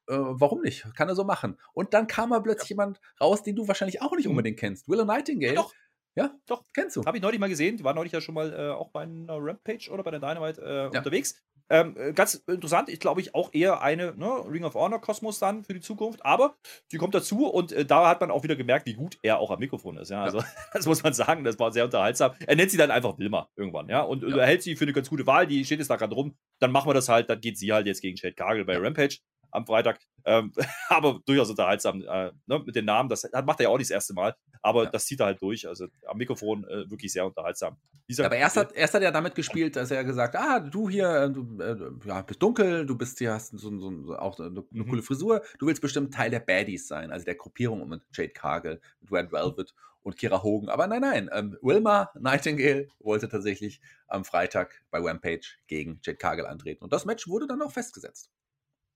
äh, 0.08 0.16
warum 0.16 0.62
nicht? 0.62 0.86
Kann 0.94 1.08
er 1.08 1.14
so 1.14 1.24
machen. 1.24 1.58
Und 1.72 1.94
dann 1.94 2.06
kam 2.06 2.30
mal 2.30 2.42
plötzlich 2.42 2.70
ja. 2.70 2.74
jemand 2.74 3.00
raus, 3.20 3.42
den 3.42 3.56
du 3.56 3.68
wahrscheinlich 3.68 4.02
auch 4.02 4.12
nicht 4.12 4.26
mhm. 4.26 4.32
unbedingt 4.32 4.58
kennst. 4.58 4.88
Willow 4.88 5.04
Nightingale. 5.04 5.54
Ja, 5.54 5.62
doch. 5.62 5.74
Ja, 6.16 6.32
doch, 6.46 6.62
kennst 6.72 6.94
du. 6.94 7.04
Habe 7.04 7.16
ich 7.16 7.22
neulich 7.22 7.40
mal 7.40 7.48
gesehen. 7.48 7.76
Die 7.76 7.82
war 7.82 7.92
neulich 7.92 8.12
ja 8.12 8.20
schon 8.20 8.36
mal 8.36 8.52
äh, 8.52 8.70
auch 8.70 8.90
bei 8.90 9.02
einer 9.02 9.36
Rampage 9.36 9.90
oder 9.90 10.04
bei 10.04 10.12
der 10.12 10.20
Dynamite 10.20 10.62
äh, 10.62 10.74
ja. 10.92 10.98
unterwegs. 10.98 11.42
Ähm, 11.70 11.96
äh, 11.96 12.12
ganz 12.12 12.34
interessant, 12.46 12.90
ich 12.90 13.00
glaube 13.00 13.22
ich 13.22 13.34
auch 13.34 13.54
eher 13.54 13.80
eine 13.80 14.14
ne, 14.16 14.44
Ring 14.50 14.64
of 14.64 14.74
Honor 14.74 15.00
Kosmos 15.00 15.38
dann 15.38 15.64
für 15.64 15.72
die 15.72 15.80
Zukunft, 15.80 16.24
aber 16.24 16.56
sie 16.88 16.98
kommt 16.98 17.14
dazu 17.14 17.46
und 17.46 17.72
äh, 17.72 17.86
da 17.86 18.08
hat 18.08 18.20
man 18.20 18.30
auch 18.30 18.42
wieder 18.42 18.54
gemerkt, 18.54 18.84
wie 18.86 18.94
gut 18.94 19.18
er 19.22 19.38
auch 19.38 19.50
am 19.50 19.60
Mikrofon 19.60 19.96
ist. 19.96 20.10
Ja, 20.10 20.22
also 20.22 20.38
ja. 20.38 20.44
das 20.74 20.84
muss 20.86 21.02
man 21.02 21.14
sagen, 21.14 21.42
das 21.42 21.58
war 21.58 21.72
sehr 21.72 21.86
unterhaltsam. 21.86 22.32
Er 22.46 22.56
nennt 22.56 22.70
sie 22.70 22.76
dann 22.76 22.90
einfach 22.90 23.18
Wilma 23.18 23.48
irgendwann, 23.56 23.88
ja, 23.88 24.02
und 24.02 24.22
ja. 24.22 24.36
er 24.36 24.46
hält 24.46 24.62
sie 24.62 24.76
für 24.76 24.84
eine 24.84 24.92
ganz 24.92 25.08
gute 25.08 25.26
Wahl, 25.26 25.46
die 25.46 25.64
steht 25.64 25.78
jetzt 25.78 25.88
da 25.88 25.96
gerade 25.96 26.14
rum, 26.14 26.36
dann 26.60 26.70
machen 26.70 26.88
wir 26.88 26.94
das 26.94 27.08
halt, 27.08 27.30
dann 27.30 27.40
geht 27.40 27.58
sie 27.58 27.72
halt 27.72 27.86
jetzt 27.86 28.02
gegen 28.02 28.16
Shade 28.16 28.34
Kagel 28.34 28.64
bei 28.66 28.76
Rampage 28.76 29.18
am 29.54 29.66
Freitag. 29.66 30.00
Ähm, 30.24 30.52
aber 30.88 31.20
durchaus 31.26 31.50
unterhaltsam 31.50 32.02
äh, 32.02 32.32
ne, 32.46 32.62
mit 32.64 32.74
den 32.74 32.84
Namen. 32.84 33.08
Das 33.08 33.28
macht 33.44 33.60
er 33.60 33.64
ja 33.64 33.68
auch 33.68 33.78
nicht 33.78 33.90
das 33.90 33.94
erste 33.94 34.14
Mal, 34.14 34.34
aber 34.62 34.84
ja. 34.84 34.90
das 34.90 35.06
zieht 35.06 35.20
er 35.20 35.26
halt 35.26 35.42
durch. 35.42 35.66
Also 35.68 35.86
am 36.06 36.18
Mikrofon 36.18 36.64
äh, 36.64 36.90
wirklich 36.90 37.12
sehr 37.12 37.26
unterhaltsam. 37.26 37.76
Dieser, 38.08 38.26
aber 38.26 38.36
erst 38.36 38.56
hat, 38.56 38.72
erst 38.72 38.94
hat 38.94 39.02
er 39.02 39.12
damit 39.12 39.34
gespielt, 39.34 39.76
dass 39.76 39.90
er 39.90 40.04
gesagt 40.04 40.36
ah, 40.36 40.60
du 40.60 40.88
hier, 40.88 41.08
äh, 41.08 41.30
du 41.30 41.58
äh, 41.60 42.08
ja, 42.08 42.22
bist 42.22 42.42
dunkel, 42.42 42.84
du 42.84 42.96
bist 42.96 43.18
hier, 43.18 43.32
hast 43.32 43.56
so, 43.58 43.78
so, 43.78 44.16
auch 44.16 44.38
eine, 44.38 44.48
eine 44.48 44.64
mhm. 44.70 44.88
coole 44.88 45.02
Frisur, 45.02 45.42
du 45.58 45.66
willst 45.66 45.80
bestimmt 45.80 46.12
Teil 46.12 46.30
der 46.30 46.40
Baddies 46.40 46.88
sein, 46.88 47.10
also 47.10 47.24
der 47.24 47.36
Gruppierung 47.36 47.88
mit 47.88 48.02
Jade 48.12 48.32
Cargill, 48.32 48.80
mit 49.00 49.12
Red 49.12 49.32
Velvet 49.32 49.74
und 50.02 50.16
Kira 50.16 50.42
Hogan. 50.42 50.68
Aber 50.68 50.86
nein, 50.86 51.00
nein, 51.00 51.30
ähm, 51.32 51.56
Wilma 51.62 52.10
Nightingale 52.18 52.88
wollte 53.00 53.28
tatsächlich 53.28 53.80
am 54.06 54.24
Freitag 54.24 54.82
bei 54.90 54.98
Rampage 55.00 55.56
gegen 55.66 55.98
Jade 56.02 56.18
Cargill 56.18 56.46
antreten. 56.46 56.84
Und 56.84 56.92
das 56.92 57.06
Match 57.06 57.26
wurde 57.26 57.46
dann 57.46 57.62
auch 57.62 57.72
festgesetzt. 57.72 58.30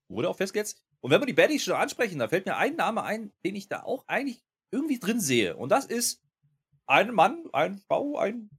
Wurde 0.09 0.29
auch 0.29 0.37
festgesetzt. 0.37 0.83
Und 1.01 1.11
wenn 1.11 1.21
wir 1.21 1.27
die 1.27 1.33
Baddies 1.33 1.63
schon 1.63 1.75
ansprechen, 1.75 2.19
da 2.19 2.27
fällt 2.27 2.45
mir 2.45 2.57
ein 2.57 2.75
Name 2.75 3.03
ein, 3.03 3.31
den 3.45 3.55
ich 3.55 3.69
da 3.69 3.83
auch 3.83 4.03
eigentlich 4.07 4.43
irgendwie 4.71 4.99
drin 4.99 5.19
sehe. 5.19 5.55
Und 5.55 5.69
das 5.69 5.85
ist 5.85 6.21
ein 6.87 7.13
Mann, 7.13 7.45
eine 7.53 7.77
Frau, 7.87 8.17
ein 8.17 8.49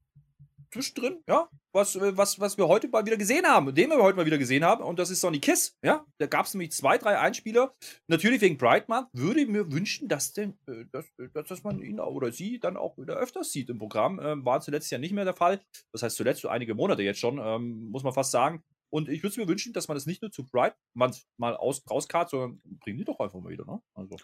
zwischendrin, 0.73 1.23
ja, 1.29 1.49
was, 1.73 1.99
was, 2.01 2.39
was 2.41 2.59
wir 2.59 2.69
heute 2.69 2.89
mal 2.89 3.05
wieder 3.05 3.17
gesehen 3.17 3.47
haben, 3.47 3.75
den 3.75 3.91
wir 3.91 4.03
heute 4.03 4.17
mal 4.17 4.27
wieder 4.27 4.39
gesehen 4.39 4.65
haben, 4.65 4.83
und 4.83 4.99
das 4.99 5.11
ist 5.11 5.21
Sonny 5.21 5.41
Kiss, 5.41 5.77
ja. 5.83 6.05
Da 6.19 6.27
gab 6.27 6.47
es 6.47 6.55
nämlich 6.55 6.73
zwei, 6.73 6.99
drei 6.99 7.19
Einspieler. 7.19 7.75
Natürlich 8.09 8.41
wegen 8.41 8.59
Month 8.59 9.09
würde 9.13 9.41
ich 9.41 9.49
mir 9.49 9.71
wünschen, 9.73 10.09
dass, 10.09 10.33
denn, 10.33 10.59
äh, 10.67 10.85
dass, 10.93 11.07
dass, 11.33 11.49
dass 11.49 11.63
man 11.65 11.83
ihn 11.83 12.01
oder 12.01 12.33
sie 12.33 12.61
dann 12.61 12.77
auch 12.77 12.97
wieder 12.99 13.17
öfters 13.17 13.53
sieht 13.53 13.69
im 13.71 13.79
Programm. 13.79 14.21
Ähm, 14.23 14.45
war 14.45 14.61
zuletzt 14.61 14.91
ja 14.91 14.99
nicht 14.99 15.13
mehr 15.13 15.25
der 15.25 15.35
Fall. 15.35 15.61
Das 15.93 16.03
heißt, 16.03 16.17
zuletzt 16.17 16.43
so 16.43 16.49
einige 16.49 16.75
Monate 16.75 17.03
jetzt 17.03 17.21
schon, 17.21 17.39
ähm, 17.39 17.91
muss 17.91 18.03
man 18.03 18.13
fast 18.13 18.31
sagen. 18.31 18.63
Und 18.91 19.09
ich 19.09 19.23
würde 19.23 19.41
mir 19.41 19.49
wünschen, 19.49 19.73
dass 19.73 19.89
man 19.89 19.97
das 19.97 20.07
nicht 20.07 20.21
nur 20.21 20.31
zu 20.31 20.45
Bright 20.45 20.75
mal, 20.95 21.13
aus, 21.39 21.83
rauskart, 21.89 22.29
sondern 22.31 22.61
bringen 22.81 22.99
die 22.99 23.05
doch 23.05 23.21
einfach 23.21 23.41
mal 23.41 23.51
wieder, 23.51 23.65
ne? 23.65 23.81
Also. 23.95 24.17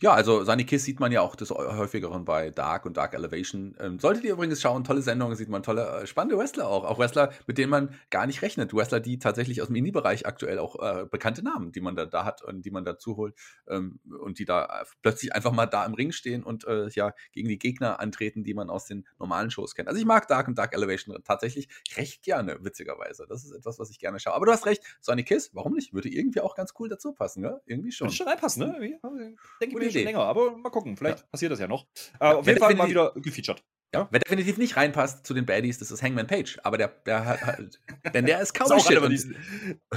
Ja, 0.00 0.12
also 0.12 0.44
Sunny 0.44 0.64
Kiss 0.64 0.84
sieht 0.84 0.98
man 0.98 1.12
ja 1.12 1.20
auch 1.20 1.36
des 1.36 1.50
häufigeren 1.50 2.24
bei 2.24 2.50
Dark 2.50 2.86
und 2.86 2.96
Dark 2.96 3.14
Elevation. 3.14 3.76
Ähm, 3.78 3.98
solltet 3.98 4.24
ihr 4.24 4.32
übrigens 4.32 4.60
schauen, 4.60 4.82
tolle 4.84 5.02
Sendungen, 5.02 5.36
sieht 5.36 5.48
man 5.48 5.62
tolle, 5.62 6.02
äh, 6.02 6.06
spannende 6.06 6.38
Wrestler 6.38 6.68
auch. 6.68 6.84
Auch 6.84 6.98
Wrestler, 6.98 7.32
mit 7.46 7.58
denen 7.58 7.70
man 7.70 7.94
gar 8.10 8.26
nicht 8.26 8.42
rechnet. 8.42 8.72
Wrestler, 8.72 9.00
die 9.00 9.18
tatsächlich 9.18 9.60
aus 9.60 9.68
dem 9.68 9.76
Indie-Bereich 9.76 10.26
aktuell 10.26 10.58
auch 10.58 10.76
äh, 10.80 11.06
bekannte 11.06 11.42
Namen, 11.42 11.72
die 11.72 11.80
man 11.80 11.94
da, 11.94 12.06
da 12.06 12.24
hat 12.24 12.42
und 12.42 12.62
die 12.62 12.70
man 12.70 12.84
dazu 12.84 13.16
holt 13.16 13.34
ähm, 13.68 14.00
und 14.20 14.38
die 14.38 14.44
da 14.44 14.64
äh, 14.64 14.84
plötzlich 15.02 15.34
einfach 15.34 15.52
mal 15.52 15.66
da 15.66 15.84
im 15.84 15.94
Ring 15.94 16.12
stehen 16.12 16.42
und 16.42 16.66
äh, 16.66 16.88
ja 16.94 17.12
gegen 17.32 17.48
die 17.48 17.58
Gegner 17.58 18.00
antreten, 18.00 18.42
die 18.44 18.54
man 18.54 18.70
aus 18.70 18.86
den 18.86 19.06
normalen 19.18 19.50
Shows 19.50 19.74
kennt. 19.74 19.88
Also 19.88 20.00
ich 20.00 20.06
mag 20.06 20.28
Dark 20.28 20.48
und 20.48 20.56
Dark 20.56 20.74
Elevation 20.74 21.16
tatsächlich 21.24 21.68
recht 21.96 22.22
gerne, 22.22 22.58
witzigerweise. 22.64 23.26
Das 23.28 23.44
ist 23.44 23.52
etwas, 23.52 23.78
was 23.78 23.90
ich 23.90 23.98
gerne 23.98 24.13
gerne 24.14 24.20
schaue. 24.20 24.34
Aber 24.34 24.46
du 24.46 24.52
hast 24.52 24.66
recht, 24.66 24.82
Sonny 25.00 25.24
Kiss, 25.24 25.50
warum 25.52 25.74
nicht? 25.74 25.92
Würde 25.92 26.08
irgendwie 26.08 26.40
auch 26.40 26.54
ganz 26.54 26.74
cool 26.78 26.88
dazu 26.88 27.12
passen, 27.12 27.42
ne? 27.42 27.60
Irgendwie 27.66 27.92
schon. 27.92 28.06
Würde 28.06 28.16
schon 28.16 28.28
reinpassen, 28.28 28.66
ne? 28.66 28.78
Denke 28.78 29.38
ich 29.60 29.74
mir 29.74 29.90
schon 29.90 30.02
länger, 30.02 30.20
aber 30.20 30.56
mal 30.56 30.70
gucken, 30.70 30.96
vielleicht 30.96 31.20
ja. 31.20 31.26
passiert 31.30 31.52
das 31.52 31.60
ja 31.60 31.68
noch. 31.68 31.86
Äh, 32.20 32.26
auf 32.26 32.46
jeden 32.46 32.58
Fall 32.58 32.74
mal 32.74 32.88
wieder 32.88 33.12
gefeatured. 33.16 33.62
Ja, 33.94 34.08
wer 34.10 34.18
definitiv 34.18 34.58
nicht 34.58 34.76
reinpasst 34.76 35.24
zu 35.24 35.34
den 35.34 35.46
Baddies, 35.46 35.78
das 35.78 35.92
ist 35.92 36.02
Hangman 36.02 36.26
Page. 36.26 36.58
Aber 36.64 36.76
der, 36.76 36.88
der 36.88 37.24
hat, 37.24 37.78
denn 38.12 38.26
der 38.26 38.40
ist 38.40 38.52
kaum 38.52 38.66
ist, 38.76 38.96
auch 38.96 39.08
diesen, 39.08 39.36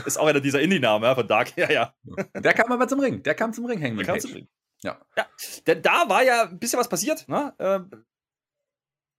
ist 0.06 0.20
auch 0.20 0.28
einer 0.28 0.40
dieser 0.40 0.62
Indie-Namen 0.62 1.04
ja, 1.04 1.16
von 1.16 1.28
Dark. 1.28 1.54
Ja, 1.58 1.72
ja. 1.72 1.96
Der 2.36 2.54
kam 2.54 2.72
aber 2.72 2.88
zum 2.88 3.00
Ring. 3.00 3.24
Der 3.24 3.34
kam 3.34 3.54
zum 3.54 3.66
Ring, 3.66 3.82
Hangman 3.82 4.06
Page. 4.06 4.26
Ring. 4.26 4.48
Ja. 4.84 5.00
ja. 5.18 5.26
Denn 5.66 5.82
da 5.82 6.08
war 6.08 6.24
ja 6.24 6.44
ein 6.44 6.60
bisschen 6.60 6.80
was 6.80 6.88
passiert. 6.88 7.28
Ne? 7.28 7.56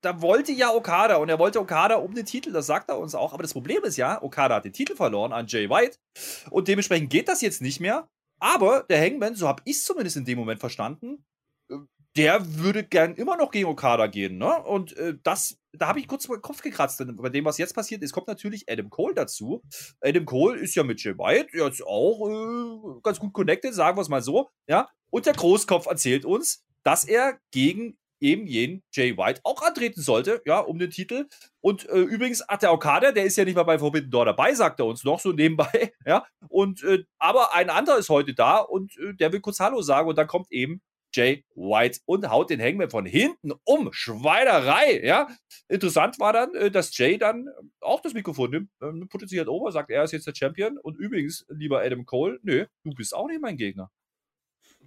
Da 0.01 0.23
wollte 0.23 0.53
ja 0.53 0.73
Okada 0.73 1.17
und 1.17 1.29
er 1.29 1.39
wollte 1.39 1.61
Okada 1.61 1.97
um 1.97 2.15
den 2.15 2.25
Titel, 2.25 2.53
das 2.53 2.67
sagt 2.67 2.89
er 2.89 2.99
uns 2.99 3.15
auch. 3.15 3.33
Aber 3.33 3.43
das 3.43 3.53
Problem 3.53 3.83
ist 3.85 3.97
ja, 3.97 4.23
Okada 4.23 4.57
hat 4.57 4.65
den 4.65 4.73
Titel 4.73 4.95
verloren 4.95 5.33
an 5.33 5.47
Jay 5.49 5.69
White 5.69 5.99
und 6.51 6.69
dementsprechend 6.69 7.11
geht 7.11 7.29
das 7.29 7.41
jetzt 7.41 7.63
nicht 7.63 7.81
mehr. 7.81 8.09
Aber 8.39 8.85
der 8.89 9.01
Hangman, 9.01 9.35
so 9.35 9.49
habe 9.49 9.63
ich 9.65 9.77
es 9.79 9.85
zumindest 9.85 10.17
in 10.17 10.25
dem 10.25 10.39
Moment 10.39 10.61
verstanden, 10.61 11.25
der 12.17 12.57
würde 12.57 12.83
gern 12.85 13.15
immer 13.15 13.37
noch 13.37 13.51
gegen 13.51 13.69
Okada 13.69 14.07
gehen. 14.09 14.39
Ne? 14.39 14.63
Und 14.65 14.97
äh, 14.97 15.15
das, 15.23 15.59
da 15.73 15.89
habe 15.89 16.01
ich 16.01 16.09
kurz 16.09 16.27
den 16.27 16.43
Kopf 16.43 16.63
gekratzt. 16.63 16.99
Denn 16.99 17.15
bei 17.17 17.29
dem, 17.29 17.45
was 17.45 17.59
jetzt 17.59 17.75
passiert 17.75 18.03
ist, 18.03 18.13
kommt 18.13 18.27
natürlich 18.27 18.65
Adam 18.69 18.91
Cole 18.91 19.15
dazu. 19.15 19.63
Adam 20.01 20.25
Cole 20.25 20.59
ist 20.59 20.75
ja 20.75 20.83
mit 20.83 21.03
Jay 21.03 21.17
White 21.17 21.57
jetzt 21.57 21.87
auch 21.87 22.29
äh, 22.29 23.01
ganz 23.03 23.21
gut 23.21 23.33
connected, 23.33 23.73
sagen 23.73 23.97
wir 23.97 24.03
es 24.03 24.09
mal 24.09 24.23
so. 24.23 24.51
Ja? 24.67 24.89
Und 25.11 25.27
der 25.27 25.35
Großkopf 25.35 25.87
erzählt 25.87 26.25
uns, 26.25 26.65
dass 26.83 27.05
er 27.05 27.39
gegen 27.53 27.97
eben 28.21 28.47
jenen 28.47 28.83
Jay 28.93 29.17
White 29.17 29.41
auch 29.45 29.63
antreten 29.63 30.01
sollte, 30.01 30.43
ja, 30.45 30.61
um 30.61 30.79
den 30.79 30.91
Titel. 30.91 31.27
Und 31.61 31.89
äh, 31.89 32.01
übrigens 32.01 32.45
hat 32.49 32.63
der 32.63 32.73
Okada, 32.73 33.13
der 33.13 33.25
ist 33.25 33.37
ja 33.37 33.45
nicht 33.45 33.57
mal 33.57 33.65
bei 33.65 33.79
Forbidden 33.79 34.11
Door 34.11 34.27
dabei, 34.27 34.55
sagt 34.55 34.81
er 34.81 34.87
uns 34.87 35.05
noch 35.05 35.21
so 35.21 35.33
nebenbei, 35.33 35.93
ja. 36.07 36.27
Und 36.49 36.83
äh, 36.85 37.05
aber 37.19 37.55
ein 37.55 37.71
anderer 37.71 37.99
ist 37.99 38.09
heute 38.09 38.35
da 38.35 38.59
und 38.59 38.97
äh, 38.99 39.15
der 39.15 39.33
will 39.33 39.41
kurz 39.41 39.61
Hallo 39.61 39.83
sagen 39.83 40.09
und 40.09 40.17
dann 40.17 40.27
kommt 40.27 40.51
eben 40.51 40.81
Jay 41.15 41.45
White 41.55 42.01
und 42.05 42.29
haut 42.31 42.51
den 42.51 42.61
Hangman 42.61 42.91
von 42.91 43.07
hinten 43.07 43.53
um. 43.65 43.93
Schweinerei, 43.93 45.01
ja. 45.03 45.29
Interessant 45.69 46.19
war 46.21 46.33
dann, 46.33 46.55
äh, 46.55 46.71
dass 46.71 46.97
Jay 46.97 47.19
dann 47.19 47.49
auch 47.81 48.01
das 48.01 48.15
Mikrofon 48.15 48.51
nimmt, 48.51 48.71
äh, 48.81 49.07
potenziert 49.07 49.49
over, 49.49 49.73
sagt, 49.73 49.91
er 49.91 50.05
ist 50.05 50.13
jetzt 50.13 50.27
der 50.27 50.35
Champion. 50.35 50.79
Und 50.79 50.99
übrigens, 50.99 51.47
lieber 51.49 51.83
Adam 51.83 52.05
Cole, 52.05 52.39
nö, 52.43 52.67
du 52.85 52.91
bist 52.95 53.15
auch 53.15 53.27
nicht 53.27 53.41
mein 53.41 53.57
Gegner. 53.57 53.91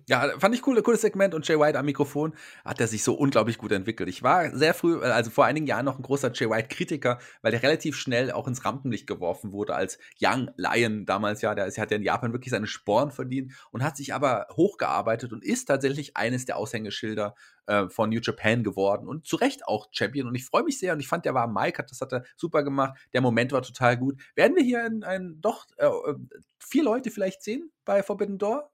Ja, 0.08 0.32
fand 0.40 0.56
ich 0.56 0.66
cool, 0.66 0.82
cooles 0.82 1.02
Segment 1.02 1.34
und 1.34 1.48
Jay 1.48 1.60
White 1.60 1.78
am 1.78 1.86
Mikrofon 1.86 2.34
hat 2.66 2.80
er 2.80 2.88
sich 2.88 3.04
so 3.04 3.14
unglaublich 3.14 3.58
gut 3.58 3.72
entwickelt. 3.72 4.10
Ich 4.10 4.24
war 4.24 4.56
sehr 4.56 4.74
früh, 4.74 5.02
äh, 5.02 5.06
also 5.06 5.32
vor 5.32 5.46
einigen 5.46 5.68
Jahren 5.68 5.86
noch 5.86 5.98
ein 5.98 6.04
großer 6.04 6.32
Jay 6.34 6.50
White-Kritiker, 6.50 7.20
weil 7.42 7.52
der 7.52 7.64
relativ 7.64 7.96
schnell 7.96 8.32
auch 8.32 8.48
ins 8.48 8.66
Rampenlicht 8.66 9.08
geworfen 9.08 9.52
wurde 9.52 9.76
als 9.76 9.98
Young 10.22 10.50
Lion 10.58 11.06
damals 11.06 11.42
ja. 11.42 11.56
Der 11.56 11.66
ist, 11.66 11.78
hat 11.78 11.92
ja 11.92 11.98
in 11.98 12.04
Japan 12.04 12.34
wirklich 12.34 12.52
seine 12.52 12.68
Sporen 12.68 13.12
verdient 13.12 13.54
und 13.72 13.84
hat 13.84 13.98
sich 13.98 14.14
aber 14.14 14.48
hochgearbeitet 14.56 15.34
und 15.34 15.44
ist 15.44 15.66
tatsächlich 15.66 16.18
eines 16.18 16.46
der 16.46 16.58
Aushängeschilder 16.58 17.36
äh, 17.68 17.90
von 17.90 18.10
New 18.10 18.20
Japan 18.22 18.64
geworden 18.64 19.08
und 19.08 19.28
zu 19.28 19.36
Recht 19.36 19.66
auch 19.68 19.90
Champion. 19.92 20.28
Und 20.28 20.36
ich 20.36 20.46
freue 20.46 20.64
mich 20.64 20.80
sehr 20.80 20.94
und 20.94 21.00
ich 21.00 21.08
fand, 21.08 21.26
der 21.26 21.34
war 21.34 21.48
Mike, 21.48 21.78
hat, 21.78 21.92
das 21.92 22.02
hat 22.02 22.14
er 22.14 22.24
super 22.36 22.64
gemacht. 22.64 22.98
Der 23.14 23.22
Moment 23.22 23.52
war 23.52 23.62
total 23.62 23.98
gut. 23.98 24.20
Werden 24.36 24.56
wir 24.56 24.64
hier 24.64 24.84
ein, 24.84 25.04
ein 25.04 25.38
doch 25.42 25.68
äh, 25.78 25.86
äh 25.86 26.16
vier 26.60 26.84
Leute 26.84 27.12
vielleicht 27.12 27.44
sehen 27.44 27.72
bei 27.86 28.04
Forbidden 28.04 28.38
Door? 28.38 28.72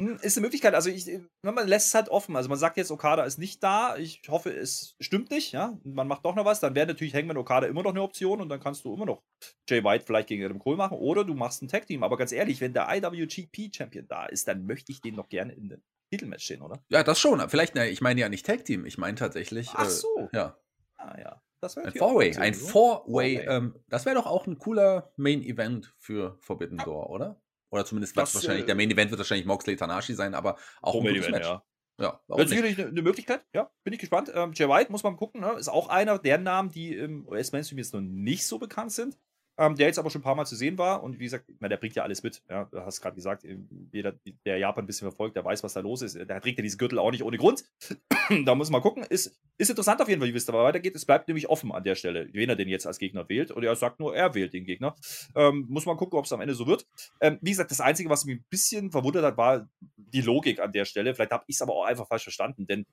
Hm, 0.00 0.18
ist 0.22 0.38
eine 0.38 0.46
Möglichkeit. 0.46 0.74
Also 0.74 0.88
ich, 0.88 1.06
äh, 1.06 1.20
man 1.42 1.68
lässt 1.68 1.88
es 1.88 1.94
halt 1.94 2.08
offen. 2.08 2.34
Also 2.34 2.48
man 2.48 2.58
sagt 2.58 2.78
jetzt, 2.78 2.90
Okada 2.90 3.24
ist 3.24 3.38
nicht 3.38 3.62
da. 3.62 3.96
Ich 3.98 4.22
hoffe, 4.28 4.50
es 4.50 4.96
stimmt 4.98 5.30
nicht. 5.30 5.52
Ja, 5.52 5.78
man 5.84 6.08
macht 6.08 6.24
doch 6.24 6.34
noch 6.34 6.46
was. 6.46 6.58
Dann 6.58 6.74
wäre 6.74 6.86
natürlich 6.86 7.14
Hangman 7.14 7.36
Okada 7.36 7.66
immer 7.66 7.82
noch 7.82 7.90
eine 7.90 8.00
Option 8.02 8.40
und 8.40 8.48
dann 8.48 8.60
kannst 8.60 8.84
du 8.86 8.94
immer 8.94 9.04
noch 9.04 9.22
Jay 9.68 9.84
White 9.84 10.06
vielleicht 10.06 10.28
gegen 10.28 10.42
Adam 10.42 10.58
Cole 10.58 10.78
machen 10.78 10.96
oder 10.96 11.22
du 11.22 11.34
machst 11.34 11.62
ein 11.62 11.68
Tag 11.68 11.86
Team. 11.86 12.02
Aber 12.02 12.16
ganz 12.16 12.32
ehrlich, 12.32 12.62
wenn 12.62 12.72
der 12.72 12.88
IWGP 12.90 13.70
Champion 13.76 14.06
da 14.08 14.24
ist, 14.24 14.48
dann 14.48 14.64
möchte 14.64 14.90
ich 14.90 15.02
den 15.02 15.16
doch 15.16 15.28
gerne 15.28 15.52
in 15.52 15.68
den 15.68 15.82
Titelmatch 16.10 16.46
sehen, 16.46 16.62
oder? 16.62 16.82
Ja, 16.88 17.02
das 17.02 17.20
schon. 17.20 17.46
Vielleicht, 17.50 17.74
ne, 17.74 17.90
ich 17.90 18.00
meine 18.00 18.22
ja 18.22 18.30
nicht 18.30 18.46
Tag 18.46 18.64
Team. 18.64 18.86
Ich 18.86 18.96
meine 18.96 19.16
tatsächlich. 19.16 19.68
Ach 19.74 19.86
äh, 19.86 19.90
so. 19.90 20.08
Äh, 20.16 20.28
ja. 20.36 20.56
Ah 20.96 21.18
ja. 21.18 21.42
Das 21.60 21.76
ein 21.76 21.92
Four-Way, 21.92 22.36
ein 22.38 22.54
Four-Way. 22.54 23.46
Ähm, 23.46 23.74
das 23.88 24.06
wäre 24.06 24.16
doch 24.16 24.24
auch 24.24 24.46
ein 24.46 24.58
cooler 24.58 25.12
Main-Event 25.16 25.94
für 25.98 26.38
Forbidden 26.40 26.78
ja. 26.78 26.84
Door, 26.84 27.10
oder? 27.10 27.42
Oder 27.70 27.84
zumindest 27.84 28.16
das, 28.16 28.34
wahrscheinlich, 28.34 28.64
äh, 28.64 28.66
der 28.66 28.74
Main 28.74 28.90
Event 28.90 29.10
wird 29.10 29.18
wahrscheinlich 29.18 29.46
Moxley 29.46 29.76
Tanashi 29.76 30.14
sein, 30.14 30.34
aber 30.34 30.56
auch 30.82 30.94
ein 31.00 31.06
Event, 31.06 31.30
Match. 31.30 31.46
Ja. 31.46 31.64
Ja, 32.00 32.18
das 32.28 32.44
ist 32.44 32.48
sicherlich 32.48 32.78
eine, 32.78 32.88
eine, 32.88 33.02
Möglichkeit, 33.02 33.44
ja, 33.52 33.70
bin 33.84 33.92
ich 33.92 33.98
gespannt. 33.98 34.32
Ähm, 34.34 34.52
Jay 34.54 34.66
White 34.66 34.90
muss 34.90 35.02
man 35.02 35.16
gucken, 35.16 35.42
ne? 35.42 35.52
ist 35.58 35.68
auch 35.68 35.88
einer 35.88 36.18
der 36.18 36.38
Namen, 36.38 36.70
die 36.70 36.94
im 36.94 37.28
US-Mainstream 37.28 37.76
jetzt 37.76 37.92
noch 37.92 38.00
nicht 38.00 38.46
so 38.46 38.58
bekannt 38.58 38.92
sind 38.92 39.18
ähm, 39.60 39.76
der 39.76 39.88
jetzt 39.88 39.98
aber 39.98 40.08
schon 40.08 40.22
ein 40.22 40.24
paar 40.24 40.34
Mal 40.34 40.46
zu 40.46 40.56
sehen 40.56 40.78
war. 40.78 41.02
Und 41.02 41.20
wie 41.20 41.24
gesagt, 41.24 41.44
meine, 41.60 41.68
der 41.68 41.76
bringt 41.76 41.94
ja 41.94 42.02
alles 42.02 42.22
mit. 42.22 42.42
Ja, 42.48 42.64
du 42.64 42.80
hast 42.80 43.02
gerade 43.02 43.14
gesagt, 43.14 43.46
jeder, 43.92 44.14
der 44.46 44.56
Japan 44.56 44.84
ein 44.84 44.86
bisschen 44.86 45.06
verfolgt, 45.06 45.36
der 45.36 45.44
weiß, 45.44 45.62
was 45.62 45.74
da 45.74 45.80
los 45.80 46.00
ist. 46.00 46.14
Der 46.16 46.40
trägt 46.40 46.58
ja 46.58 46.62
diese 46.62 46.78
Gürtel 46.78 46.98
auch 46.98 47.10
nicht 47.10 47.22
ohne 47.22 47.36
Grund. 47.36 47.64
da 48.46 48.54
muss 48.54 48.70
man 48.70 48.80
gucken. 48.80 49.04
Ist, 49.04 49.38
ist 49.58 49.68
interessant 49.68 50.00
auf 50.00 50.08
jeden 50.08 50.22
Fall, 50.22 50.32
wie 50.32 50.36
es 50.36 50.46
da 50.46 50.54
weitergeht. 50.54 50.96
Es 50.96 51.04
bleibt 51.04 51.28
nämlich 51.28 51.50
offen 51.50 51.72
an 51.72 51.84
der 51.84 51.94
Stelle, 51.94 52.30
wen 52.32 52.48
er 52.48 52.56
denn 52.56 52.68
jetzt 52.68 52.86
als 52.86 52.98
Gegner 52.98 53.28
wählt. 53.28 53.50
Oder 53.54 53.68
er 53.68 53.76
sagt 53.76 54.00
nur, 54.00 54.16
er 54.16 54.34
wählt 54.34 54.54
den 54.54 54.64
Gegner. 54.64 54.96
Ähm, 55.36 55.66
muss 55.68 55.84
man 55.84 55.98
gucken, 55.98 56.18
ob 56.18 56.24
es 56.24 56.32
am 56.32 56.40
Ende 56.40 56.54
so 56.54 56.66
wird. 56.66 56.86
Ähm, 57.20 57.38
wie 57.42 57.50
gesagt, 57.50 57.70
das 57.70 57.82
Einzige, 57.82 58.08
was 58.08 58.24
mich 58.24 58.38
ein 58.38 58.44
bisschen 58.48 58.90
verwundert 58.90 59.24
hat, 59.24 59.36
war 59.36 59.68
die 59.96 60.22
Logik 60.22 60.60
an 60.60 60.72
der 60.72 60.86
Stelle. 60.86 61.14
Vielleicht 61.14 61.32
habe 61.32 61.44
ich 61.48 61.56
es 61.56 61.62
aber 61.62 61.74
auch 61.74 61.84
einfach 61.84 62.08
falsch 62.08 62.22
verstanden, 62.22 62.66
denn 62.66 62.86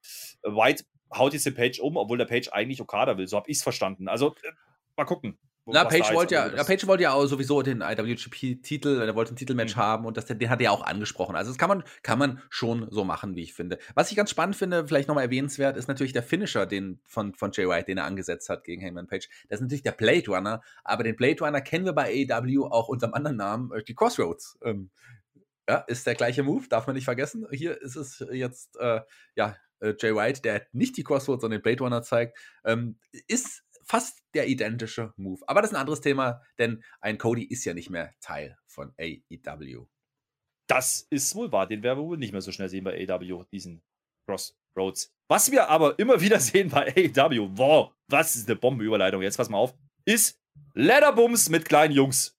White 0.44 0.84
haut 1.16 1.32
jetzt 1.32 1.46
den 1.46 1.56
Page 1.56 1.80
um, 1.80 1.96
obwohl 1.96 2.18
der 2.18 2.26
Page 2.26 2.50
eigentlich 2.52 2.82
Okada 2.82 3.18
will. 3.18 3.28
So 3.28 3.38
habe 3.38 3.50
ich 3.50 3.58
es 3.58 3.64
verstanden. 3.64 4.10
Also, 4.10 4.36
äh, 4.44 4.52
mal 4.98 5.06
gucken. 5.06 5.38
Na, 5.74 5.84
Page 5.84 6.14
wollte 6.14 6.36
ja, 6.36 6.48
ja, 6.48 6.64
Page 6.64 6.88
wollte 6.88 7.04
ja 7.04 7.14
auch 7.14 7.26
sowieso 7.26 7.62
den 7.62 7.82
IWGP-Titel, 7.82 9.02
er 9.02 9.16
wollte 9.16 9.34
ein 9.34 9.36
Titelmatch 9.36 9.76
mhm. 9.76 9.80
haben 9.80 10.06
und 10.06 10.18
das, 10.18 10.26
den 10.26 10.50
hat 10.50 10.60
er 10.60 10.66
ja 10.66 10.72
auch 10.72 10.86
angesprochen. 10.86 11.36
Also 11.36 11.52
das 11.52 11.58
kann 11.58 11.70
man, 11.70 11.84
kann 12.04 12.18
man 12.18 12.42
schon 12.50 12.88
so 12.90 13.04
machen, 13.04 13.36
wie 13.36 13.44
ich 13.44 13.54
finde. 13.54 13.78
Was 13.94 14.10
ich 14.10 14.18
ganz 14.18 14.30
spannend 14.30 14.56
finde, 14.56 14.88
vielleicht 14.88 15.08
nochmal 15.08 15.26
erwähnenswert, 15.26 15.76
ist 15.78 15.88
natürlich 15.88 16.14
der 16.14 16.24
Finisher 16.24 16.66
den, 16.66 17.00
von, 17.06 17.34
von 17.34 17.52
Jay 17.52 17.68
White, 17.68 17.86
den 17.86 17.98
er 17.98 18.06
angesetzt 18.06 18.50
hat 18.50 18.64
gegen 18.64 18.84
Hangman 18.84 19.08
Page. 19.08 19.28
Das 19.50 19.60
ist 19.60 19.64
natürlich 19.64 19.84
der 19.84 19.92
Blade 19.92 20.26
Runner, 20.28 20.62
aber 20.84 21.04
den 21.04 21.16
Blade 21.16 21.44
Runner 21.44 21.62
kennen 21.62 21.86
wir 21.86 21.94
bei 21.94 22.26
AEW 22.30 22.66
auch 22.66 22.88
unter 22.88 23.08
einem 23.08 23.14
anderen 23.14 23.38
Namen, 23.38 23.72
äh, 23.74 23.84
die 23.84 23.96
Crossroads. 23.96 24.58
Ähm, 24.64 24.90
ja, 25.70 25.80
ist 25.80 26.08
der 26.08 26.16
gleiche 26.16 26.44
Move, 26.44 26.68
darf 26.70 26.88
man 26.88 26.96
nicht 26.96 27.06
vergessen. 27.06 27.46
Hier 27.52 27.82
ist 27.82 27.98
es 27.98 28.26
jetzt, 28.32 28.78
äh, 28.78 29.02
ja, 29.36 29.56
äh, 29.80 29.94
Jay 30.00 30.16
White, 30.16 30.42
der 30.42 30.66
nicht 30.72 30.98
die 30.98 31.04
Crossroads, 31.04 31.42
sondern 31.42 31.60
den 31.60 31.64
Blade 31.64 31.84
Runner 31.84 32.02
zeigt, 32.02 32.38
ähm, 32.64 32.98
ist 33.28 33.64
fast 33.88 34.22
der 34.34 34.48
identische 34.48 35.14
Move. 35.16 35.42
Aber 35.48 35.62
das 35.62 35.72
ist 35.72 35.76
ein 35.76 35.80
anderes 35.80 36.02
Thema, 36.02 36.42
denn 36.60 36.84
ein 37.00 37.18
Cody 37.18 37.44
ist 37.44 37.66
ja 37.66 37.74
nicht 37.74 37.90
mehr 37.90 38.14
Teil 38.20 38.58
von 38.68 38.94
AEW. 39.00 39.88
Das 40.68 41.08
ist 41.10 41.34
wohl 41.36 41.52
wahr. 41.52 41.68
Den 41.68 41.82
werden 41.84 42.00
wir 42.00 42.06
wohl 42.06 42.18
nicht 42.18 42.34
mehr 42.34 42.42
so 42.42 42.52
schnell 42.52 42.70
sehen 42.70 42.84
bei 42.84 43.08
AEW, 43.08 43.46
diesen 43.52 43.82
Crossroads. 44.28 45.14
Was 45.30 45.52
wir 45.52 45.70
aber 45.70 45.98
immer 46.00 46.22
wieder 46.22 46.40
sehen 46.40 46.70
bei 46.70 46.94
AEW, 46.96 47.50
wow, 47.54 47.94
was 48.08 48.36
ist 48.36 48.48
eine 48.48 48.58
Bombenüberleitung, 48.58 49.22
jetzt 49.22 49.38
pass 49.38 49.50
mal 49.50 49.58
auf, 49.58 49.74
ist 50.06 50.40
Leatherbums 50.74 51.50
mit 51.50 51.66
kleinen 51.66 51.94
Jungs 51.94 52.37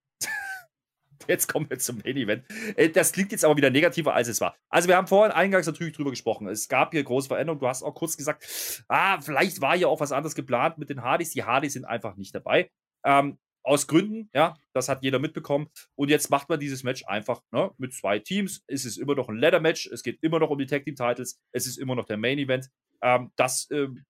jetzt 1.29 1.47
kommen 1.47 1.68
wir 1.70 1.79
zum 1.79 1.99
Main 2.05 2.16
Event. 2.16 2.45
Äh, 2.76 2.89
das 2.89 3.12
klingt 3.12 3.33
jetzt 3.33 3.45
aber 3.45 3.57
wieder 3.57 3.70
negativer, 3.70 4.14
als 4.14 4.29
es 4.29 4.41
war. 4.41 4.57
Also, 4.68 4.89
wir 4.89 4.97
haben 4.97 5.07
vorhin 5.07 5.33
eingangs 5.33 5.66
natürlich 5.66 5.95
drüber 5.95 6.11
gesprochen. 6.11 6.49
Es 6.49 6.68
gab 6.68 6.93
hier 6.93 7.05
große 7.05 7.29
Veränderungen. 7.29 7.61
Du 7.61 7.68
hast 7.68 7.83
auch 7.83 7.95
kurz 7.95 8.16
gesagt, 8.16 8.85
ah, 8.89 9.20
vielleicht 9.20 9.61
war 9.61 9.76
hier 9.76 9.89
auch 9.89 10.01
was 10.01 10.12
anderes 10.12 10.35
geplant 10.35 10.79
mit 10.79 10.91
den 10.91 11.03
Hardys. 11.03 11.31
Die 11.31 11.45
Hardys 11.45 11.74
sind 11.74 11.85
einfach 11.85 12.16
nicht 12.16 12.35
dabei. 12.35 12.70
Ähm, 13.05 13.39
aus 13.68 13.87
Gründen, 13.87 14.31
ja, 14.35 14.55
das 14.72 14.89
hat 14.89 15.03
jeder 15.03 15.18
mitbekommen. 15.18 15.68
Und 15.95 16.09
jetzt 16.09 16.31
macht 16.31 16.49
man 16.49 16.59
dieses 16.59 16.85
Match 16.85 17.05
einfach 17.07 17.43
ne, 17.51 17.70
mit 17.76 17.93
zwei 17.93 18.18
Teams. 18.18 18.62
Es 18.66 18.85
ist 18.85 18.97
immer 18.97 19.14
noch 19.14 19.29
ein 19.29 19.37
Ladder-Match. 19.37 19.89
Es 19.89 20.03
geht 20.03 20.18
immer 20.22 20.39
noch 20.39 20.51
um 20.51 20.59
die 20.59 20.66
Tag 20.66 20.85
Team-Titles. 20.85 21.39
Es 21.53 21.66
ist 21.66 21.76
immer 21.76 21.95
noch 21.95 22.07
der 22.07 22.16
Main-Event. 22.16 22.70
Ähm, 23.03 23.31
das 23.37 23.68
ähm, 23.70 24.05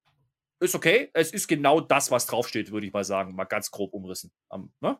ist 0.61 0.75
okay. 0.75 1.11
Es 1.13 1.33
ist 1.33 1.49
genau 1.49 1.81
das, 1.81 2.11
was 2.11 2.27
draufsteht, 2.27 2.71
würde 2.71 2.87
ich 2.87 2.93
mal 2.93 3.05
sagen. 3.05 3.35
Mal 3.35 3.45
ganz 3.45 3.71
grob 3.71 3.93
umrissen. 3.95 4.31
Ähm, 4.53 4.73
ne? 4.81 4.99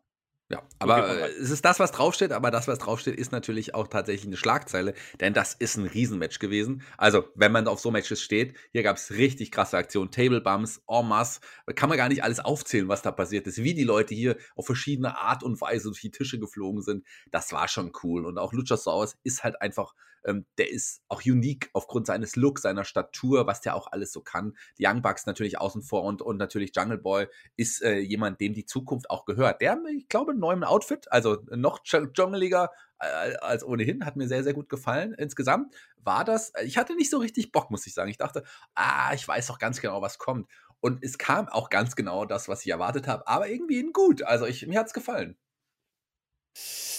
Ja, 0.51 0.63
aber 0.79 1.29
es 1.29 1.51
ist 1.51 1.63
das, 1.63 1.79
was 1.79 1.91
draufsteht, 1.91 2.31
aber 2.31 2.49
das, 2.49 2.67
was 2.67 2.79
draufsteht, 2.79 3.15
ist 3.15 3.31
natürlich 3.31 3.75
auch 3.75 3.87
tatsächlich 3.87 4.25
eine 4.25 4.35
Schlagzeile, 4.35 4.95
denn 5.19 5.35
das 5.35 5.53
ist 5.53 5.77
ein 5.77 5.85
Riesenmatch 5.85 6.39
gewesen. 6.39 6.81
Also, 6.97 7.25
wenn 7.35 7.51
man 7.51 7.67
auf 7.67 7.79
so 7.79 7.91
Matches 7.91 8.19
steht, 8.19 8.57
hier 8.71 8.81
gab 8.81 8.97
es 8.97 9.11
richtig 9.11 9.51
krasse 9.51 9.77
Aktionen, 9.77 10.09
Table 10.09 10.41
Bumps, 10.41 10.81
en 10.87 11.07
masse, 11.07 11.41
kann 11.75 11.87
man 11.87 11.99
gar 11.99 12.09
nicht 12.09 12.23
alles 12.23 12.39
aufzählen, 12.39 12.87
was 12.87 13.03
da 13.03 13.11
passiert 13.11 13.45
ist, 13.45 13.59
wie 13.59 13.75
die 13.75 13.83
Leute 13.83 14.15
hier 14.15 14.37
auf 14.55 14.65
verschiedene 14.65 15.19
Art 15.19 15.43
und 15.43 15.61
Weise 15.61 15.89
durch 15.89 16.01
die 16.01 16.09
Tische 16.09 16.39
geflogen 16.39 16.81
sind. 16.81 17.05
Das 17.29 17.51
war 17.51 17.67
schon 17.67 17.91
cool 18.01 18.25
und 18.25 18.39
auch 18.39 18.51
Luchasaurus 18.51 19.17
ist 19.23 19.43
halt 19.43 19.61
einfach 19.61 19.93
ähm, 20.25 20.45
der 20.57 20.69
ist 20.71 21.01
auch 21.07 21.21
unique 21.25 21.69
aufgrund 21.73 22.07
seines 22.07 22.35
Looks, 22.35 22.61
seiner 22.61 22.83
Statur, 22.83 23.47
was 23.47 23.61
der 23.61 23.75
auch 23.75 23.91
alles 23.91 24.11
so 24.11 24.21
kann. 24.21 24.55
Die 24.77 24.85
Young 24.85 25.01
Bucks 25.01 25.25
natürlich 25.25 25.59
außen 25.59 25.81
vor 25.81 26.03
und, 26.03 26.21
und 26.21 26.37
natürlich 26.37 26.71
Jungle 26.75 26.97
Boy 26.97 27.27
ist 27.55 27.81
äh, 27.81 27.99
jemand, 27.99 28.39
dem 28.41 28.53
die 28.53 28.65
Zukunft 28.65 29.09
auch 29.09 29.25
gehört. 29.25 29.61
Der, 29.61 29.77
ich 29.95 30.07
glaube, 30.07 30.31
einen 30.31 30.39
neuen 30.39 30.63
Outfit, 30.63 31.11
also 31.11 31.37
noch 31.49 31.79
jungeliger 31.85 32.71
äh, 32.99 33.35
als 33.37 33.63
ohnehin, 33.63 34.05
hat 34.05 34.15
mir 34.15 34.27
sehr, 34.27 34.43
sehr 34.43 34.53
gut 34.53 34.69
gefallen. 34.69 35.13
Insgesamt 35.13 35.75
war 35.97 36.23
das, 36.23 36.53
ich 36.63 36.77
hatte 36.77 36.95
nicht 36.95 37.09
so 37.09 37.17
richtig 37.17 37.51
Bock, 37.51 37.71
muss 37.71 37.87
ich 37.87 37.93
sagen. 37.93 38.09
Ich 38.09 38.17
dachte, 38.17 38.43
ah, 38.75 39.13
ich 39.13 39.27
weiß 39.27 39.47
doch 39.47 39.59
ganz 39.59 39.81
genau, 39.81 40.01
was 40.01 40.17
kommt. 40.17 40.49
Und 40.81 41.03
es 41.03 41.17
kam 41.17 41.49
auch 41.49 41.69
ganz 41.69 41.95
genau 41.95 42.25
das, 42.25 42.47
was 42.47 42.65
ich 42.65 42.71
erwartet 42.71 43.07
habe, 43.07 43.27
aber 43.27 43.49
irgendwie 43.49 43.79
in 43.79 43.91
gut. 43.91 44.23
Also 44.23 44.45
ich, 44.45 44.65
mir 44.65 44.79
hat 44.79 44.87
es 44.87 44.93
gefallen. 44.93 45.37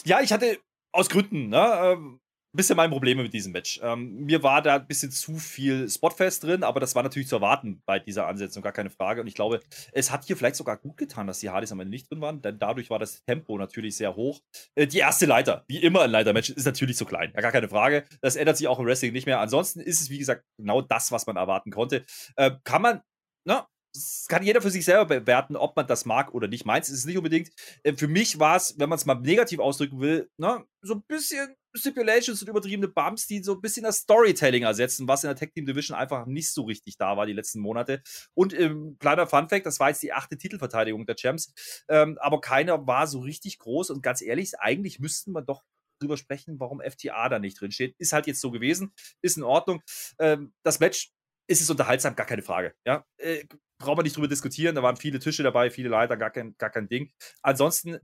Ja, 0.04 0.20
ich 0.20 0.32
hatte 0.32 0.58
aus 0.92 1.08
Gründen, 1.08 1.48
ne, 1.48 2.18
ähm, 2.53 2.57
bisschen 2.57 2.76
mein 2.76 2.90
Problem 2.90 3.18
mit 3.18 3.32
diesem 3.32 3.53
Match. 3.53 3.80
Ähm, 3.82 4.24
mir 4.24 4.42
war 4.42 4.62
da 4.62 4.76
ein 4.76 4.86
bisschen 4.86 5.11
zu 5.11 5.36
viel 5.36 5.88
Spotfest 5.88 6.44
drin, 6.44 6.62
aber 6.62 6.80
das 6.80 6.94
war 6.94 7.03
natürlich 7.03 7.28
zu 7.28 7.36
erwarten 7.36 7.82
bei 7.86 7.98
dieser 7.98 8.26
Ansetzung, 8.26 8.62
gar 8.62 8.72
keine 8.72 8.90
Frage. 8.90 9.20
Und 9.20 9.26
ich 9.26 9.34
glaube, 9.34 9.61
es 9.92 10.11
hat 10.11 10.24
hier 10.24 10.36
vielleicht 10.36 10.57
sogar 10.57 10.76
gut 10.76 10.96
getan, 10.96 11.26
dass 11.26 11.40
die 11.40 11.51
Hardys 11.51 11.72
am 11.72 11.80
Ende 11.80 11.90
nicht 11.90 12.11
drin 12.11 12.20
waren, 12.20 12.42
denn 12.42 12.59
dadurch 12.59 12.90
war 12.90 12.98
das 12.98 13.24
Tempo 13.24 13.59
natürlich 13.59 13.96
sehr 13.96 14.16
hoch. 14.16 14.40
Äh, 14.74 14.86
die 14.86 14.98
erste 14.98 15.26
Leiter, 15.26 15.64
wie 15.68 15.78
immer 15.78 16.05
in 16.05 16.11
Leitermatch, 16.11 16.51
ist 16.51 16.66
natürlich 16.66 16.96
zu 16.96 17.05
klein. 17.05 17.32
Ja, 17.34 17.40
gar 17.40 17.53
keine 17.53 17.68
Frage. 17.68 18.05
Das 18.20 18.36
ändert 18.36 18.57
sich 18.57 18.68
auch 18.68 18.78
im 18.78 18.86
Wrestling 18.86 19.12
nicht 19.12 19.26
mehr. 19.26 19.40
Ansonsten 19.40 19.80
ist 19.80 20.01
es, 20.01 20.11
wie 20.11 20.18
gesagt, 20.18 20.44
genau 20.59 20.82
das, 20.82 21.12
was 21.12 21.26
man 21.26 21.36
erwarten 21.36 21.70
konnte. 21.70 22.05
Äh, 22.36 22.53
kann 22.64 22.82
man, 22.82 23.01
na, 23.44 23.66
das 23.95 24.26
kann 24.28 24.43
jeder 24.43 24.62
für 24.62 24.70
sich 24.70 24.84
selber 24.84 25.20
bewerten, 25.20 25.57
ob 25.57 25.76
man 25.76 25.86
das 25.86 26.05
mag 26.05 26.32
oder 26.34 26.49
nicht. 26.49 26.64
Meins 26.64 26.88
ist 26.88 26.99
es 26.99 27.05
nicht 27.07 27.16
unbedingt. 27.16 27.51
Äh, 27.82 27.95
für 27.95 28.09
mich 28.09 28.38
war 28.38 28.57
es, 28.57 28.78
wenn 28.78 28.88
man 28.88 28.99
es 28.99 29.07
mal 29.07 29.14
negativ 29.14 29.59
ausdrücken 29.59 30.01
will, 30.01 30.30
ne, 30.36 30.64
so 30.82 30.95
ein 30.95 31.03
bisschen 31.09 31.55
Stipulations 31.74 32.43
und 32.43 32.49
übertriebene 32.49 32.88
Bumps, 32.88 33.26
die 33.26 33.43
so 33.43 33.55
ein 33.55 33.61
bisschen 33.61 33.84
das 33.84 33.99
Storytelling 33.99 34.64
ersetzen, 34.64 35.07
was 35.07 35.24
in 35.24 35.28
der 35.28 35.36
Tech 35.36 35.53
Team 35.53 35.66
Division 35.66 35.97
einfach 35.97 36.26
nicht 36.26 36.53
so 36.53 36.62
richtig 36.62 36.97
da 36.97 37.16
war 37.16 37.26
die 37.26 37.32
letzten 37.32 37.61
Monate. 37.61 38.03
Und 38.34 38.59
ähm, 38.59 38.97
kleiner 38.99 39.26
Fun 39.26 39.49
Fact, 39.49 39.66
das 39.66 39.78
war 39.80 39.88
jetzt 39.88 40.03
die 40.03 40.12
achte 40.12 40.36
Titelverteidigung 40.36 41.07
der 41.07 41.16
Champs, 41.16 41.53
ähm, 41.88 42.18
aber 42.20 42.41
keiner 42.41 42.86
war 42.86 43.07
so 43.07 43.20
richtig 43.20 43.59
groß 43.59 43.91
und 43.91 44.03
ganz 44.03 44.22
ehrlich, 44.22 44.59
eigentlich 44.59 44.99
müssten 44.99 45.32
wir 45.32 45.43
doch 45.43 45.62
drüber 46.01 46.16
sprechen, 46.16 46.59
warum 46.59 46.80
FTA 46.80 47.28
da 47.28 47.38
nicht 47.38 47.61
drin 47.61 47.72
steht. 47.72 47.95
Ist 47.99 48.12
halt 48.12 48.26
jetzt 48.26 48.41
so 48.41 48.51
gewesen, 48.51 48.93
ist 49.22 49.36
in 49.36 49.43
Ordnung. 49.43 49.82
Ähm, 50.18 50.53
das 50.64 50.80
Match 50.80 51.12
ist 51.47 51.61
es 51.61 51.70
unterhaltsam, 51.70 52.16
gar 52.16 52.26
keine 52.26 52.43
Frage. 52.43 52.74
Ja, 52.86 53.05
äh, 53.18 53.45
braucht 53.80 53.96
man 53.96 54.04
nicht 54.04 54.16
drüber 54.16 54.28
diskutieren. 54.28 54.76
Da 54.76 54.82
waren 54.82 54.96
viele 54.96 55.18
Tische 55.18 55.42
dabei, 55.42 55.70
viele 55.70 55.88
Leiter, 55.88 56.16
gar 56.16 56.30
kein, 56.30 56.54
gar 56.58 56.70
kein 56.70 56.88
Ding. 56.88 57.10
Ansonsten 57.42 57.98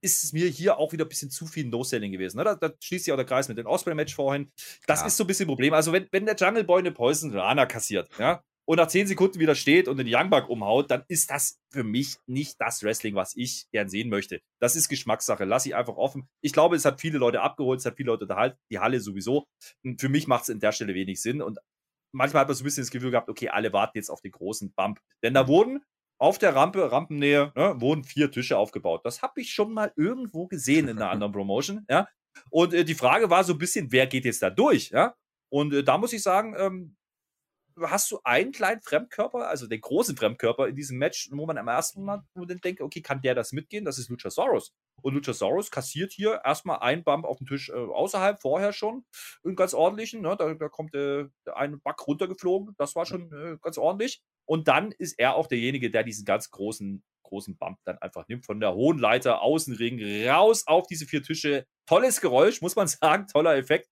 ist 0.00 0.22
es 0.22 0.32
mir 0.32 0.48
hier 0.48 0.76
auch 0.78 0.92
wieder 0.92 1.04
ein 1.04 1.08
bisschen 1.08 1.30
zu 1.30 1.46
viel 1.46 1.66
No-Selling 1.66 2.12
gewesen. 2.12 2.38
Ne? 2.38 2.44
Da, 2.44 2.54
da, 2.56 2.72
schließt 2.78 3.04
sich 3.04 3.12
auch 3.12 3.16
der 3.16 3.24
Kreis 3.24 3.48
mit 3.48 3.56
dem 3.56 3.66
Osprey-Match 3.66 4.14
vorhin. 4.14 4.50
Das 4.86 5.00
ja. 5.00 5.06
ist 5.06 5.16
so 5.16 5.24
ein 5.24 5.26
bisschen 5.26 5.46
ein 5.46 5.48
Problem. 5.48 5.72
Also, 5.72 5.92
wenn, 5.92 6.08
wenn 6.10 6.26
der 6.26 6.36
Jungle 6.36 6.64
Boy 6.64 6.80
eine 6.80 6.92
Poison 6.92 7.32
Rana 7.32 7.64
kassiert, 7.64 8.10
ja, 8.18 8.42
und 8.66 8.78
nach 8.78 8.88
10 8.88 9.06
Sekunden 9.06 9.40
wieder 9.40 9.54
steht 9.54 9.88
und 9.88 9.98
den 9.98 10.06
Young 10.08 10.30
Buck 10.30 10.48
umhaut, 10.48 10.90
dann 10.90 11.04
ist 11.08 11.30
das 11.30 11.58
für 11.70 11.84
mich 11.84 12.16
nicht 12.26 12.56
das 12.60 12.82
Wrestling, 12.82 13.14
was 13.14 13.36
ich 13.36 13.66
gern 13.72 13.88
sehen 13.88 14.08
möchte. 14.08 14.40
Das 14.58 14.74
ist 14.74 14.88
Geschmackssache. 14.88 15.44
Lass 15.44 15.66
ich 15.66 15.74
einfach 15.74 15.96
offen. 15.96 16.28
Ich 16.40 16.52
glaube, 16.52 16.76
es 16.76 16.84
hat 16.84 17.00
viele 17.00 17.18
Leute 17.18 17.42
abgeholt, 17.42 17.80
es 17.80 17.86
hat 17.86 17.96
viele 17.96 18.08
Leute 18.08 18.24
unterhalten, 18.24 18.56
die 18.70 18.78
Halle 18.78 19.00
sowieso. 19.00 19.44
Und 19.84 20.00
für 20.00 20.08
mich 20.08 20.26
macht 20.26 20.44
es 20.44 20.50
an 20.50 20.60
der 20.60 20.72
Stelle 20.72 20.94
wenig 20.94 21.20
Sinn. 21.20 21.42
Und 21.42 21.58
manchmal 22.14 22.42
hat 22.42 22.48
man 22.48 22.56
so 22.56 22.62
ein 22.62 22.64
bisschen 22.64 22.82
das 22.82 22.90
Gefühl 22.90 23.10
gehabt, 23.10 23.28
okay, 23.28 23.48
alle 23.48 23.72
warten 23.72 23.98
jetzt 23.98 24.10
auf 24.10 24.20
den 24.20 24.32
großen 24.32 24.72
Bump. 24.72 25.00
Denn 25.22 25.34
da 25.34 25.46
wurden 25.48 25.82
auf 26.18 26.38
der 26.38 26.54
Rampe, 26.54 26.90
Rampennähe, 26.90 27.52
ne, 27.54 27.74
wurden 27.80 28.04
vier 28.04 28.30
Tische 28.30 28.56
aufgebaut. 28.56 29.02
Das 29.04 29.20
habe 29.22 29.40
ich 29.40 29.52
schon 29.52 29.72
mal 29.72 29.92
irgendwo 29.96 30.46
gesehen 30.46 30.88
in 30.88 30.98
einer 30.98 31.10
anderen 31.10 31.32
Promotion. 31.34 31.84
Ja. 31.90 32.08
Und 32.50 32.72
äh, 32.72 32.84
die 32.84 32.94
Frage 32.94 33.30
war 33.30 33.44
so 33.44 33.52
ein 33.52 33.58
bisschen, 33.58 33.92
wer 33.92 34.06
geht 34.06 34.24
jetzt 34.24 34.42
da 34.42 34.50
durch? 34.50 34.90
Ja. 34.90 35.14
Und 35.52 35.74
äh, 35.74 35.84
da 35.84 35.98
muss 35.98 36.12
ich 36.12 36.22
sagen, 36.22 36.54
ähm, 36.56 36.96
hast 37.80 38.10
du 38.10 38.20
einen 38.24 38.52
kleinen 38.52 38.80
Fremdkörper, 38.82 39.48
also 39.48 39.66
den 39.66 39.80
großen 39.80 40.16
Fremdkörper 40.16 40.68
in 40.68 40.76
diesem 40.76 40.98
Match, 40.98 41.28
wo 41.32 41.46
man 41.46 41.58
am 41.58 41.68
ersten 41.68 42.04
Mal 42.04 42.22
denkt, 42.34 42.80
okay, 42.80 43.02
kann 43.02 43.20
der 43.22 43.34
das 43.34 43.52
mitgehen? 43.52 43.84
Das 43.84 43.98
ist 43.98 44.08
Luchasaurus. 44.08 44.72
Und 45.02 45.14
Luchasaurus 45.14 45.70
kassiert 45.70 46.12
hier 46.12 46.40
erstmal 46.44 46.78
einen 46.78 47.04
Bump 47.04 47.24
auf 47.24 47.38
den 47.38 47.46
Tisch 47.46 47.68
äh, 47.68 47.72
außerhalb, 47.72 48.40
vorher 48.40 48.72
schon, 48.72 49.04
einen 49.44 49.56
ganz 49.56 49.74
ordentlichen. 49.74 50.22
Ne? 50.22 50.36
Da, 50.38 50.54
da 50.54 50.68
kommt 50.68 50.94
äh, 50.94 51.26
ein 51.54 51.80
Back 51.80 52.06
runtergeflogen, 52.06 52.74
das 52.78 52.94
war 52.94 53.06
schon 53.06 53.32
äh, 53.32 53.56
ganz 53.60 53.76
ordentlich. 53.76 54.22
Und 54.46 54.68
dann 54.68 54.92
ist 54.92 55.18
er 55.18 55.34
auch 55.34 55.46
derjenige, 55.46 55.90
der 55.90 56.04
diesen 56.04 56.24
ganz 56.24 56.50
großen, 56.50 57.02
großen 57.24 57.56
Bump 57.56 57.78
dann 57.84 57.98
einfach 57.98 58.28
nimmt, 58.28 58.46
von 58.46 58.60
der 58.60 58.74
hohen 58.74 58.98
Leiter, 58.98 59.42
Außenring, 59.42 60.28
raus 60.28 60.66
auf 60.66 60.86
diese 60.86 61.06
vier 61.06 61.22
Tische. 61.22 61.66
Tolles 61.86 62.20
Geräusch, 62.20 62.60
muss 62.60 62.76
man 62.76 62.86
sagen, 62.88 63.26
toller 63.26 63.56
Effekt 63.56 63.88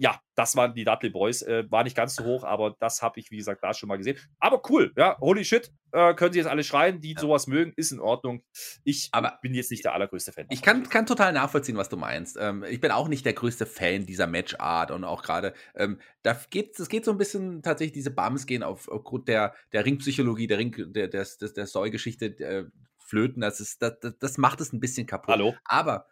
ja, 0.00 0.18
das 0.34 0.56
waren 0.56 0.72
die 0.72 0.84
Dudley 0.84 1.10
Boys. 1.10 1.42
Äh, 1.42 1.70
war 1.70 1.84
nicht 1.84 1.94
ganz 1.94 2.16
so 2.16 2.24
hoch, 2.24 2.42
aber 2.42 2.74
das 2.80 3.02
habe 3.02 3.20
ich, 3.20 3.30
wie 3.30 3.36
gesagt, 3.36 3.62
da 3.62 3.74
schon 3.74 3.86
mal 3.86 3.98
gesehen. 3.98 4.18
Aber 4.38 4.62
cool, 4.70 4.94
ja, 4.96 5.18
holy 5.20 5.44
shit, 5.44 5.70
äh, 5.92 6.14
können 6.14 6.32
Sie 6.32 6.38
jetzt 6.38 6.48
alle 6.48 6.64
schreien, 6.64 7.02
die 7.02 7.12
ja. 7.12 7.20
sowas 7.20 7.46
mögen, 7.46 7.74
ist 7.76 7.92
in 7.92 8.00
Ordnung. 8.00 8.42
Ich 8.82 9.10
aber 9.12 9.38
bin 9.42 9.52
jetzt 9.52 9.70
nicht 9.70 9.84
der 9.84 9.92
allergrößte 9.92 10.32
Fan. 10.32 10.46
Ich 10.48 10.62
kann, 10.62 10.88
kann 10.88 11.04
total 11.04 11.34
nachvollziehen, 11.34 11.76
was 11.76 11.90
du 11.90 11.98
meinst. 11.98 12.38
Ähm, 12.40 12.64
ich 12.64 12.80
bin 12.80 12.92
auch 12.92 13.08
nicht 13.08 13.26
der 13.26 13.34
größte 13.34 13.66
Fan 13.66 14.06
dieser 14.06 14.26
Matchart 14.26 14.90
und 14.90 15.04
auch 15.04 15.22
gerade, 15.22 15.52
ähm, 15.74 16.00
da 16.22 16.32
geht 16.48 16.78
es 16.80 16.88
geht 16.88 17.04
so 17.04 17.10
ein 17.10 17.18
bisschen 17.18 17.62
tatsächlich, 17.62 17.92
diese 17.92 18.10
Bums 18.10 18.46
gehen 18.46 18.62
auf, 18.62 18.88
aufgrund 18.88 19.28
der, 19.28 19.54
der 19.72 19.84
Ringpsychologie, 19.84 20.46
der 20.46 20.58
Ring, 20.58 20.74
der, 20.94 21.08
der, 21.08 21.26
der, 21.40 21.48
der 21.50 21.66
Soy-Geschichte 21.66 22.26
äh, 22.38 22.64
flöten. 22.96 23.42
Das, 23.42 23.60
ist, 23.60 23.82
das, 23.82 23.98
das 24.18 24.38
macht 24.38 24.62
es 24.62 24.72
ein 24.72 24.80
bisschen 24.80 25.06
kaputt. 25.06 25.34
Hallo? 25.34 25.54
Aber 25.66 26.06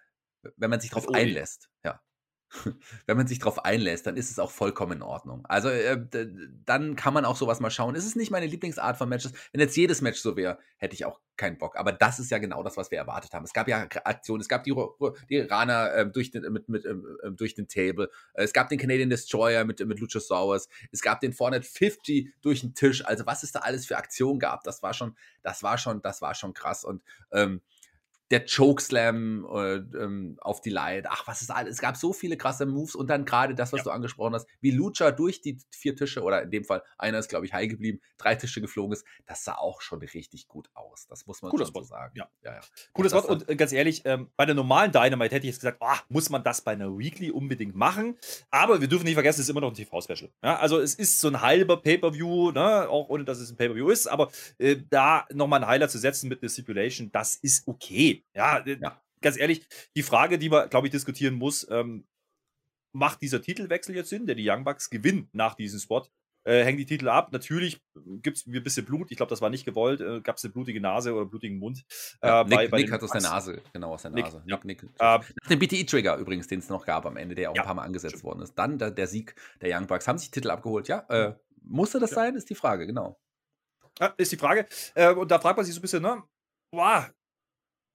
wenn 0.56 0.68
man 0.68 0.80
sich 0.80 0.90
darauf 0.90 1.08
einlässt, 1.08 1.70
ja, 1.84 2.02
wenn 3.06 3.16
man 3.16 3.26
sich 3.26 3.38
darauf 3.38 3.64
einlässt, 3.64 4.06
dann 4.06 4.16
ist 4.16 4.30
es 4.30 4.38
auch 4.38 4.50
vollkommen 4.50 4.92
in 4.92 5.02
Ordnung. 5.02 5.44
Also 5.46 5.68
äh, 5.68 5.98
dann 6.64 6.96
kann 6.96 7.14
man 7.14 7.24
auch 7.24 7.36
sowas 7.36 7.60
mal 7.60 7.70
schauen. 7.70 7.94
Es 7.94 8.06
ist 8.06 8.16
nicht 8.16 8.30
meine 8.30 8.46
Lieblingsart 8.46 8.96
von 8.96 9.08
Matches. 9.08 9.32
Wenn 9.52 9.60
jetzt 9.60 9.76
jedes 9.76 10.00
Match 10.00 10.20
so 10.20 10.36
wäre, 10.36 10.58
hätte 10.76 10.94
ich 10.94 11.04
auch 11.04 11.20
keinen 11.36 11.58
Bock. 11.58 11.76
Aber 11.76 11.92
das 11.92 12.18
ist 12.18 12.30
ja 12.30 12.38
genau 12.38 12.62
das, 12.62 12.76
was 12.76 12.90
wir 12.90 12.98
erwartet 12.98 13.32
haben. 13.32 13.44
Es 13.44 13.52
gab 13.52 13.68
ja 13.68 13.86
Aktionen, 14.04 14.40
es 14.40 14.48
gab 14.48 14.64
die, 14.64 14.74
die 15.28 15.36
Iraner 15.36 15.92
äh, 15.94 16.10
durch, 16.10 16.30
den, 16.30 16.50
mit, 16.52 16.68
mit, 16.68 16.84
äh, 16.84 16.94
durch 17.30 17.54
den 17.54 17.68
Table, 17.68 18.10
es 18.34 18.52
gab 18.52 18.68
den 18.68 18.78
Canadian 18.78 19.10
Destroyer 19.10 19.64
mit, 19.64 19.84
mit 19.86 20.00
Luchasaurus, 20.00 20.68
es 20.90 21.02
gab 21.02 21.20
den 21.20 21.32
450 21.32 22.32
durch 22.40 22.60
den 22.60 22.74
Tisch. 22.74 23.04
Also 23.04 23.26
was 23.26 23.42
es 23.42 23.52
da 23.52 23.60
alles 23.60 23.86
für 23.86 23.96
Aktionen 23.96 24.38
gab, 24.38 24.64
das 24.64 24.82
war 24.82 24.94
schon, 24.94 25.16
das 25.42 25.62
war 25.62 25.78
schon, 25.78 26.02
das 26.02 26.22
war 26.22 26.34
schon 26.34 26.54
krass. 26.54 26.84
Und 26.84 27.02
ähm, 27.32 27.60
der 28.30 28.44
Chokeslam 28.44 29.46
äh, 29.46 29.74
ähm, 29.76 30.36
auf 30.40 30.60
die 30.60 30.70
Light. 30.70 31.06
Ach, 31.08 31.26
was 31.26 31.40
ist 31.40 31.50
alles? 31.50 31.74
Es 31.74 31.80
gab 31.80 31.96
so 31.96 32.12
viele 32.12 32.36
krasse 32.36 32.66
Moves 32.66 32.94
und 32.94 33.08
dann 33.08 33.24
gerade 33.24 33.54
das, 33.54 33.72
was 33.72 33.78
ja. 33.78 33.84
du 33.84 33.90
angesprochen 33.90 34.34
hast, 34.34 34.46
wie 34.60 34.70
Lucha 34.70 35.10
durch 35.10 35.40
die 35.40 35.58
vier 35.70 35.96
Tische 35.96 36.22
oder 36.22 36.42
in 36.42 36.50
dem 36.50 36.64
Fall 36.64 36.82
einer 36.98 37.18
ist, 37.18 37.28
glaube 37.28 37.46
ich, 37.46 37.54
high 37.54 37.68
geblieben, 37.68 38.00
drei 38.18 38.34
Tische 38.34 38.60
geflogen 38.60 38.92
ist. 38.92 39.04
Das 39.26 39.44
sah 39.44 39.54
auch 39.54 39.80
schon 39.80 40.00
richtig 40.00 40.46
gut 40.48 40.68
aus. 40.74 41.06
Das 41.08 41.26
muss 41.26 41.40
man 41.40 41.50
Cooles 41.50 41.70
so 41.74 41.82
sagen. 41.82 42.12
Ja, 42.16 42.28
ja, 42.44 42.54
ja. 42.54 42.60
Cooles 42.92 43.12
Wort. 43.12 43.26
Und 43.26 43.48
äh, 43.48 43.56
ganz 43.56 43.72
ehrlich, 43.72 44.02
ähm, 44.04 44.30
bei 44.36 44.44
der 44.44 44.54
normalen 44.54 44.92
Dynamite 44.92 45.34
hätte 45.34 45.46
ich 45.46 45.54
jetzt 45.54 45.60
gesagt, 45.60 45.78
oh, 45.80 45.96
muss 46.08 46.28
man 46.28 46.42
das 46.42 46.60
bei 46.60 46.72
einer 46.72 46.96
Weekly 46.98 47.30
unbedingt 47.30 47.74
machen. 47.74 48.18
Aber 48.50 48.80
wir 48.80 48.88
dürfen 48.88 49.04
nicht 49.04 49.14
vergessen, 49.14 49.40
es 49.40 49.46
ist 49.46 49.50
immer 49.50 49.62
noch 49.62 49.70
ein 49.70 49.74
TV-Special. 49.74 50.30
Ja, 50.42 50.58
also 50.58 50.78
es 50.80 50.94
ist 50.94 51.20
so 51.20 51.28
ein 51.28 51.40
halber 51.40 51.78
Pay-Per-View, 51.78 52.52
ne? 52.52 52.88
auch 52.88 53.08
ohne 53.08 53.24
dass 53.24 53.38
es 53.38 53.50
ein 53.50 53.56
Pay-Per-View 53.56 53.88
ist. 53.88 54.06
Aber 54.06 54.30
äh, 54.58 54.76
da 54.90 55.26
nochmal 55.32 55.62
einen 55.62 55.70
Highlight 55.70 55.90
zu 55.90 55.98
setzen 55.98 56.28
mit 56.28 56.42
einer 56.42 56.50
Stipulation, 56.50 57.10
das 57.10 57.36
ist 57.36 57.66
okay. 57.66 58.17
Ja, 58.34 58.58
äh, 58.58 58.78
ja. 58.80 59.02
ganz 59.20 59.38
ehrlich, 59.38 59.66
die 59.96 60.02
Frage, 60.02 60.38
die 60.38 60.48
man, 60.48 60.68
glaube 60.70 60.86
ich, 60.86 60.90
diskutieren 60.90 61.34
muss, 61.34 61.68
ähm, 61.70 62.06
macht 62.92 63.22
dieser 63.22 63.42
Titelwechsel 63.42 63.94
jetzt 63.94 64.10
Sinn, 64.10 64.26
der 64.26 64.34
die 64.34 64.48
Young 64.48 64.64
Bucks 64.64 64.90
gewinnen 64.90 65.28
nach 65.32 65.54
diesem 65.54 65.80
Spot? 65.80 66.06
Äh, 66.44 66.64
hängen 66.64 66.78
die 66.78 66.86
Titel 66.86 67.08
ab. 67.08 67.30
Natürlich 67.32 67.78
gibt 67.94 68.38
es 68.38 68.46
ein 68.46 68.62
bisschen 68.62 68.86
Blut. 68.86 69.10
Ich 69.10 69.18
glaube, 69.18 69.28
das 69.28 69.42
war 69.42 69.50
nicht 69.50 69.66
gewollt. 69.66 70.00
Äh, 70.00 70.22
Gab 70.22 70.36
es 70.36 70.44
eine 70.44 70.52
blutige 70.52 70.80
Nase 70.80 71.12
oder 71.12 71.26
blutigen 71.26 71.58
Mund. 71.58 71.84
Ja, 72.22 72.40
äh, 72.40 72.44
Nick, 72.44 72.56
bei, 72.56 72.68
bei 72.68 72.78
Nick 72.78 72.92
hat 72.92 73.02
aus 73.02 73.10
der 73.10 73.20
Nase, 73.20 73.60
genau 73.72 73.92
aus 73.92 74.02
der 74.02 74.12
Nase. 74.12 74.42
Nick, 74.46 74.64
Nick, 74.64 74.82
Nick. 74.82 74.90
Äh, 74.98 75.18
den 75.50 75.58
BTE-Trigger 75.58 76.16
übrigens, 76.16 76.46
den 76.46 76.60
es 76.60 76.70
noch 76.70 76.86
gab 76.86 77.04
am 77.04 77.18
Ende, 77.18 77.34
der 77.34 77.50
auch 77.50 77.54
ja, 77.54 77.62
ein 77.62 77.66
paar 77.66 77.74
Mal 77.74 77.82
angesetzt 77.82 78.24
worden 78.24 78.40
ist. 78.40 78.54
Dann 78.54 78.78
der, 78.78 78.90
der, 78.90 79.06
Sieg 79.06 79.34
der 79.60 79.76
Young 79.76 79.86
Bucks. 79.86 80.08
Haben 80.08 80.16
sich 80.16 80.30
Titel 80.30 80.50
abgeholt? 80.50 80.88
Ja, 80.88 81.00
äh, 81.10 81.34
musste 81.62 81.98
das 81.98 82.10
ja. 82.10 82.14
sein, 82.14 82.34
ist 82.34 82.48
die 82.48 82.54
Frage, 82.54 82.86
genau. 82.86 83.20
Ja, 84.00 84.14
ist 84.16 84.32
die 84.32 84.36
Frage. 84.36 84.66
Und 85.16 85.30
da 85.30 85.40
fragt 85.40 85.56
man 85.56 85.66
sich 85.66 85.74
so 85.74 85.80
ein 85.80 85.82
bisschen, 85.82 86.02
ne? 86.02 86.22
Boah, 86.70 87.10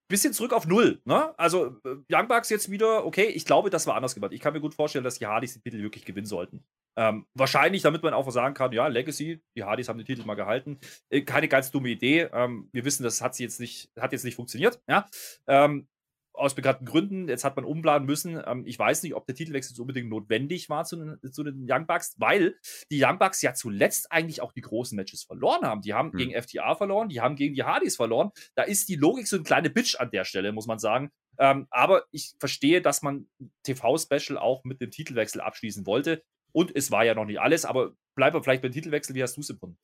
bisschen 0.08 0.34
zurück 0.34 0.54
auf 0.54 0.68
Null. 0.68 1.01
Ne? 1.06 1.38
Also 1.38 1.78
äh, 1.86 1.95
Young 2.12 2.28
Bucks 2.28 2.49
jetzt 2.49 2.70
wieder, 2.70 3.06
okay, 3.06 3.26
ich 3.26 3.45
glaube, 3.45 3.70
das 3.70 3.88
war 3.88 3.95
anders 3.95 4.16
gemacht. 4.16 4.32
Ich 4.34 4.41
kann 4.41 4.54
mir 4.54 4.62
gut 4.62 4.74
vorstellen, 4.74 5.04
dass 5.04 5.20
die 5.20 5.28
Hardys 5.28 5.54
den 5.54 5.64
Titel 5.64 5.82
wirklich 5.82 6.06
gewinnen 6.06 6.28
sollten. 6.28 6.64
Ähm, 6.95 7.26
wahrscheinlich, 7.34 7.82
damit 7.82 8.04
man 8.04 8.14
auch 8.14 8.30
sagen 8.30 8.54
kann, 8.54 8.72
ja, 8.72 8.88
Legacy, 8.88 9.41
die 9.56 9.64
Hardys 9.64 9.89
haben 9.89 9.97
den 9.97 10.06
Titel 10.06 10.26
mal 10.26 10.36
gehalten. 10.36 10.80
Äh, 11.10 11.22
keine 11.22 11.47
ganz 11.47 11.72
dumme 11.72 11.89
Idee. 11.89 12.30
Ähm, 12.32 12.70
wir 12.72 12.86
wissen, 12.86 13.04
das 13.04 13.22
hat 13.22 13.38
jetzt 13.39 13.60
nicht, 13.60 13.89
hat 13.99 14.12
jetzt 14.12 14.26
nicht 14.26 14.36
funktioniert. 14.36 14.80
Ja? 14.88 15.08
Ähm, 15.47 15.88
aus 16.34 16.55
bekannten 16.55 16.86
Gründen. 16.86 17.27
Jetzt 17.27 17.43
hat 17.43 17.55
man 17.55 17.65
umplanen 17.65 18.05
müssen. 18.05 18.41
Ähm, 18.45 18.65
ich 18.65 18.77
weiß 18.77 19.03
nicht, 19.03 19.15
ob 19.15 19.25
der 19.25 19.36
Titelwechsel 19.36 19.75
so 19.75 19.84
unbedingt 19.84 20.09
notwendig 20.09 20.69
war 20.69 20.84
zu 20.84 20.97
den, 20.97 21.31
zu 21.31 21.43
den 21.43 21.67
Young 21.69 21.86
Bucks, 21.86 22.15
weil 22.17 22.55
die 22.91 23.03
Young 23.03 23.19
Bucks 23.19 23.41
ja 23.41 23.53
zuletzt 23.53 24.11
eigentlich 24.11 24.41
auch 24.41 24.51
die 24.51 24.61
großen 24.61 24.95
Matches 24.95 25.23
verloren 25.23 25.65
haben. 25.65 25.81
Die 25.81 25.93
haben 25.93 26.11
hm. 26.11 26.17
gegen 26.17 26.41
FTA 26.41 26.75
verloren, 26.75 27.09
die 27.09 27.21
haben 27.21 27.36
gegen 27.36 27.53
die 27.53 27.63
Hardys 27.63 27.95
verloren. 27.95 28.31
Da 28.55 28.63
ist 28.63 28.89
die 28.89 28.95
Logik 28.95 29.27
so 29.27 29.38
ein 29.38 29.43
kleine 29.43 29.69
Bitch 29.69 29.95
an 29.99 30.11
der 30.11 30.25
Stelle, 30.25 30.51
muss 30.51 30.67
man 30.67 30.79
sagen. 30.79 31.11
Ähm, 31.39 31.67
aber 31.69 32.05
ich 32.11 32.34
verstehe, 32.39 32.81
dass 32.81 33.01
man 33.01 33.27
TV-Special 33.63 34.38
auch 34.38 34.63
mit 34.63 34.81
dem 34.81 34.91
Titelwechsel 34.91 35.41
abschließen 35.41 35.86
wollte. 35.86 36.23
Und 36.51 36.75
es 36.75 36.91
war 36.91 37.03
ja 37.03 37.15
noch 37.15 37.25
nicht 37.25 37.39
alles, 37.39 37.65
aber 37.65 37.93
bleiben 38.15 38.36
wir 38.36 38.43
vielleicht 38.43 38.61
beim 38.61 38.71
Titelwechsel. 38.71 39.15
Wie 39.15 39.23
hast 39.23 39.38
du 39.38 39.41
es 39.41 39.49
empfunden? 39.49 39.77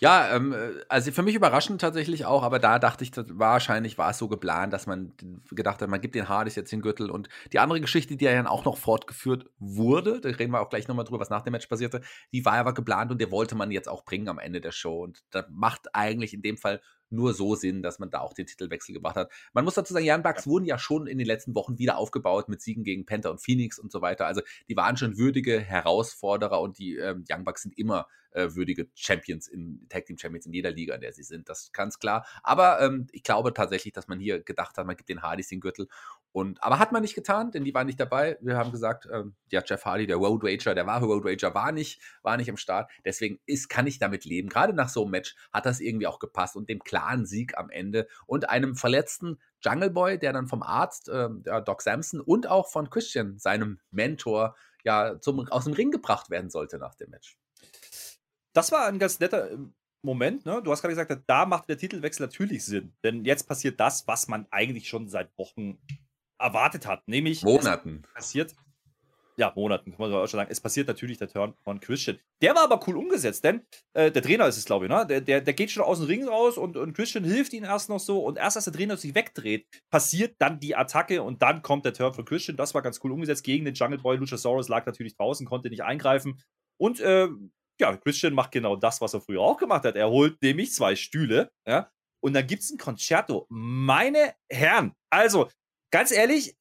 Ja, 0.00 0.36
ähm, 0.36 0.54
also 0.88 1.10
für 1.10 1.22
mich 1.22 1.34
überraschend 1.34 1.80
tatsächlich 1.80 2.24
auch, 2.24 2.44
aber 2.44 2.58
da 2.60 2.78
dachte 2.78 3.02
ich, 3.02 3.10
wahrscheinlich 3.16 3.98
war 3.98 4.10
es 4.10 4.18
so 4.18 4.28
geplant, 4.28 4.72
dass 4.72 4.86
man 4.86 5.12
gedacht 5.50 5.82
hat, 5.82 5.88
man 5.88 6.00
gibt 6.00 6.14
den 6.14 6.28
Hardys 6.28 6.54
jetzt 6.54 6.70
den 6.70 6.82
Gürtel 6.82 7.10
und 7.10 7.28
die 7.52 7.58
andere 7.58 7.80
Geschichte, 7.80 8.16
die 8.16 8.24
ja 8.24 8.32
dann 8.32 8.46
auch 8.46 8.64
noch 8.64 8.76
fortgeführt 8.76 9.50
wurde, 9.58 10.20
da 10.20 10.28
reden 10.28 10.52
wir 10.52 10.60
auch 10.60 10.70
gleich 10.70 10.86
nochmal 10.86 11.04
drüber, 11.04 11.18
was 11.18 11.30
nach 11.30 11.42
dem 11.42 11.52
Match 11.52 11.66
passierte, 11.66 12.00
die 12.32 12.44
war 12.44 12.54
aber 12.54 12.74
geplant 12.74 13.10
und 13.10 13.20
der 13.20 13.32
wollte 13.32 13.56
man 13.56 13.72
jetzt 13.72 13.88
auch 13.88 14.04
bringen 14.04 14.28
am 14.28 14.38
Ende 14.38 14.60
der 14.60 14.72
Show 14.72 15.02
und 15.02 15.24
das 15.30 15.46
macht 15.50 15.94
eigentlich 15.94 16.32
in 16.32 16.42
dem 16.42 16.58
Fall 16.58 16.80
nur 17.10 17.34
so 17.34 17.54
Sinn, 17.54 17.82
dass 17.82 17.98
man 17.98 18.10
da 18.10 18.20
auch 18.20 18.34
den 18.34 18.46
Titelwechsel 18.46 18.94
gebracht 18.94 19.16
hat. 19.16 19.32
Man 19.52 19.64
muss 19.64 19.74
dazu 19.74 19.92
sagen, 19.92 20.04
Jan 20.04 20.22
Bucks 20.22 20.44
ja. 20.44 20.50
wurden 20.50 20.64
ja 20.64 20.78
schon 20.78 21.06
in 21.06 21.18
den 21.18 21.26
letzten 21.26 21.54
Wochen 21.54 21.78
wieder 21.78 21.98
aufgebaut 21.98 22.48
mit 22.48 22.60
Siegen 22.60 22.84
gegen 22.84 23.06
Panther 23.06 23.30
und 23.30 23.40
Phoenix 23.40 23.78
und 23.78 23.92
so 23.92 24.00
weiter. 24.00 24.26
Also 24.26 24.42
die 24.68 24.76
waren 24.76 24.96
schon 24.96 25.18
würdige 25.18 25.60
Herausforderer 25.60 26.60
und 26.60 26.78
die 26.78 26.96
ähm, 26.96 27.24
Young 27.30 27.44
Bucks 27.44 27.62
sind 27.62 27.76
immer 27.78 28.06
äh, 28.32 28.54
würdige 28.54 28.88
Champions 28.94 29.48
in 29.48 29.86
Tag 29.88 30.06
Team 30.06 30.18
Champions 30.18 30.46
in 30.46 30.52
jeder 30.52 30.70
Liga, 30.70 30.94
in 30.94 31.00
der 31.00 31.12
sie 31.12 31.22
sind. 31.22 31.48
Das 31.48 31.62
ist 31.62 31.72
ganz 31.72 31.98
klar. 31.98 32.26
Aber 32.42 32.80
ähm, 32.80 33.06
ich 33.12 33.22
glaube 33.22 33.52
tatsächlich, 33.54 33.92
dass 33.92 34.08
man 34.08 34.20
hier 34.20 34.40
gedacht 34.40 34.76
hat, 34.76 34.86
man 34.86 34.96
gibt 34.96 35.08
den 35.08 35.22
Hardys 35.22 35.48
den 35.48 35.60
Gürtel. 35.60 35.88
Und, 36.32 36.62
aber 36.62 36.78
hat 36.78 36.92
man 36.92 37.02
nicht 37.02 37.14
getan, 37.14 37.50
denn 37.50 37.64
die 37.64 37.74
waren 37.74 37.86
nicht 37.86 37.98
dabei. 37.98 38.36
Wir 38.42 38.56
haben 38.56 38.70
gesagt, 38.70 39.08
ähm, 39.10 39.34
ja, 39.50 39.62
Jeff 39.64 39.84
Hardy, 39.84 40.06
der 40.06 40.16
Road 40.16 40.44
Rager, 40.44 40.74
der 40.74 40.86
wahre 40.86 41.06
Road 41.06 41.24
Rager, 41.24 41.54
war 41.54 41.72
nicht, 41.72 42.00
war 42.22 42.36
nicht 42.36 42.50
am 42.50 42.58
Start. 42.58 42.90
Deswegen 43.04 43.40
ist, 43.46 43.68
kann 43.68 43.86
ich 43.86 43.98
damit 43.98 44.24
leben. 44.24 44.48
Gerade 44.48 44.74
nach 44.74 44.90
so 44.90 45.02
einem 45.02 45.12
Match 45.12 45.34
hat 45.52 45.64
das 45.64 45.80
irgendwie 45.80 46.06
auch 46.06 46.18
gepasst 46.18 46.54
und 46.54 46.68
dem 46.68 46.80
klaren 46.98 47.26
Sieg 47.26 47.56
am 47.56 47.70
Ende 47.70 48.08
und 48.26 48.48
einem 48.48 48.74
verletzten 48.74 49.38
Jungle 49.62 49.90
Boy, 49.90 50.18
der 50.18 50.32
dann 50.32 50.48
vom 50.48 50.62
Arzt, 50.62 51.08
äh, 51.08 51.28
Doc 51.64 51.82
Samson 51.82 52.20
und 52.20 52.46
auch 52.46 52.68
von 52.68 52.90
Christian, 52.90 53.38
seinem 53.38 53.80
Mentor, 53.90 54.56
ja, 54.84 55.20
zum, 55.20 55.48
aus 55.48 55.64
dem 55.64 55.72
Ring 55.72 55.90
gebracht 55.90 56.30
werden 56.30 56.50
sollte 56.50 56.78
nach 56.78 56.94
dem 56.94 57.10
Match 57.10 57.36
das 58.58 58.72
war 58.72 58.86
ein 58.86 58.98
ganz 58.98 59.20
netter 59.20 59.50
ähm, 59.50 59.74
Moment, 60.00 60.46
ne? 60.46 60.62
Du 60.62 60.70
hast 60.70 60.80
gerade 60.80 60.94
gesagt, 60.94 61.24
da 61.26 61.44
macht 61.44 61.68
der 61.68 61.76
Titelwechsel 61.76 62.26
natürlich 62.26 62.64
Sinn. 62.64 62.94
Denn 63.02 63.24
jetzt 63.24 63.48
passiert 63.48 63.80
das, 63.80 64.06
was 64.06 64.28
man 64.28 64.46
eigentlich 64.50 64.88
schon 64.88 65.08
seit 65.08 65.36
Wochen 65.36 65.78
erwartet 66.38 66.86
hat. 66.86 67.08
Nämlich. 67.08 67.42
Monaten. 67.42 68.02
Passiert. 68.14 68.54
Ja, 69.38 69.52
Monaten, 69.54 69.92
kann 69.92 70.00
man 70.00 70.12
auch 70.12 70.26
schon 70.26 70.38
sagen. 70.38 70.50
Es 70.50 70.60
passiert 70.60 70.88
natürlich 70.88 71.16
der 71.18 71.28
Turn 71.28 71.54
von 71.62 71.78
Christian. 71.78 72.18
Der 72.42 72.56
war 72.56 72.64
aber 72.64 72.80
cool 72.88 72.96
umgesetzt, 72.96 73.44
denn 73.44 73.62
äh, 73.92 74.10
der 74.10 74.20
Trainer 74.20 74.48
ist 74.48 74.56
es, 74.56 74.64
glaube 74.64 74.86
ich, 74.86 74.90
ne? 74.90 75.06
Der, 75.06 75.20
der, 75.20 75.40
der 75.40 75.54
geht 75.54 75.70
schon 75.70 75.84
aus 75.84 75.98
dem 75.98 76.08
Ring 76.08 76.26
raus 76.26 76.58
und, 76.58 76.76
und 76.76 76.92
Christian 76.92 77.22
hilft 77.22 77.52
ihm 77.52 77.62
erst 77.62 77.88
noch 77.88 78.00
so. 78.00 78.24
Und 78.24 78.36
erst 78.36 78.56
als 78.56 78.64
der 78.64 78.72
Trainer 78.72 78.96
sich 78.96 79.14
wegdreht, 79.14 79.68
passiert 79.90 80.34
dann 80.40 80.58
die 80.58 80.74
Attacke 80.74 81.22
und 81.22 81.40
dann 81.40 81.62
kommt 81.62 81.84
der 81.84 81.92
Turn 81.92 82.14
von 82.14 82.24
Christian. 82.24 82.56
Das 82.56 82.74
war 82.74 82.82
ganz 82.82 82.98
cool 83.04 83.12
umgesetzt 83.12 83.44
gegen 83.44 83.64
den 83.64 83.74
Jungle 83.74 83.98
Boy. 83.98 84.16
Luchasaurus 84.16 84.68
lag 84.68 84.86
natürlich 84.86 85.16
draußen, 85.16 85.46
konnte 85.46 85.70
nicht 85.70 85.84
eingreifen. 85.84 86.42
Und 86.76 86.98
äh, 86.98 87.28
ja, 87.80 87.96
Christian 87.96 88.34
macht 88.34 88.50
genau 88.50 88.74
das, 88.74 89.00
was 89.00 89.14
er 89.14 89.20
früher 89.20 89.40
auch 89.40 89.56
gemacht 89.56 89.84
hat. 89.84 89.94
Er 89.94 90.10
holt 90.10 90.42
nämlich 90.42 90.72
zwei 90.72 90.96
Stühle, 90.96 91.50
ja, 91.64 91.92
und 92.20 92.32
dann 92.32 92.46
gibt 92.46 92.62
es 92.62 92.70
ein 92.70 92.78
Concerto. 92.78 93.46
Meine 93.48 94.34
Herren, 94.50 94.94
also 95.10 95.48
ganz 95.92 96.10
ehrlich, 96.10 96.56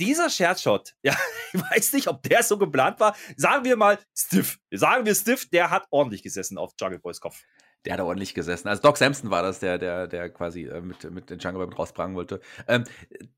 dieser 0.00 0.30
Scherzshot, 0.30 0.94
ja, 1.02 1.16
ich 1.52 1.60
weiß 1.60 1.92
nicht, 1.92 2.08
ob 2.08 2.22
der 2.22 2.42
so 2.42 2.58
geplant 2.58 2.98
war. 3.00 3.14
Sagen 3.36 3.64
wir 3.64 3.76
mal 3.76 3.98
Stiff. 4.16 4.58
Sagen 4.72 5.06
wir 5.06 5.14
Stiff, 5.14 5.48
der 5.48 5.70
hat 5.70 5.86
ordentlich 5.90 6.22
gesessen 6.22 6.58
auf 6.58 6.72
Jungle 6.80 6.98
Boys 6.98 7.20
Kopf. 7.20 7.42
Der 7.84 7.94
hat 7.94 8.00
ordentlich 8.00 8.34
gesessen. 8.34 8.68
Also 8.68 8.82
Doc 8.82 8.98
Samson 8.98 9.30
war 9.30 9.42
das, 9.42 9.60
der, 9.60 9.78
der, 9.78 10.06
der 10.06 10.28
quasi 10.30 10.64
äh, 10.64 10.82
mit, 10.82 11.08
mit 11.10 11.30
den 11.30 11.38
Jungle 11.38 11.66
Boy 11.66 11.74
rausbringen 11.74 12.14
wollte. 12.14 12.40
Ähm, 12.68 12.84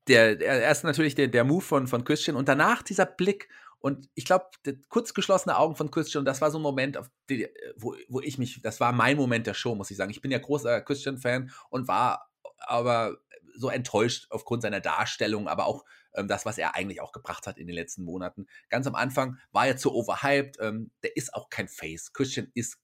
der, 0.07 0.35
der 0.35 0.61
erst 0.63 0.83
natürlich 0.83 1.15
der, 1.15 1.27
der 1.29 1.43
Move 1.43 1.61
von, 1.61 1.87
von 1.87 2.03
Christian 2.03 2.35
und 2.35 2.49
danach 2.49 2.81
dieser 2.81 3.05
Blick 3.05 3.47
und 3.83 4.07
ich 4.15 4.23
glaube, 4.23 4.45
kurz 4.87 5.13
geschlossene 5.13 5.57
Augen 5.57 5.75
von 5.75 5.91
Christian, 5.91 6.23
das 6.23 6.39
war 6.39 6.49
so 6.51 6.57
ein 6.57 6.61
Moment, 6.61 6.97
die, 7.29 7.49
wo, 7.75 7.93
wo 8.07 8.21
ich 8.21 8.37
mich, 8.37 8.61
das 8.61 8.79
war 8.79 8.93
mein 8.93 9.17
Moment 9.17 9.45
der 9.45 9.53
Show, 9.53 9.75
muss 9.75 9.91
ich 9.91 9.97
sagen. 9.97 10.09
Ich 10.09 10.21
bin 10.21 10.31
ja 10.31 10.39
großer 10.39 10.79
Christian-Fan 10.79 11.51
und 11.69 11.89
war 11.89 12.29
aber 12.59 13.17
so 13.53 13.69
enttäuscht 13.69 14.27
aufgrund 14.29 14.61
seiner 14.61 14.79
Darstellung, 14.79 15.49
aber 15.49 15.65
auch 15.65 15.83
ähm, 16.15 16.27
das, 16.27 16.45
was 16.45 16.57
er 16.57 16.75
eigentlich 16.75 17.01
auch 17.01 17.11
gebracht 17.11 17.47
hat 17.47 17.57
in 17.57 17.67
den 17.67 17.75
letzten 17.75 18.03
Monaten. 18.03 18.47
Ganz 18.69 18.87
am 18.87 18.95
Anfang 18.95 19.37
war 19.51 19.67
er 19.67 19.77
zu 19.77 19.93
overhyped. 19.93 20.57
Ähm, 20.59 20.91
der 21.03 21.15
ist 21.15 21.33
auch 21.33 21.49
kein 21.49 21.67
Face. 21.67 22.13
Christian 22.13 22.51
ist 22.53 22.79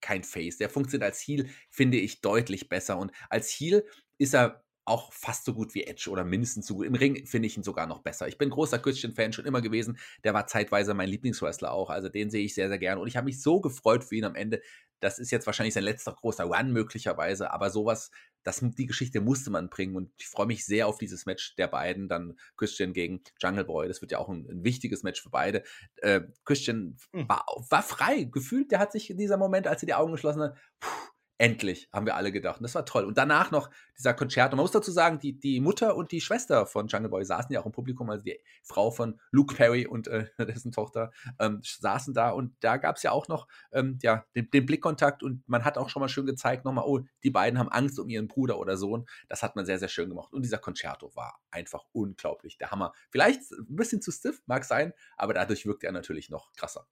kein 0.00 0.24
Face. 0.24 0.58
Der 0.58 0.68
funktioniert 0.68 1.10
als 1.10 1.20
Heal, 1.20 1.48
finde 1.70 1.98
ich, 1.98 2.20
deutlich 2.20 2.68
besser. 2.68 2.98
Und 2.98 3.12
als 3.30 3.50
Heal 3.50 3.84
ist 4.18 4.34
er 4.34 4.64
auch 4.84 5.12
fast 5.12 5.44
so 5.44 5.54
gut 5.54 5.74
wie 5.74 5.84
Edge 5.84 6.10
oder 6.10 6.24
mindestens 6.24 6.66
so 6.66 6.74
gut. 6.74 6.86
Im 6.86 6.94
Ring 6.94 7.24
finde 7.26 7.46
ich 7.46 7.56
ihn 7.56 7.62
sogar 7.62 7.86
noch 7.86 8.00
besser. 8.00 8.26
Ich 8.28 8.38
bin 8.38 8.50
großer 8.50 8.78
Christian-Fan 8.78 9.32
schon 9.32 9.44
immer 9.44 9.60
gewesen. 9.60 9.98
Der 10.24 10.34
war 10.34 10.46
zeitweise 10.46 10.94
mein 10.94 11.08
Lieblingswrestler 11.08 11.72
auch. 11.72 11.90
Also 11.90 12.08
den 12.08 12.30
sehe 12.30 12.44
ich 12.44 12.54
sehr, 12.54 12.68
sehr 12.68 12.78
gerne. 12.78 13.00
Und 13.00 13.06
ich 13.06 13.16
habe 13.16 13.26
mich 13.26 13.40
so 13.40 13.60
gefreut 13.60 14.04
für 14.04 14.16
ihn 14.16 14.24
am 14.24 14.34
Ende. 14.34 14.60
Das 14.98 15.18
ist 15.18 15.30
jetzt 15.30 15.46
wahrscheinlich 15.46 15.74
sein 15.74 15.84
letzter 15.84 16.12
großer 16.12 16.44
Run 16.44 16.72
möglicherweise. 16.72 17.52
Aber 17.52 17.70
sowas, 17.70 18.10
das, 18.42 18.60
die 18.60 18.86
Geschichte 18.86 19.20
musste 19.20 19.50
man 19.50 19.68
bringen. 19.68 19.94
Und 19.94 20.10
ich 20.18 20.26
freue 20.26 20.46
mich 20.46 20.64
sehr 20.64 20.88
auf 20.88 20.98
dieses 20.98 21.26
Match 21.26 21.54
der 21.56 21.68
beiden. 21.68 22.08
Dann 22.08 22.36
Christian 22.56 22.92
gegen 22.92 23.22
Jungle 23.40 23.64
Boy. 23.64 23.86
Das 23.86 24.00
wird 24.00 24.10
ja 24.12 24.18
auch 24.18 24.28
ein, 24.28 24.48
ein 24.50 24.64
wichtiges 24.64 25.04
Match 25.04 25.22
für 25.22 25.30
beide. 25.30 25.62
Äh, 25.96 26.22
Christian 26.44 26.96
hm. 27.12 27.28
war, 27.28 27.46
war 27.70 27.82
frei. 27.82 28.24
Gefühlt, 28.24 28.72
der 28.72 28.80
hat 28.80 28.90
sich 28.92 29.10
in 29.10 29.18
dieser 29.18 29.36
Moment, 29.36 29.68
als 29.68 29.82
er 29.82 29.86
die 29.86 29.94
Augen 29.94 30.12
geschlossen 30.12 30.42
hat, 30.42 30.58
puh, 30.80 31.01
Endlich, 31.38 31.88
haben 31.92 32.06
wir 32.06 32.14
alle 32.14 32.30
gedacht. 32.30 32.58
Und 32.58 32.62
das 32.62 32.74
war 32.74 32.84
toll. 32.84 33.04
Und 33.04 33.18
danach 33.18 33.50
noch 33.50 33.70
dieser 33.98 34.14
Concerto. 34.14 34.54
Man 34.54 34.62
muss 34.62 34.70
dazu 34.70 34.92
sagen, 34.92 35.18
die, 35.18 35.38
die 35.38 35.60
Mutter 35.60 35.96
und 35.96 36.12
die 36.12 36.20
Schwester 36.20 36.66
von 36.66 36.86
Jungle 36.86 37.10
Boy 37.10 37.24
saßen 37.24 37.52
ja 37.52 37.60
auch 37.60 37.66
im 37.66 37.72
Publikum, 37.72 38.08
also 38.10 38.22
die 38.22 38.38
Frau 38.62 38.90
von 38.90 39.20
Luke 39.32 39.54
Perry 39.54 39.86
und 39.86 40.06
äh, 40.08 40.26
dessen 40.38 40.70
Tochter 40.70 41.10
ähm, 41.40 41.60
saßen 41.62 42.14
da. 42.14 42.30
Und 42.30 42.54
da 42.60 42.76
gab 42.76 42.96
es 42.96 43.02
ja 43.02 43.10
auch 43.10 43.28
noch 43.28 43.48
ähm, 43.72 43.98
ja, 44.02 44.24
den, 44.36 44.50
den, 44.50 44.66
Blickkontakt 44.66 45.22
und 45.22 45.42
man 45.48 45.64
hat 45.64 45.78
auch 45.78 45.88
schon 45.88 46.00
mal 46.00 46.08
schön 46.08 46.26
gezeigt, 46.26 46.64
nochmal, 46.64 46.84
oh, 46.86 47.00
die 47.24 47.30
beiden 47.30 47.58
haben 47.58 47.70
Angst 47.70 47.98
um 47.98 48.08
ihren 48.08 48.28
Bruder 48.28 48.58
oder 48.58 48.76
Sohn. 48.76 49.06
Das 49.28 49.42
hat 49.42 49.56
man 49.56 49.66
sehr, 49.66 49.78
sehr 49.78 49.88
schön 49.88 50.08
gemacht. 50.08 50.32
Und 50.32 50.42
dieser 50.42 50.58
Concerto 50.58 51.10
war 51.16 51.40
einfach 51.50 51.84
unglaublich. 51.92 52.56
Der 52.58 52.70
Hammer. 52.70 52.92
Vielleicht 53.10 53.50
ein 53.50 53.76
bisschen 53.76 54.00
zu 54.00 54.12
stiff, 54.12 54.42
mag 54.46 54.64
sein, 54.64 54.92
aber 55.16 55.34
dadurch 55.34 55.66
wirkt 55.66 55.82
er 55.82 55.92
natürlich 55.92 56.30
noch 56.30 56.52
krasser. 56.52 56.86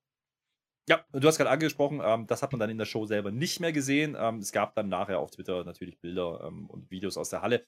Ja, 0.89 1.05
du 1.13 1.27
hast 1.29 1.37
gerade 1.37 1.51
angesprochen, 1.51 2.01
ähm, 2.03 2.27
das 2.27 2.43
hat 2.43 2.53
man 2.53 2.59
dann 2.59 2.71
in 2.71 2.79
der 2.79 2.85
Show 2.85 3.07
selber 3.07 3.31
nicht 3.31 3.61
mehr 3.61 3.73
gesehen. 3.73 4.17
Ähm, 4.19 4.39
es 4.39 4.51
gab 4.51 4.75
dann 4.75 4.89
nachher 4.89 5.21
auf 5.21 5.31
Twitter 5.31 5.65
natürlich 5.65 6.01
Bilder 6.01 6.43
ähm, 6.47 6.69
und 6.69 6.91
Videos 6.91 7.17
aus 7.17 7.31
der 7.31 7.43
Halle. 7.43 7.67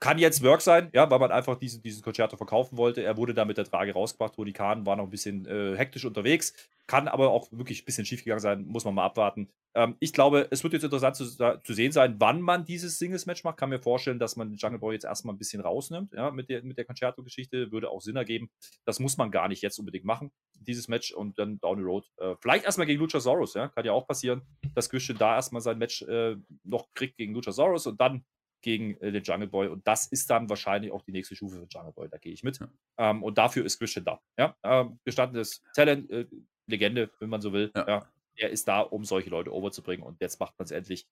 Kann 0.00 0.18
jetzt 0.18 0.42
Work 0.42 0.60
sein, 0.60 0.90
ja, 0.92 1.10
weil 1.10 1.18
man 1.18 1.30
einfach 1.30 1.56
diese, 1.56 1.80
dieses 1.80 2.02
Concerto 2.02 2.36
verkaufen 2.36 2.76
wollte. 2.76 3.02
Er 3.02 3.16
wurde 3.16 3.34
da 3.34 3.44
mit 3.44 3.58
der 3.58 3.64
Trage 3.64 3.92
rausgebracht. 3.92 4.34
Tony 4.34 4.52
Khan 4.52 4.86
war 4.86 4.96
noch 4.96 5.04
ein 5.04 5.10
bisschen 5.10 5.46
äh, 5.46 5.76
hektisch 5.76 6.04
unterwegs, 6.04 6.54
kann 6.86 7.08
aber 7.08 7.30
auch 7.30 7.48
wirklich 7.52 7.82
ein 7.82 7.84
bisschen 7.84 8.04
schief 8.04 8.24
gegangen 8.24 8.40
sein, 8.40 8.66
muss 8.66 8.84
man 8.84 8.94
mal 8.94 9.04
abwarten. 9.04 9.48
Ähm, 9.74 9.96
ich 10.00 10.12
glaube, 10.12 10.48
es 10.50 10.62
wird 10.62 10.74
jetzt 10.74 10.82
interessant 10.82 11.16
zu, 11.16 11.24
zu, 11.26 11.72
sehen 11.72 11.92
sein, 11.92 12.16
wann 12.18 12.40
man 12.42 12.64
dieses 12.64 12.98
Singles-Match 12.98 13.44
macht. 13.44 13.56
Kann 13.56 13.70
mir 13.70 13.78
vorstellen, 13.78 14.18
dass 14.18 14.36
man 14.36 14.50
den 14.50 14.58
Jungle 14.58 14.78
Boy 14.78 14.94
jetzt 14.94 15.04
erstmal 15.04 15.34
ein 15.34 15.38
bisschen 15.38 15.62
rausnimmt, 15.62 16.12
ja, 16.12 16.30
mit 16.30 16.48
der, 16.48 16.62
mit 16.62 16.76
der 16.76 16.84
Concerto-Geschichte. 16.84 17.72
Würde 17.72 17.90
auch 17.90 18.00
Sinn 18.00 18.16
ergeben. 18.16 18.50
Das 18.84 19.00
muss 19.00 19.16
man 19.16 19.30
gar 19.30 19.48
nicht 19.48 19.62
jetzt 19.62 19.78
unbedingt 19.78 20.04
machen, 20.04 20.30
dieses 20.54 20.88
Match 20.88 21.12
und 21.12 21.38
dann 21.38 21.58
down 21.60 21.78
the 21.78 21.84
road. 21.84 22.04
Äh, 22.18 22.34
vielleicht 22.40 22.64
erstmal 22.64 22.86
gegen 22.86 23.00
Luchasaurus, 23.00 23.54
ja, 23.54 23.68
kann 23.68 23.84
ja 23.84 23.92
auch 23.92 24.06
passieren, 24.06 24.42
dass 24.74 24.90
Christian 24.90 25.18
da 25.18 25.34
erstmal 25.36 25.62
sein 25.62 25.78
Match 25.78 26.02
äh, 26.02 26.36
noch 26.64 26.92
kriegt 26.94 27.16
gegen 27.16 27.34
Luchasaurus 27.34 27.86
und 27.86 28.00
dann 28.00 28.24
gegen 28.62 28.96
äh, 28.98 29.12
den 29.12 29.22
Jungle 29.22 29.48
Boy. 29.48 29.68
Und 29.68 29.86
das 29.86 30.06
ist 30.06 30.30
dann 30.30 30.48
wahrscheinlich 30.48 30.92
auch 30.92 31.02
die 31.02 31.12
nächste 31.12 31.36
Stufe 31.36 31.56
für 31.56 31.66
Jungle 31.68 31.92
Boy. 31.92 32.08
Da 32.08 32.18
gehe 32.18 32.32
ich 32.32 32.42
mit. 32.42 32.58
Ja. 32.58 32.68
Ähm, 32.98 33.22
und 33.22 33.36
dafür 33.36 33.64
ist 33.64 33.78
Christian 33.78 34.04
da. 34.04 34.20
Ja? 34.38 34.56
Ähm, 34.62 34.98
gestandenes 35.04 35.62
Talent, 35.74 36.10
äh, 36.10 36.26
Legende, 36.66 37.10
wenn 37.18 37.28
man 37.28 37.40
so 37.40 37.52
will. 37.52 37.70
Ja. 37.74 37.86
ja. 37.86 38.08
Er 38.36 38.50
ist 38.50 38.66
da, 38.66 38.80
um 38.80 39.04
solche 39.04 39.28
Leute 39.28 39.52
overzubringen. 39.52 40.06
Und 40.06 40.20
jetzt 40.20 40.40
macht 40.40 40.58
man 40.58 40.64
es 40.64 40.70
endlich. 40.70 41.06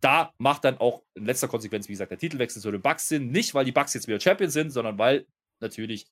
Da 0.00 0.32
macht 0.38 0.64
dann 0.64 0.78
auch 0.78 1.02
in 1.14 1.26
letzter 1.26 1.48
Konsequenz, 1.48 1.88
wie 1.88 1.92
gesagt, 1.92 2.10
der 2.10 2.18
Titelwechsel 2.18 2.62
zu 2.62 2.70
den 2.70 2.80
Bucks 2.80 3.08
Sinn. 3.08 3.30
Nicht, 3.30 3.54
weil 3.54 3.64
die 3.64 3.72
Bucks 3.72 3.94
jetzt 3.94 4.06
wieder 4.06 4.20
Champions 4.20 4.54
sind, 4.54 4.70
sondern 4.70 4.98
weil 4.98 5.26
natürlich 5.60 6.06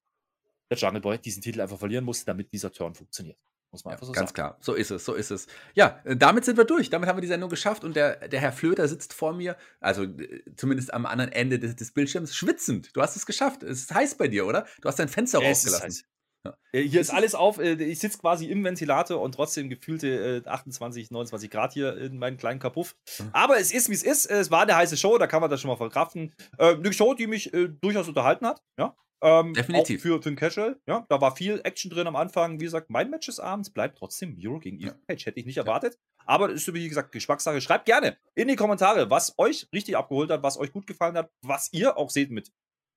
der 0.68 0.76
Jungle 0.76 1.00
Boy 1.00 1.18
diesen 1.18 1.42
Titel 1.42 1.60
einfach 1.60 1.78
verlieren 1.78 2.04
muss, 2.04 2.24
damit 2.24 2.52
dieser 2.52 2.72
Turn 2.72 2.94
funktioniert. 2.94 3.38
Muss 3.72 3.84
man 3.84 3.92
einfach 3.92 4.06
so 4.06 4.12
ganz 4.12 4.30
sagen. 4.30 4.34
klar, 4.34 4.58
so 4.60 4.74
ist 4.74 4.90
es, 4.90 5.04
so 5.04 5.14
ist 5.14 5.30
es. 5.30 5.46
Ja, 5.74 6.00
äh, 6.04 6.16
damit 6.16 6.44
sind 6.44 6.56
wir 6.56 6.64
durch. 6.64 6.88
Damit 6.88 7.08
haben 7.08 7.16
wir 7.16 7.22
die 7.22 7.26
Sendung 7.26 7.50
geschafft 7.50 7.84
und 7.84 7.96
der, 7.96 8.28
der 8.28 8.40
Herr 8.40 8.52
Flöter 8.52 8.86
sitzt 8.88 9.12
vor 9.12 9.32
mir, 9.32 9.56
also 9.80 10.04
äh, 10.04 10.42
zumindest 10.56 10.94
am 10.94 11.04
anderen 11.04 11.32
Ende 11.32 11.58
des, 11.58 11.76
des 11.76 11.92
Bildschirms, 11.92 12.34
schwitzend. 12.34 12.94
Du 12.94 13.02
hast 13.02 13.16
es 13.16 13.26
geschafft. 13.26 13.62
Es 13.62 13.80
ist 13.80 13.94
heiß 13.94 14.16
bei 14.16 14.28
dir, 14.28 14.46
oder? 14.46 14.66
Du 14.80 14.88
hast 14.88 14.98
dein 14.98 15.08
Fenster 15.08 15.40
es 15.40 15.44
rausgelassen. 15.44 16.06
Ja. 16.44 16.56
Äh, 16.72 16.82
hier 16.82 17.00
ist 17.00 17.10
alles 17.10 17.34
auf. 17.34 17.58
Ich 17.58 17.98
sitze 17.98 18.18
quasi 18.18 18.46
im 18.46 18.62
Ventilator 18.62 19.20
und 19.20 19.34
trotzdem 19.34 19.68
gefühlte 19.68 20.42
28, 20.46 21.10
29 21.10 21.50
Grad 21.50 21.72
hier 21.72 21.96
in 21.98 22.18
meinem 22.18 22.36
kleinen 22.36 22.60
Kapuff. 22.60 22.96
Aber 23.32 23.58
es 23.58 23.72
ist, 23.72 23.90
wie 23.90 23.94
es 23.94 24.04
ist. 24.04 24.26
Es 24.26 24.50
war 24.50 24.62
eine 24.62 24.76
heiße 24.76 24.96
Show, 24.96 25.18
da 25.18 25.26
kann 25.26 25.40
man 25.40 25.50
das 25.50 25.60
schon 25.60 25.68
mal 25.68 25.76
verkraften. 25.76 26.34
Eine 26.56 26.92
Show, 26.92 27.14
die 27.14 27.26
mich 27.26 27.50
durchaus 27.80 28.06
unterhalten 28.06 28.46
hat. 28.46 28.62
Ja, 28.78 28.94
ähm, 29.26 29.54
Definitiv. 29.54 29.98
Auch 29.98 30.02
für, 30.02 30.22
für 30.22 30.28
ein 30.28 30.36
Casual. 30.36 30.80
Ja, 30.86 31.04
da 31.08 31.20
war 31.20 31.34
viel 31.34 31.60
Action 31.64 31.90
drin 31.90 32.06
am 32.06 32.14
Anfang. 32.14 32.60
Wie 32.60 32.64
gesagt, 32.64 32.90
mein 32.90 33.10
Match 33.10 33.26
des 33.26 33.40
Abends 33.40 33.70
bleibt 33.70 33.98
trotzdem 33.98 34.36
Miro 34.36 34.60
gegen 34.60 34.78
ja. 34.78 34.94
Page. 35.08 35.26
Hätte 35.26 35.40
ich 35.40 35.46
nicht 35.46 35.56
erwartet. 35.56 35.98
Aber 36.26 36.50
ist, 36.50 36.72
wie 36.72 36.88
gesagt, 36.88 37.10
Geschmackssache. 37.10 37.60
Schreibt 37.60 37.86
gerne 37.86 38.16
in 38.36 38.46
die 38.46 38.54
Kommentare, 38.54 39.10
was 39.10 39.34
euch 39.36 39.66
richtig 39.72 39.96
abgeholt 39.96 40.30
hat, 40.30 40.44
was 40.44 40.58
euch 40.58 40.72
gut 40.72 40.86
gefallen 40.86 41.16
hat, 41.16 41.30
was 41.42 41.72
ihr 41.72 41.96
auch 41.96 42.10
seht 42.10 42.30
mit 42.30 42.52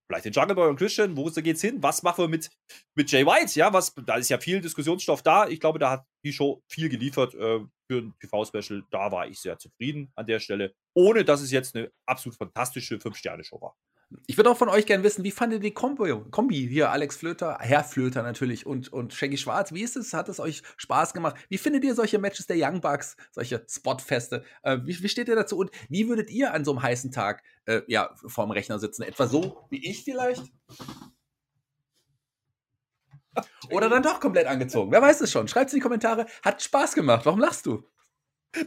vielleicht 0.10 0.26
den 0.26 0.34
Jungle 0.34 0.56
Boy 0.56 0.70
und 0.70 0.78
Christian. 0.78 1.16
Wo 1.18 1.26
geht's 1.26 1.62
hin? 1.62 1.82
Was 1.82 2.04
machen 2.04 2.24
wir 2.24 2.28
mit, 2.28 2.50
mit 2.96 3.12
Jay 3.12 3.26
White? 3.26 3.58
Ja, 3.58 3.72
was, 3.74 3.94
da 4.06 4.16
ist 4.16 4.30
ja 4.30 4.40
viel 4.40 4.62
Diskussionsstoff 4.62 5.22
da. 5.22 5.48
Ich 5.48 5.60
glaube, 5.60 5.80
da 5.80 5.92
hat 5.92 6.06
die 6.24 6.34
Show 6.34 6.64
viel 6.68 6.90
geliefert 6.90 7.34
äh, 7.36 7.60
für 7.88 7.98
ein 7.98 8.14
TV-Special. 8.20 8.84
Da 8.92 9.12
war 9.12 9.28
ich 9.28 9.40
sehr 9.40 9.58
zufrieden 9.58 10.12
an 10.16 10.26
der 10.26 10.40
Stelle. 10.40 10.74
Ohne, 10.96 11.24
dass 11.24 11.42
es 11.42 11.52
jetzt 11.52 11.76
eine 11.76 11.92
absolut 12.08 12.38
fantastische 12.38 12.96
5-Sterne-Show 12.96 13.62
war. 13.62 13.76
Ich 14.26 14.38
würde 14.38 14.50
auch 14.50 14.58
von 14.58 14.70
euch 14.70 14.88
gerne 14.88 15.04
wissen, 15.04 15.24
wie 15.24 15.30
fandet 15.30 15.60
ihr 15.60 15.70
die 15.70 15.74
Kombi, 15.74 16.12
Kombi 16.32 16.68
hier, 16.68 16.90
Alex 16.90 17.18
Flöter, 17.18 17.58
Herr 17.60 17.84
Flöter 17.84 18.24
natürlich 18.24 18.66
und, 18.66 18.92
und 18.92 19.14
Shaggy 19.14 19.38
Schwarz? 19.38 19.72
Wie 19.72 19.84
ist 19.84 19.96
es? 19.96 20.14
Hat 20.14 20.30
es 20.30 20.40
euch 20.40 20.64
Spaß 20.78 21.14
gemacht? 21.14 21.36
Wie 21.50 21.60
findet 21.60 21.84
ihr 21.84 21.94
solche 21.94 22.18
Matches 22.18 22.48
der 22.48 22.58
Young 22.60 22.82
Bucks, 22.82 23.18
solche 23.32 23.64
Spotfeste? 23.70 24.44
Äh, 24.64 24.80
wie, 24.84 25.00
wie, 25.04 25.10
steht 25.10 25.28
ihr 25.28 25.36
dazu? 25.36 25.58
Und 25.58 25.70
wie 25.90 26.10
würdet 26.10 26.32
ihr 26.32 26.54
an 26.54 26.66
so 26.66 26.72
einem 26.72 26.82
heißen 26.82 27.12
Tag 27.12 27.44
äh, 27.66 27.82
ja, 27.86 28.16
vorm 28.26 28.50
Rechner 28.50 28.80
sitzen? 28.80 29.04
Etwa 29.04 29.28
so 29.28 29.68
wie 29.70 29.88
ich 29.88 30.04
vielleicht? 30.04 30.44
Oder 33.70 33.90
dann 33.90 34.02
doch 34.02 34.20
komplett 34.20 34.48
angezogen. 34.48 34.92
Wer 34.92 35.04
weiß 35.04 35.22
es 35.22 35.32
schon? 35.32 35.48
Schreibt 35.48 35.68
es 35.68 35.74
in 35.74 35.78
die 35.78 35.84
Kommentare. 35.84 36.26
Hat 36.42 36.62
Spaß 36.64 36.96
gemacht. 36.96 37.26
Warum 37.26 37.40
lachst 37.40 37.68
du? 37.68 37.84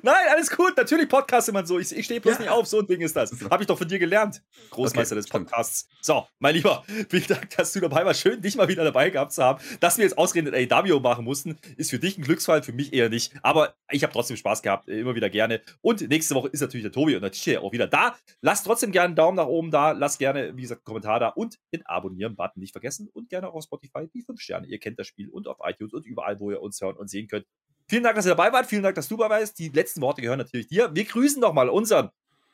Nein, 0.03 0.15
alles 0.31 0.49
gut. 0.49 0.77
Natürlich 0.77 1.09
Podcast 1.09 1.49
immer 1.49 1.67
so. 1.67 1.79
Ich, 1.79 1.91
ich 1.91 2.05
stehe 2.05 2.21
bloß 2.21 2.35
ja. 2.35 2.41
nicht 2.41 2.51
auf. 2.51 2.67
So 2.67 2.79
ein 2.79 2.87
Ding 2.87 3.01
ist 3.01 3.17
das. 3.17 3.33
Habe 3.51 3.65
ich 3.65 3.67
doch 3.67 3.77
von 3.77 3.89
dir 3.89 3.99
gelernt. 3.99 4.43
Großmeister 4.71 5.17
okay, 5.17 5.23
des 5.23 5.29
Podcasts. 5.29 5.89
So, 6.01 6.27
mein 6.39 6.55
Lieber, 6.55 6.85
vielen 7.11 7.27
Dank, 7.27 7.51
dass 7.57 7.73
du 7.73 7.81
dabei 7.81 8.05
warst. 8.05 8.21
Schön, 8.21 8.41
dich 8.41 8.55
mal 8.55 8.69
wieder 8.69 8.85
dabei 8.85 9.11
gehabt 9.11 9.33
zu 9.33 9.43
haben. 9.43 9.63
Dass 9.81 9.99
wir 9.99 10.05
jetzt 10.05 10.17
ausgerechnet 10.17 10.73
AEW 10.73 11.01
machen 11.01 11.25
mussten, 11.25 11.59
ist 11.77 11.91
für 11.91 11.99
dich 11.99 12.17
ein 12.17 12.23
Glücksfall, 12.23 12.63
für 12.63 12.73
mich 12.73 12.93
eher 12.93 13.09
nicht. 13.09 13.33
Aber 13.43 13.75
ich 13.91 14.05
habe 14.05 14.13
trotzdem 14.13 14.37
Spaß 14.37 14.63
gehabt. 14.63 14.89
Immer 14.89 15.17
wieder 15.17 15.31
gerne. 15.31 15.61
Und 15.81 16.09
nächste 16.09 16.37
Woche 16.37 16.49
ist 16.49 16.61
natürlich 16.61 16.85
der 16.85 16.93
Tobi 16.93 17.17
und 17.17 17.23
der 17.23 17.33
Tisch 17.33 17.57
auch 17.57 17.73
wieder 17.73 17.89
da. 17.89 18.17
Lasst 18.41 18.65
trotzdem 18.67 18.93
gerne 18.93 19.07
einen 19.07 19.17
Daumen 19.17 19.37
nach 19.37 19.47
oben 19.47 19.73
da. 19.73 19.91
Lasst 19.93 20.21
gerne, 20.21 20.57
wie 20.57 20.63
gesagt, 20.63 20.81
einen 20.81 20.85
Kommentar 20.85 21.19
da 21.19 21.29
und 21.29 21.59
den 21.75 21.85
Abonnieren-Button 21.85 22.61
nicht 22.61 22.73
vergessen. 22.73 23.09
Und 23.13 23.29
gerne 23.29 23.49
auch 23.49 23.55
auf 23.55 23.65
Spotify 23.65 24.09
die 24.15 24.23
5 24.23 24.41
Sterne. 24.41 24.69
Ihr 24.69 24.79
kennt 24.79 24.99
das 25.01 25.09
Spiel 25.09 25.29
und 25.29 25.49
auf 25.49 25.59
iTunes 25.65 25.93
und 25.93 26.07
überall, 26.07 26.39
wo 26.39 26.53
ihr 26.53 26.63
uns 26.63 26.81
hören 26.81 26.97
und 26.97 27.11
sehen 27.11 27.27
könnt. 27.27 27.47
Vielen 27.89 28.03
Dank, 28.03 28.17
dass 28.17 28.27
ihr 28.27 28.35
dabei 28.35 28.53
wart. 28.53 28.67
Vielen 28.67 28.83
Dank, 28.83 28.95
dass 28.95 29.09
du 29.09 29.17
dabei 29.17 29.41
warst. 29.41 29.59
Die 29.59 29.69
letzten 29.69 30.01
Worte 30.01 30.23
gehören 30.23 30.39
natürlich 30.39 30.69
dir. 30.69 30.95
Wir 30.95 31.05
grüßen 31.05 31.41
nochmal 31.41 31.69
unseren 31.69 32.11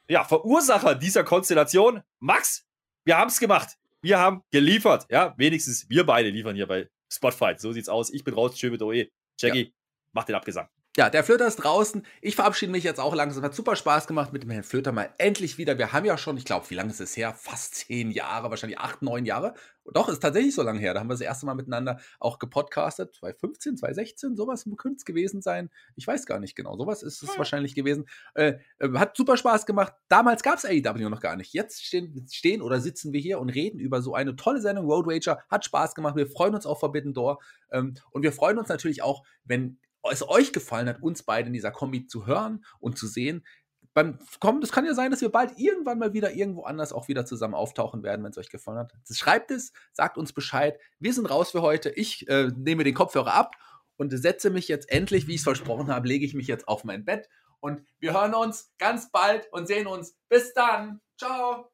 ja, 0.08 0.24
Verursacher 0.24 0.94
dieser 0.94 1.24
Konstellation. 1.24 2.02
Max, 2.18 2.64
wir 3.04 3.16
haben 3.16 3.28
es 3.28 3.38
gemacht. 3.38 3.76
Wir 4.00 4.18
haben 4.18 4.42
geliefert. 4.50 5.06
Ja, 5.10 5.34
wenigstens 5.36 5.88
wir 5.88 6.04
beide 6.04 6.30
liefern 6.30 6.56
hier 6.56 6.66
bei 6.66 6.88
Spotfight. 7.10 7.60
So 7.60 7.72
sieht's 7.72 7.88
aus. 7.88 8.10
Ich 8.10 8.24
bin 8.24 8.34
raus. 8.34 8.58
Schön 8.58 8.72
mit 8.72 8.82
OE. 8.82 9.06
Jackie, 9.38 9.64
ja. 9.64 9.70
mach 10.12 10.24
den 10.24 10.34
Abgesang. 10.34 10.68
Ja, 10.98 11.08
der 11.10 11.22
Flöter 11.22 11.46
ist 11.46 11.58
draußen. 11.58 12.04
Ich 12.20 12.34
verabschiede 12.34 12.72
mich 12.72 12.82
jetzt 12.82 12.98
auch 12.98 13.14
langsam. 13.14 13.44
Hat 13.44 13.54
super 13.54 13.76
Spaß 13.76 14.08
gemacht 14.08 14.32
mit 14.32 14.42
dem 14.42 14.50
Herrn 14.50 14.64
Flöter 14.64 14.90
mal 14.90 15.10
endlich 15.18 15.56
wieder. 15.56 15.78
Wir 15.78 15.92
haben 15.92 16.04
ja 16.04 16.18
schon, 16.18 16.36
ich 16.36 16.44
glaube, 16.44 16.68
wie 16.70 16.74
lange 16.74 16.90
ist 16.90 16.98
es 16.98 17.16
her? 17.16 17.34
Fast 17.34 17.76
zehn 17.76 18.10
Jahre, 18.10 18.50
wahrscheinlich 18.50 18.80
acht, 18.80 19.00
neun 19.00 19.24
Jahre. 19.24 19.54
Doch, 19.94 20.08
ist 20.08 20.18
tatsächlich 20.18 20.56
so 20.56 20.62
lange 20.62 20.80
her. 20.80 20.94
Da 20.94 20.98
haben 20.98 21.06
wir 21.06 21.14
das 21.14 21.20
erste 21.20 21.46
Mal 21.46 21.54
miteinander 21.54 22.00
auch 22.18 22.40
gepodcastet. 22.40 23.14
2015, 23.14 23.76
2016, 23.76 24.34
sowas 24.34 24.64
könnte 24.76 24.96
es 24.96 25.04
gewesen 25.04 25.40
sein. 25.40 25.70
Ich 25.94 26.04
weiß 26.04 26.26
gar 26.26 26.40
nicht 26.40 26.56
genau. 26.56 26.76
Sowas 26.76 27.04
ist 27.04 27.22
es 27.22 27.38
wahrscheinlich 27.38 27.76
gewesen. 27.76 28.08
Äh, 28.34 28.54
äh, 28.80 28.88
hat 28.94 29.16
super 29.16 29.36
Spaß 29.36 29.66
gemacht. 29.66 29.92
Damals 30.08 30.42
gab 30.42 30.56
es 30.56 30.64
AEW 30.64 31.10
noch 31.10 31.20
gar 31.20 31.36
nicht. 31.36 31.52
Jetzt 31.52 31.86
stehen, 31.86 32.26
stehen 32.28 32.60
oder 32.60 32.80
sitzen 32.80 33.12
wir 33.12 33.20
hier 33.20 33.38
und 33.38 33.50
reden 33.50 33.78
über 33.78 34.02
so 34.02 34.14
eine 34.14 34.34
tolle 34.34 34.60
Sendung. 34.60 34.86
Road 34.86 35.06
Rager 35.06 35.38
hat 35.48 35.64
Spaß 35.64 35.94
gemacht. 35.94 36.16
Wir 36.16 36.26
freuen 36.26 36.56
uns 36.56 36.66
auf 36.66 36.80
Forbidden 36.80 37.14
Door. 37.14 37.38
Ähm, 37.70 37.94
und 38.10 38.24
wir 38.24 38.32
freuen 38.32 38.58
uns 38.58 38.68
natürlich 38.68 39.04
auch, 39.04 39.22
wenn 39.44 39.78
es 40.10 40.28
euch 40.28 40.52
gefallen 40.52 40.88
hat, 40.88 41.02
uns 41.02 41.22
beide 41.22 41.48
in 41.48 41.52
dieser 41.52 41.70
Kombi 41.70 42.06
zu 42.06 42.26
hören 42.26 42.64
und 42.80 42.98
zu 42.98 43.06
sehen. 43.06 43.44
Beim 43.94 44.18
Kommen, 44.38 44.62
es 44.62 44.70
kann 44.70 44.84
ja 44.84 44.94
sein, 44.94 45.10
dass 45.10 45.20
wir 45.20 45.30
bald 45.30 45.58
irgendwann 45.58 45.98
mal 45.98 46.12
wieder 46.12 46.32
irgendwo 46.32 46.62
anders 46.62 46.92
auch 46.92 47.08
wieder 47.08 47.26
zusammen 47.26 47.54
auftauchen 47.54 48.02
werden, 48.02 48.22
wenn 48.22 48.30
es 48.30 48.38
euch 48.38 48.50
gefallen 48.50 48.78
hat. 48.78 48.92
Schreibt 49.10 49.50
es, 49.50 49.72
sagt 49.92 50.18
uns 50.18 50.32
Bescheid. 50.32 50.78
Wir 51.00 51.12
sind 51.12 51.26
raus 51.26 51.50
für 51.50 51.62
heute. 51.62 51.90
Ich 51.90 52.28
äh, 52.28 52.48
nehme 52.56 52.84
den 52.84 52.94
Kopfhörer 52.94 53.34
ab 53.34 53.56
und 53.96 54.10
setze 54.16 54.50
mich 54.50 54.68
jetzt 54.68 54.90
endlich, 54.90 55.26
wie 55.26 55.34
ich 55.34 55.40
es 55.40 55.44
versprochen 55.44 55.88
habe, 55.88 56.06
lege 56.06 56.24
ich 56.24 56.34
mich 56.34 56.46
jetzt 56.46 56.68
auf 56.68 56.84
mein 56.84 57.04
Bett. 57.04 57.28
Und 57.60 57.84
wir 57.98 58.12
hören 58.12 58.34
uns 58.34 58.72
ganz 58.78 59.10
bald 59.10 59.48
und 59.52 59.66
sehen 59.66 59.86
uns. 59.86 60.16
Bis 60.28 60.54
dann. 60.54 61.00
Ciao. 61.18 61.70